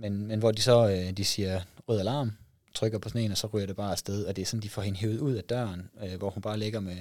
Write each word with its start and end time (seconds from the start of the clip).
men, 0.00 0.26
men 0.26 0.38
hvor 0.38 0.52
de 0.52 0.62
så 0.62 0.88
øh, 0.88 1.16
de 1.16 1.24
siger 1.24 1.60
rød 1.88 2.00
alarm, 2.00 2.32
trykker 2.74 2.98
på 2.98 3.08
sådan 3.08 3.30
og 3.30 3.36
så 3.36 3.46
ryger 3.46 3.66
det 3.66 3.76
bare 3.76 3.92
afsted, 3.92 4.24
og 4.24 4.36
det 4.36 4.42
er 4.42 4.46
sådan, 4.46 4.62
de 4.62 4.68
får 4.68 4.82
hende 4.82 4.98
hævet 4.98 5.20
ud 5.20 5.34
af 5.34 5.44
døren, 5.44 5.90
øh, 6.02 6.18
hvor 6.18 6.30
hun 6.30 6.42
bare 6.42 6.58
ligger 6.58 6.80
med 6.80 6.96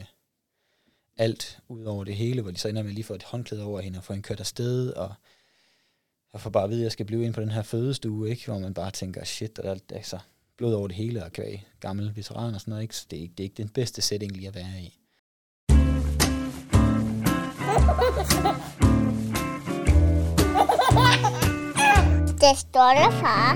alt 1.18 1.60
ud 1.68 1.84
over 1.84 2.04
det 2.04 2.16
hele, 2.16 2.42
hvor 2.42 2.52
de 2.52 2.58
så 2.58 2.68
ender 2.68 2.84
med 2.84 2.92
lige 2.92 3.04
få 3.04 3.14
et 3.14 3.24
håndklæde 3.24 3.64
over 3.64 3.82
hende 3.82 4.00
og 4.00 4.04
få 4.04 4.14
hende 4.14 4.24
kørt 4.24 4.40
afsted, 4.40 4.90
og 4.90 5.14
jeg 6.34 6.42
får 6.42 6.50
bare 6.50 6.64
at 6.64 6.70
vide, 6.70 6.80
at 6.80 6.84
jeg 6.84 6.92
skal 6.92 7.06
blive 7.06 7.26
ind 7.26 7.34
på 7.34 7.42
den 7.42 7.52
her 7.52 7.62
fødestue, 7.62 8.30
ikke? 8.30 8.46
hvor 8.46 8.60
man 8.60 8.74
bare 8.74 8.92
tænker, 8.92 9.24
shit, 9.24 9.60
og 9.60 9.64
der 9.64 9.72
er 9.72 9.96
altså 9.96 10.20
blod 10.58 10.74
over 10.74 10.88
det 10.88 10.96
hele, 10.96 11.24
og 11.24 11.32
kvæg 11.32 11.68
gammel 11.80 12.16
veteran 12.16 12.54
og 12.54 12.62
sådan 12.62 12.72
noget, 12.72 12.84
ikke? 12.84 12.96
så 12.96 13.06
det 13.12 13.18
er 13.18 13.22
ikke, 13.22 13.34
det 13.38 13.44
er 13.44 13.46
ikke 13.46 13.58
den 13.58 13.70
bedste 13.70 14.02
setting 14.02 14.32
lige 14.32 14.48
at 14.48 14.56
være 14.56 14.82
i. 14.82 14.96
Det 22.40 22.58
står 22.58 22.94
der, 22.94 23.12
far. 23.12 23.52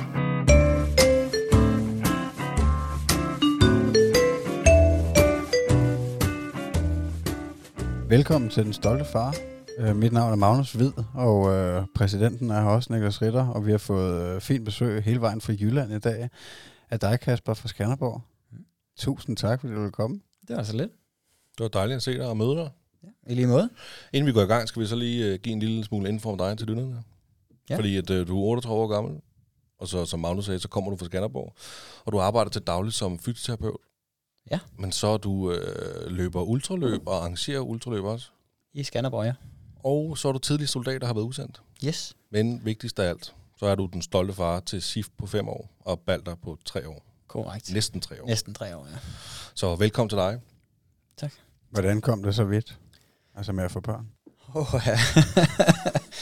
Velkommen 8.10 8.50
til 8.50 8.64
Den 8.64 8.74
Stolte 8.74 9.06
Far. 9.06 9.36
Uh, 9.80 9.96
mit 9.96 10.14
navn 10.14 10.32
er 10.32 10.36
Magnus 10.36 10.74
Hvid, 10.74 10.92
og 11.14 11.40
uh, 11.40 11.86
præsidenten 11.96 12.52
er 12.52 12.62
her 12.62 12.70
også, 12.70 12.94
Niklas 12.94 13.22
Ritter, 13.22 13.48
og 13.48 13.66
vi 13.66 13.72
har 13.72 13.78
fået 13.78 14.36
uh, 14.36 14.42
fint 14.42 14.66
besøg 14.66 15.04
hele 15.04 15.22
vejen 15.22 15.42
fra 15.42 15.54
Jylland 15.54 15.94
i 15.94 16.00
dag 16.00 16.30
af 16.90 17.00
dig, 17.00 17.20
Kasper 17.20 17.54
fra 17.54 17.68
Skanderborg. 17.68 18.22
Mm. 18.52 18.58
Tusind 18.98 19.38
tak, 19.38 19.60
fordi 19.60 19.74
du 19.74 19.80
ville 19.80 19.92
komme. 19.92 20.20
Det 20.48 20.58
var 20.58 20.64
så 20.64 20.78
lidt. 20.78 20.92
Det 21.58 21.64
var 21.64 21.68
dejligt 21.68 21.96
at 21.96 22.04
se 22.04 22.14
dig 22.14 22.28
og 22.28 22.38
møde 22.38 22.56
dig. 22.56 22.70
Ja, 23.04 23.32
I 23.32 23.36
lige 23.36 23.48
måde. 23.48 23.70
Inden 24.14 24.28
vi 24.28 24.32
går 24.34 24.42
i 24.42 24.46
gang, 24.46 24.68
skal 24.68 24.82
vi 24.82 24.88
så 24.88 24.96
lige 24.96 25.38
give 25.38 25.54
en 25.54 25.60
lille 25.60 25.84
smule 25.84 26.10
info 26.10 26.30
om 26.30 26.38
dig 26.38 26.58
til 26.58 26.68
lytterne. 26.68 27.04
Ja. 27.70 27.78
Fordi 27.78 27.98
at, 27.98 28.10
uh, 28.10 28.28
du 28.28 28.40
er 28.40 28.44
38 28.44 28.82
år 28.82 28.88
gammel, 28.88 29.22
og 29.80 29.88
så, 29.88 30.06
som 30.06 30.20
Magnus 30.20 30.46
sagde, 30.46 30.60
så 30.60 30.68
kommer 30.68 30.92
du 30.92 30.98
fra 30.98 31.06
Skanderborg, 31.06 31.54
og 32.06 32.12
du 32.12 32.20
arbejder 32.20 32.52
til 32.52 32.62
dagligt 32.62 32.96
som 32.96 33.20
fysioterapeut. 33.20 33.78
Ja. 34.52 34.60
Men 34.78 34.92
så 34.92 35.18
du 35.18 35.52
øh, 35.52 36.12
løber 36.12 36.42
ultraløb 36.42 37.08
og 37.08 37.16
arrangerer 37.16 37.60
ultraløb 37.60 38.04
også. 38.04 38.30
I 38.74 38.84
Skanderborg, 38.84 39.26
ja. 39.26 39.34
Og 39.84 40.18
så 40.18 40.28
er 40.28 40.32
du 40.32 40.40
tidlig 40.40 40.70
soldat, 40.70 41.02
der 41.02 41.08
har 41.08 41.14
været 41.14 41.26
udsendt. 41.26 41.62
Yes. 41.86 42.16
Men 42.30 42.66
vigtigst 42.66 43.00
af 43.00 43.10
alt, 43.10 43.36
så 43.58 43.66
er 43.66 43.76
du 43.76 43.90
den 43.94 44.02
stolte 44.02 44.34
far 44.34 44.60
til 44.60 44.82
SIF 44.82 45.08
på 45.18 45.28
fem 45.28 45.50
år, 45.50 45.70
og 45.80 46.00
Balder 46.00 46.36
på 46.36 46.58
tre 46.66 46.90
år. 46.90 47.06
Korrekt. 47.28 47.74
Næsten 47.74 48.02
tre 48.02 48.22
år. 48.24 48.28
Næsten 48.28 48.54
tre 48.54 48.78
år, 48.78 48.88
ja. 48.92 48.98
Så 49.54 49.76
velkommen 49.76 50.10
til 50.10 50.18
dig. 50.18 50.42
Tak. 51.18 51.32
Hvordan 51.70 52.02
kom 52.02 52.24
det 52.24 52.36
så 52.36 52.44
vidt? 52.44 52.80
Altså 53.36 53.52
med 53.52 53.64
at 53.64 53.72
få 53.72 53.80
børn? 53.80 54.10
Oh, 54.54 54.82
ja. 54.86 54.98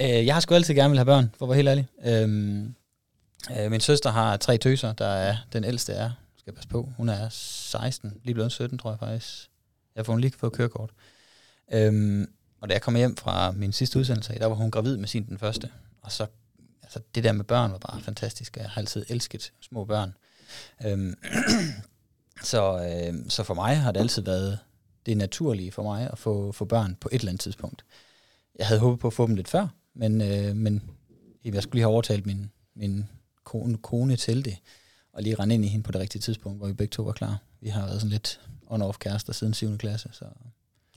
Øh, 0.00 0.26
jeg 0.26 0.34
har 0.34 0.40
sgu 0.40 0.54
altid 0.54 0.74
gerne 0.74 0.90
vil 0.90 0.98
have 0.98 1.06
børn, 1.06 1.34
for 1.38 1.46
at 1.46 1.48
være 1.48 1.56
helt 1.56 1.68
ærlig. 1.68 1.86
Øhm, 2.04 2.74
øh, 3.58 3.70
min 3.70 3.80
søster 3.80 4.10
har 4.10 4.36
tre 4.36 4.58
tøser, 4.58 4.92
der 4.92 5.06
er 5.06 5.36
den 5.52 5.64
ældste 5.64 5.92
er, 5.92 6.10
skal 6.36 6.50
jeg 6.50 6.54
passe 6.54 6.68
på, 6.68 6.88
hun 6.96 7.08
er 7.08 7.28
16, 7.28 8.20
lige 8.24 8.34
blevet 8.34 8.52
17, 8.52 8.78
tror 8.78 8.90
jeg 8.90 8.98
faktisk. 8.98 9.50
Jeg 9.96 10.06
får 10.06 10.12
hun 10.12 10.20
lige 10.20 10.32
fået 10.38 10.52
kørekort. 10.52 10.90
Øhm, 11.72 12.30
og 12.60 12.68
da 12.68 12.74
jeg 12.74 12.82
kom 12.82 12.94
hjem 12.96 13.16
fra 13.16 13.52
min 13.52 13.72
sidste 13.72 13.98
udsendelse, 13.98 14.38
der 14.38 14.46
var 14.46 14.54
hun 14.54 14.70
gravid 14.70 14.96
med 14.96 15.08
sin 15.08 15.26
den 15.28 15.38
første. 15.38 15.70
Og 16.02 16.12
så, 16.12 16.26
altså 16.82 17.00
det 17.14 17.24
der 17.24 17.32
med 17.32 17.44
børn 17.44 17.72
var 17.72 17.78
bare 17.78 18.00
fantastisk. 18.00 18.56
Jeg 18.56 18.70
har 18.70 18.80
altid 18.80 19.04
elsket 19.08 19.52
små 19.60 19.84
børn. 19.84 20.14
Øhm, 20.86 21.14
så, 22.42 22.88
øh, 22.88 23.14
så 23.28 23.42
for 23.42 23.54
mig 23.54 23.76
har 23.76 23.92
det 23.92 24.00
altid 24.00 24.22
været 24.22 24.58
det 25.06 25.16
naturlige 25.16 25.72
for 25.72 25.82
mig 25.82 26.10
at 26.12 26.18
få, 26.18 26.52
få 26.52 26.64
børn 26.64 26.96
på 27.00 27.08
et 27.12 27.18
eller 27.18 27.28
andet 27.28 27.40
tidspunkt. 27.40 27.84
Jeg 28.58 28.66
havde 28.66 28.80
håbet 28.80 29.00
på 29.00 29.06
at 29.06 29.12
få 29.12 29.26
dem 29.26 29.34
lidt 29.34 29.48
før, 29.48 29.68
men, 29.94 30.20
øh, 30.20 30.56
men 30.56 30.82
jeg 31.44 31.62
skulle 31.62 31.74
lige 31.74 31.82
have 31.82 31.92
overtalt 31.92 32.26
min, 32.26 32.50
min 32.76 33.08
kone, 33.44 33.78
kone 33.78 34.16
til 34.16 34.44
det, 34.44 34.56
og 35.12 35.22
lige 35.22 35.34
rende 35.34 35.54
ind 35.54 35.64
i 35.64 35.68
hende 35.68 35.84
på 35.84 35.92
det 35.92 36.00
rigtige 36.00 36.22
tidspunkt, 36.22 36.58
hvor 36.58 36.66
vi 36.66 36.72
begge 36.72 36.90
to 36.90 37.02
var 37.02 37.12
klar. 37.12 37.38
Vi 37.60 37.68
har 37.68 37.86
været 37.86 38.00
sådan 38.00 38.10
lidt 38.10 38.40
on-off 38.70 38.98
kærester 38.98 39.32
siden 39.32 39.54
7. 39.54 39.78
klasse, 39.78 40.08
så... 40.12 40.24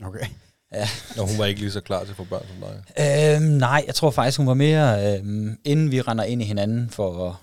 Okay. 0.03 0.25
Ja. 0.73 0.87
Og 1.17 1.29
hun 1.29 1.37
var 1.37 1.45
ikke 1.45 1.61
lige 1.61 1.71
så 1.71 1.81
klar 1.81 2.03
til 2.03 2.11
at 2.11 2.17
få 2.17 2.23
børn 2.23 2.45
som 2.47 2.69
dig? 2.69 3.35
Øhm, 3.35 3.57
nej, 3.57 3.83
jeg 3.87 3.95
tror 3.95 4.11
faktisk, 4.11 4.37
hun 4.37 4.47
var 4.47 4.53
mere, 4.53 5.17
øhm, 5.17 5.57
inden 5.63 5.91
vi 5.91 6.01
render 6.01 6.23
ind 6.23 6.41
i 6.41 6.45
hinanden 6.45 6.89
for, 6.89 7.39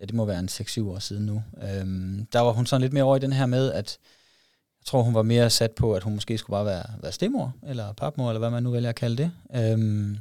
ja, 0.00 0.06
det 0.06 0.14
må 0.14 0.24
være 0.24 0.38
en 0.38 0.48
6-7 0.48 0.82
år 0.82 0.98
siden 0.98 1.26
nu, 1.26 1.42
øhm, 1.62 2.26
der 2.32 2.40
var 2.40 2.52
hun 2.52 2.66
sådan 2.66 2.80
lidt 2.80 2.92
mere 2.92 3.04
over 3.04 3.16
i 3.16 3.20
den 3.20 3.32
her 3.32 3.46
med, 3.46 3.72
at 3.72 3.98
jeg 4.80 4.86
tror, 4.86 5.02
hun 5.02 5.14
var 5.14 5.22
mere 5.22 5.50
sat 5.50 5.70
på, 5.70 5.94
at 5.94 6.02
hun 6.02 6.14
måske 6.14 6.38
skulle 6.38 6.54
bare 6.54 6.66
være, 6.66 6.84
være 7.02 7.12
stemor, 7.12 7.54
eller 7.66 7.92
papmor, 7.92 8.30
eller 8.30 8.38
hvad 8.38 8.50
man 8.50 8.62
nu 8.62 8.70
vælger 8.70 8.88
at 8.88 8.94
kalde 8.94 9.16
det. 9.16 9.30
Øhm, 9.54 10.18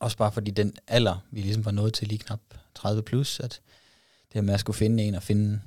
også 0.00 0.16
bare 0.16 0.32
fordi 0.32 0.50
den 0.50 0.72
alder, 0.88 1.24
vi 1.30 1.40
ligesom 1.40 1.64
var 1.64 1.70
nået 1.70 1.94
til 1.94 2.08
lige 2.08 2.18
knap 2.18 2.40
30 2.74 3.02
plus, 3.02 3.40
at 3.40 3.60
det 4.28 4.34
her 4.34 4.40
med 4.40 4.54
at 4.54 4.60
skulle 4.60 4.76
finde 4.76 5.02
en 5.02 5.14
og 5.14 5.22
finde 5.22 5.60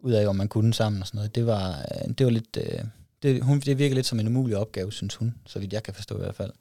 ud 0.00 0.12
af, 0.12 0.26
om 0.26 0.36
man 0.36 0.48
kunne 0.48 0.74
sammen 0.74 1.02
og 1.02 1.06
sådan 1.06 1.18
noget, 1.18 1.34
det 1.34 1.46
var, 1.46 1.78
øh, 1.78 2.08
det 2.18 2.26
var 2.26 2.32
lidt, 2.32 2.56
øh, 2.56 2.84
det, 3.22 3.42
hun, 3.42 3.60
det 3.60 3.78
virker 3.78 3.94
lidt 3.94 4.06
som 4.06 4.20
en 4.20 4.26
umulig 4.26 4.56
opgave, 4.56 4.92
synes 4.92 5.14
hun, 5.14 5.34
så 5.46 5.58
vidt 5.58 5.72
jeg 5.72 5.82
kan 5.82 5.94
forstå 5.94 6.16
i 6.16 6.20
hvert 6.20 6.34
fald. 6.34 6.52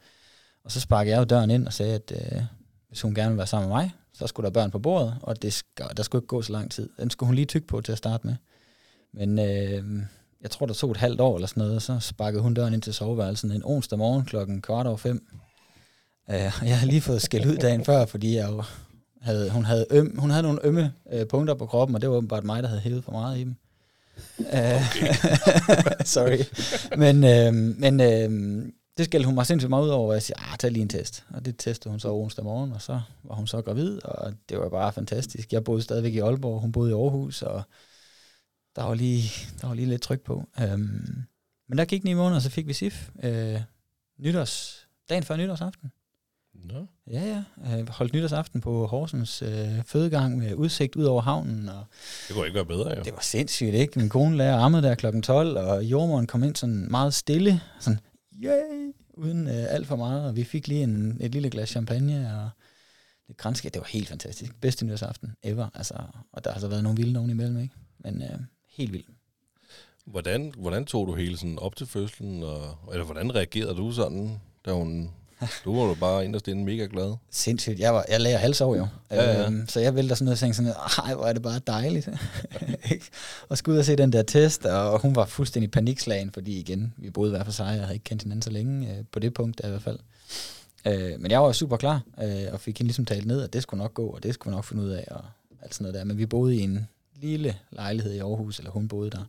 Og 0.64 0.72
så 0.72 0.80
sparkede 0.80 1.14
jeg 1.14 1.20
jo 1.20 1.26
døren 1.26 1.52
ind 1.52 1.68
og 1.68 1.74
sagde, 1.74 1.96
at 1.96 2.12
øh, 2.16 2.44
hvis 2.88 3.02
hun 3.02 3.16
gerne 3.16 3.30
ville 3.30 3.38
være 3.38 3.48
sammen 3.48 3.70
med 3.70 3.78
mig, 3.78 3.92
så 4.14 4.28
skulle 4.28 4.46
der 4.46 4.52
børn 4.52 4.72
på 4.72 4.80
bordet, 4.80 5.18
og 5.22 5.42
det 5.42 5.54
skal, 5.54 5.86
der 5.98 6.04
skulle 6.04 6.20
ikke 6.20 6.28
gå 6.28 6.42
så 6.42 6.52
lang 6.52 6.72
tid. 6.72 6.90
Den 7.00 7.10
skulle 7.10 7.28
hun 7.28 7.36
lige 7.36 7.46
tykke 7.46 7.68
på 7.68 7.82
til 7.82 7.92
at 7.92 7.98
starte 7.98 8.28
med. 8.28 8.36
Men 9.14 9.40
øh, 9.40 10.04
jeg 10.42 10.52
tror, 10.52 10.66
der 10.66 10.74
tog 10.74 10.92
et 10.92 10.98
halvt 10.98 11.22
år 11.22 11.36
eller 11.36 11.48
sådan 11.48 11.62
noget, 11.62 11.76
og 11.76 11.82
så 11.82 12.00
sparkede 12.00 12.42
hun 12.42 12.54
døren 12.54 12.74
ind 12.74 12.82
til 12.82 12.94
soveværelsen 12.94 13.52
en 13.52 13.62
onsdag 13.66 13.98
morgen 13.98 14.26
klokken 14.26 14.62
kvart 14.62 14.88
over 14.88 14.98
fem. 14.98 15.28
Øh, 16.32 16.70
jeg 16.70 16.80
har 16.80 16.86
lige 16.86 17.02
fået 17.02 17.22
skæld 17.22 17.46
ud 17.46 17.58
dagen 17.58 17.86
før, 17.86 18.06
fordi 18.06 18.36
jeg 18.36 18.50
jo 18.50 18.64
havde, 19.22 19.50
hun, 19.50 19.66
havde 19.66 19.86
øm, 19.90 20.20
hun 20.20 20.30
havde 20.30 20.44
nogle 20.44 20.60
ømme 20.64 20.94
øh, 21.12 21.28
punkter 21.28 21.54
på 21.54 21.66
kroppen, 21.66 21.96
og 21.96 22.02
det 22.02 22.10
var 22.10 22.16
åbenbart 22.16 22.44
mig, 22.44 22.64
der 22.64 22.70
havde 22.70 22.82
hævet 22.82 23.04
for 23.04 23.12
meget 23.12 23.38
i 23.38 23.44
dem. 23.44 23.56
Okay. 24.40 24.54
Øh, 24.70 26.06
sorry. 26.16 26.40
Men, 26.98 27.24
øh, 27.24 27.54
men 27.80 28.02
øh, 28.02 28.66
det 28.98 29.06
skældte 29.06 29.26
hun 29.26 29.36
mig 29.36 29.46
sindssygt 29.46 29.70
meget 29.70 29.84
ud 29.84 29.90
over, 29.90 30.08
og 30.08 30.14
jeg 30.14 30.22
siger, 30.22 30.52
ah, 30.52 30.58
tag 30.58 30.72
lige 30.72 30.82
en 30.82 30.90
test. 30.90 31.24
Og 31.30 31.46
det 31.46 31.58
testede 31.58 31.90
hun 31.90 32.00
så 32.00 32.14
onsdag 32.14 32.44
morgen, 32.44 32.72
og 32.72 32.82
så 32.82 33.02
var 33.24 33.36
hun 33.36 33.48
så 33.48 33.62
gravid, 33.62 34.06
og 34.06 34.34
det 34.50 34.60
var 34.60 34.70
bare 34.70 34.94
fantastisk. 34.94 35.54
Jeg 35.54 35.64
boede 35.64 35.82
stadigvæk 35.82 36.14
i 36.14 36.20
Aalborg, 36.20 36.62
hun 36.62 36.72
boede 36.72 36.92
i 36.92 36.94
Aarhus, 36.94 37.42
og 37.42 37.64
der 38.76 38.84
var 38.84 38.94
lige, 38.94 39.32
der 39.62 39.68
var 39.68 39.74
lige 39.74 39.88
lidt 39.88 40.02
tryk 40.02 40.22
på. 40.22 40.44
Øhm, 40.62 41.24
men 41.70 41.78
der 41.78 41.86
gik 41.86 42.04
ni 42.04 42.14
måneder, 42.14 42.40
så 42.40 42.50
fik 42.50 42.68
vi 42.68 42.74
SIF 42.74 43.10
øh, 43.24 43.62
nytårs, 44.20 44.88
dagen 45.10 45.24
før 45.24 45.36
nytårsaften. 45.36 45.92
Nå. 46.64 46.88
Ja, 47.12 47.44
ja. 47.68 47.80
Øh, 47.80 47.90
holdt 47.90 48.14
nytårsaften 48.14 48.62
på 48.62 48.86
Horsens 48.88 49.42
øh, 49.42 49.84
fødegang 49.86 50.38
med 50.38 50.56
udsigt 50.56 50.96
ud 50.96 51.04
over 51.04 51.22
havnen. 51.22 51.70
Og 51.70 51.86
Det 52.28 52.36
kunne 52.36 52.46
ikke 52.46 52.56
være 52.56 52.66
bedre, 52.66 52.98
jo. 52.98 53.04
det 53.04 53.14
var 53.14 53.22
sindssygt, 53.22 53.74
ikke? 53.74 54.00
Min 54.00 54.10
kone 54.10 54.38
lærer 54.38 54.60
ammede 54.60 54.84
der 54.84 54.96
klokken 54.96 55.22
12, 55.22 55.58
og 55.58 55.84
jordmoren 55.84 56.28
kom 56.28 56.44
ind 56.44 56.56
sådan 56.56 56.88
meget 56.92 57.14
stille, 57.14 57.62
sådan, 57.80 58.00
yay, 58.44 58.94
uden 59.14 59.48
øh, 59.48 59.66
alt 59.70 59.88
for 59.88 59.96
meget, 59.96 60.26
og 60.26 60.36
vi 60.36 60.44
fik 60.44 60.68
lige 60.68 60.84
en, 60.84 61.18
et 61.22 61.32
lille 61.32 61.50
glas 61.50 61.70
champagne, 61.70 62.34
og 62.36 62.50
lidt 63.28 63.38
kranskab. 63.38 63.74
Det 63.74 63.80
var 63.80 63.88
helt 63.88 64.08
fantastisk. 64.08 64.56
Bedste 64.62 64.86
nytårsaften 64.86 65.36
ever, 65.44 65.68
altså. 65.76 65.94
Og 66.32 66.44
der 66.44 66.52
har 66.52 66.60
så 66.60 66.68
været 66.68 66.84
nogle 66.84 66.98
vilde 66.98 67.14
nogen 67.14 67.30
imellem, 67.30 67.60
ikke? 67.62 67.74
Men 68.00 68.22
øh, 68.22 68.40
helt 68.70 68.94
vildt. 68.94 69.08
Hvordan, 70.06 70.54
hvordan 70.58 70.86
tog 70.86 71.08
du 71.08 71.16
hele 71.16 71.38
sådan 71.38 71.60
op 71.60 71.76
til 71.76 71.88
fødslen, 71.88 72.44
og, 72.44 72.78
eller 72.92 73.06
hvordan 73.06 73.36
reagerede 73.36 73.76
du 73.76 73.92
sådan, 73.92 74.40
da 74.66 74.72
hun... 74.72 75.12
Du 75.66 75.80
var 75.80 75.88
jo 75.88 75.94
bare 75.94 76.26
inderst 76.26 76.48
inde 76.48 76.64
mega 76.64 76.88
glad. 76.92 77.16
Sindssygt. 77.32 77.80
Jeg, 77.80 77.94
var, 77.94 78.06
jeg 78.10 78.22
lagde 78.22 78.38
halvt 78.38 78.62
år 78.62 78.76
jo. 78.76 78.88
Ja, 79.12 79.24
ja. 79.24 79.46
Øhm, 79.46 79.68
så 79.68 79.80
jeg 79.80 79.96
vælter 79.96 80.16
sådan 80.16 80.26
noget 80.26 80.36
og 80.36 80.40
tænkte 80.40 80.58
sådan, 80.58 80.74
ej, 81.08 81.14
hvor 81.14 81.26
er 81.26 81.34
det 81.34 81.42
bare 81.42 81.60
dejligt. 81.68 82.10
Og 83.50 83.58
skulle 83.58 83.74
ud 83.74 83.80
og 83.80 83.86
se 83.86 83.96
den 83.96 84.14
der 84.14 84.24
test, 84.24 84.66
og 84.66 85.00
hun 85.00 85.16
var 85.16 85.26
fuldstændig 85.26 85.72
panikslagen, 85.72 86.32
fordi 86.32 86.60
igen, 86.60 86.94
vi 86.98 87.10
boede 87.10 87.32
hver 87.32 87.44
for 87.44 87.52
sig, 87.52 87.66
jeg 87.66 87.82
havde 87.82 87.94
ikke 87.94 88.04
kendt 88.04 88.24
hinanden 88.24 88.42
så 88.42 88.50
længe, 88.50 88.90
øh, 88.90 89.04
på 89.12 89.20
det 89.20 89.34
punkt 89.34 89.62
i 89.64 89.68
hvert 89.68 89.82
fald. 89.82 90.00
Øh, 90.86 91.20
men 91.20 91.32
jeg 91.32 91.42
var 91.42 91.52
super 91.52 91.78
klar, 91.78 92.02
øh, 92.24 92.54
og 92.54 92.60
fik 92.60 92.78
hende 92.78 92.88
ligesom 92.88 93.06
talt 93.06 93.26
ned, 93.26 93.42
at 93.44 93.54
det 93.54 93.64
skulle 93.64 93.82
nok 93.82 93.94
gå, 93.94 94.08
og 94.08 94.24
det 94.24 94.34
skulle 94.34 94.56
nok 94.56 94.66
finde 94.66 94.84
ud 94.84 94.90
af, 94.90 95.08
og 95.12 95.22
alt 95.62 95.74
sådan 95.76 95.84
noget 95.84 95.96
der. 95.96 96.04
Men 96.04 96.18
vi 96.18 96.26
boede 96.26 96.56
i 96.56 96.62
en 96.62 96.88
lille 97.22 97.56
lejlighed 97.72 98.14
i 98.14 98.20
Aarhus, 98.20 98.58
eller 98.58 98.72
hun 98.72 98.88
boede 98.88 99.10
der. 99.10 99.26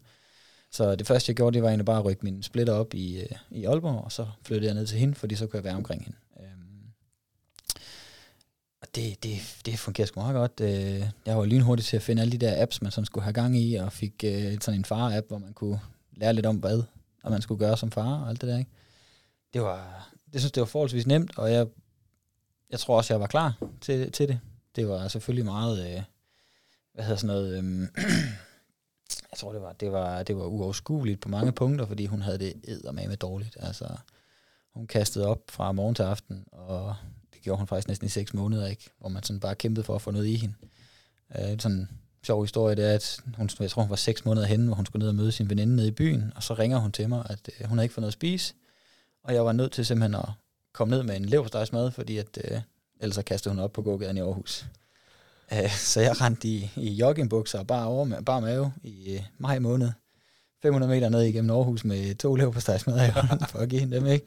Så 0.70 0.94
det 0.96 1.06
første, 1.06 1.30
jeg 1.30 1.36
gjorde, 1.36 1.54
det 1.54 1.62
var 1.62 1.68
egentlig 1.68 1.86
bare 1.86 1.98
at 1.98 2.04
rykke 2.04 2.24
min 2.24 2.42
splitter 2.42 2.72
op 2.72 2.94
i, 2.94 3.20
øh, 3.20 3.28
i 3.50 3.64
Aalborg, 3.64 4.04
og 4.04 4.12
så 4.12 4.26
flyttede 4.42 4.66
jeg 4.66 4.74
ned 4.74 4.86
til 4.86 4.98
hende, 4.98 5.14
fordi 5.14 5.34
så 5.34 5.46
kunne 5.46 5.56
jeg 5.56 5.64
være 5.64 5.74
omkring 5.74 6.04
hende. 6.04 6.18
Øhm, 6.40 6.92
og 8.82 8.88
det, 8.94 9.22
det, 9.22 9.38
det 9.66 9.78
fungerer 9.78 10.06
sgu 10.06 10.20
meget 10.20 10.34
godt. 10.34 10.60
Øh, 10.60 11.04
jeg 11.26 11.38
var 11.38 11.44
lynhurtig 11.44 11.84
til 11.84 11.96
at 11.96 12.02
finde 12.02 12.22
alle 12.22 12.32
de 12.32 12.46
der 12.46 12.62
apps, 12.62 12.82
man 12.82 12.92
sådan 12.92 13.06
skulle 13.06 13.24
have 13.24 13.34
gang 13.34 13.56
i, 13.56 13.74
og 13.74 13.92
fik 13.92 14.24
øh, 14.24 14.60
sådan 14.60 14.80
en 14.80 14.84
far-app, 14.84 15.28
hvor 15.28 15.38
man 15.38 15.52
kunne 15.52 15.80
lære 16.16 16.32
lidt 16.32 16.46
om, 16.46 16.56
hvad 16.56 16.82
og 17.22 17.30
man 17.30 17.42
skulle 17.42 17.58
gøre 17.58 17.76
som 17.76 17.90
far 17.90 18.22
og 18.22 18.28
alt 18.28 18.40
det 18.40 18.48
der. 18.48 18.58
Ikke? 18.58 18.70
Det 19.52 19.62
var, 19.62 20.10
det 20.32 20.40
synes 20.40 20.52
det 20.52 20.60
var 20.60 20.66
forholdsvis 20.66 21.06
nemt, 21.06 21.38
og 21.38 21.52
jeg, 21.52 21.66
jeg 22.70 22.80
tror 22.80 22.96
også, 22.96 23.14
jeg 23.14 23.20
var 23.20 23.26
klar 23.26 23.58
til, 23.80 24.12
til 24.12 24.28
det. 24.28 24.40
Det 24.76 24.88
var 24.88 25.08
selvfølgelig 25.08 25.44
meget, 25.44 25.86
øh, 25.86 26.02
hvad 26.94 27.04
hedder 27.04 27.16
sådan 27.16 27.36
noget, 27.36 27.58
øh, 27.58 27.88
jeg 29.32 29.38
tror, 29.38 29.52
det 29.52 29.62
var, 29.62 29.72
det 29.72 29.92
var, 29.92 30.22
det 30.22 30.36
var 30.36 30.44
uoverskueligt 30.44 31.20
på 31.20 31.28
mange 31.28 31.52
punkter, 31.52 31.86
fordi 31.86 32.06
hun 32.06 32.22
havde 32.22 32.38
det 32.38 32.54
med 32.94 33.16
dårligt. 33.16 33.56
Altså, 33.60 33.86
hun 34.74 34.86
kastede 34.86 35.26
op 35.26 35.42
fra 35.48 35.72
morgen 35.72 35.94
til 35.94 36.02
aften, 36.02 36.44
og 36.52 36.94
det 37.34 37.42
gjorde 37.42 37.58
hun 37.58 37.66
faktisk 37.66 37.88
næsten 37.88 38.06
i 38.06 38.10
seks 38.10 38.34
måneder, 38.34 38.66
ikke? 38.66 38.90
Hvor 38.98 39.08
man 39.08 39.22
sådan 39.22 39.40
bare 39.40 39.54
kæmpede 39.54 39.84
for 39.84 39.94
at 39.94 40.02
få 40.02 40.10
noget 40.10 40.26
i 40.26 40.34
hende. 40.34 40.54
Øh, 41.38 41.58
sådan 41.58 41.76
en 41.76 41.88
sjov 42.22 42.42
historie, 42.42 42.76
det 42.76 42.90
er, 42.90 42.94
at 42.94 43.20
hun, 43.36 43.50
jeg 43.60 43.70
tror, 43.70 43.82
hun 43.82 43.90
var 43.90 43.96
seks 43.96 44.24
måneder 44.24 44.46
henne, 44.46 44.66
hvor 44.66 44.74
hun 44.74 44.86
skulle 44.86 45.00
ned 45.00 45.08
og 45.08 45.14
møde 45.14 45.32
sin 45.32 45.50
veninde 45.50 45.76
nede 45.76 45.88
i 45.88 45.90
byen, 45.90 46.32
og 46.36 46.42
så 46.42 46.54
ringer 46.54 46.78
hun 46.78 46.92
til 46.92 47.08
mig, 47.08 47.26
at 47.30 47.50
øh, 47.60 47.68
hun 47.68 47.78
havde 47.78 47.84
ikke 47.84 47.94
fået 47.94 48.02
noget 48.02 48.10
at 48.10 48.12
spise, 48.12 48.54
og 49.22 49.34
jeg 49.34 49.44
var 49.44 49.52
nødt 49.52 49.72
til 49.72 49.86
simpelthen 49.86 50.14
at 50.14 50.28
komme 50.72 50.96
ned 50.96 51.02
med 51.02 51.16
en 51.16 51.24
leverpostejsmad, 51.24 51.90
fordi 51.90 52.18
at, 52.18 52.38
øh, 52.44 52.60
ellers 53.00 53.14
så 53.14 53.22
kastede 53.22 53.54
hun 53.54 53.64
op 53.64 53.72
på 53.72 53.82
gågaden 53.82 54.16
i 54.16 54.20
Aarhus. 54.20 54.66
Øh, 55.52 55.70
så 55.70 56.00
jeg 56.00 56.20
rendte 56.20 56.48
i, 56.48 56.70
i 56.76 56.90
joggingbukser 56.90 57.58
og 57.58 57.66
bare, 57.66 57.86
over 57.86 58.04
med, 58.04 58.22
bare 58.22 58.40
mave 58.40 58.72
i 58.82 59.14
øh, 59.14 59.20
maj 59.38 59.58
måned. 59.58 59.90
500 60.62 60.92
meter 60.92 61.08
ned 61.08 61.22
igennem 61.22 61.50
Aarhus 61.50 61.84
med 61.84 62.14
to 62.14 62.34
leverpostejsmad 62.34 63.06
i 63.08 63.10
hånden 63.10 63.46
for 63.46 63.58
at 63.58 63.68
give 63.68 63.80
hende 63.80 63.96
dem, 63.96 64.06
ikke? 64.06 64.26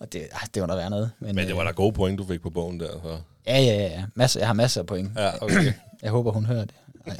Og 0.00 0.12
det, 0.12 0.20
ah, 0.32 0.48
det 0.54 0.60
var 0.60 0.66
der 0.66 0.76
være 0.76 0.90
noget. 0.90 1.10
Men, 1.18 1.34
men 1.34 1.46
det 1.46 1.56
var 1.56 1.62
øh, 1.62 1.66
da 1.66 1.72
gode 1.72 1.92
point, 1.92 2.18
du 2.18 2.24
fik 2.24 2.40
på 2.40 2.50
bogen 2.50 2.80
der. 2.80 2.90
Så. 3.02 3.18
Ja, 3.46 3.58
ja, 3.58 3.76
ja. 3.76 4.04
Masser, 4.14 4.40
jeg 4.40 4.48
har 4.48 4.54
masser 4.54 4.80
af 4.80 4.86
point. 4.86 5.10
Ja, 5.16 5.44
okay. 5.44 5.72
jeg 6.02 6.10
håber, 6.10 6.32
hun 6.32 6.46
hører 6.46 6.64
det. 6.64 6.74
Nej. 7.06 7.16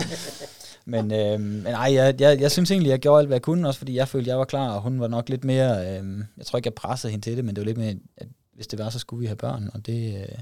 Men, 0.84 1.12
øh, 1.12 1.40
men 1.40 1.66
ej, 1.66 1.94
jeg, 1.94 2.20
jeg, 2.20 2.40
jeg 2.40 2.50
synes 2.50 2.70
egentlig, 2.70 2.90
jeg 2.90 2.98
gjorde 2.98 3.18
alt, 3.18 3.28
hvad 3.28 3.34
jeg 3.34 3.42
kunne, 3.42 3.68
også 3.68 3.78
fordi 3.78 3.96
jeg 3.96 4.08
følte, 4.08 4.30
jeg 4.30 4.38
var 4.38 4.44
klar, 4.44 4.74
og 4.74 4.80
hun 4.80 5.00
var 5.00 5.08
nok 5.08 5.28
lidt 5.28 5.44
mere, 5.44 5.80
øh, 5.80 6.18
jeg 6.38 6.46
tror 6.46 6.56
ikke, 6.56 6.66
jeg 6.66 6.74
pressede 6.74 7.10
hende 7.10 7.24
til 7.24 7.36
det, 7.36 7.44
men 7.44 7.56
det 7.56 7.60
var 7.60 7.66
lidt 7.66 7.78
mere, 7.78 7.94
at 8.16 8.26
hvis 8.54 8.66
det 8.66 8.78
var, 8.78 8.90
så 8.90 8.98
skulle 8.98 9.20
vi 9.20 9.26
have 9.26 9.36
børn, 9.36 9.70
og 9.74 9.86
det, 9.86 10.14
øh, 10.20 10.38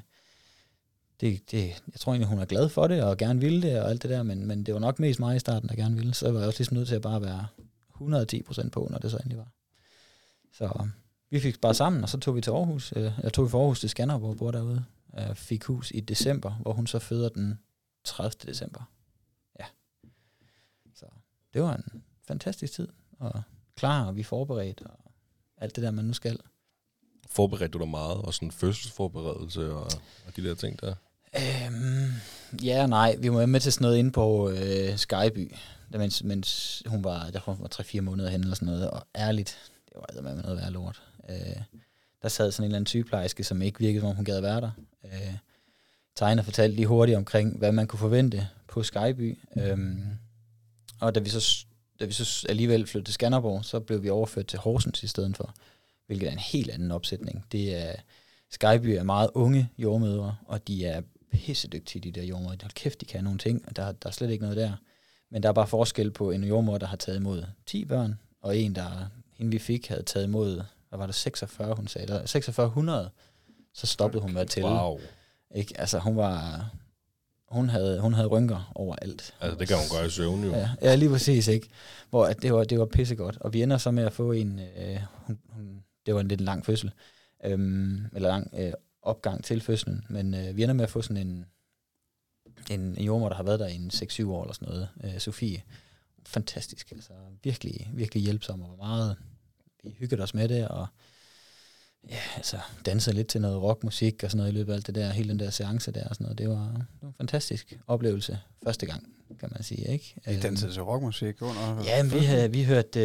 det, 1.21 1.51
det, 1.51 1.83
jeg 1.93 2.01
tror 2.01 2.13
egentlig, 2.13 2.29
hun 2.29 2.39
er 2.39 2.45
glad 2.45 2.69
for 2.69 2.87
det, 2.87 3.03
og 3.03 3.17
gerne 3.17 3.41
ville 3.41 3.63
det, 3.63 3.81
og 3.81 3.91
alt 3.91 4.03
det 4.03 4.11
der, 4.11 4.23
men, 4.23 4.47
men 4.47 4.63
det 4.67 4.75
var 4.75 4.81
nok 4.81 4.99
mest 4.99 5.21
mig 5.21 5.37
i 5.37 5.39
starten, 5.39 5.69
der 5.69 5.77
gerne 5.77 5.97
ville, 5.97 6.15
så 6.15 6.31
var 6.31 6.39
jeg 6.39 6.47
også 6.49 6.59
ligesom 6.59 6.77
nødt 6.77 6.89
til 6.89 6.95
at 6.95 7.03
bare 7.03 7.23
være 7.23 7.47
110% 7.95 8.69
på, 8.69 8.89
når 8.91 8.99
det 8.99 9.11
så 9.11 9.17
endelig 9.17 9.39
var. 9.39 9.53
Så 10.53 10.65
øh, 10.65 10.87
vi 11.31 11.41
fik 11.41 11.61
bare 11.61 11.75
sammen, 11.75 12.03
og 12.03 12.09
så 12.09 12.19
tog 12.19 12.37
vi 12.37 12.41
til 12.41 12.51
Aarhus, 12.51 12.93
øh, 12.97 13.13
jeg 13.23 13.33
tog 13.33 13.45
vi 13.45 13.51
fra 13.51 13.59
Aarhus 13.59 13.81
til 13.81 13.91
Skanderborg, 13.91 14.35
hvor 14.35 14.35
bor 14.35 14.51
derude, 14.51 14.85
øh, 15.19 15.35
fik 15.35 15.65
hus 15.65 15.93
i 15.95 16.01
december, 16.01 16.51
hvor 16.51 16.73
hun 16.73 16.87
så 16.87 16.99
føder 16.99 17.29
den 17.29 17.59
30. 18.05 18.33
december. 18.47 18.83
Ja. 19.61 19.65
Så 20.95 21.07
det 21.55 21.63
var 21.63 21.75
en 21.75 22.03
fantastisk 22.27 22.73
tid, 22.73 22.89
og 23.19 23.43
klar, 23.77 24.07
og 24.07 24.17
vi 24.17 24.21
er 24.21 24.25
forberedt, 24.25 24.81
og 24.81 25.13
alt 25.57 25.77
det 25.77 25.85
der, 25.85 25.91
man 25.91 26.05
nu 26.05 26.13
skal. 26.13 26.41
Forberedte 27.27 27.73
du 27.73 27.79
dig 27.79 27.89
meget, 27.89 28.17
og 28.17 28.35
sådan 28.35 28.51
fødselsforberedelse 28.51 29.75
og, 29.75 29.91
og 30.27 30.37
de 30.37 30.45
der 30.45 30.55
ting 30.55 30.81
der? 30.81 30.95
Øhm, 31.37 32.13
ja 32.63 32.83
og 32.83 32.89
nej. 32.89 33.17
Vi 33.19 33.33
var 33.33 33.47
med 33.47 33.61
til 33.61 33.73
sådan 33.73 33.85
noget 33.85 33.99
inde 33.99 34.11
på 34.11 34.51
øh, 34.51 34.97
Skyby, 34.97 35.55
der, 35.93 35.99
mens, 35.99 36.25
mens 36.25 36.83
hun 36.87 37.05
var, 37.05 37.31
der 37.31 37.41
var 37.47 37.69
3-4 37.75 38.01
måneder 38.01 38.31
hen 38.31 38.41
eller 38.41 38.55
sådan 38.55 38.67
noget, 38.67 38.91
og 38.91 39.07
ærligt, 39.17 39.59
det 39.89 39.93
var 39.95 40.03
altså 40.09 40.23
med 40.23 40.43
noget 40.43 40.57
værd 40.57 40.73
lort. 40.73 41.03
Øh, 41.31 41.63
der 42.23 42.29
sad 42.29 42.53
sådan 42.53 42.65
en 42.65 42.67
eller 42.67 42.77
anden 42.77 42.87
sygeplejerske, 42.87 43.45
som 43.45 43.63
ikke 43.63 43.79
virkede, 43.79 44.01
som 44.01 44.17
hun 44.17 44.25
gad 44.25 44.41
være 44.41 44.61
der. 44.61 44.71
Øh, 45.05 45.35
Tegner 46.17 46.43
fortalte 46.43 46.77
lige 46.77 46.87
hurtigt 46.87 47.17
omkring, 47.17 47.59
hvad 47.59 47.73
man 47.73 47.87
kunne 47.87 47.99
forvente 47.99 48.49
på 48.69 48.83
Skyby. 48.83 49.39
Øhm, 49.57 50.05
og 51.01 51.15
da 51.15 51.21
vi, 51.21 51.29
så, 51.29 51.67
da 52.01 52.05
vi 52.05 52.13
så 52.13 52.47
alligevel 52.49 52.87
flyttede 52.87 53.09
til 53.09 53.15
Skanderborg, 53.15 53.65
så 53.65 53.81
blev 53.81 54.03
vi 54.03 54.11
overført 54.11 54.47
til 54.47 54.59
Horsens 54.59 55.03
i 55.03 55.07
stedet 55.07 55.37
for, 55.37 55.55
hvilket 56.07 56.29
er 56.29 56.33
en 56.33 56.39
helt 56.39 56.71
anden 56.71 56.91
opsætning. 56.91 57.45
Det 57.53 57.77
er, 57.77 57.93
Skyby 58.51 58.87
er 58.87 59.03
meget 59.03 59.31
unge 59.35 59.69
jordmødre, 59.79 60.37
og 60.47 60.69
de 60.69 60.87
er 60.87 61.03
pissedygtige, 61.33 62.03
de 62.03 62.21
der 62.21 62.27
jordmødre. 62.27 62.57
Hold 62.63 62.73
kæft, 62.73 63.01
de 63.01 63.07
kan 63.07 63.25
nogle 63.25 63.39
ting, 63.39 63.65
og 63.67 63.77
der, 63.77 63.93
der 63.93 64.09
er 64.09 64.13
slet 64.13 64.31
ikke 64.31 64.43
noget 64.43 64.57
der. 64.57 64.73
Men 65.31 65.43
der 65.43 65.49
er 65.49 65.53
bare 65.53 65.67
forskel 65.67 66.11
på 66.11 66.31
en 66.31 66.45
jordmor, 66.45 66.79
der 66.79 66.87
har 66.87 66.97
taget 66.97 67.19
imod 67.19 67.45
10 67.67 67.85
børn, 67.85 68.19
og 68.41 68.57
en, 68.57 68.75
der, 68.75 69.11
hende 69.37 69.51
vi 69.51 69.59
fik, 69.59 69.89
havde 69.89 70.03
taget 70.03 70.27
imod, 70.27 70.63
hvad 70.89 70.99
var 70.99 71.07
det, 71.07 71.15
46, 71.15 71.75
hun 71.75 71.89
sagde, 71.89 72.07
der, 72.07 72.27
4600, 72.27 73.11
så 73.75 73.87
stoppede 73.87 74.23
hun 74.23 74.33
med 74.33 74.41
at 74.41 74.49
tælle. 74.49 74.69
Wow. 74.69 74.99
Ikke? 75.55 75.81
Altså, 75.81 75.99
hun 75.99 76.17
var... 76.17 76.71
Hun 77.49 77.69
havde, 77.69 78.01
hun 78.01 78.15
havde 78.15 78.29
rynker 78.29 78.73
overalt. 78.75 79.35
Altså, 79.41 79.59
det 79.59 79.69
kan 79.69 79.77
hun 79.77 79.99
gøre 79.99 80.07
i 80.07 80.11
søvn 80.11 80.45
jo. 80.45 80.51
Ja, 80.51 80.71
ja 80.83 80.95
lige 80.95 81.11
præcis, 81.11 81.49
ikke? 81.49 81.69
Hvor 82.11 82.27
at 82.27 82.43
det, 82.43 82.53
var, 82.53 82.65
det 82.65 82.79
var 82.79 82.85
pissegodt. 82.85 83.39
Og 83.41 83.53
vi 83.53 83.63
ender 83.63 83.79
så 83.79 83.91
med 83.91 84.05
at 84.05 84.13
få 84.13 84.33
en... 84.33 84.61
Øh, 84.79 84.99
hun, 85.13 85.39
hun, 85.49 85.83
det 86.07 86.15
var 86.15 86.21
en 86.21 86.29
lidt 86.29 86.41
lang 86.41 86.67
fødsel. 86.67 86.91
Øhm, 87.45 88.07
eller 88.15 88.29
lang 88.29 88.51
øh, 88.59 88.73
opgang 89.09 89.45
til 89.45 89.61
fødslen. 89.61 90.05
Men 90.09 90.35
øh, 90.35 90.57
vi 90.57 90.63
ender 90.63 90.75
med 90.75 90.85
at 90.85 90.91
få 90.91 91.03
sådan 91.03 91.27
en, 91.27 91.47
en, 92.71 92.97
jordmor, 92.99 93.29
der 93.29 93.37
har 93.37 93.43
været 93.43 93.61
der 93.61 93.67
i 93.67 93.75
en 93.75 93.91
6-7 93.95 94.29
år 94.29 94.43
eller 94.43 94.55
sådan 94.55 94.69
noget. 94.69 94.89
Øh, 95.05 95.19
Sofie. 95.19 95.63
Fantastisk. 96.27 96.93
Altså, 96.93 97.13
virkelig, 97.43 97.91
virkelig 97.95 98.23
hjælpsom 98.23 98.63
og 98.63 98.77
meget... 98.77 99.17
Vi 99.85 99.95
hyggede 99.99 100.23
os 100.23 100.35
med 100.35 100.49
det, 100.49 100.69
og 100.69 100.87
ja, 102.09 102.21
altså 102.37 102.59
dansede 102.87 103.17
lidt 103.17 103.29
til 103.29 103.41
noget 103.41 103.63
rockmusik 103.63 104.25
og 104.25 104.31
sådan 104.31 104.39
noget 104.39 104.53
i 104.53 104.55
løbet 104.55 104.73
af 104.73 104.77
alt 104.77 104.87
det 104.87 104.95
der, 104.95 105.11
hele 105.11 105.29
den 105.29 105.39
der 105.39 105.51
seance 105.51 105.93
der 105.93 106.09
og 106.09 106.15
sådan 106.15 106.25
noget. 106.25 106.39
Det 106.39 106.49
var, 106.49 106.67
det 106.73 107.03
var 107.03 107.09
en 107.09 107.15
fantastisk 107.19 107.79
oplevelse 107.87 108.39
første 108.65 108.87
gang, 108.87 109.13
kan 109.41 109.49
man 109.53 109.63
sige, 109.63 109.93
ikke? 109.93 110.15
I 110.27 110.37
dansede 110.37 110.73
til 110.73 110.83
rockmusik 110.83 111.43
under? 111.43 111.83
Ja, 111.85 112.03
vi, 112.03 112.19
havde, 112.19 112.53
vi 112.53 112.65
hørte, 112.65 113.01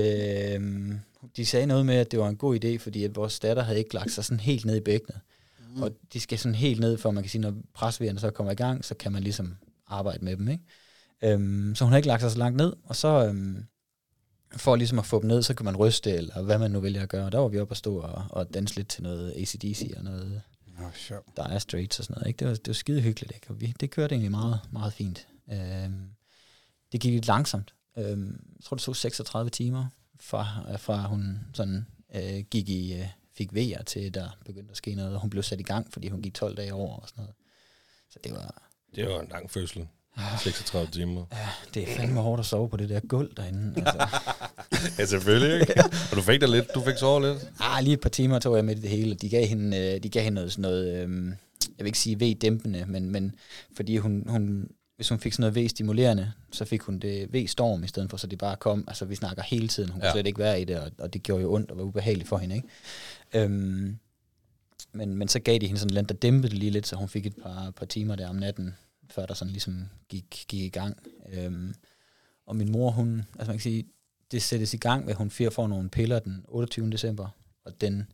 øh, 0.53 0.91
de 1.35 1.45
sagde 1.45 1.65
noget 1.65 1.85
med, 1.85 1.95
at 1.95 2.11
det 2.11 2.19
var 2.19 2.29
en 2.29 2.37
god 2.37 2.65
idé, 2.65 2.77
fordi 2.77 3.03
at 3.03 3.15
vores 3.15 3.39
datter 3.39 3.63
havde 3.63 3.79
ikke 3.79 3.93
lagt 3.93 4.11
sig 4.11 4.25
sådan 4.25 4.39
helt 4.39 4.65
ned 4.65 4.75
i 4.75 4.79
bækkenet. 4.79 5.19
Mm. 5.75 5.83
Og 5.83 5.91
de 6.13 6.19
skal 6.19 6.39
sådan 6.39 6.55
helt 6.55 6.79
ned, 6.79 6.97
for 6.97 7.11
man 7.11 7.23
kan 7.23 7.29
sige, 7.29 7.41
når 7.41 7.53
presvigerne 7.73 8.19
så 8.19 8.31
kommer 8.31 8.51
i 8.51 8.55
gang, 8.55 8.85
så 8.85 8.95
kan 8.95 9.11
man 9.11 9.23
ligesom 9.23 9.57
arbejde 9.87 10.25
med 10.25 10.37
dem, 10.37 10.47
ikke? 10.47 10.63
Øhm, 11.23 11.75
så 11.75 11.83
hun 11.83 11.91
har 11.91 11.97
ikke 11.97 12.07
lagt 12.07 12.21
sig 12.21 12.31
så 12.31 12.37
langt 12.37 12.57
ned, 12.57 12.73
og 12.83 12.95
så 12.95 13.25
øhm, 13.27 13.65
for 14.57 14.75
ligesom 14.75 14.99
at 14.99 15.05
få 15.05 15.21
dem 15.21 15.27
ned, 15.27 15.41
så 15.41 15.53
kan 15.53 15.65
man 15.65 15.77
ryste, 15.77 16.11
eller 16.11 16.41
hvad 16.41 16.59
man 16.59 16.71
nu 16.71 16.79
vælger 16.79 17.03
at 17.03 17.09
gøre. 17.09 17.29
Der 17.29 17.37
var 17.37 17.47
vi 17.47 17.59
oppe 17.59 17.71
og 17.71 17.77
stå 17.77 17.97
og, 17.97 18.25
og 18.29 18.53
danse 18.53 18.75
lidt 18.75 18.87
til 18.87 19.03
noget 19.03 19.33
ACDC 19.35 19.93
og 19.97 20.03
noget 20.03 20.41
Nå, 20.79 20.85
sjov. 20.95 21.33
Dire 21.37 21.59
Straits 21.59 21.99
og 21.99 22.05
sådan 22.05 22.13
noget. 22.13 22.27
Ikke? 22.27 22.37
Det, 22.37 22.47
var, 22.47 22.53
det 22.53 22.67
var 22.67 22.73
skide 22.73 23.01
hyggeligt, 23.01 23.31
ikke? 23.35 23.49
og 23.49 23.61
vi, 23.61 23.73
det 23.79 23.91
kørte 23.91 24.13
egentlig 24.13 24.31
meget, 24.31 24.59
meget 24.71 24.93
fint. 24.93 25.27
Øhm, 25.51 26.09
det 26.91 27.01
gik 27.01 27.13
lidt 27.13 27.27
langsomt. 27.27 27.73
Øhm, 27.97 28.39
jeg 28.55 28.63
tror, 28.63 28.75
det 28.75 28.83
tog 28.83 28.95
36 28.95 29.49
timer, 29.49 29.85
fra, 30.19 30.75
fra 30.77 31.07
hun 31.07 31.39
sådan, 31.53 31.87
øh, 32.15 32.43
gik 32.51 32.69
i, 32.69 32.93
øh, 32.93 33.07
fik 33.37 33.51
V'er 33.53 33.83
til, 33.83 34.13
der 34.13 34.37
begyndte 34.45 34.71
at 34.71 34.77
ske 34.77 34.95
noget, 34.95 35.13
og 35.13 35.21
hun 35.21 35.29
blev 35.29 35.43
sat 35.43 35.59
i 35.59 35.63
gang, 35.63 35.93
fordi 35.93 36.09
hun 36.09 36.21
gik 36.21 36.33
12 36.33 36.57
dage 36.57 36.73
over 36.73 36.95
og 36.95 37.09
sådan 37.09 37.21
noget. 37.21 37.35
Så 38.09 38.19
det 38.23 38.31
var... 38.31 38.69
Det 38.95 39.09
var 39.09 39.19
en 39.19 39.27
lang 39.29 39.51
fødsel. 39.51 39.87
36 40.43 40.91
timer. 40.91 41.25
Ja, 41.31 41.49
det 41.73 41.83
er 41.83 41.95
fandme 41.95 42.21
hårdt 42.21 42.39
at 42.39 42.45
sove 42.45 42.69
på 42.69 42.77
det 42.77 42.89
der 42.89 42.99
gulv 42.99 43.33
derinde. 43.37 43.73
Altså. 43.77 44.07
ja, 44.99 45.05
selvfølgelig 45.05 45.61
ikke. 45.61 45.73
Og 46.11 46.17
du 46.17 46.21
fik 46.21 46.41
da 46.41 46.45
lidt, 46.45 46.75
du 46.75 46.81
fik 46.81 46.97
sovet 46.97 47.33
lidt. 47.33 47.51
Ah, 47.59 47.83
lige 47.83 47.93
et 47.93 48.01
par 48.01 48.09
timer 48.09 48.39
tog 48.39 48.55
jeg 48.55 48.65
med 48.65 48.75
det 48.75 48.89
hele. 48.89 49.15
De 49.15 49.29
gav 49.29 49.45
hende, 49.45 49.77
øh, 49.77 50.03
de 50.03 50.09
gav 50.09 50.23
hende 50.23 50.35
noget, 50.35 50.51
sådan 50.51 50.61
noget 50.61 51.03
øhm, 51.03 51.35
jeg 51.77 51.83
vil 51.83 51.85
ikke 51.85 51.99
sige 51.99 52.15
V-dæmpende, 52.15 52.85
men, 52.87 53.09
men 53.09 53.35
fordi 53.75 53.97
hun, 53.97 54.23
hun, 54.27 54.67
hvis 54.95 55.09
hun 55.09 55.19
fik 55.19 55.33
sådan 55.33 55.53
noget 55.53 55.65
V-stimulerende, 55.65 56.31
så 56.51 56.65
fik 56.65 56.81
hun 56.81 56.99
det 56.99 57.33
V-storm 57.33 57.83
i 57.83 57.87
stedet 57.87 58.09
for, 58.09 58.17
så 58.17 58.27
det 58.27 58.37
bare 58.37 58.55
kom, 58.55 58.83
altså 58.87 59.05
vi 59.05 59.15
snakker 59.15 59.43
hele 59.43 59.67
tiden, 59.67 59.89
hun 59.89 60.01
ja. 60.01 60.07
kunne 60.07 60.11
slet 60.13 60.27
ikke 60.27 60.39
være 60.39 60.61
i 60.61 60.65
det, 60.65 60.79
og, 60.79 60.91
og 60.99 61.13
det 61.13 61.23
gjorde 61.23 61.41
jo 61.41 61.53
ondt 61.53 61.71
og 61.71 61.77
var 61.77 61.83
ubehageligt 61.83 62.29
for 62.29 62.37
hende, 62.37 62.55
ikke? 62.55 62.67
Øhm, 63.35 63.97
men, 64.91 65.15
men 65.15 65.27
så 65.27 65.39
gav 65.39 65.57
de 65.57 65.67
hende 65.67 65.79
sådan 65.79 65.93
lidt, 65.93 66.09
der 66.09 66.15
dæmpede 66.15 66.51
det 66.51 66.59
lige 66.59 66.71
lidt, 66.71 66.87
så 66.87 66.95
hun 66.95 67.09
fik 67.09 67.25
et 67.25 67.35
par, 67.35 67.71
par 67.71 67.85
timer 67.85 68.15
der 68.15 68.29
om 68.29 68.35
natten, 68.35 68.75
før 69.09 69.25
der 69.25 69.33
sådan 69.33 69.51
ligesom 69.51 69.89
gik, 70.09 70.45
gik 70.47 70.61
i 70.61 70.69
gang. 70.69 70.97
Øhm, 71.29 71.75
og 72.45 72.55
min 72.55 72.71
mor, 72.71 72.91
hun, 72.91 73.23
altså 73.39 73.51
man 73.51 73.57
kan 73.57 73.63
sige, 73.63 73.85
det 74.31 74.41
sættes 74.41 74.73
i 74.73 74.77
gang 74.77 75.05
med, 75.05 75.11
at 75.11 75.17
hun 75.17 75.29
får 75.29 75.67
nogle 75.67 75.89
piller 75.89 76.19
den 76.19 76.45
28. 76.47 76.91
december, 76.91 77.27
og 77.65 77.81
den 77.81 78.07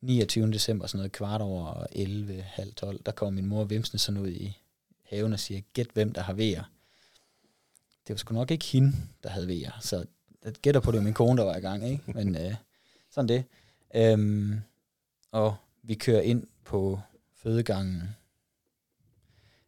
29. 0.00 0.52
december, 0.52 0.86
sådan 0.86 0.98
noget 0.98 1.12
kvart 1.12 1.40
over 1.40 1.86
11, 1.92 2.42
halv 2.42 2.74
12, 2.74 3.02
der 3.06 3.12
kommer 3.12 3.30
min 3.30 3.46
mor 3.46 3.64
vimsende 3.64 3.98
sådan 3.98 4.20
ud 4.20 4.28
i 4.28 4.56
haven 5.02 5.32
og 5.32 5.40
siger, 5.40 5.60
gæt 5.72 5.88
hvem 5.94 6.12
der 6.12 6.22
har 6.22 6.32
vejer. 6.32 6.64
Det 8.06 8.14
var 8.14 8.16
sgu 8.16 8.34
nok 8.34 8.50
ikke 8.50 8.64
hende, 8.64 8.92
der 9.22 9.28
havde 9.28 9.48
vejer, 9.48 9.78
så 9.80 10.04
jeg 10.44 10.52
gætter 10.52 10.80
på, 10.80 10.90
det 10.90 10.98
var 10.98 11.04
min 11.04 11.14
kone, 11.14 11.38
der 11.38 11.44
var 11.44 11.56
i 11.56 11.60
gang, 11.60 11.90
ikke? 11.90 12.02
Men 12.06 12.36
øh, 12.36 12.54
sådan 13.10 13.28
det. 13.28 13.44
Øhm, 13.94 14.60
og 15.30 15.56
vi 15.82 15.94
kører 15.94 16.20
ind 16.20 16.46
på 16.64 17.00
fødegangen. 17.34 18.00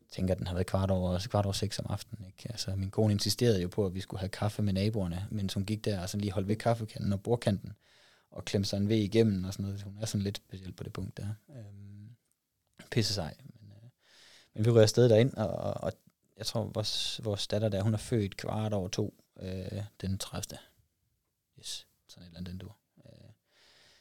Jeg 0.01 0.09
tænker, 0.11 0.35
at 0.35 0.39
den 0.39 0.47
har 0.47 0.55
været 0.55 0.67
kvart 0.67 0.91
over, 0.91 1.19
kvart 1.31 1.47
over 1.47 1.53
seks 1.53 1.79
om 1.79 1.87
aftenen. 1.89 2.27
Ikke? 2.27 2.51
Altså, 2.51 2.77
min 2.77 2.91
kone 2.91 3.13
insisterede 3.13 3.63
jo 3.63 3.69
på, 3.69 3.87
at 3.87 3.95
vi 3.95 4.01
skulle 4.01 4.21
have 4.21 4.29
kaffe 4.29 4.63
med 4.63 4.73
naboerne, 4.73 5.27
men 5.31 5.51
hun 5.55 5.65
gik 5.65 5.85
der 5.85 6.01
og 6.01 6.09
sådan 6.09 6.21
lige 6.21 6.33
holdt 6.33 6.49
ved 6.49 6.57
kaffekanden 6.57 7.13
og 7.13 7.23
bordkanten 7.23 7.73
og 8.31 8.45
klemte 8.45 8.69
sig 8.69 8.77
en 8.77 8.89
ved 8.89 8.97
igennem 8.97 9.45
og 9.45 9.53
sådan 9.53 9.65
noget. 9.65 9.83
Hun 9.83 9.99
er 10.01 10.07
sådan 10.07 10.25
lidt 10.25 10.37
speciel 10.37 10.73
på 10.73 10.85
det 10.85 10.93
punkt 10.93 11.17
der. 11.17 11.29
Øhm, 11.51 12.17
pisse 12.91 13.15
sej. 13.15 13.35
Men, 13.45 13.73
øh, 13.73 13.91
men 14.55 14.65
vi 14.65 14.71
rører 14.71 14.83
afsted 14.83 15.09
derind, 15.09 15.35
og, 15.35 15.49
og 15.51 15.93
jeg 16.37 16.47
tror, 16.47 16.71
vores, 16.75 17.21
vores 17.25 17.47
datter 17.47 17.69
der, 17.69 17.83
hun 17.83 17.95
er 17.95 17.99
født 17.99 18.37
kvart 18.37 18.73
over 18.73 18.89
to 18.89 19.25
øh, 19.41 19.83
den 20.01 20.19
30. 20.19 20.59
Yes, 21.59 21.87
sådan 22.09 22.23
et 22.23 22.27
eller 22.27 22.39
andet 22.39 22.53
den 22.53 22.59
dur. 22.59 22.80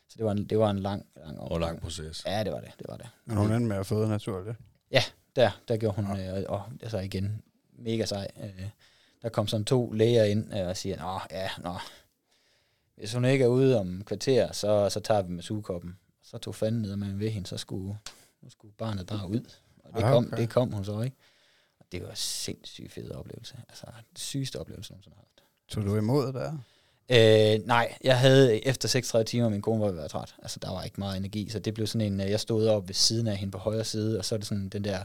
Så 0.09 0.15
det 0.17 0.25
var 0.25 0.31
en, 0.31 0.45
det 0.45 0.59
var 0.59 0.69
en 0.69 0.79
lang, 0.79 1.05
lang 1.15 1.39
Og 1.39 1.59
lang 1.59 1.81
proces. 1.81 2.23
Ja, 2.25 2.43
det 2.43 2.51
var 2.53 2.59
det. 2.59 2.71
det, 2.79 2.85
var 2.89 2.97
det. 2.97 3.09
Men 3.25 3.37
hun 3.37 3.51
endte 3.51 3.67
med 3.67 3.77
at 3.77 3.85
føde 3.85 4.07
naturligt. 4.07 4.57
Ja, 4.91 5.03
der, 5.35 5.51
der 5.67 5.77
gjorde 5.77 5.95
hun, 5.95 6.17
ja. 6.17 6.39
øh, 6.39 6.45
og 6.49 6.63
altså 6.81 6.97
igen, 6.99 7.41
mega 7.73 8.05
sej. 8.05 8.27
Øh, 8.43 8.69
der 9.21 9.29
kom 9.29 9.47
sådan 9.47 9.65
to 9.65 9.91
læger 9.91 10.23
ind 10.23 10.53
øh, 10.59 10.67
og 10.67 10.77
siger, 10.77 10.97
nå, 10.97 11.19
ja, 11.31 11.49
nå, 11.57 11.75
hvis 12.95 13.13
hun 13.13 13.25
ikke 13.25 13.43
er 13.43 13.47
ude 13.47 13.79
om 13.79 14.03
kvarter, 14.05 14.51
så, 14.51 14.89
så 14.89 14.99
tager 14.99 15.21
vi 15.21 15.31
med 15.31 15.43
sugekoppen. 15.43 15.99
Så 16.23 16.37
tog 16.37 16.55
fanden 16.55 16.81
ned 16.81 16.95
med 16.95 17.13
ved 17.13 17.29
hende, 17.29 17.47
så 17.47 17.57
skulle 17.57 17.97
nu 18.41 18.49
skulle 18.49 18.73
barnet 18.77 19.07
bare 19.07 19.29
ud. 19.29 19.51
Og 19.83 19.93
det, 19.93 20.03
Ah, 20.03 20.11
kom, 20.13 20.25
okay. 20.27 20.37
det 20.37 20.49
kom 20.49 20.71
hun 20.71 20.85
så 20.85 21.01
ikke. 21.01 21.17
Og 21.79 21.85
det 21.91 22.03
var 22.03 22.09
en 22.09 22.15
sindssygt 22.15 22.91
fed 22.91 23.11
oplevelse. 23.11 23.55
Altså, 23.69 23.85
det 24.13 24.19
sygeste 24.19 24.59
oplevelse, 24.59 24.91
jeg 24.93 24.95
nogensinde 24.95 25.15
har 25.15 25.21
haft. 25.21 25.43
Tog 25.69 25.83
du 25.83 25.97
imod 25.97 26.33
der? 26.33 26.57
Øh, 27.11 27.67
nej, 27.67 27.97
jeg 28.03 28.19
havde 28.19 28.65
efter 28.65 28.87
36 28.87 29.25
timer, 29.25 29.49
min 29.49 29.61
kone 29.61 29.81
var 29.81 29.91
ved 29.91 30.03
at 30.03 30.09
træt. 30.11 30.35
Altså, 30.41 30.59
der 30.59 30.71
var 30.71 30.83
ikke 30.83 30.99
meget 30.99 31.17
energi, 31.17 31.49
så 31.49 31.59
det 31.59 31.73
blev 31.73 31.87
sådan 31.87 32.13
en, 32.13 32.21
øh, 32.21 32.29
jeg 32.29 32.39
stod 32.39 32.67
op 32.67 32.87
ved 32.87 32.95
siden 32.95 33.27
af 33.27 33.37
hende 33.37 33.51
på 33.51 33.57
højre 33.57 33.83
side, 33.83 34.19
og 34.19 34.25
så 34.25 34.35
er 34.35 34.39
det 34.39 34.47
sådan 34.47 34.69
den 34.69 34.83
der, 34.83 34.99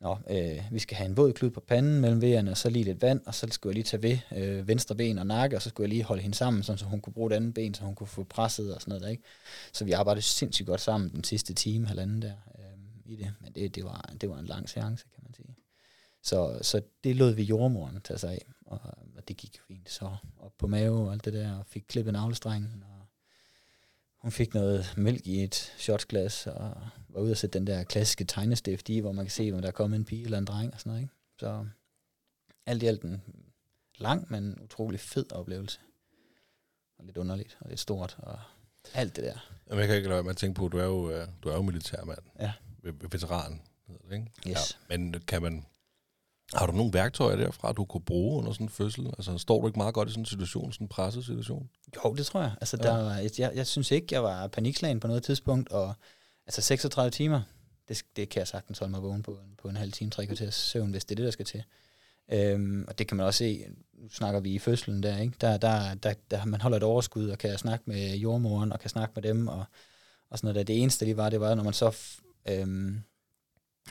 nå, 0.00 0.18
øh, 0.30 0.62
vi 0.72 0.78
skal 0.78 0.96
have 0.96 1.08
en 1.08 1.16
våd 1.16 1.32
klud 1.32 1.50
på 1.50 1.60
panden 1.60 2.00
mellem 2.00 2.22
vejerne, 2.22 2.50
og 2.50 2.56
så 2.56 2.70
lige 2.70 2.84
lidt 2.84 3.02
vand, 3.02 3.20
og 3.26 3.34
så 3.34 3.46
skulle 3.50 3.70
jeg 3.70 3.74
lige 3.74 3.84
tage 3.84 4.02
ved 4.02 4.18
øh, 4.36 4.68
venstre 4.68 4.94
ben 4.94 5.18
og 5.18 5.26
nakke, 5.26 5.56
og 5.56 5.62
så 5.62 5.68
skulle 5.68 5.84
jeg 5.84 5.88
lige 5.88 6.04
holde 6.04 6.22
hende 6.22 6.36
sammen, 6.36 6.62
sådan, 6.62 6.78
så 6.78 6.84
hun 6.84 7.00
kunne 7.00 7.12
bruge 7.12 7.30
det 7.30 7.36
andet 7.36 7.54
ben, 7.54 7.74
så 7.74 7.82
hun 7.82 7.94
kunne 7.94 8.06
få 8.06 8.24
presset 8.24 8.74
og 8.74 8.80
sådan 8.80 8.90
noget 8.90 9.02
der, 9.02 9.08
ikke? 9.08 9.22
Så 9.72 9.84
vi 9.84 9.92
arbejdede 9.92 10.22
sindssygt 10.22 10.66
godt 10.66 10.80
sammen 10.80 11.10
den 11.10 11.24
sidste 11.24 11.54
time, 11.54 11.86
halvanden 11.86 12.22
der, 12.22 12.32
øh, 12.58 13.12
i 13.12 13.16
det. 13.16 13.32
Men 13.40 13.52
det, 13.52 13.74
det, 13.74 13.84
var, 13.84 14.10
det 14.20 14.30
var 14.30 14.38
en 14.38 14.46
lang 14.46 14.68
seance, 14.68 15.04
kan 15.14 15.22
man 15.22 15.34
sige. 15.34 15.55
Så, 16.26 16.58
så 16.62 16.82
det 17.04 17.16
lod 17.16 17.32
vi 17.34 17.42
jordmoren 17.42 18.00
tage 18.00 18.18
sig 18.18 18.30
af, 18.32 18.46
og, 18.66 18.80
og 19.16 19.28
det 19.28 19.36
gik 19.36 19.60
fint. 19.68 19.90
Så 19.90 20.16
op 20.38 20.52
på 20.58 20.66
mave 20.66 21.06
og 21.06 21.12
alt 21.12 21.24
det 21.24 21.32
der, 21.32 21.58
og 21.58 21.66
fik 21.66 21.84
klippet 21.88 22.12
navlestrengen, 22.12 22.84
og 22.88 23.06
hun 24.18 24.32
fik 24.32 24.54
noget 24.54 24.94
mælk 24.96 25.26
i 25.26 25.42
et 25.44 25.54
shotsglas, 25.54 26.46
og 26.46 26.76
var 27.08 27.20
ude 27.20 27.30
og 27.30 27.36
sætte 27.36 27.58
den 27.58 27.66
der 27.66 27.84
klassiske 27.84 28.24
tegnestift 28.24 28.88
i, 28.88 28.98
hvor 28.98 29.12
man 29.12 29.24
kan 29.24 29.30
se, 29.30 29.50
om 29.54 29.60
der 29.60 29.68
er 29.68 29.72
kommet 29.72 29.96
en 29.98 30.04
pige 30.04 30.24
eller 30.24 30.38
en 30.38 30.44
dreng 30.44 30.72
og 30.74 30.80
sådan 30.80 30.90
noget. 30.90 31.02
Ikke? 31.02 31.14
Så 31.38 31.66
alt 32.66 32.82
i 32.82 32.86
alt 32.86 33.02
en 33.02 33.22
lang, 33.98 34.26
men 34.30 34.60
utrolig 34.62 35.00
fed 35.00 35.32
oplevelse. 35.32 35.80
Og 36.98 37.04
lidt 37.04 37.16
underligt, 37.16 37.56
og 37.60 37.68
lidt 37.68 37.80
stort, 37.80 38.16
og 38.18 38.38
alt 38.94 39.16
det 39.16 39.24
der. 39.24 39.38
Jamen, 39.66 39.78
jeg 39.80 39.86
kan 39.88 39.96
ikke 39.96 40.08
lade 40.08 40.14
være 40.16 40.22
med 40.22 40.30
at 40.30 40.36
tænke 40.36 40.58
på, 40.58 40.66
at 40.66 40.72
du 40.72 40.78
er 40.78 40.84
jo, 40.84 41.10
øh, 41.10 41.28
du 41.42 41.48
er 41.48 41.54
jo 41.54 41.62
militærmand. 41.62 42.18
Ja. 42.40 42.52
Ve- 42.84 43.08
Veteran, 43.12 43.60
hedder 43.86 44.08
det, 44.08 44.14
ikke? 44.16 44.30
Yes. 44.48 44.78
Ja. 44.90 44.96
Men 44.98 45.20
kan 45.26 45.42
man... 45.42 45.66
Har 46.54 46.66
du 46.66 46.72
nogle 46.72 46.92
værktøjer 46.92 47.36
derfra, 47.36 47.72
du 47.72 47.84
kunne 47.84 48.00
bruge 48.04 48.38
under 48.38 48.52
sådan 48.52 48.64
en 48.66 48.70
fødsel? 48.70 49.06
Altså, 49.06 49.38
står 49.38 49.60
du 49.60 49.66
ikke 49.66 49.78
meget 49.78 49.94
godt 49.94 50.08
i 50.08 50.12
sådan 50.12 50.22
en 50.22 50.26
situation, 50.26 50.72
sådan 50.72 50.84
en 50.84 50.88
presset 50.88 51.24
situation? 51.24 51.68
Jo, 52.04 52.14
det 52.14 52.26
tror 52.26 52.40
jeg. 52.40 52.52
Altså, 52.60 52.76
Ja. 52.82 52.88
der, 52.88 53.02
var 53.02 53.14
et- 53.16 53.38
jeg, 53.38 53.52
jeg 53.54 53.66
synes 53.66 53.90
ikke, 53.90 54.06
jeg 54.10 54.22
var 54.22 54.46
panikslagen 54.46 55.00
på 55.00 55.06
noget 55.06 55.22
tidspunkt, 55.22 55.68
og 55.72 55.94
altså 56.46 56.62
36 56.62 57.10
timer, 57.10 57.40
det, 57.88 58.02
det 58.16 58.28
kan 58.28 58.38
jeg 58.40 58.48
sagtens 58.48 58.78
holde 58.78 58.90
mig 58.90 59.02
vågen 59.02 59.22
på, 59.22 59.30
en- 59.32 59.54
på 59.62 59.68
en 59.68 59.76
halv 59.76 59.92
time, 59.92 60.10
tre 60.10 60.26
kvarters 60.26 60.54
søvn, 60.54 60.90
hvis 60.90 61.04
det 61.04 61.10
er 61.14 61.16
det, 61.16 61.24
der 61.24 61.30
skal 61.30 61.44
til. 61.46 61.62
Øhm, 62.32 62.84
og 62.88 62.98
det 62.98 63.08
kan 63.08 63.16
man 63.16 63.26
også 63.26 63.38
se, 63.38 63.64
nu 63.94 64.08
snakker 64.08 64.40
vi 64.40 64.50
i 64.54 64.58
fødslen 64.58 65.02
der, 65.02 65.18
ikke? 65.18 65.34
Der, 65.40 65.56
der, 65.56 65.94
der, 65.94 66.14
der 66.30 66.44
man 66.44 66.60
holder 66.60 66.76
et 66.76 66.82
overskud, 66.82 67.28
og 67.28 67.38
kan 67.38 67.58
snakke 67.58 67.84
med 67.86 68.16
jordmoren, 68.16 68.72
og 68.72 68.80
kan 68.80 68.90
snakke 68.90 69.12
med 69.14 69.22
dem, 69.22 69.48
og, 69.48 69.64
og 70.30 70.38
sådan 70.38 70.46
noget 70.48 70.54
der. 70.68 70.74
Det 70.74 70.82
eneste 70.82 71.04
lige 71.04 71.16
var, 71.16 71.30
det 71.30 71.40
var, 71.40 71.54
når 71.54 71.62
man 71.64 71.72
så... 71.72 71.96
Øhm, 72.48 73.02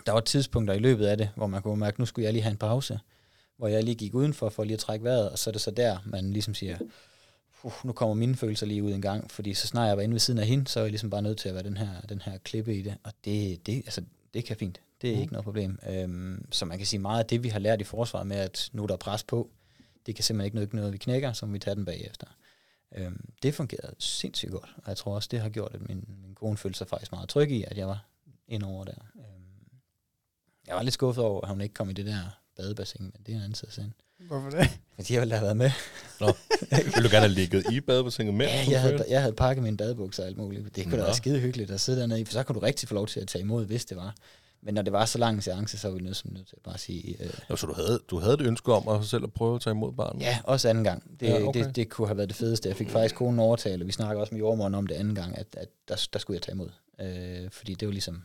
der 0.05 0.11
var 0.11 0.19
tidspunkter 0.19 0.73
i 0.73 0.79
løbet 0.79 1.05
af 1.05 1.17
det, 1.17 1.29
hvor 1.35 1.47
man 1.47 1.61
kunne 1.61 1.79
mærke, 1.79 2.01
nu 2.01 2.05
skulle 2.05 2.25
jeg 2.25 2.33
lige 2.33 2.43
have 2.43 2.51
en 2.51 2.57
pause, 2.57 2.99
hvor 3.57 3.67
jeg 3.67 3.83
lige 3.83 3.95
gik 3.95 4.13
udenfor 4.15 4.49
for 4.49 4.63
lige 4.63 4.73
at 4.73 4.79
trække 4.79 5.03
vejret, 5.05 5.29
og 5.29 5.39
så 5.39 5.49
er 5.49 5.51
det 5.51 5.61
så 5.61 5.71
der, 5.71 5.97
man 6.05 6.33
ligesom 6.33 6.53
siger, 6.53 6.77
nu 7.83 7.91
kommer 7.93 8.15
mine 8.15 8.35
følelser 8.35 8.65
lige 8.65 8.83
ud 8.83 8.91
en 8.91 9.01
gang, 9.01 9.31
fordi 9.31 9.53
så 9.53 9.67
snart 9.67 9.87
jeg 9.87 9.97
var 9.97 10.03
inde 10.03 10.13
ved 10.13 10.19
siden 10.19 10.39
af 10.39 10.45
hende, 10.47 10.67
så 10.67 10.79
er 10.79 10.83
jeg 10.83 10.91
ligesom 10.91 11.09
bare 11.09 11.21
nødt 11.21 11.37
til 11.37 11.49
at 11.49 11.55
være 11.55 11.63
den 11.63 11.77
her, 11.77 12.01
den 12.09 12.21
her 12.21 12.37
klippe 12.37 12.75
i 12.75 12.81
det, 12.81 12.97
og 13.03 13.13
det, 13.25 13.65
det, 13.65 13.75
altså, 13.75 14.01
det 14.33 14.45
kan 14.45 14.57
fint. 14.57 14.79
Det 15.01 15.09
er 15.11 15.15
Mm. 15.15 15.21
ikke 15.21 15.33
noget 15.33 15.43
problem. 15.43 15.79
Øhm, 15.89 16.45
så 16.51 16.65
man 16.65 16.77
kan 16.77 16.87
sige 16.87 16.99
meget 16.99 17.19
af 17.19 17.25
det, 17.25 17.43
vi 17.43 17.49
har 17.49 17.59
lært 17.59 17.81
i 17.81 17.83
forsvaret 17.83 18.27
med, 18.27 18.37
at 18.37 18.69
nu 18.73 18.83
er 18.83 18.87
der 18.87 18.95
pres 18.97 19.23
på, 19.23 19.49
det 20.05 20.15
kan 20.15 20.23
simpelthen 20.23 20.45
ikke 20.45 20.55
noget, 20.55 20.73
noget 20.73 20.93
vi 20.93 20.97
knækker, 20.97 21.33
som 21.33 21.53
vi 21.53 21.59
tager 21.59 21.75
den 21.75 21.85
bagefter. 21.85 22.27
Øhm, 22.95 23.25
det 23.43 23.53
fungerede 23.55 23.95
sindssygt 23.99 24.51
godt, 24.51 24.69
og 24.77 24.83
jeg 24.87 24.97
tror 24.97 25.15
også, 25.15 25.29
det 25.31 25.39
har 25.39 25.49
gjort, 25.49 25.71
at 25.73 25.89
min, 25.89 26.05
min 26.23 26.35
kone 26.35 26.57
følte 26.57 26.77
sig 26.77 26.87
faktisk 26.87 27.11
meget 27.11 27.29
tryg 27.29 27.51
i, 27.51 27.63
at 27.67 27.77
jeg 27.77 27.87
var 27.87 28.05
indover 28.47 28.83
der. 28.85 28.93
Øhm, 29.15 29.34
jeg 30.67 30.75
var 30.75 30.81
lidt 30.81 30.93
skuffet 30.93 31.23
over, 31.23 31.41
at 31.41 31.49
hun 31.49 31.61
ikke 31.61 31.73
kom 31.73 31.89
i 31.89 31.93
det 31.93 32.05
der 32.05 32.19
badebassin, 32.57 33.01
men 33.01 33.13
det 33.25 33.31
er 33.31 33.35
en 33.35 33.41
anden 33.41 33.55
side 33.55 33.71
sagen. 33.71 33.93
Hvorfor 34.27 34.49
det? 34.49 34.69
Fordi 34.95 35.13
jeg 35.13 35.21
ville 35.21 35.33
have 35.35 35.43
været 35.43 35.57
med. 35.57 35.71
Vil 36.95 37.03
du 37.03 37.09
gerne 37.09 37.19
have 37.19 37.27
ligget 37.31 37.71
i 37.71 37.81
badebassinet 37.81 38.33
med? 38.33 38.45
Ja, 38.45 38.65
jeg 38.69 38.81
havde, 38.81 39.05
jeg 39.09 39.21
havde 39.21 39.33
pakket 39.33 39.63
mine 39.63 39.77
badebukser 39.77 40.23
og 40.23 40.27
alt 40.29 40.37
muligt. 40.37 40.75
Det 40.75 40.83
kunne 40.83 40.91
da 40.91 40.97
Nå. 40.97 41.03
være 41.03 41.15
skide 41.15 41.39
hyggeligt 41.39 41.71
at 41.71 41.81
sidde 41.81 41.99
dernede 41.99 42.21
i, 42.21 42.25
for 42.25 42.33
så 42.33 42.43
kunne 42.43 42.53
du 42.53 42.59
rigtig 42.59 42.87
få 42.89 42.95
lov 42.95 43.07
til 43.07 43.19
at 43.19 43.27
tage 43.27 43.41
imod, 43.41 43.65
hvis 43.65 43.85
det 43.85 43.97
var. 43.97 44.15
Men 44.61 44.73
når 44.73 44.81
det 44.81 44.93
var 44.93 45.05
så 45.05 45.17
lang 45.17 45.35
en 45.35 45.41
seance, 45.41 45.77
så 45.77 45.87
var 45.87 45.95
vi 45.95 46.01
nødt 46.01 46.17
til, 46.17 46.33
nødt 46.33 46.47
til 46.47 46.55
at 46.55 46.63
bare 46.63 46.77
sige, 46.77 47.23
øh, 47.23 47.29
Nå, 47.49 47.55
så 47.55 47.67
du 47.67 47.73
havde, 47.73 47.99
du 48.09 48.19
havde 48.19 48.33
et 48.33 48.41
ønske 48.41 48.73
om 48.73 48.87
at 48.87 49.05
selv 49.05 49.23
at 49.23 49.33
prøve 49.33 49.55
at 49.55 49.61
tage 49.61 49.71
imod 49.71 49.93
barnet? 49.93 50.21
ja, 50.21 50.39
også 50.43 50.69
anden 50.69 50.83
gang. 50.83 51.19
Det, 51.19 51.27
Ja, 51.27 51.41
okay. 51.41 51.63
det, 51.65 51.75
det 51.75 51.89
kunne 51.89 52.07
have 52.07 52.17
været 52.17 52.29
det 52.29 52.35
fedeste. 52.37 52.69
Jeg 52.69 52.75
fik 52.75 52.89
faktisk 52.89 53.15
konen 53.15 53.39
overtalt, 53.39 53.81
og 53.81 53.87
vi 53.87 53.91
snakker 53.91 54.21
også 54.21 54.35
med 54.35 54.39
jordmoren 54.39 54.75
om 54.75 54.87
det 54.87 54.95
anden 54.95 55.15
gang, 55.15 55.37
at, 55.37 55.47
at 55.57 55.69
der, 55.87 56.07
der 56.13 56.19
skulle 56.19 56.35
jeg 56.35 56.41
tage 56.41 56.53
imod. 56.53 56.69
Øh, 57.01 57.49
fordi 57.51 57.73
det 57.73 57.87
var 57.87 57.91
ligesom, 57.91 58.23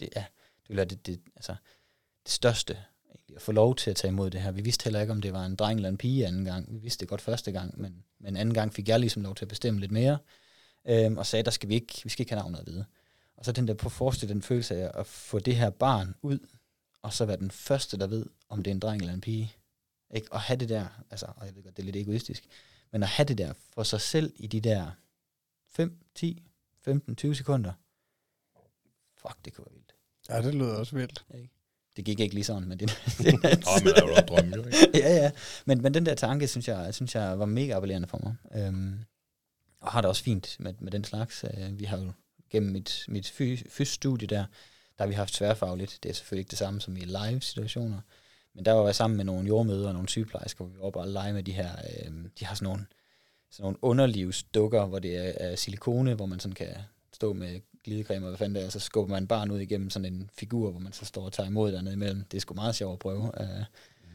det, 0.00 0.08
ja, 0.16 0.24
eller 0.72 0.84
det, 0.84 1.06
det, 1.06 1.20
altså, 1.36 1.54
det 2.24 2.32
største, 2.32 2.78
egentlig, 3.10 3.36
at 3.36 3.42
få 3.42 3.52
lov 3.52 3.76
til 3.76 3.90
at 3.90 3.96
tage 3.96 4.12
imod 4.12 4.30
det 4.30 4.40
her. 4.40 4.50
Vi 4.50 4.62
vidste 4.62 4.84
heller 4.84 5.00
ikke, 5.00 5.12
om 5.12 5.20
det 5.20 5.32
var 5.32 5.44
en 5.44 5.56
dreng 5.56 5.76
eller 5.76 5.88
en 5.88 5.98
pige 5.98 6.26
anden 6.26 6.44
gang. 6.44 6.72
Vi 6.72 6.78
vidste 6.78 7.00
det 7.00 7.08
godt 7.08 7.20
første 7.20 7.52
gang, 7.52 7.80
men, 7.80 8.04
men 8.20 8.36
anden 8.36 8.54
gang 8.54 8.74
fik 8.74 8.88
jeg 8.88 9.00
ligesom 9.00 9.22
lov 9.22 9.34
til 9.34 9.44
at 9.44 9.48
bestemme 9.48 9.80
lidt 9.80 9.92
mere, 9.92 10.18
øhm, 10.88 11.18
og 11.18 11.26
sagde, 11.26 11.42
der 11.42 11.50
skal 11.50 11.68
vi 11.68 11.74
ikke, 11.74 12.00
vi 12.04 12.08
skal 12.08 12.22
ikke 12.22 12.32
have 12.32 12.40
navnet 12.40 12.58
at 12.58 12.66
vide. 12.66 12.84
Og 13.36 13.44
så 13.44 13.52
den 13.52 13.68
der 13.68 13.74
på 13.74 13.86
at 13.86 13.92
forestille 13.92 14.34
den 14.34 14.42
følelse 14.42 14.76
af 14.76 15.00
at 15.00 15.06
få 15.06 15.38
det 15.38 15.56
her 15.56 15.70
barn 15.70 16.14
ud, 16.22 16.38
og 17.02 17.12
så 17.12 17.24
være 17.24 17.36
den 17.36 17.50
første, 17.50 17.98
der 17.98 18.06
ved, 18.06 18.26
om 18.48 18.62
det 18.62 18.70
er 18.70 18.74
en 18.74 18.80
dreng 18.80 19.00
eller 19.00 19.14
en 19.14 19.20
pige. 19.20 19.56
Ikke? 20.14 20.32
Og 20.32 20.40
have 20.40 20.56
det 20.56 20.68
der, 20.68 20.86
altså, 21.10 21.26
og 21.36 21.46
jeg 21.46 21.56
ved 21.56 21.62
godt, 21.62 21.76
det 21.76 21.82
er 21.82 21.84
lidt 21.84 21.96
egoistisk, 21.96 22.48
men 22.90 23.02
at 23.02 23.08
have 23.08 23.26
det 23.26 23.38
der 23.38 23.52
for 23.74 23.82
sig 23.82 24.00
selv 24.00 24.32
i 24.36 24.46
de 24.46 24.60
der 24.60 24.90
5, 25.68 25.98
10, 26.14 26.42
15, 26.82 27.16
20 27.16 27.34
sekunder, 27.34 27.72
fuck, 29.16 29.44
det 29.44 29.54
kunne 29.54 29.64
være 29.64 29.74
vildt. 29.74 29.91
Ja, 30.28 30.42
det 30.42 30.54
lyder 30.54 30.74
også 30.74 30.96
vildt. 30.96 31.24
Ikke? 31.34 31.50
Det 31.96 32.04
gik 32.04 32.20
ikke 32.20 32.34
lige 32.34 32.44
sådan, 32.44 32.68
men 32.68 32.78
det, 32.78 32.90
er 32.90 33.84
men 33.84 33.94
er 33.96 34.06
jo 34.06 34.16
en 34.16 34.28
drøm, 34.28 34.48
jo, 34.54 34.64
ikke? 34.64 34.98
ja, 34.98 35.14
ja. 35.14 35.30
Men, 35.64 35.82
men 35.82 35.94
den 35.94 36.06
der 36.06 36.14
tanke, 36.14 36.48
synes 36.48 36.68
jeg, 36.68 36.94
synes 36.94 37.14
jeg 37.14 37.38
var 37.38 37.46
mega 37.46 37.72
appellerende 37.74 38.08
for 38.08 38.20
mig. 38.22 38.62
Øhm, 38.62 38.98
og 39.80 39.92
har 39.92 40.00
det 40.00 40.08
også 40.08 40.22
fint 40.22 40.56
med, 40.58 40.74
med 40.78 40.92
den 40.92 41.04
slags. 41.04 41.44
Øh, 41.44 41.78
vi 41.78 41.84
har 41.84 41.98
jo 41.98 42.12
gennem 42.50 42.72
mit, 42.72 43.04
mit 43.08 43.26
fys- 43.26 43.64
fys-studie 43.68 44.26
der, 44.26 44.44
der 44.98 45.04
har 45.04 45.06
vi 45.06 45.14
haft 45.14 45.34
tværfagligt. 45.34 45.98
Det 46.02 46.08
er 46.10 46.14
selvfølgelig 46.14 46.40
ikke 46.40 46.50
det 46.50 46.58
samme 46.58 46.80
som 46.80 46.96
i 46.96 47.00
live-situationer. 47.00 48.00
Men 48.54 48.64
der 48.64 48.72
var 48.72 48.84
jeg 48.84 48.94
sammen 48.94 49.16
med 49.16 49.24
nogle 49.24 49.48
jordmøder 49.48 49.86
og 49.88 49.92
nogle 49.92 50.08
sygeplejersker, 50.08 50.64
hvor 50.64 50.74
vi 50.74 50.80
var 50.82 50.90
bare 50.90 51.10
lege 51.10 51.32
med 51.32 51.42
de 51.42 51.52
her, 51.52 51.70
øh, 51.72 52.12
de 52.38 52.44
har 52.44 52.54
sådan 52.54 52.64
nogle, 52.64 52.86
sådan 53.50 53.62
nogle 53.62 53.78
underlivsdukker, 53.84 54.86
hvor 54.86 54.98
det 54.98 55.16
er, 55.16 55.32
er 55.50 55.56
silikone, 55.56 56.14
hvor 56.14 56.26
man 56.26 56.40
sådan 56.40 56.54
kan 56.54 56.74
stå 57.12 57.32
med 57.32 57.60
glidecreme 57.84 58.26
og 58.26 58.30
hvad 58.30 58.38
fanden 58.38 58.54
det 58.54 58.64
er, 58.64 58.68
så 58.70 58.80
skubber 58.80 59.14
man 59.14 59.26
barn 59.26 59.50
ud 59.50 59.60
igennem 59.60 59.90
sådan 59.90 60.12
en 60.14 60.30
figur, 60.38 60.70
hvor 60.70 60.80
man 60.80 60.92
så 60.92 61.04
står 61.04 61.24
og 61.24 61.32
tager 61.32 61.48
imod 61.48 61.72
dernede 61.72 61.94
imellem. 61.94 62.24
Det 62.30 62.36
er 62.36 62.40
sgu 62.40 62.54
meget 62.54 62.74
sjovt 62.74 62.92
at 62.92 62.98
prøve. 62.98 63.42
Øh, 63.42 63.48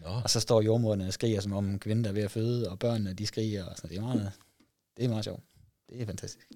Nå, 0.04 0.10
og 0.24 0.30
så 0.30 0.40
står 0.40 0.62
jordmoderne 0.62 1.08
og 1.08 1.14
skriger, 1.14 1.42
som 1.42 1.54
om 1.54 1.66
en 1.70 1.80
kvinde, 1.80 2.04
der 2.04 2.10
er 2.10 2.14
ved 2.14 2.24
at 2.24 2.32
føde, 2.32 2.70
og 2.70 2.80
børnene, 2.80 3.14
de 3.14 3.28
skriger. 3.28 3.66
Og 3.66 3.78
så 3.78 3.88
det 3.88 3.98
er 3.98 4.02
meget, 4.02 4.32
det 4.98 5.06
er 5.06 5.10
meget 5.10 5.24
sjovt. 5.24 5.44
Det 5.90 6.02
er 6.02 6.06
fantastisk. 6.06 6.48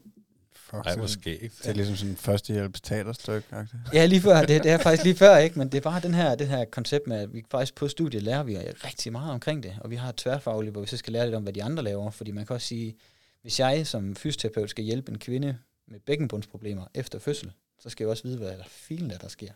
Fuck, 0.56 0.84
det, 0.84 0.90
ej, 0.90 0.96
hvor 0.96 1.04
er- 1.04 1.08
skægt. 1.08 1.58
det 1.64 1.68
er 1.70 1.74
ligesom 1.74 1.96
sådan 1.96 2.12
en 2.12 2.18
førstehjælps 2.18 2.82
teaterstykke. 2.82 3.48
-agtigt. 3.52 3.78
Ja, 3.94 4.06
lige 4.06 4.22
før. 4.22 4.40
Det, 4.46 4.64
det 4.64 4.72
er 4.72 4.78
faktisk 4.78 5.04
lige 5.04 5.16
før, 5.16 5.38
ikke? 5.38 5.60
Men 5.60 5.70
det 5.70 5.78
er 5.78 5.82
bare 5.82 6.02
den 6.02 6.14
her, 6.14 6.36
det 6.36 6.48
her 6.48 6.66
koncept 6.66 7.08
med, 7.08 7.18
at 7.18 7.34
vi 7.34 7.44
faktisk 7.52 7.76
på 7.76 7.88
studiet 7.88 8.24
lærer 8.24 8.44
vi 8.44 8.58
rigtig 8.58 9.12
meget 9.12 9.32
omkring 9.32 9.64
det. 9.64 9.74
Og 9.82 9.90
vi 9.92 9.96
har 9.96 10.10
et 10.10 10.16
tværfagligt, 10.16 10.72
hvor 10.72 10.82
vi 10.82 10.88
så 10.88 10.98
skal 10.98 11.14
lære 11.14 11.26
lidt 11.26 11.36
om, 11.36 11.44
hvad 11.44 11.54
de 11.54 11.64
andre 11.64 11.84
laver. 11.84 12.12
Fordi 12.12 12.32
man 12.32 12.46
kan 12.46 12.54
også 12.54 12.68
sige, 12.68 12.96
hvis 13.42 13.60
jeg 13.60 13.88
som 13.88 14.16
fysioterapeut 14.16 14.70
skal 14.70 14.84
hjælpe 14.84 15.12
en 15.12 15.20
kvinde 15.20 15.58
med 15.92 16.00
bækkenbundsproblemer 16.00 16.86
efter 16.94 17.20
fødsel, 17.20 17.52
så 17.80 17.90
skal 17.90 18.04
jeg 18.04 18.10
også 18.10 18.24
vide, 18.24 18.38
hvad 18.38 18.58
der 18.58 18.64
filen 18.68 19.10
der, 19.10 19.18
der 19.18 19.28
sker. 19.28 19.52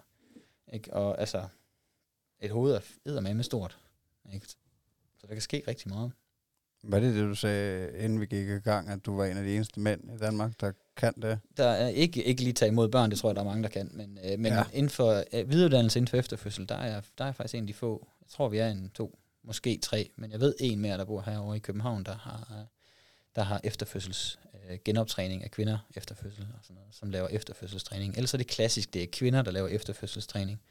Ikke? 0.74 0.94
Og 0.94 1.20
altså, 1.20 1.48
et 2.42 2.52
hoved 2.52 2.82
er 3.06 3.34
med 3.34 3.44
stort. 3.44 3.78
Ikke? 4.34 4.48
Så 5.18 5.28
der 5.28 5.34
kan 5.34 5.42
ske 5.42 5.64
rigtig 5.68 5.90
meget. 5.90 6.12
Hvad 6.84 7.00
er 7.00 7.04
det, 7.04 7.16
det, 7.16 7.24
du 7.24 7.36
sagde, 7.36 7.98
inden 7.98 8.20
vi 8.20 8.26
gik 8.26 8.48
i 8.48 8.60
gang, 8.60 8.90
at 8.90 9.06
du 9.06 9.18
var 9.18 9.26
en 9.26 9.38
af 9.38 9.44
de 9.44 9.56
eneste 9.56 9.80
mænd 9.80 10.04
i 10.16 10.18
Danmark, 10.18 10.62
der 10.62 10.72
kan 10.98 11.14
det? 11.22 11.40
Der 11.58 11.68
er 11.68 11.88
ikke, 11.88 12.24
ikke 12.24 12.42
lige 12.42 12.54
tage 12.54 12.70
imod 12.72 12.90
børn, 12.90 13.12
det 13.12 13.20
tror 13.20 13.30
jeg, 13.30 13.36
der 13.36 13.42
er 13.42 13.46
mange, 13.46 13.64
der 13.64 13.70
kan. 13.70 13.90
Men, 13.94 14.20
øh, 14.24 14.40
men 14.40 14.46
Ja. 14.46 14.56
ja. 14.58 14.64
inden 14.74 14.90
for 14.90 15.24
øh, 15.34 15.50
videreuddannelse 15.50 16.00
inden 16.00 16.08
for 16.08 16.18
efterfødsel, 16.18 16.70
der 16.70 16.76
er, 16.76 17.02
der 17.18 17.26
er 17.26 17.32
faktisk 17.32 17.56
en 17.56 17.64
af 17.64 17.68
de 17.68 17.74
få. 17.74 18.08
Jeg 18.22 18.30
tror, 18.30 18.50
vi 18.50 18.58
er 18.58 18.68
en, 18.70 18.90
to, 18.90 19.20
måske 19.44 19.80
tre. 19.82 20.10
Men 20.16 20.32
jeg 20.32 20.40
ved 20.40 20.56
en 20.60 20.80
mere, 20.80 20.98
der 20.98 21.06
bor 21.06 21.22
herovre 21.22 21.56
i 21.56 21.60
København, 21.60 22.04
der 22.04 22.16
har, 22.16 22.58
øh, 22.60 22.66
der 23.36 23.44
har 23.44 23.62
efterfødsels 23.64 24.40
øh, 24.70 24.78
genoptræning 24.86 25.44
af 25.44 25.52
kvinder 25.52 25.78
efter 25.96 26.16
fødsel, 26.16 26.48
og 26.58 26.60
sådan 26.64 26.76
noget, 26.76 26.96
som 26.96 27.10
laver 27.10 27.28
efterfødselstræning. 27.28 28.16
Ellers 28.16 28.34
er 28.34 28.38
det 28.38 28.48
klassisk, 28.48 28.94
det 28.94 29.04
er 29.04 29.08
kvinder, 29.12 29.42
der 29.42 29.52
laver 29.52 29.68
efterfødselstræning. 29.68 30.62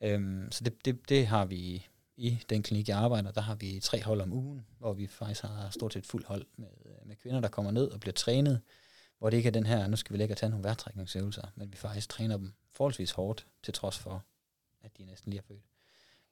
Øhm, 0.00 0.52
så 0.52 0.64
det, 0.64 0.84
det, 0.84 1.08
det 1.08 1.26
har 1.26 1.44
vi 1.44 1.86
i 2.16 2.38
den 2.50 2.62
klinik, 2.62 2.88
jeg 2.88 2.98
arbejder, 2.98 3.30
der 3.30 3.40
har 3.40 3.54
vi 3.54 3.80
tre 3.82 4.02
hold 4.02 4.20
om 4.20 4.32
ugen, 4.32 4.66
hvor 4.78 4.92
vi 4.92 5.06
faktisk 5.06 5.42
har 5.42 5.70
stort 5.70 5.92
set 5.92 6.06
fuld 6.06 6.24
hold 6.24 6.46
med, 6.56 6.68
øh, 6.84 7.08
med 7.08 7.16
kvinder, 7.16 7.40
der 7.40 7.48
kommer 7.48 7.70
ned 7.70 7.90
og 7.90 8.00
bliver 8.00 8.14
trænet 8.14 8.60
hvor 9.18 9.30
det 9.30 9.36
ikke 9.36 9.46
er 9.46 9.52
den 9.52 9.66
her, 9.66 9.86
nu 9.86 9.96
skal 9.96 10.12
vi 10.12 10.18
lægge 10.18 10.34
og 10.34 10.38
tage 10.38 10.50
nogle 10.50 10.64
vejrtrækningsøvelser, 10.64 11.42
men 11.54 11.72
vi 11.72 11.76
faktisk 11.76 12.08
træner 12.08 12.36
dem 12.36 12.52
forholdsvis 12.72 13.10
hårdt, 13.10 13.46
til 13.62 13.74
trods 13.74 13.98
for, 13.98 14.24
at 14.80 14.98
de 14.98 15.04
næsten 15.04 15.30
lige 15.30 15.38
er 15.38 15.42
født. 15.48 15.62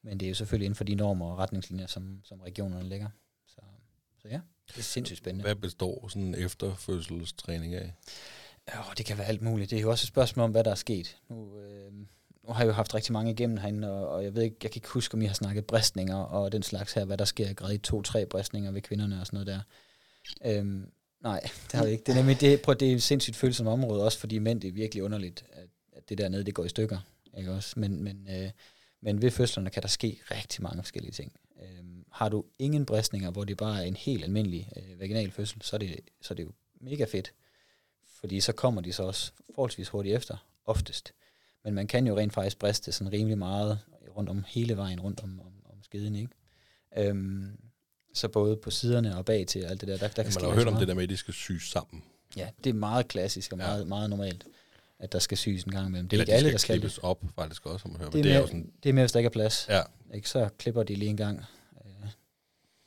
Men 0.03 0.21
det 0.21 0.27
er 0.27 0.31
jo 0.31 0.35
selvfølgelig 0.35 0.65
inden 0.65 0.77
for 0.77 0.85
de 0.85 0.95
normer 0.95 1.27
og 1.27 1.39
retningslinjer, 1.39 1.87
som, 1.87 2.21
som 2.25 2.41
regionerne 2.41 2.89
lægger. 2.89 3.09
Så, 4.25 4.29
ja, 4.29 4.41
det 4.69 4.79
er 4.79 4.83
sindssygt 4.83 5.19
spændende. 5.19 5.43
Hvad 5.43 5.55
består 5.55 6.09
sådan 6.09 6.23
en 6.23 6.35
efterfødselstræning 6.35 7.75
af? 7.75 7.93
Ja, 8.69 8.79
det 8.99 9.07
kan 9.07 9.19
være 9.19 9.27
alt 9.27 9.43
muligt. 9.43 9.71
Det 9.71 9.77
er 9.77 9.81
jo 9.81 9.91
også 9.91 10.05
et 10.05 10.09
spørgsmål 10.09 10.45
om, 10.45 10.51
hvad 10.51 10.65
der 10.65 10.71
er 10.71 10.75
sket. 10.75 11.17
Nu, 11.29 11.61
øh, 11.61 11.93
nu 11.93 12.53
har 12.53 12.61
jeg 12.61 12.69
jo 12.69 12.73
haft 12.73 12.95
rigtig 12.95 13.13
mange 13.13 13.33
igennem 13.33 13.57
herinde, 13.57 13.93
og, 13.93 14.09
og 14.09 14.25
jeg 14.25 14.35
ved 14.35 14.43
ikke, 14.43 14.57
jeg 14.63 14.71
kan 14.71 14.79
ikke 14.79 14.89
huske, 14.89 15.15
om 15.15 15.23
I 15.23 15.27
har 15.27 15.35
snakket 15.35 15.67
bristninger 15.67 16.17
og 16.17 16.53
den 16.53 16.63
slags 16.63 16.93
her, 16.93 17.05
hvad 17.05 17.19
der 17.19 17.25
sker 17.25 17.51
i 17.51 17.53
grad 17.53 17.79
2-3 18.23 18.25
bristninger 18.25 18.71
ved 18.71 18.83
kvinderne 18.83 19.21
og 19.21 19.27
sådan 19.27 19.37
noget 19.37 19.47
der. 19.47 19.61
Øhm, 20.59 20.87
nej, 21.23 21.41
det 21.71 21.73
har 21.73 21.85
vi 21.85 21.91
ikke. 21.91 22.05
Det 22.07 22.13
er 22.13 22.17
nemlig, 22.17 22.41
det, 22.41 22.63
prøv, 22.63 22.75
det 22.75 22.91
er 22.91 22.95
et 22.95 23.03
sindssygt 23.03 23.37
følsomt 23.37 23.69
område, 23.69 24.05
også 24.05 24.19
fordi 24.19 24.39
mænd, 24.39 24.61
det 24.61 24.69
er 24.69 24.73
virkelig 24.73 25.05
underligt, 25.05 25.45
at, 25.53 25.69
at 25.93 26.09
det 26.09 26.19
der 26.19 26.29
nede, 26.29 26.45
det 26.45 26.55
går 26.55 26.65
i 26.65 26.69
stykker. 26.69 26.99
Ikke 27.39 27.53
også? 27.53 27.81
Men, 27.81 28.03
men, 28.05 28.29
øh, 28.31 28.51
men 29.03 29.23
ved 29.23 29.31
fødslerne 29.31 29.71
kan 29.71 29.83
der 29.83 29.89
ske 29.89 30.21
rigtig 30.31 30.63
mange 30.63 30.83
forskellige 30.83 31.13
ting. 31.13 31.33
Øhm, 31.63 31.94
har 32.15 32.29
du 32.29 32.45
ingen 32.59 32.87
bristninger, 32.87 33.31
hvor 33.31 33.45
det 33.45 33.57
bare 33.57 33.79
er 33.83 33.87
en 33.87 33.97
helt 33.97 34.25
almindelig 34.25 34.69
øh, 34.77 35.01
vaginal 35.01 35.31
fødsel, 35.31 35.63
så 35.63 35.77
er, 35.77 35.79
det, 35.79 36.01
så 36.23 36.35
er 36.35 36.37
det 36.37 36.43
jo 36.45 36.51
mega 36.81 37.05
fedt. 37.05 37.33
Fordi 38.21 38.41
så 38.41 38.53
kommer 38.53 38.81
de 38.81 38.93
så 38.93 39.03
også 39.03 39.33
forholdsvis 39.55 39.89
hurtigt 39.89 40.17
efter, 40.17 40.37
oftest. 40.65 41.13
Men 41.65 41.75
man 41.75 41.87
kan 41.87 42.07
jo 42.07 42.17
rent 42.19 42.33
faktisk 42.33 42.59
briste 42.59 42.93
sådan 42.93 43.13
rimelig 43.13 43.39
meget 43.39 43.79
rundt 44.17 44.31
om 44.31 44.45
hele 44.49 44.77
vejen 44.77 45.01
rundt 45.01 45.23
om, 45.23 45.41
om, 45.41 45.53
om 45.73 45.83
skeden, 45.83 46.15
ikke? 46.17 46.31
Øhm, 46.99 47.59
så 48.15 48.29
både 48.29 48.57
på 48.57 48.71
siderne 48.71 49.17
og 49.19 49.25
bag 49.25 49.47
til 49.47 49.59
alt 49.65 49.81
det 49.81 49.89
der, 49.89 49.97
der, 49.97 50.09
der 50.09 50.23
kan 50.23 50.33
Man 50.35 50.45
har 50.45 50.51
hørt 50.55 50.67
om 50.67 50.73
meget. 50.73 50.81
det 50.81 50.89
der 50.89 50.95
med, 50.95 51.03
at 51.03 51.09
de 51.09 51.17
skal 51.17 51.35
syes 51.35 51.63
sammen. 51.63 52.03
Ja, 52.37 52.49
det 52.65 52.71
er 52.71 52.75
meget 52.75 53.09
klassisk 53.09 53.53
og 53.53 53.59
Ja. 53.59 53.67
meget, 53.67 53.87
meget 53.89 54.11
normalt, 54.11 54.45
at 54.99 55.13
der 55.13 55.19
skal 55.19 55.39
syes 55.39 55.63
en 55.65 55.73
gang 55.73 55.89
imellem. 55.89 56.09
Det 56.09 56.17
er 56.17 56.23
Eller 56.23 56.25
ikke 56.25 56.33
de 56.33 56.37
alle, 56.47 56.53
der 56.53 56.59
skal 56.59 56.75
det. 56.75 56.81
klippes 56.81 56.99
op, 56.99 57.25
faktisk 57.35 57.67
også, 57.67 57.83
som 57.83 57.91
man 57.91 58.01
hører. 58.01 58.11
Det 58.11 58.19
er, 58.19 58.23
det 58.23 58.33
er 58.33 58.39
mere, 58.39 58.47
sådan, 58.49 58.73
det 58.83 58.89
er 58.89 58.93
mere, 58.93 59.03
hvis 59.03 59.13
der 59.13 59.19
ikke 59.19 59.27
er 59.27 59.31
plads. 59.33 59.67
ja, 59.69 59.83
Ikke? 60.15 60.29
Så 60.29 60.49
klipper 60.59 60.83
de 60.83 60.95
lige 60.95 61.09
en 61.09 61.17
gang. 61.17 61.45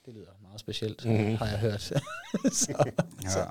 Det 0.08 0.16
lyder 0.16 0.32
meget 0.42 0.60
specielt, 0.60 1.06
Mhm. 1.06 1.14
mm-hmm. 1.18 1.36
har 1.36 1.48
jeg 1.48 1.60
hørt. 1.60 1.82
så, 2.62 2.94
Ja. 3.24 3.46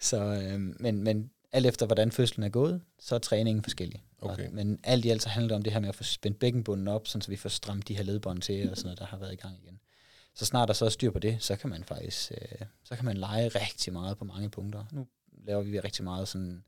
så, 0.00 0.16
øh, 0.22 0.60
men, 0.80 1.02
men 1.02 1.30
alt 1.52 1.66
efter, 1.66 1.86
hvordan 1.86 2.12
fødslen 2.12 2.44
er 2.44 2.48
gået, 2.48 2.82
så 2.98 3.14
er 3.14 3.18
træningen 3.18 3.62
forskellig. 3.62 4.04
Okay. 4.20 4.46
Og, 4.48 4.54
men 4.54 4.80
alt 4.84 5.04
i 5.04 5.10
alt 5.10 5.22
så 5.22 5.28
handler 5.28 5.48
det 5.48 5.56
om 5.56 5.62
det 5.62 5.72
her 5.72 5.80
med 5.80 5.88
at 5.88 5.94
få 5.94 6.02
spændt 6.04 6.38
bækkenbunden 6.38 6.88
op, 6.88 7.06
sådan, 7.06 7.22
så 7.22 7.30
vi 7.30 7.36
får 7.36 7.48
strammet 7.48 7.88
de 7.88 7.96
her 7.96 8.02
ledbånd 8.02 8.42
til, 8.42 8.70
og 8.70 8.76
sådan 8.76 8.86
noget, 8.86 8.98
der 8.98 9.06
har 9.06 9.16
været 9.16 9.32
i 9.32 9.36
gang 9.36 9.58
igen. 9.64 9.80
Så 10.34 10.44
snart 10.44 10.68
der 10.68 10.74
så 10.74 10.84
er 10.84 10.88
styr 10.88 11.10
på 11.10 11.18
det, 11.18 11.36
så 11.42 11.56
kan 11.56 11.70
man 11.70 11.84
faktisk 11.84 12.32
øh, 12.32 12.66
så 12.84 12.96
kan 12.96 13.04
man 13.04 13.16
lege 13.16 13.48
rigtig 13.48 13.92
meget 13.92 14.18
på 14.18 14.24
mange 14.24 14.50
punkter. 14.50 14.84
Nu 14.92 15.06
laver 15.32 15.62
vi 15.62 15.80
rigtig 15.80 16.04
meget 16.04 16.28
sådan 16.28 16.64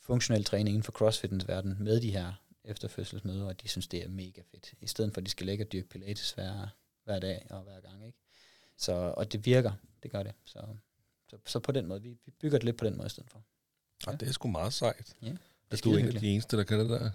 funktionel 0.00 0.44
træning 0.44 0.68
inden 0.68 0.82
for 0.82 0.92
crossfitens 0.92 1.48
verden 1.48 1.76
med 1.80 2.00
de 2.00 2.10
her 2.10 2.32
efterfødselsmøder, 2.64 3.44
og 3.46 3.62
de 3.62 3.68
synes, 3.68 3.88
det 3.88 4.04
er 4.04 4.08
mega 4.08 4.40
fedt. 4.50 4.74
I 4.80 4.86
stedet 4.86 5.12
for, 5.14 5.20
at 5.20 5.24
de 5.26 5.30
skal 5.30 5.46
lægge 5.46 5.64
og 5.64 5.72
dyrke 5.72 5.88
pilates 5.88 6.32
hver, 6.32 6.68
hver 7.04 7.18
dag 7.18 7.46
og 7.50 7.62
hver 7.62 7.80
gang. 7.80 8.06
Ikke? 8.06 8.18
Så, 8.82 8.92
og 8.92 9.32
det 9.32 9.46
virker, 9.46 9.72
det 10.02 10.10
gør 10.10 10.22
det. 10.22 10.32
Så, 10.44 10.58
så, 11.28 11.36
så 11.46 11.58
på 11.58 11.72
den 11.72 11.86
måde, 11.86 12.02
vi, 12.02 12.08
vi 12.08 12.32
bygger 12.40 12.58
det 12.58 12.64
lidt 12.64 12.76
på 12.76 12.84
den 12.84 12.96
måde 12.96 13.06
i 13.06 13.10
stedet 13.10 13.30
for. 13.30 13.42
ja. 14.06 14.16
det 14.16 14.28
er 14.28 14.32
sgu 14.32 14.48
meget 14.48 14.72
sejt. 14.72 15.16
Ja, 15.22 15.26
det 15.26 15.38
er 15.70 15.76
At 15.76 15.84
du 15.84 15.92
er 15.92 15.98
en 15.98 16.06
af 16.06 16.14
de 16.14 16.28
eneste, 16.28 16.56
der 16.56 16.64
kan 16.64 16.78
det 16.78 16.90
der. 16.90 17.10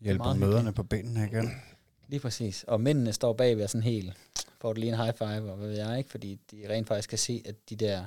Hjælper 0.00 0.24
meget 0.24 0.38
møderne 0.38 0.72
på 0.72 0.82
benene 0.82 1.26
igen. 1.26 1.50
Lige 2.08 2.20
præcis. 2.20 2.64
Og 2.64 2.80
mændene 2.80 3.12
står 3.12 3.32
bagved 3.32 3.64
og 3.64 3.70
sådan 3.70 3.82
helt, 3.82 4.12
får 4.60 4.72
du 4.72 4.80
lige 4.80 4.92
en 4.92 4.98
high 4.98 5.14
five, 5.14 5.50
og 5.50 5.56
hvad 5.56 5.68
ved 5.68 5.76
jeg 5.76 5.98
ikke, 5.98 6.10
fordi 6.10 6.40
de 6.50 6.68
rent 6.68 6.88
faktisk 6.88 7.08
kan 7.08 7.18
se, 7.18 7.42
at 7.44 7.70
de 7.70 7.76
der, 7.76 8.06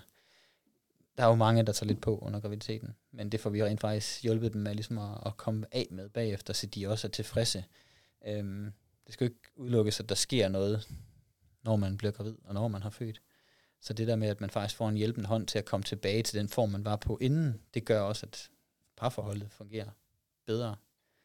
der 1.17 1.23
er 1.23 1.27
jo 1.27 1.35
mange, 1.35 1.63
der 1.63 1.73
tager 1.73 1.87
lidt 1.87 2.01
på 2.01 2.17
under 2.17 2.39
graviditeten, 2.39 2.95
men 3.11 3.29
det 3.29 3.39
får 3.39 3.49
vi 3.49 3.63
rent 3.63 3.81
faktisk 3.81 4.23
hjulpet 4.23 4.53
dem 4.53 4.61
med 4.61 4.73
ligesom 4.75 4.97
at, 4.97 5.17
at 5.25 5.37
komme 5.37 5.65
af 5.71 5.87
med 5.91 6.09
bagefter, 6.09 6.53
så 6.53 6.67
de 6.67 6.87
også 6.87 7.07
er 7.07 7.11
tilfredse. 7.11 7.63
Øhm, 8.27 8.73
det 9.05 9.13
skal 9.13 9.25
jo 9.25 9.29
ikke 9.29 9.49
udelukkes, 9.55 9.99
at 9.99 10.09
der 10.09 10.15
sker 10.15 10.47
noget, 10.47 10.87
når 11.63 11.75
man 11.75 11.97
bliver 11.97 12.11
gravid, 12.11 12.35
og 12.45 12.53
når 12.53 12.67
man 12.67 12.83
har 12.83 12.89
født. 12.89 13.21
Så 13.81 13.93
det 13.93 14.07
der 14.07 14.15
med, 14.15 14.27
at 14.27 14.41
man 14.41 14.49
faktisk 14.49 14.75
får 14.77 14.89
en 14.89 14.95
hjælpende 14.97 15.27
hånd 15.27 15.47
til 15.47 15.57
at 15.59 15.65
komme 15.65 15.83
tilbage 15.83 16.23
til 16.23 16.39
den 16.39 16.49
form, 16.49 16.69
man 16.69 16.85
var 16.85 16.95
på 16.95 17.17
inden, 17.21 17.61
det 17.73 17.85
gør 17.85 18.01
også, 18.01 18.25
at 18.25 18.49
parforholdet 18.97 19.47
fungerer 19.51 19.89
bedre. 20.47 20.75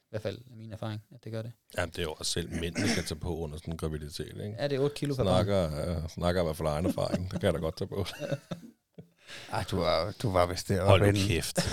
I 0.02 0.09
hvert 0.11 0.23
fald 0.23 0.38
er 0.38 0.57
min 0.57 0.73
erfaring, 0.73 1.02
at 1.14 1.25
det 1.25 1.33
gør 1.33 1.43
det. 1.43 1.52
Ja, 1.76 1.87
det 1.87 1.99
er 1.99 2.02
jo 2.02 2.12
også 2.12 2.33
selv 2.33 2.50
mænd, 2.61 2.75
der 2.75 2.95
kan 2.95 3.05
tage 3.05 3.21
på 3.21 3.37
under 3.37 3.57
sådan 3.59 3.75
en 3.75 3.78
graviditet, 3.78 4.28
ikke? 4.28 4.55
Er 4.59 4.69
det 4.69 4.78
8 4.78 4.95
kilo 4.97 5.14
per 5.14 5.25
barn? 5.25 5.45
Snakker, 5.45 6.02
uh, 6.02 6.09
snakker 6.09 6.40
i 6.43 6.45
hvert 6.45 6.57
fald 6.57 6.69
egen 6.69 6.87
erfaring. 6.87 7.31
Det 7.31 7.40
kan 7.40 7.47
jeg 7.47 7.55
da 7.55 7.59
godt 7.59 7.76
tage 7.76 7.88
på. 7.88 8.07
Ej, 9.53 9.64
du 9.70 9.77
var, 9.77 10.14
du 10.22 10.31
var 10.31 10.46
vist 10.46 10.68
deroppe 10.68 10.88
Hold 10.88 11.01
nu 11.01 11.07
inden. 11.07 11.22
kæft. 11.29 11.59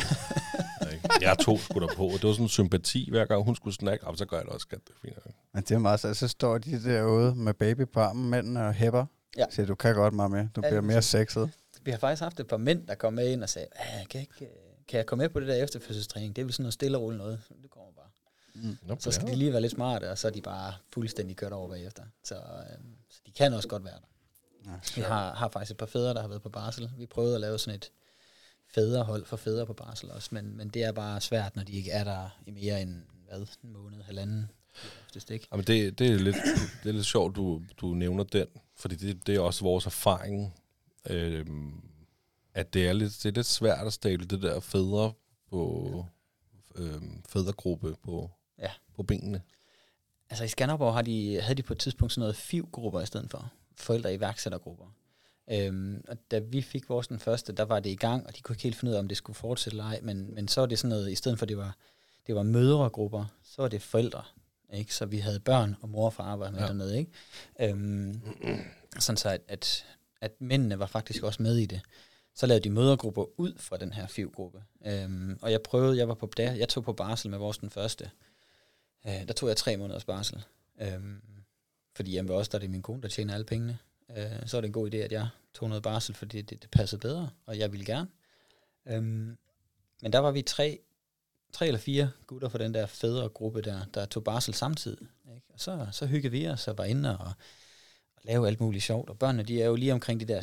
Jeg 1.21 1.37
tog 1.39 1.59
sgu 1.59 1.79
da 1.79 1.85
på. 1.95 2.03
Det 2.13 2.23
var 2.23 2.31
sådan 2.31 2.45
en 2.45 2.49
sympati, 2.49 3.09
hver 3.09 3.25
gang 3.25 3.43
hun 3.43 3.55
skulle 3.55 3.73
snakke. 3.75 4.05
Jamen, 4.05 4.17
så 4.17 4.25
gør 4.25 4.37
jeg 4.37 4.45
det 4.45 4.53
også, 4.53 4.63
skat. 4.63 4.79
Det 4.87 4.93
er 4.93 4.99
fint. 5.23 5.35
Men 5.53 5.63
det 5.63 5.71
er 5.71 5.77
meget 5.79 5.99
så, 5.99 6.13
så 6.13 6.27
står 6.27 6.57
de 6.57 6.83
derude 6.83 7.35
med 7.35 7.53
baby 7.53 7.87
på 7.87 7.99
armen, 7.99 8.29
mændene 8.29 8.67
og 8.67 8.73
hæpper. 8.73 9.05
Ja. 9.37 9.45
Så 9.49 9.65
du 9.65 9.75
kan 9.75 9.95
godt 9.95 10.13
meget 10.13 10.31
med. 10.31 10.47
Du 10.55 10.61
Ja, 10.63 10.69
bliver 10.69 10.81
mere 10.81 11.01
sexet. 11.01 11.51
Vi 11.83 11.91
har 11.91 11.97
faktisk 11.97 12.21
haft 12.21 12.39
et 12.39 12.47
par 12.47 12.57
mænd, 12.57 12.87
der 12.87 12.95
kom 12.95 13.13
med 13.13 13.31
ind 13.31 13.43
og 13.43 13.49
sagde, 13.49 13.67
"Ah, 13.75 14.07
kan 14.07 14.21
jeg, 14.21 14.21
ikke, 14.21 14.45
øh, 14.45 14.51
kan 14.87 14.97
jeg 14.97 15.05
komme 15.05 15.21
med 15.23 15.29
på 15.29 15.39
det 15.39 15.47
der 15.47 15.55
efterfødselstræning? 15.55 16.35
Det 16.35 16.41
er 16.41 16.45
vel 16.45 16.53
sådan 16.53 16.63
noget 16.63 16.73
stille 16.73 16.97
og 16.97 17.01
roligt 17.03 17.17
noget. 17.17 17.41
Det 17.63 17.69
kommer 17.71 17.91
bare. 17.91 18.75
Nå, 18.87 18.95
Så 18.99 19.11
skal 19.11 19.25
ja. 19.25 19.31
de 19.31 19.37
lige 19.37 19.51
være 19.51 19.61
lidt 19.61 19.71
smarte, 19.73 20.11
og 20.11 20.17
så 20.17 20.27
er 20.27 20.31
de 20.31 20.41
bare 20.41 20.73
fuldstændig 20.93 21.35
kørt 21.37 21.51
over 21.51 21.69
bagefter. 21.69 22.03
Så, 22.23 22.35
øh, 22.35 22.41
så 23.09 23.19
de 23.25 23.31
kan 23.31 23.53
også 23.53 23.67
godt 23.67 23.83
være 23.85 23.93
der. 23.93 24.71
Ja, 24.71 24.77
Vi 24.95 25.01
har, 25.01 25.33
har 25.33 25.49
faktisk 25.49 25.71
et 25.71 25.77
par 25.77 25.85
fædre, 25.85 26.13
der 26.13 26.21
har 26.21 26.27
været 26.27 26.41
på 26.41 26.49
barsel. 26.49 26.91
Vi 26.97 27.05
prøvede 27.05 27.35
at 27.35 27.41
lave 27.41 27.59
sådan 27.59 27.75
et 27.75 27.91
fædrehold 28.75 29.25
for 29.25 29.37
fædre 29.37 29.65
på 29.65 29.73
barsel 29.73 30.11
også, 30.11 30.29
men, 30.31 30.57
men 30.57 30.69
det 30.69 30.83
er 30.83 30.91
bare 30.91 31.21
svært, 31.21 31.55
når 31.55 31.63
de 31.63 31.71
ikke 31.73 31.91
er 31.91 32.03
der 32.03 32.29
i 32.45 32.51
mere 32.51 32.81
end 32.81 33.03
hvad, 33.29 33.45
en 33.63 33.73
måned, 33.73 34.01
halvanden. 34.03 34.49
Oftest 35.05 35.31
ikke. 35.31 35.47
Jamen, 35.51 35.65
det, 35.67 35.99
det, 35.99 36.07
er 36.11 36.15
lidt, 36.15 36.35
det 36.83 36.89
er 36.89 36.93
lidt 36.93 37.05
sjovt, 37.05 37.35
du, 37.35 37.61
du 37.81 37.87
nævner 37.93 38.23
den, 38.23 38.47
fordi 38.75 38.95
det, 38.95 39.27
det 39.27 39.35
er 39.35 39.39
også 39.39 39.63
vores 39.63 39.85
erfaring, 39.85 40.53
øhm, 41.09 41.81
at 42.53 42.73
det 42.73 42.87
er, 42.87 42.93
lidt, 42.93 43.13
det 43.23 43.29
er 43.29 43.33
lidt 43.33 43.47
svært 43.47 43.87
at 43.87 43.93
stable 43.93 44.25
det 44.25 44.41
der 44.41 44.59
fædre 44.59 45.13
på 45.49 46.05
øhm, 46.75 47.23
fædregruppe 47.29 47.95
på, 48.03 48.31
Ja. 48.59 48.71
på 48.95 49.03
benene. 49.03 49.41
Altså 50.29 50.43
i 50.43 50.47
Skanderborg 50.47 50.93
har 50.93 51.01
de, 51.01 51.41
havde 51.41 51.55
de 51.55 51.63
på 51.63 51.73
et 51.73 51.79
tidspunkt 51.79 52.13
sådan 52.13 52.19
noget 52.21 52.35
FIV-grupper 52.35 53.01
i 53.01 53.05
stedet 53.05 53.31
for. 53.31 53.51
Forældre 53.77 54.13
iværksættergrupper. 54.13 54.85
Øhm, 55.51 56.03
og 56.07 56.17
da 56.31 56.39
vi 56.39 56.61
fik 56.61 56.89
vores 56.89 57.07
den 57.07 57.19
første, 57.19 57.53
der 57.53 57.63
var 57.63 57.79
det 57.79 57.89
i 57.89 57.95
gang, 57.95 58.27
og 58.27 58.35
de 58.35 58.41
kunne 58.41 58.53
ikke 58.53 58.63
helt 58.63 58.75
finde 58.75 58.91
ud 58.91 58.95
af, 58.95 58.99
om 58.99 59.07
det 59.07 59.17
skulle 59.17 59.35
fortsætte 59.35 59.73
eller 59.73 59.83
ej, 59.83 59.99
men, 60.03 60.35
men 60.35 60.47
så 60.47 60.61
var 60.61 60.65
det 60.65 60.79
sådan 60.79 60.89
noget, 60.89 61.11
i 61.11 61.15
stedet 61.15 61.39
for 61.39 61.45
det 61.45 61.57
var, 61.57 61.77
det 62.27 62.35
var 62.35 62.43
mødregrupper, 62.43 63.25
så 63.43 63.61
var 63.61 63.69
det 63.69 63.81
forældre. 63.81 64.23
Ikke? 64.73 64.95
Så 64.95 65.05
vi 65.05 65.17
havde 65.17 65.39
børn 65.39 65.75
og 65.81 65.89
mor 65.89 66.05
og 66.05 66.13
far 66.13 66.23
arbejde 66.23 66.53
med 66.53 66.61
ja. 66.61 66.67
dernede. 66.67 66.99
Ikke? 66.99 67.11
Øhm, 67.59 68.21
sådan 68.99 69.17
så, 69.17 69.29
at, 69.29 69.41
at, 69.47 69.85
at 70.21 70.31
mændene 70.39 70.79
var 70.79 70.85
faktisk 70.85 71.23
også 71.23 71.43
med 71.43 71.57
i 71.57 71.65
det. 71.65 71.81
Så 72.35 72.45
lavede 72.45 72.63
de 72.63 72.69
mødergrupper 72.69 73.39
ud 73.39 73.53
fra 73.57 73.77
den 73.77 73.93
her 73.93 74.07
FIV-gruppe. 74.07 74.63
Øhm, 74.85 75.39
og 75.41 75.51
jeg 75.51 75.61
prøvede, 75.61 75.97
jeg 75.97 76.07
var 76.07 76.13
på 76.13 76.31
der, 76.37 76.51
jeg 76.51 76.69
tog 76.69 76.83
på 76.83 76.93
barsel 76.93 77.29
med 77.29 77.37
vores 77.37 77.57
den 77.57 77.69
første. 77.69 78.11
Øh, 79.07 79.27
der 79.27 79.33
tog 79.33 79.49
jeg 79.49 79.57
tre 79.57 79.77
måneders 79.77 80.05
barsel. 80.05 80.43
Øhm, 80.81 81.21
fordi 81.95 82.11
hjemme 82.11 82.29
ved 82.29 82.35
os, 82.35 82.49
der 82.49 82.57
er 82.57 82.59
det 82.59 82.69
min 82.69 82.81
kone, 82.81 83.01
der 83.01 83.07
tjener 83.07 83.33
alle 83.33 83.45
pengene. 83.45 83.77
Øh, 84.17 84.47
så 84.47 84.57
er 84.57 84.61
det 84.61 84.67
en 84.67 84.73
god 84.73 84.93
idé, 84.93 84.97
at 84.97 85.11
jeg 85.11 85.27
tog 85.53 85.69
noget 85.69 85.83
barsel, 85.83 86.15
fordi 86.15 86.41
det, 86.41 86.61
det 86.61 86.71
passede 86.71 86.99
bedre, 86.99 87.29
og 87.45 87.57
jeg 87.57 87.71
ville 87.71 87.85
gerne. 87.85 88.09
Øhm, 88.85 89.37
men 90.01 90.13
der 90.13 90.19
var 90.19 90.31
vi 90.31 90.41
tre, 90.41 90.79
tre 91.53 91.67
eller 91.67 91.79
fire 91.79 92.11
gutter 92.27 92.49
fra 92.49 92.57
den 92.57 92.73
der 92.73 92.85
fædre 92.85 93.29
gruppe 93.29 93.61
der, 93.61 93.85
der 93.93 94.05
tog 94.05 94.23
barsel 94.23 94.53
samtidig. 94.53 95.07
Ikke? 95.35 95.47
Og 95.53 95.59
så, 95.59 95.87
så 95.91 96.05
hyggede 96.05 96.31
vi 96.31 96.47
os 96.47 96.67
og 96.67 96.77
var 96.77 96.83
inde 96.83 97.17
og, 97.17 97.31
og 98.15 98.21
lavede 98.23 98.47
alt 98.47 98.59
muligt 98.59 98.83
sjovt. 98.83 99.09
Og 99.09 99.19
børnene, 99.19 99.43
de 99.43 99.61
er 99.61 99.65
jo 99.65 99.75
lige 99.75 99.93
omkring 99.93 100.19
de 100.19 100.25
der 100.25 100.41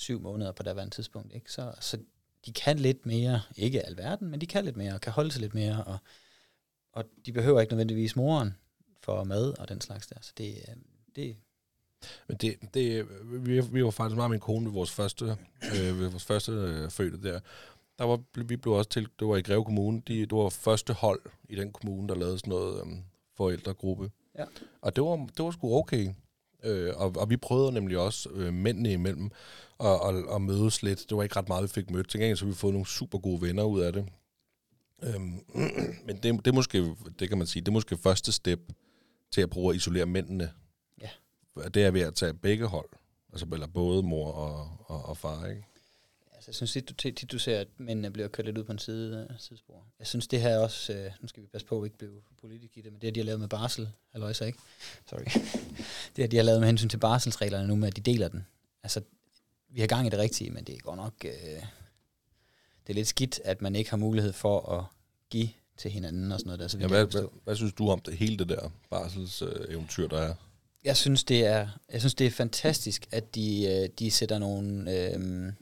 6-7 0.00 0.18
måneder 0.18 0.52
på 0.52 0.62
der 0.62 0.88
tidspunkt. 0.88 1.34
Ikke? 1.34 1.52
Så, 1.52 1.72
så 1.80 1.98
de 2.46 2.52
kan 2.52 2.78
lidt 2.78 3.06
mere, 3.06 3.42
ikke 3.56 3.86
alverden, 3.86 4.28
men 4.28 4.40
de 4.40 4.46
kan 4.46 4.64
lidt 4.64 4.76
mere, 4.76 4.94
og 4.94 5.00
kan 5.00 5.12
holde 5.12 5.30
sig 5.30 5.40
lidt 5.40 5.54
mere, 5.54 5.84
og, 5.84 5.98
og 6.92 7.04
de 7.26 7.32
behøver 7.32 7.60
ikke 7.60 7.72
nødvendigvis 7.72 8.16
moren 8.16 8.54
for 9.00 9.24
mad 9.24 9.58
og 9.58 9.68
den 9.68 9.80
slags 9.80 10.06
der. 10.06 10.16
Så 10.20 10.32
det, 10.38 10.64
øh, 10.68 10.76
det 11.16 11.36
men 12.28 12.36
det, 12.36 12.56
det, 12.74 13.06
vi, 13.24 13.60
vi 13.60 13.84
var 13.84 13.90
faktisk 13.90 14.16
meget 14.16 14.30
med 14.30 14.34
min 14.34 14.40
kone 14.40 14.66
ved 14.66 14.72
vores 14.72 14.90
første, 14.90 15.24
øh, 15.62 16.00
ved 16.00 16.08
vores 16.08 16.24
første 16.24 16.52
øh, 16.52 16.90
fødte 16.90 17.22
der. 17.22 17.40
Der 17.98 18.04
var, 18.04 18.20
vi 18.44 18.56
blev 18.56 18.74
også 18.74 18.90
til, 18.90 19.08
det 19.18 19.28
var 19.28 19.36
i 19.36 19.42
Greve 19.42 19.64
Kommune, 19.64 20.02
de, 20.08 20.20
det 20.20 20.32
var 20.32 20.48
første 20.48 20.92
hold 20.92 21.20
i 21.48 21.56
den 21.56 21.72
kommune, 21.72 22.08
der 22.08 22.14
lavede 22.14 22.38
sådan 22.38 22.50
noget 22.50 22.80
øh, 22.80 22.92
forældregruppe. 23.36 24.10
Ja. 24.38 24.44
Og 24.82 24.96
det 24.96 25.04
var, 25.04 25.16
det 25.16 25.44
var 25.44 25.50
sgu 25.50 25.76
okay. 25.76 26.08
Øh, 26.64 26.92
og, 26.96 27.12
og 27.16 27.30
vi 27.30 27.36
prøvede 27.36 27.72
nemlig 27.72 27.98
også 27.98 28.28
øh, 28.28 28.52
mændene 28.52 28.92
imellem 28.92 29.30
at, 29.80 30.00
at, 30.08 30.34
at 30.34 30.42
mødes 30.42 30.82
lidt. 30.82 31.04
Det 31.08 31.16
var 31.16 31.22
ikke 31.22 31.36
ret 31.36 31.48
meget, 31.48 31.62
vi 31.62 31.68
fik 31.68 31.90
mødt. 31.90 32.08
Til 32.08 32.20
gengæld 32.20 32.36
så 32.36 32.46
vi 32.46 32.52
fået 32.52 32.72
nogle 32.72 32.86
super 32.86 33.18
gode 33.18 33.42
venner 33.42 33.64
ud 33.64 33.80
af 33.80 33.92
det. 33.92 34.06
Øhm, 35.02 35.40
men 36.06 36.16
det, 36.22 36.44
det 36.44 36.54
måske, 36.54 36.94
det 37.18 37.28
kan 37.28 37.38
man 37.38 37.46
sige, 37.46 37.60
det 37.60 37.68
er 37.68 37.72
måske 37.72 37.96
første 37.96 38.32
step 38.32 38.60
til 39.30 39.40
at 39.40 39.50
prøve 39.50 39.70
at 39.70 39.76
isolere 39.76 40.06
mændene. 40.06 40.50
Det 41.56 41.84
er 41.84 41.90
ved 41.90 42.00
at 42.00 42.14
tage 42.14 42.34
begge 42.34 42.66
hold. 42.66 42.88
Altså 43.32 43.46
eller 43.52 43.66
både 43.66 44.02
mor 44.02 44.32
og, 44.32 44.76
og, 44.86 45.04
og 45.04 45.16
far, 45.16 45.46
ikke? 45.46 45.64
Altså, 46.32 46.48
jeg 46.48 46.54
synes 46.54 46.72
tit, 46.72 46.88
du, 46.88 46.94
tit, 46.94 47.32
du 47.32 47.38
ser, 47.38 47.60
at 47.60 47.68
mændene 47.78 48.10
bliver 48.10 48.28
kørt 48.28 48.46
lidt 48.46 48.58
ud 48.58 48.64
på 48.64 48.72
en 48.72 48.78
side, 48.78 49.26
uh, 49.30 49.36
sidespor. 49.38 49.86
Jeg 49.98 50.06
synes, 50.06 50.26
det 50.26 50.40
her 50.40 50.48
er 50.48 50.58
også, 50.58 50.92
øh, 50.92 51.10
nu 51.20 51.28
skal 51.28 51.42
vi 51.42 51.46
passe 51.46 51.66
på, 51.66 51.76
at 51.76 51.82
vi 51.82 51.86
ikke 51.86 51.98
blive 51.98 52.22
politik 52.40 52.70
i 52.74 52.80
det, 52.80 52.92
men 52.92 53.00
det, 53.00 53.14
de 53.14 53.20
har 53.20 53.24
lavet 53.24 53.40
med 53.40 53.48
barsel, 53.48 53.88
så 54.32 54.44
ikke? 54.44 54.58
Sorry. 55.06 55.24
det, 56.16 56.22
her, 56.22 56.26
de 56.26 56.36
har 56.36 56.42
lavet 56.42 56.60
med 56.60 56.68
hensyn 56.68 56.88
til 56.88 56.98
barselsreglerne 56.98 57.68
nu, 57.68 57.76
med 57.76 57.88
at 57.88 57.96
de 57.96 58.00
deler 58.00 58.28
den. 58.28 58.46
Altså, 58.82 59.00
vi 59.68 59.80
har 59.80 59.86
gang 59.86 60.06
i 60.06 60.10
det 60.10 60.18
rigtige, 60.18 60.50
men 60.50 60.64
det 60.64 60.82
går 60.82 60.96
nok, 60.96 61.14
øh, 61.24 61.30
det 62.86 62.92
er 62.92 62.94
lidt 62.94 63.08
skidt, 63.08 63.40
at 63.44 63.62
man 63.62 63.74
ikke 63.76 63.90
har 63.90 63.96
mulighed 63.96 64.32
for 64.32 64.78
at 64.78 64.84
give 65.30 65.48
til 65.76 65.90
hinanden 65.90 66.32
og 66.32 66.38
sådan 66.38 66.48
noget 66.48 66.60
der. 66.60 66.68
Så 66.68 66.78
Ja, 66.78 66.86
hvad, 66.86 67.06
hvad, 67.06 67.24
hvad 67.44 67.56
synes 67.56 67.72
du 67.72 67.90
om 67.90 68.00
det 68.00 68.16
hele 68.16 68.36
det 68.36 68.48
der 68.48 68.70
barselseventyr, 68.90 70.08
der 70.08 70.18
er? 70.18 70.34
Jeg 70.84 70.96
synes, 70.96 71.24
det 71.24 71.46
er, 71.46 71.68
jeg 71.92 72.00
synes, 72.00 72.14
det 72.14 72.26
er 72.26 72.30
fantastisk, 72.30 73.06
at 73.10 73.34
de, 73.34 73.66
øh, 73.66 73.88
de 73.98 74.10
sætter 74.10 74.38
nogle... 74.38 74.92
Øh, 74.92 75.52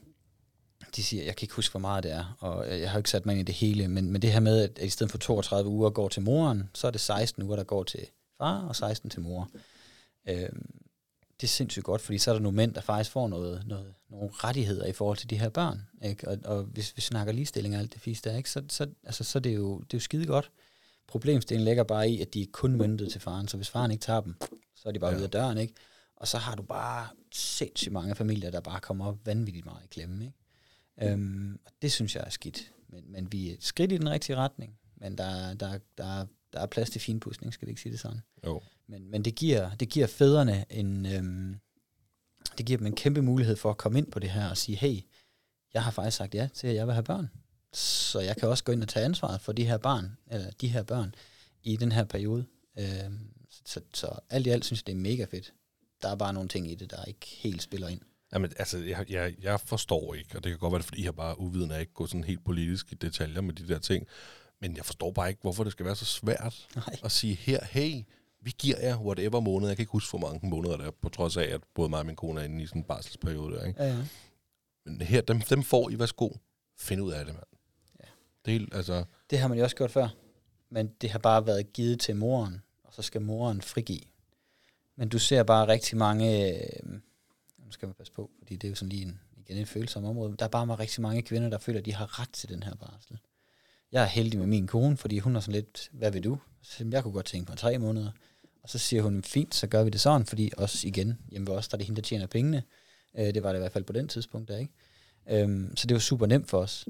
de 0.95 1.03
siger, 1.03 1.23
jeg 1.23 1.35
kan 1.35 1.45
ikke 1.45 1.55
huske, 1.55 1.73
hvor 1.73 1.79
meget 1.79 2.03
det 2.03 2.11
er, 2.11 2.37
og 2.39 2.71
øh, 2.71 2.81
jeg 2.81 2.91
har 2.91 2.97
ikke 2.97 3.09
sat 3.09 3.25
mig 3.25 3.33
ind 3.33 3.41
i 3.41 3.51
det 3.51 3.55
hele, 3.55 3.87
men, 3.87 4.11
men 4.11 4.21
det 4.21 4.31
her 4.31 4.39
med, 4.39 4.61
at 4.61 4.85
i 4.85 4.89
stedet 4.89 5.11
for 5.11 5.17
32 5.17 5.69
uger 5.69 5.89
går 5.89 6.09
til 6.09 6.21
moren, 6.21 6.69
så 6.73 6.87
er 6.87 6.91
det 6.91 7.01
16 7.01 7.43
uger, 7.43 7.55
der 7.55 7.63
går 7.63 7.83
til 7.83 8.07
far, 8.37 8.67
og 8.67 8.75
16 8.75 9.09
til 9.09 9.21
mor. 9.21 9.49
Øh, 10.27 10.49
det 11.41 11.47
er 11.47 11.51
sindssygt 11.51 11.85
godt, 11.85 12.01
fordi 12.01 12.17
så 12.17 12.31
er 12.31 12.35
der 12.35 12.41
nogle 12.41 12.55
mænd, 12.55 12.73
der 12.73 12.81
faktisk 12.81 13.11
får 13.11 13.27
noget, 13.27 13.63
noget, 13.67 13.93
nogle 14.09 14.29
rettigheder 14.33 14.85
i 14.85 14.91
forhold 14.91 15.17
til 15.17 15.29
de 15.29 15.39
her 15.39 15.49
børn. 15.49 15.81
Ikke? 16.03 16.27
Og, 16.27 16.37
og 16.45 16.63
hvis 16.63 16.93
vi 16.95 17.01
snakker 17.01 17.33
ligestilling 17.33 17.75
og 17.75 17.81
alt 17.81 17.93
det 17.93 18.01
fisk 18.01 18.23
der, 18.23 18.37
ikke? 18.37 18.49
Så, 18.49 18.63
så, 18.69 18.87
altså, 19.03 19.23
så 19.23 19.39
er 19.39 19.41
det 19.41 19.55
jo, 19.55 19.77
det 19.79 19.93
er 19.93 19.97
jo 19.97 19.99
skide 19.99 20.25
godt. 20.25 20.51
Problemstillingen 21.07 21.65
ligger 21.65 21.83
bare 21.83 22.09
i, 22.09 22.21
at 22.21 22.33
de 22.33 22.41
er 22.41 22.45
kun 22.51 22.75
møntet 22.75 23.11
til 23.11 23.21
faren, 23.21 23.47
så 23.47 23.57
hvis 23.57 23.69
faren 23.69 23.91
ikke 23.91 24.01
tager 24.01 24.21
dem, 24.21 24.35
så 24.75 24.89
er 24.89 24.91
de 24.91 24.99
bare 24.99 25.11
Ja. 25.11 25.15
ude 25.17 25.23
af 25.23 25.31
døren, 25.31 25.57
ikke? 25.57 25.73
Og 26.15 26.27
så 26.27 26.37
har 26.37 26.55
du 26.55 26.63
bare 26.63 27.07
sindssygt 27.33 27.91
mange 27.93 28.15
familier, 28.15 28.51
der 28.51 28.59
bare 28.61 28.79
kommer 28.79 29.05
op 29.05 29.25
vanvittigt 29.25 29.65
meget 29.65 29.83
i 29.83 29.87
klemme, 29.87 30.25
ikke? 30.25 31.11
Øhm, 31.13 31.59
og 31.65 31.71
det 31.81 31.91
synes 31.91 32.15
jeg 32.15 32.23
er 32.25 32.29
skidt. 32.29 32.71
Men, 32.89 33.11
men 33.11 33.31
vi 33.31 33.49
er 33.49 33.53
et 33.53 33.63
skridt 33.63 33.91
i 33.91 33.97
den 33.97 34.09
rigtige 34.09 34.35
retning, 34.35 34.79
men 34.97 35.17
der, 35.17 35.53
der, 35.53 35.79
der, 35.97 36.25
der 36.53 36.59
er 36.59 36.65
plads 36.65 36.89
til 36.89 37.01
finpudsning, 37.01 37.53
skal 37.53 37.65
vi 37.65 37.69
ikke 37.71 37.81
sige 37.81 37.91
det 37.91 37.99
sådan. 37.99 38.21
Jo. 38.45 38.61
Men, 38.87 39.11
men 39.11 39.25
det, 39.25 39.35
giver, 39.35 39.75
det 39.75 39.89
giver 39.89 40.07
fædrene 40.07 40.65
en, 40.69 41.05
øhm, 41.05 41.59
det 42.57 42.65
giver 42.65 42.77
dem 42.77 42.87
en 42.87 42.95
kæmpe 42.95 43.21
mulighed 43.21 43.55
for 43.55 43.69
at 43.69 43.77
komme 43.77 43.97
ind 43.99 44.11
på 44.11 44.19
det 44.19 44.29
her 44.29 44.49
og 44.49 44.57
sige, 44.57 44.75
hey, 44.75 44.99
jeg 45.73 45.83
har 45.83 45.91
faktisk 45.91 46.17
sagt 46.17 46.35
ja 46.35 46.49
til, 46.53 46.67
at 46.67 46.75
jeg 46.75 46.85
vil 46.87 46.93
have 46.93 47.03
børn. 47.03 47.29
Så 47.73 48.19
jeg 48.19 48.37
kan 48.37 48.49
også 48.49 48.63
gå 48.63 48.71
ind 48.71 48.81
og 48.81 48.89
tage 48.89 49.05
ansvaret 49.05 49.41
for 49.41 49.51
de 49.51 49.65
her 49.65 49.77
barn, 49.77 50.17
eller 50.27 50.51
de 50.61 50.67
her 50.67 50.83
børn 50.83 51.15
i 51.63 51.75
den 51.75 51.91
her 51.91 52.03
periode. 52.03 52.45
Øhm, 52.79 53.19
så, 53.49 53.61
så, 53.65 53.81
så 53.93 54.19
alt 54.29 54.47
i 54.47 54.49
alt 54.49 54.65
synes 54.65 54.79
jeg, 54.79 54.87
det 54.87 54.93
er 54.93 54.97
mega 54.97 55.25
fedt. 55.25 55.53
Der 56.01 56.09
er 56.09 56.15
bare 56.15 56.33
nogle 56.33 56.49
ting 56.49 56.71
i 56.71 56.75
det, 56.75 56.91
der 56.91 57.05
ikke 57.05 57.27
helt 57.27 57.61
spiller 57.61 57.87
ind. 57.87 58.01
Jamen, 58.33 58.51
altså, 58.59 58.77
jeg, 58.77 59.05
jeg, 59.09 59.35
jeg 59.41 59.59
forstår 59.59 60.13
ikke, 60.13 60.37
og 60.37 60.43
det 60.43 60.51
kan 60.51 60.59
godt 60.59 60.73
være, 60.73 60.83
fordi 60.83 61.05
jeg 61.05 61.15
bare 61.15 61.39
uviden 61.39 61.71
af 61.71 61.79
ikke 61.79 61.93
gå 61.93 62.07
sådan 62.07 62.23
helt 62.23 62.45
politisk 62.45 62.91
i 62.91 62.95
detaljer 62.95 63.41
med 63.41 63.53
de 63.53 63.67
der 63.67 63.79
ting, 63.79 64.07
men 64.61 64.77
jeg 64.77 64.85
forstår 64.85 65.11
bare 65.11 65.29
ikke, 65.29 65.41
hvorfor 65.41 65.63
det 65.63 65.71
skal 65.71 65.85
være 65.85 65.95
så 65.95 66.05
svært 66.05 66.67
Nej. 66.75 66.95
at 67.03 67.11
sige 67.11 67.35
her, 67.35 67.65
hey, 67.65 68.03
vi 68.41 68.53
giver 68.59 68.79
jer 68.79 68.99
whatever 68.99 69.39
måned. 69.39 69.67
Jeg 69.67 69.77
kan 69.77 69.83
ikke 69.83 69.91
huske, 69.91 70.17
hvor 70.17 70.29
mange 70.29 70.49
måneder 70.49 70.77
der 70.77 70.85
er, 70.85 70.91
på 71.01 71.09
trods 71.09 71.37
af, 71.37 71.43
at 71.43 71.61
både 71.75 71.89
mig 71.89 71.99
og 71.99 72.05
min 72.05 72.15
kone 72.15 72.41
er 72.41 72.45
inde 72.45 72.63
i 72.63 72.65
sådan 72.65 72.81
en 72.81 72.85
barselsperiode 72.85 73.55
der, 73.55 73.65
ikke? 73.65 73.83
Ja, 73.83 73.89
ja. 73.89 74.05
Men 74.85 75.01
her, 75.01 75.21
dem, 75.21 75.41
dem 75.41 75.63
får 75.63 75.89
I, 75.89 75.99
værsgo. 75.99 76.29
Find 76.79 77.01
ud 77.01 77.11
af 77.11 77.25
det, 77.25 77.33
mand. 77.33 77.52
Det 78.45 78.51
helt, 78.51 78.75
altså, 78.75 79.03
Det 79.29 79.39
har 79.39 79.47
man 79.47 79.57
jo 79.57 79.63
også 79.63 79.75
gjort 79.75 79.91
før. 79.91 80.07
Men 80.69 80.87
det 81.01 81.09
har 81.09 81.19
bare 81.19 81.45
været 81.45 81.73
givet 81.73 81.99
til 81.99 82.15
moren, 82.15 82.61
og 82.83 82.93
så 82.93 83.01
skal 83.01 83.21
moren 83.21 83.61
frigive. 83.61 84.01
Men 84.95 85.09
du 85.09 85.19
ser 85.19 85.43
bare 85.43 85.67
rigtig 85.67 85.97
mange... 85.97 86.53
Øh, 86.53 86.93
nu 87.57 87.71
skal 87.71 87.87
man 87.87 87.95
passe 87.95 88.13
på, 88.13 88.31
fordi 88.37 88.55
det 88.55 88.67
er 88.67 88.69
jo 88.69 88.75
sådan 88.75 88.89
lige 88.89 89.05
en, 89.05 89.19
igen 89.37 89.57
en 89.57 89.65
følsom 89.65 90.05
område. 90.05 90.35
Der 90.39 90.45
er 90.45 90.49
bare 90.49 90.79
rigtig 90.79 91.01
mange 91.01 91.21
kvinder, 91.21 91.49
der 91.49 91.57
føler, 91.57 91.79
at 91.79 91.85
de 91.85 91.93
har 91.93 92.19
ret 92.19 92.29
til 92.33 92.49
den 92.49 92.63
her 92.63 92.75
barsel. 92.75 93.19
Jeg 93.91 94.01
er 94.03 94.07
heldig 94.07 94.39
med 94.39 94.47
min 94.47 94.67
kone, 94.67 94.97
fordi 94.97 95.19
hun 95.19 95.35
er 95.35 95.39
sådan 95.39 95.53
lidt, 95.53 95.89
hvad 95.91 96.11
vil 96.11 96.23
du? 96.23 96.37
Så 96.61 96.83
jeg, 96.83 96.93
jeg 96.93 97.03
kunne 97.03 97.13
godt 97.13 97.25
tænke 97.25 97.51
på 97.51 97.55
tre 97.55 97.77
måneder. 97.77 98.11
Og 98.63 98.69
så 98.69 98.77
siger 98.77 99.01
hun, 99.01 99.23
fint, 99.23 99.55
så 99.55 99.67
gør 99.67 99.83
vi 99.83 99.89
det 99.89 100.01
sådan, 100.01 100.25
fordi 100.25 100.51
også 100.57 100.87
igen, 100.87 101.19
hjemme 101.29 101.47
ved 101.47 101.55
os, 101.55 101.67
der 101.67 101.75
er 101.75 101.77
det 101.77 101.87
hende, 101.87 102.01
der 102.01 102.07
tjener 102.07 102.27
pengene. 102.27 102.63
Øh, 103.17 103.33
det 103.33 103.43
var 103.43 103.49
det 103.49 103.59
i 103.59 103.59
hvert 103.59 103.71
fald 103.71 103.83
på 103.83 103.93
den 103.93 104.07
tidspunkt 104.07 104.47
der, 104.47 104.57
ikke? 104.57 104.73
Øhm, 105.29 105.75
så 105.75 105.87
det 105.87 105.95
var 105.95 105.99
super 105.99 106.25
nemt 106.25 106.49
for 106.49 106.57
os. 106.57 106.87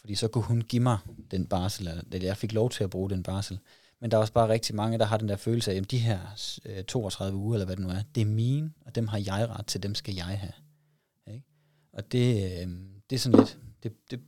Fordi 0.00 0.14
så 0.14 0.28
kunne 0.28 0.44
hun 0.44 0.62
give 0.62 0.82
mig 0.82 0.98
den 1.30 1.46
barsel, 1.46 1.88
eller 1.88 2.26
jeg 2.26 2.36
fik 2.36 2.52
lov 2.52 2.70
til 2.70 2.84
at 2.84 2.90
bruge 2.90 3.10
den 3.10 3.22
barsel. 3.22 3.58
Men 4.00 4.10
der 4.10 4.16
er 4.16 4.20
også 4.20 4.32
bare 4.32 4.48
rigtig 4.48 4.74
mange, 4.74 4.98
der 4.98 5.04
har 5.04 5.16
den 5.16 5.28
der 5.28 5.36
følelse 5.36 5.72
af, 5.72 5.76
at 5.76 5.90
de 5.90 5.98
her 5.98 6.18
øh, 6.66 6.84
32 6.84 7.38
uger, 7.38 7.54
eller 7.54 7.66
hvad 7.66 7.76
det 7.76 7.84
nu 7.84 7.90
er, 7.90 8.02
det 8.14 8.20
er 8.20 8.24
mine, 8.24 8.72
og 8.86 8.94
dem 8.94 9.08
har 9.08 9.18
jeg 9.18 9.48
ret 9.48 9.66
til, 9.66 9.82
dem 9.82 9.94
skal 9.94 10.14
jeg 10.14 10.24
have. 10.24 10.52
Ikke? 11.34 11.46
Og 11.92 12.12
det, 12.12 12.34
øh, 12.44 12.68
det 13.10 13.16
er 13.16 13.20
sådan 13.20 13.38
lidt, 13.38 13.58
det, 13.82 13.92
det, 14.10 14.20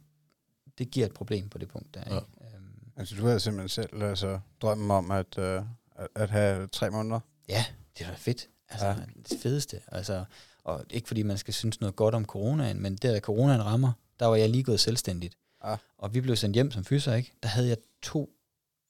det 0.78 0.90
giver 0.90 1.06
et 1.06 1.14
problem 1.14 1.48
på 1.48 1.58
det 1.58 1.68
punkt 1.68 1.94
der. 1.94 2.02
Ja. 2.06 2.14
Ikke? 2.14 2.26
Øhm, 2.56 2.68
Altså, 2.96 3.14
du 3.16 3.26
havde 3.26 3.40
simpelthen 3.40 3.68
selv 3.68 4.02
altså, 4.02 4.40
drømmen 4.62 4.90
om 4.90 5.10
at, 5.10 5.38
øh, 5.38 5.62
at, 5.96 6.08
at 6.14 6.30
have 6.30 6.66
tre 6.66 6.90
måneder. 6.90 7.20
Ja, 7.48 7.64
det 7.98 8.06
var 8.08 8.14
fedt. 8.14 8.48
Altså, 8.68 8.86
Ja. 8.86 8.92
ja. 8.92 9.04
det 9.30 9.38
fedeste. 9.42 9.80
Altså, 9.88 10.24
og 10.64 10.84
ikke 10.90 11.08
fordi 11.08 11.22
man 11.22 11.38
skal 11.38 11.54
synes 11.54 11.80
noget 11.80 11.96
godt 11.96 12.14
om 12.14 12.24
coronaen, 12.24 12.82
men 12.82 12.96
der 12.96 13.20
coronaen 13.20 13.64
rammer, 13.64 13.92
der 14.20 14.26
var 14.26 14.36
jeg 14.36 14.48
lige 14.48 14.64
gået 14.64 14.80
selvstændigt. 14.80 15.36
Ja. 15.64 15.76
Og 15.98 16.14
vi 16.14 16.20
blev 16.20 16.36
sendt 16.36 16.54
hjem 16.54 16.70
som 16.70 16.84
fyser, 16.84 17.14
ikke? 17.14 17.32
Der 17.42 17.48
havde 17.48 17.68
jeg 17.68 17.76
to, 18.02 18.30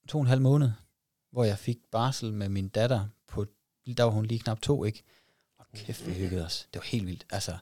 to 0.08 0.18
og 0.18 0.22
en 0.22 0.28
halv 0.28 0.40
måned, 0.40 0.70
hvor 1.32 1.44
jeg 1.44 1.58
fik 1.58 1.78
barsel 1.92 2.32
med 2.32 2.48
min 2.48 2.68
datter 2.68 3.06
på, 3.28 3.46
der 3.96 4.02
var 4.02 4.10
hun 4.10 4.26
lige 4.26 4.38
knap 4.38 4.60
to, 4.60 4.84
ikke? 4.84 5.02
Og 5.58 5.66
kæft, 5.74 6.06
vi 6.06 6.12
hyggede 6.12 6.44
os. 6.44 6.68
Det 6.72 6.80
var 6.80 6.86
helt 6.86 7.06
vildt. 7.06 7.26
Altså, 7.30 7.56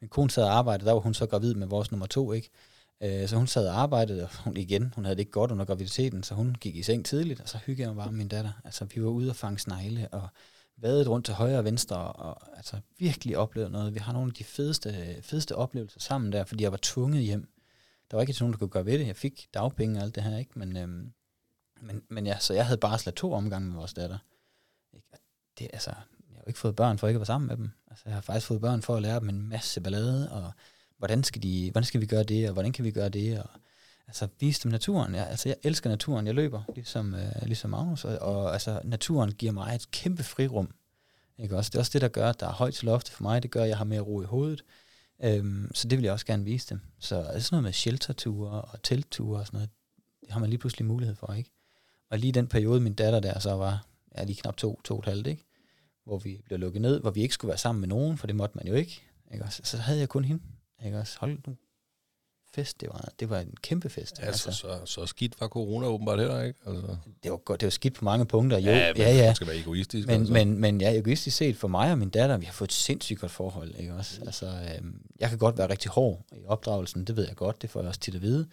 min 0.00 0.08
kone 0.08 0.30
sad 0.30 0.44
og 0.44 0.52
arbejdede, 0.52 0.86
der 0.86 0.92
var 0.92 1.00
hun 1.00 1.14
så 1.14 1.26
gravid 1.26 1.54
med 1.54 1.66
vores 1.66 1.90
nummer 1.90 2.06
to, 2.06 2.32
ikke? 2.32 2.50
Øh, 3.00 3.28
så 3.28 3.36
hun 3.36 3.46
sad 3.46 3.68
og 3.68 3.80
arbejdede, 3.80 4.22
og 4.22 4.44
hun 4.44 4.56
igen, 4.56 4.92
hun 4.94 5.04
havde 5.04 5.16
det 5.16 5.20
ikke 5.20 5.32
godt 5.32 5.50
under 5.50 5.64
graviditeten, 5.64 6.22
så 6.22 6.34
hun 6.34 6.56
gik 6.60 6.76
i 6.76 6.82
seng 6.82 7.06
tidligt, 7.06 7.40
og 7.40 7.48
så 7.48 7.58
hyggede 7.58 7.88
jeg 7.88 7.94
mig 7.94 8.02
bare 8.02 8.12
med 8.12 8.18
min 8.18 8.28
datter. 8.28 8.52
Altså, 8.64 8.84
vi 8.84 9.02
var 9.02 9.08
ude 9.08 9.30
og 9.30 9.36
fange 9.36 9.58
snegle, 9.58 10.08
og 10.12 10.28
vadet 10.76 11.08
rundt 11.08 11.26
til 11.26 11.34
højre 11.34 11.58
og 11.58 11.64
venstre, 11.64 11.96
og 11.96 12.56
altså 12.56 12.76
virkelig 12.98 13.36
oplevet 13.38 13.72
noget. 13.72 13.94
Vi 13.94 13.98
har 13.98 14.12
nogle 14.12 14.28
af 14.30 14.34
de 14.34 14.44
fedeste, 14.44 15.16
fedeste 15.22 15.54
oplevelser 15.56 16.00
sammen 16.00 16.32
der, 16.32 16.44
fordi 16.44 16.62
jeg 16.62 16.72
var 16.72 16.78
tvunget 16.82 17.22
hjem. 17.22 17.48
Der 18.10 18.16
var 18.16 18.20
ikke 18.20 18.36
nogen, 18.40 18.52
der 18.52 18.58
kunne 18.58 18.70
gøre 18.70 18.86
ved 18.86 18.98
det. 18.98 19.06
Jeg 19.06 19.16
fik 19.16 19.48
dagpenge 19.54 19.98
og 19.98 20.02
alt 20.02 20.14
det 20.14 20.22
her, 20.22 20.38
ikke? 20.38 20.58
Men, 20.58 20.76
øhm, 20.76 21.12
men, 21.80 22.02
men 22.08 22.26
ja, 22.26 22.38
så 22.38 22.54
jeg 22.54 22.66
havde 22.66 22.78
bare 22.78 22.98
slet 22.98 23.14
to 23.14 23.32
omgange 23.32 23.68
med 23.68 23.76
vores 23.76 23.94
datter. 23.94 24.18
Ikke? 24.92 25.06
Det, 25.58 25.68
altså, 25.72 25.90
jeg 25.90 26.36
har 26.36 26.40
jo 26.40 26.48
ikke 26.48 26.58
fået 26.58 26.76
børn 26.76 26.98
for 26.98 27.08
ikke 27.08 27.16
at 27.16 27.20
være 27.20 27.26
sammen 27.26 27.48
med 27.48 27.56
dem. 27.56 27.70
Altså, 27.90 28.02
jeg 28.06 28.14
har 28.14 28.20
faktisk 28.20 28.46
fået 28.46 28.60
børn 28.60 28.82
for 28.82 28.96
at 28.96 29.02
lære 29.02 29.20
dem 29.20 29.28
en 29.28 29.48
masse 29.48 29.80
ballade, 29.80 30.32
og 30.32 30.52
hvordan 30.98 31.24
skal, 31.24 31.42
de, 31.42 31.70
hvordan 31.70 31.84
skal 31.84 32.00
vi 32.00 32.06
gøre 32.06 32.22
det, 32.22 32.48
og 32.48 32.52
hvordan 32.52 32.72
kan 32.72 32.84
vi 32.84 32.90
gøre 32.90 33.08
det, 33.08 33.38
og 33.40 33.50
altså 34.06 34.28
vise 34.40 34.62
dem 34.62 34.70
naturen. 34.70 35.14
Jeg, 35.14 35.26
altså, 35.26 35.48
jeg 35.48 35.56
elsker 35.62 35.90
naturen. 35.90 36.26
Jeg 36.26 36.34
løber, 36.34 36.62
ligesom, 36.74 37.14
øh, 37.14 37.42
ligesom 37.42 37.70
Magnus, 37.70 38.04
og, 38.04 38.18
og 38.18 38.52
altså, 38.52 38.80
naturen 38.84 39.32
giver 39.32 39.52
mig 39.52 39.74
et 39.74 39.90
kæmpe 39.90 40.22
frirum. 40.22 40.74
Ikke 41.38 41.56
også? 41.56 41.70
Det 41.70 41.74
er 41.74 41.80
også 41.80 41.92
det, 41.92 42.02
der 42.02 42.08
gør, 42.08 42.28
at 42.28 42.40
der 42.40 42.46
er 42.46 42.52
højt 42.52 42.74
til 42.74 42.86
loftet 42.86 43.14
for 43.14 43.22
mig. 43.22 43.42
Det 43.42 43.50
gør, 43.50 43.62
at 43.62 43.68
jeg 43.68 43.78
har 43.78 43.84
mere 43.84 44.00
ro 44.00 44.22
i 44.22 44.24
hovedet. 44.24 44.64
Øhm, 45.24 45.70
så 45.74 45.88
det 45.88 45.98
vil 45.98 46.04
jeg 46.04 46.12
også 46.12 46.26
gerne 46.26 46.44
vise 46.44 46.70
dem. 46.70 46.80
Så 46.98 47.24
sådan 47.24 47.42
noget 47.50 47.62
med 47.62 47.72
shelterture 47.72 48.62
og 48.62 48.82
teltture 48.82 49.40
og 49.40 49.46
sådan 49.46 49.56
noget, 49.56 49.70
det 50.20 50.32
har 50.32 50.40
man 50.40 50.50
lige 50.50 50.58
pludselig 50.58 50.86
mulighed 50.86 51.14
for, 51.14 51.32
ikke? 51.32 51.50
Og 52.10 52.18
lige 52.18 52.32
den 52.32 52.46
periode, 52.46 52.80
min 52.80 52.94
datter 52.94 53.20
der 53.20 53.38
så 53.38 53.54
var, 53.54 53.86
ja, 54.16 54.24
lige 54.24 54.36
knap 54.36 54.56
to, 54.56 54.80
to 54.84 54.94
og 54.94 54.98
et 54.98 55.04
halvt, 55.04 55.26
ikke? 55.26 55.44
Hvor 56.04 56.18
vi 56.18 56.40
blev 56.44 56.58
lukket 56.58 56.82
ned, 56.82 57.00
hvor 57.00 57.10
vi 57.10 57.22
ikke 57.22 57.34
skulle 57.34 57.48
være 57.48 57.58
sammen 57.58 57.80
med 57.80 57.88
nogen, 57.88 58.18
for 58.18 58.26
det 58.26 58.36
måtte 58.36 58.58
man 58.58 58.66
jo 58.66 58.74
ikke. 58.74 59.02
ikke 59.32 59.44
også? 59.44 59.60
Så 59.64 59.76
havde 59.76 59.98
jeg 59.98 60.08
kun 60.08 60.24
hende. 60.24 60.42
Ikke 60.84 60.98
også? 60.98 61.18
Hold 61.20 61.38
nu 61.46 61.56
fest, 62.56 62.80
det 62.80 62.88
var, 62.88 63.08
det 63.20 63.30
var 63.30 63.38
en 63.38 63.54
kæmpe 63.62 63.88
fest. 63.88 64.18
altså, 64.22 64.52
så, 64.52 64.80
så 64.84 65.06
skidt 65.06 65.40
var 65.40 65.48
corona 65.48 65.86
åbenbart 65.86 66.18
heller, 66.18 66.42
ikke? 66.42 66.60
Altså, 66.66 66.96
det 67.22 67.30
var 67.30 67.36
godt, 67.36 67.60
det 67.60 67.66
var 67.66 67.70
skidt 67.70 67.94
på 67.94 68.04
mange 68.04 68.26
punkter. 68.26 68.58
Jo, 68.58 68.70
ja, 68.70 68.92
men 68.92 69.02
ja, 69.02 69.16
ja. 69.16 69.34
skal 69.34 69.46
være 69.46 69.56
egoistisk. 69.56 70.06
Men, 70.06 70.20
altså. 70.20 70.32
men, 70.32 70.58
men 70.60 70.80
ja, 70.80 70.98
egoistisk 70.98 71.36
set 71.36 71.56
for 71.56 71.68
mig 71.68 71.92
og 71.92 71.98
min 71.98 72.10
datter, 72.10 72.36
vi 72.36 72.44
har 72.44 72.52
fået 72.52 72.68
et 72.68 72.74
sindssygt 72.74 73.20
godt 73.20 73.32
forhold, 73.32 73.74
ikke 73.78 73.94
også? 73.94 74.20
Altså, 74.26 74.46
øhm, 74.46 75.02
jeg 75.20 75.28
kan 75.28 75.38
godt 75.38 75.58
være 75.58 75.70
rigtig 75.70 75.90
hård 75.90 76.24
i 76.32 76.46
opdragelsen, 76.46 77.04
det 77.04 77.16
ved 77.16 77.26
jeg 77.26 77.36
godt, 77.36 77.62
det 77.62 77.70
får 77.70 77.80
jeg 77.80 77.88
også 77.88 78.00
tit 78.00 78.14
at 78.14 78.22
vide. 78.22 78.46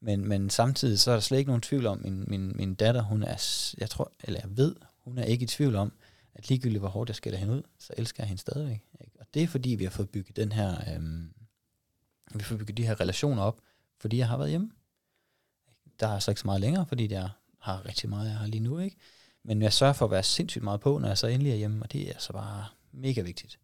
Men, 0.00 0.28
men 0.28 0.50
samtidig 0.50 0.98
så 0.98 1.10
er 1.10 1.14
der 1.14 1.20
slet 1.20 1.38
ikke 1.38 1.48
nogen 1.48 1.62
tvivl 1.62 1.86
om, 1.86 2.00
min, 2.04 2.24
min, 2.26 2.52
min 2.54 2.74
datter, 2.74 3.02
hun 3.02 3.22
er, 3.22 3.42
jeg 3.78 3.90
tror, 3.90 4.12
eller 4.24 4.40
jeg 4.40 4.56
ved, 4.56 4.74
hun 5.04 5.18
er 5.18 5.24
ikke 5.24 5.42
i 5.42 5.46
tvivl 5.46 5.76
om, 5.76 5.92
at 6.34 6.48
ligegyldigt 6.48 6.80
hvor 6.80 6.88
hårdt 6.88 7.08
jeg 7.08 7.16
skælder 7.16 7.38
hende 7.38 7.54
ud, 7.54 7.62
så 7.78 7.92
elsker 7.96 8.22
jeg 8.22 8.28
hende 8.28 8.40
stadigvæk. 8.40 8.80
Ikke? 9.00 9.12
Og 9.20 9.26
det 9.34 9.42
er 9.42 9.46
fordi, 9.46 9.70
vi 9.70 9.84
har 9.84 9.90
fået 9.90 10.10
bygget 10.10 10.36
den 10.36 10.52
her, 10.52 10.94
øhm, 10.94 11.28
vi 12.38 12.44
fået 12.44 12.58
bygget 12.58 12.76
de 12.76 12.86
her 12.86 13.00
relationer 13.00 13.42
op, 13.42 13.60
fordi 14.00 14.18
jeg 14.18 14.28
har 14.28 14.36
været 14.36 14.50
hjemme. 14.50 14.70
Der 16.00 16.08
er 16.08 16.18
så 16.18 16.30
ikke 16.30 16.40
så 16.40 16.46
meget 16.46 16.60
længere, 16.60 16.86
fordi 16.86 17.12
jeg 17.12 17.30
har 17.58 17.86
rigtig 17.86 18.10
meget, 18.10 18.28
jeg 18.28 18.36
har 18.36 18.46
lige 18.46 18.60
nu, 18.60 18.78
ikke? 18.78 18.96
Men 19.42 19.62
jeg 19.62 19.72
sørger 19.72 19.92
for 19.92 20.04
at 20.04 20.10
være 20.10 20.22
sindssygt 20.22 20.64
meget 20.64 20.80
på, 20.80 20.98
når 20.98 21.08
jeg 21.08 21.18
så 21.18 21.26
endelig 21.26 21.52
er 21.52 21.56
hjemme, 21.56 21.82
og 21.82 21.92
det 21.92 22.10
er 22.10 22.18
så 22.18 22.32
bare 22.32 22.66
mega 22.92 23.20
vigtigt. 23.20 23.58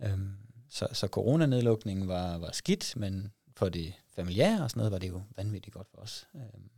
Øhm, 0.00 0.36
så, 0.68 0.88
så 0.92 1.06
coronanedlukningen 1.06 2.08
var, 2.08 2.38
var 2.38 2.50
skidt, 2.52 2.96
men 2.96 3.32
for 3.56 3.68
det 3.68 3.94
familiære 4.16 4.62
og 4.62 4.70
sådan 4.70 4.78
noget, 4.78 4.92
var 4.92 4.98
det 4.98 5.08
jo 5.08 5.22
vanvittigt 5.36 5.74
godt 5.74 5.88
for 5.90 5.98
os. 5.98 6.28
Øhm, 6.34 6.70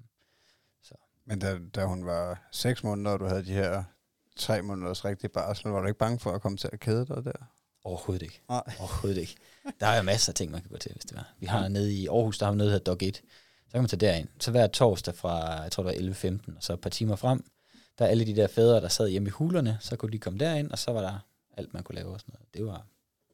Men 1.24 1.38
da, 1.38 1.58
da 1.74 1.84
hun 1.84 2.06
var 2.06 2.48
seks 2.52 2.84
måneder, 2.84 3.10
og 3.10 3.20
du 3.20 3.24
havde 3.24 3.44
de 3.44 3.52
her 3.52 3.84
tre 4.36 4.62
måneders 4.62 5.04
rigtig 5.04 5.32
barsel, 5.32 5.70
var 5.70 5.80
du 5.80 5.86
ikke 5.86 5.98
bange 5.98 6.18
for 6.18 6.32
at 6.32 6.42
komme 6.42 6.58
til 6.58 6.70
at 6.72 6.80
kede 6.80 7.06
dig 7.06 7.24
der? 7.24 7.56
overhovedet 7.86 8.22
ikke. 8.22 8.42
Nej. 8.48 8.62
Overhovedet 8.78 9.20
ikke. 9.20 9.36
Der 9.80 9.86
er 9.86 9.96
jo 9.96 10.02
masser 10.02 10.30
af 10.30 10.34
ting, 10.34 10.50
man 10.50 10.60
kan 10.60 10.70
gå 10.70 10.76
til, 10.76 10.92
hvis 10.92 11.04
det 11.04 11.16
var. 11.16 11.34
Vi 11.38 11.46
har 11.46 11.68
nede 11.68 11.94
i 11.94 12.06
Aarhus, 12.06 12.38
der 12.38 12.46
har 12.46 12.52
vi 12.52 12.58
noget, 12.58 12.70
der 12.70 12.78
hedder 12.78 12.92
Dog 12.92 13.08
1. 13.08 13.16
Så 13.66 13.72
kan 13.72 13.80
man 13.80 13.88
tage 13.88 14.00
derind. 14.00 14.28
Så 14.40 14.50
hver 14.50 14.66
torsdag 14.66 15.14
fra, 15.14 15.62
jeg 15.62 15.72
tror 15.72 15.82
det 15.82 16.06
var 16.06 16.30
11.15, 16.30 16.56
og 16.56 16.62
så 16.62 16.72
et 16.72 16.80
par 16.80 16.90
timer 16.90 17.16
frem, 17.16 17.44
der 17.98 18.04
er 18.04 18.08
alle 18.08 18.26
de 18.26 18.36
der 18.36 18.46
fædre, 18.46 18.80
der 18.80 18.88
sad 18.88 19.08
hjemme 19.08 19.28
i 19.28 19.30
hulerne, 19.30 19.78
så 19.80 19.96
kunne 19.96 20.12
de 20.12 20.18
komme 20.18 20.38
derind, 20.38 20.70
og 20.70 20.78
så 20.78 20.92
var 20.92 21.00
der 21.00 21.18
alt, 21.56 21.74
man 21.74 21.82
kunne 21.82 21.96
lave 21.96 22.10
og 22.10 22.20
sådan 22.20 22.32
noget. 22.34 22.54
Det 22.54 22.66
var, 22.66 22.86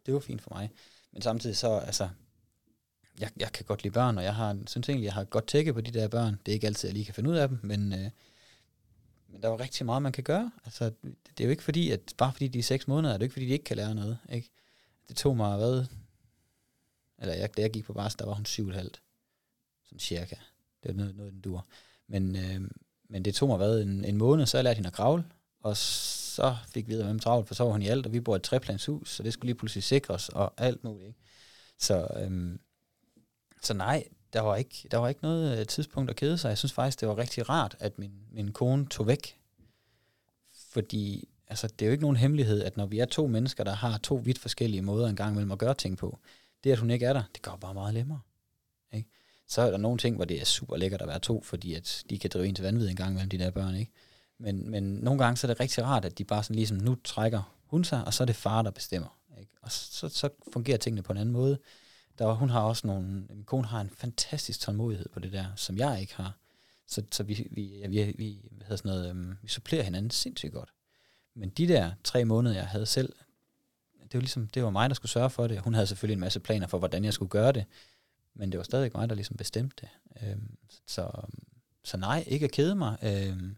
det 0.07 0.14
var 0.14 0.21
fint 0.21 0.42
for 0.42 0.51
mig. 0.55 0.71
Men 1.12 1.23
samtidig 1.23 1.57
så, 1.57 1.79
altså, 1.79 2.09
jeg, 3.21 3.31
jeg 3.37 3.53
kan 3.53 3.64
godt 3.64 3.83
lide 3.83 3.92
børn, 3.92 4.18
og 4.18 4.25
jeg 4.25 4.35
har, 4.35 4.59
synes 4.66 4.88
egentlig, 4.88 5.05
jeg 5.05 5.14
har 5.14 5.25
godt 5.25 5.47
tække 5.47 5.75
på 5.75 5.81
de 5.81 5.90
der 5.90 6.09
børn. 6.09 6.40
Det 6.47 6.53
er 6.53 6.55
ikke 6.55 6.66
altid, 6.66 6.88
jeg 6.88 6.95
lige 6.95 7.05
kan 7.05 7.14
finde 7.14 7.31
ud 7.31 7.37
af 7.37 7.49
dem, 7.49 7.59
men, 7.62 7.92
øh, 7.92 8.11
men 9.29 9.42
der 9.42 9.49
er 9.49 9.53
jo 9.53 9.59
rigtig 9.59 9.87
meget, 9.87 10.03
man 10.03 10.12
kan 10.12 10.25
gøre. 10.25 10.53
Altså, 10.64 10.85
det 11.05 11.40
er 11.40 11.45
jo 11.45 11.51
ikke 11.51 11.62
fordi, 11.62 11.90
at 11.90 12.01
bare 12.18 12.33
fordi 12.33 12.49
de 12.49 12.59
er 12.59 12.62
seks 12.62 12.88
måneder, 12.88 13.14
er 13.14 13.18
det 13.18 13.25
ikke 13.25 13.33
fordi, 13.33 13.47
de 13.47 13.53
ikke 13.53 13.64
kan 13.64 13.77
lære 13.77 13.95
noget. 13.95 14.18
Ikke? 14.33 14.51
Det 15.09 15.16
tog 15.16 15.37
mig, 15.37 15.57
hvad? 15.57 15.85
Eller 17.23 17.35
jeg, 17.35 17.57
da 17.57 17.63
jeg 17.63 17.71
gik 17.71 17.85
på 17.85 17.93
barsel, 17.93 18.19
der 18.19 18.27
var 18.27 18.35
hun 18.35 18.45
syv 18.45 18.65
og 18.65 18.71
et 18.71 18.77
halvt. 18.77 19.03
Sådan 19.85 19.99
cirka. 19.99 20.37
Det 20.83 20.89
var 20.89 20.95
noget, 20.95 21.17
noget 21.17 21.33
den 21.33 21.41
dur. 21.41 21.67
Men, 22.09 22.37
øh, 22.37 22.71
men 23.09 23.25
det 23.25 23.35
tog 23.35 23.49
mig, 23.49 23.57
hvad? 23.57 23.83
En, 23.83 24.05
en 24.05 24.17
måned, 24.17 24.47
så 24.47 24.57
jeg 24.57 24.65
lærte 24.65 24.77
hende 24.77 24.87
at 24.87 24.93
kravle. 24.93 25.25
Og 25.61 25.77
så 25.77 26.57
fik 26.69 26.89
vi 26.89 26.97
med 26.97 27.21
travlt, 27.21 27.49
for 27.49 27.55
så 27.55 27.65
var 27.65 27.73
hun 27.73 27.83
i 27.83 27.89
alt, 27.89 28.07
og 28.07 28.13
vi 28.13 28.21
bor 28.21 28.35
i 28.35 28.37
et 28.37 28.43
treplanshus, 28.43 29.11
så 29.11 29.23
det 29.23 29.33
skulle 29.33 29.49
lige 29.49 29.59
pludselig 29.59 29.85
sikres, 29.85 30.29
og 30.29 30.53
alt 30.57 30.85
muligt. 30.85 31.09
Ikke? 31.09 31.21
Så, 31.79 32.07
øhm, 32.17 32.61
så 33.63 33.75
nej, 33.75 34.05
der 34.33 34.41
var, 34.41 34.57
ikke, 34.57 34.89
der 34.91 34.99
var 34.99 35.09
ikke 35.09 35.23
noget 35.23 35.59
øh, 35.59 35.67
tidspunkt 35.67 36.11
at 36.11 36.17
kede 36.17 36.39
sig. 36.39 36.49
Jeg 36.49 36.59
synes 36.59 36.73
faktisk, 36.73 37.01
det 37.01 37.09
var 37.09 37.19
rigtig 37.19 37.49
rart, 37.49 37.77
at 37.79 37.99
min, 37.99 38.13
min 38.31 38.53
kone 38.53 38.87
tog 38.87 39.07
væk. 39.07 39.39
Fordi 40.53 41.29
altså, 41.47 41.67
det 41.67 41.83
er 41.83 41.87
jo 41.87 41.93
ikke 41.93 42.03
nogen 42.03 42.17
hemmelighed, 42.17 42.63
at 42.63 42.77
når 42.77 42.87
vi 42.87 42.99
er 42.99 43.05
to 43.05 43.27
mennesker, 43.27 43.65
der 43.65 43.75
har 43.75 43.99
to 43.99 44.15
vidt 44.15 44.39
forskellige 44.39 44.83
måder 44.83 45.09
en 45.09 45.17
gang 45.17 45.33
imellem 45.33 45.53
at 45.53 45.59
gøre 45.59 45.75
ting 45.75 45.99
på, 45.99 46.19
det 46.64 46.72
at 46.72 46.79
hun 46.79 46.90
ikke 46.90 47.07
er 47.07 47.12
der, 47.12 47.22
det 47.35 47.42
går 47.42 47.57
bare 47.57 47.75
meget 47.75 47.94
nemmere. 47.94 48.20
Ikke? 48.92 49.09
Så 49.48 49.62
er 49.62 49.70
der 49.70 49.79
nogle 49.79 49.98
ting, 49.98 50.16
hvor 50.16 50.25
det 50.25 50.40
er 50.40 50.44
super 50.44 50.77
lækkert 50.77 51.03
at 51.03 51.09
være 51.09 51.18
to, 51.18 51.42
fordi 51.42 51.75
at 51.75 52.05
de 52.11 52.18
kan 52.18 52.31
drive 52.33 52.46
en 52.46 52.55
til 52.55 52.64
vanvid 52.64 52.88
en 52.88 52.96
gang 52.96 53.14
mellem 53.14 53.31
de 53.31 53.38
der 53.38 53.51
børn. 53.51 53.75
Ikke? 53.75 53.92
Men, 54.38 54.70
men 54.70 54.83
nogle 54.83 55.25
gange 55.25 55.37
så 55.37 55.46
er 55.46 55.48
det 55.48 55.61
rigtig 55.61 55.85
rart, 55.85 56.05
at 56.05 56.18
de 56.18 56.25
bare 56.25 56.42
sådan 56.42 56.57
ligesom, 56.57 56.77
nu 56.77 56.96
trækker 57.05 57.57
hun 57.66 57.85
sig, 57.85 58.05
og 58.05 58.14
så 58.14 58.22
er 58.22 58.27
det 58.27 58.37
far, 58.37 58.62
der 58.62 58.70
bestemmer. 58.70 59.18
Ikke? 59.40 59.53
Og 59.62 59.72
så, 59.72 60.09
så 60.09 60.29
fungerer 60.53 60.79
tingene 60.79 61.03
på 61.03 61.12
en 61.12 61.18
anden 61.18 61.33
måde. 61.33 61.59
Der, 62.18 62.33
hun 62.33 62.51
har 62.51 62.61
også 62.61 62.87
nogle, 62.87 63.27
min 63.31 63.44
kone 63.44 63.66
har 63.66 63.81
en 63.81 63.90
fantastisk 63.90 64.61
tålmodighed 64.61 65.09
på 65.09 65.20
det 65.20 65.33
der, 65.33 65.46
som 65.57 65.79
jeg 65.79 66.01
ikke 66.01 66.14
har. 66.14 66.38
Så, 66.87 67.03
så 67.12 67.22
vi, 67.22 67.48
vi, 67.51 67.79
ja, 67.79 67.87
vi, 67.87 68.14
vi, 68.18 68.40
hvad 68.51 68.64
hedder 68.66 68.77
sådan 68.77 68.88
noget, 68.88 69.11
øhm, 69.11 69.35
vi 69.42 69.48
supplerer 69.48 69.83
hinanden 69.83 70.11
sindssygt 70.11 70.53
godt. 70.53 70.72
Men 71.35 71.48
de 71.48 71.68
der 71.68 71.90
tre 72.05 72.25
måneder, 72.25 72.55
jeg 72.55 72.66
havde 72.66 72.87
selv, 72.87 73.12
det 74.12 74.18
var 74.18 74.20
ligesom, 74.20 74.46
det 74.46 74.64
var 74.64 74.70
mig, 74.70 74.90
der 74.90 74.94
skulle 74.94 75.12
sørge 75.12 75.31
for 75.31 75.46
det. 75.46 75.61
Hun 75.61 75.75
havde 75.75 75.87
selvfølgelig 75.87 76.14
en 76.14 76.20
masse 76.20 76.40
planer 76.40 76.66
for, 76.66 76.79
hvordan 76.79 77.05
jeg 77.05 77.12
skulle 77.12 77.29
gøre 77.29 77.53
det, 77.53 77.64
men 78.35 78.53
det 78.53 78.59
var 78.59 78.64
stadig 78.64 78.90
mig, 78.94 79.09
der 79.09 79.14
ligesom 79.14 79.37
bestemte 79.37 79.77
det. 79.81 79.88
Øhm, 80.22 80.57
så, 80.87 81.11
så 81.85 81.96
nej, 81.96 82.25
ikke 82.27 82.44
at 82.44 82.53
kede 82.53 82.75
mig. 82.75 82.96
Øhm, 83.03 83.57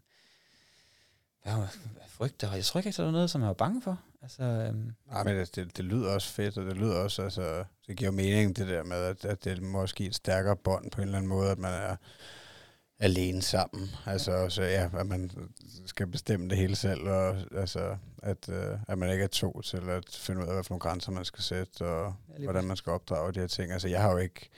jeg 1.45 1.67
frygter, 2.07 2.53
jeg 2.53 2.65
tror 2.65 2.79
ikke, 2.79 2.91
det 2.91 3.05
var 3.05 3.11
noget, 3.11 3.29
som 3.29 3.41
jeg 3.41 3.47
var 3.47 3.53
bange 3.53 3.81
for. 3.81 4.01
Altså, 4.21 4.43
øhm. 4.43 4.93
Nej, 5.07 5.23
men 5.23 5.35
det, 5.35 5.55
det, 5.55 5.77
det, 5.77 5.85
lyder 5.85 6.13
også 6.13 6.29
fedt, 6.29 6.57
og 6.57 6.65
det 6.65 6.77
lyder 6.77 6.95
også, 6.95 7.21
altså, 7.21 7.63
det 7.87 7.97
giver 7.97 8.11
mening, 8.11 8.55
det 8.55 8.67
der 8.67 8.83
med, 8.83 8.97
at, 8.97 9.25
at 9.25 9.43
det 9.43 9.61
måske 9.61 10.05
et 10.05 10.15
stærkere 10.15 10.55
bånd 10.55 10.91
på 10.91 11.01
en 11.01 11.07
eller 11.07 11.17
anden 11.17 11.29
måde, 11.29 11.51
at 11.51 11.57
man 11.57 11.73
er 11.73 11.95
alene 12.99 13.41
sammen. 13.41 13.89
Altså, 14.05 14.49
så 14.49 14.63
ja, 14.63 14.89
at 14.97 15.07
man 15.07 15.31
skal 15.85 16.07
bestemme 16.07 16.49
det 16.49 16.57
hele 16.57 16.75
selv, 16.75 17.01
og 17.01 17.37
altså, 17.55 17.97
at, 18.23 18.49
uh, 18.49 18.79
at 18.87 18.97
man 18.97 19.11
ikke 19.11 19.23
er 19.23 19.27
to 19.27 19.61
til 19.61 19.89
at 19.89 20.17
finde 20.19 20.41
ud 20.41 20.47
af, 20.47 20.53
hvilke 20.53 20.79
grænser 20.79 21.11
man 21.11 21.25
skal 21.25 21.43
sætte, 21.43 21.85
og 21.85 22.15
ja, 22.39 22.43
hvordan 22.43 22.63
man 22.63 22.77
skal 22.77 22.91
opdrage 22.91 23.33
de 23.33 23.39
her 23.39 23.47
ting. 23.47 23.71
Altså, 23.71 23.87
jeg 23.87 24.01
har 24.01 24.11
jo 24.11 24.17
ikke, 24.17 24.49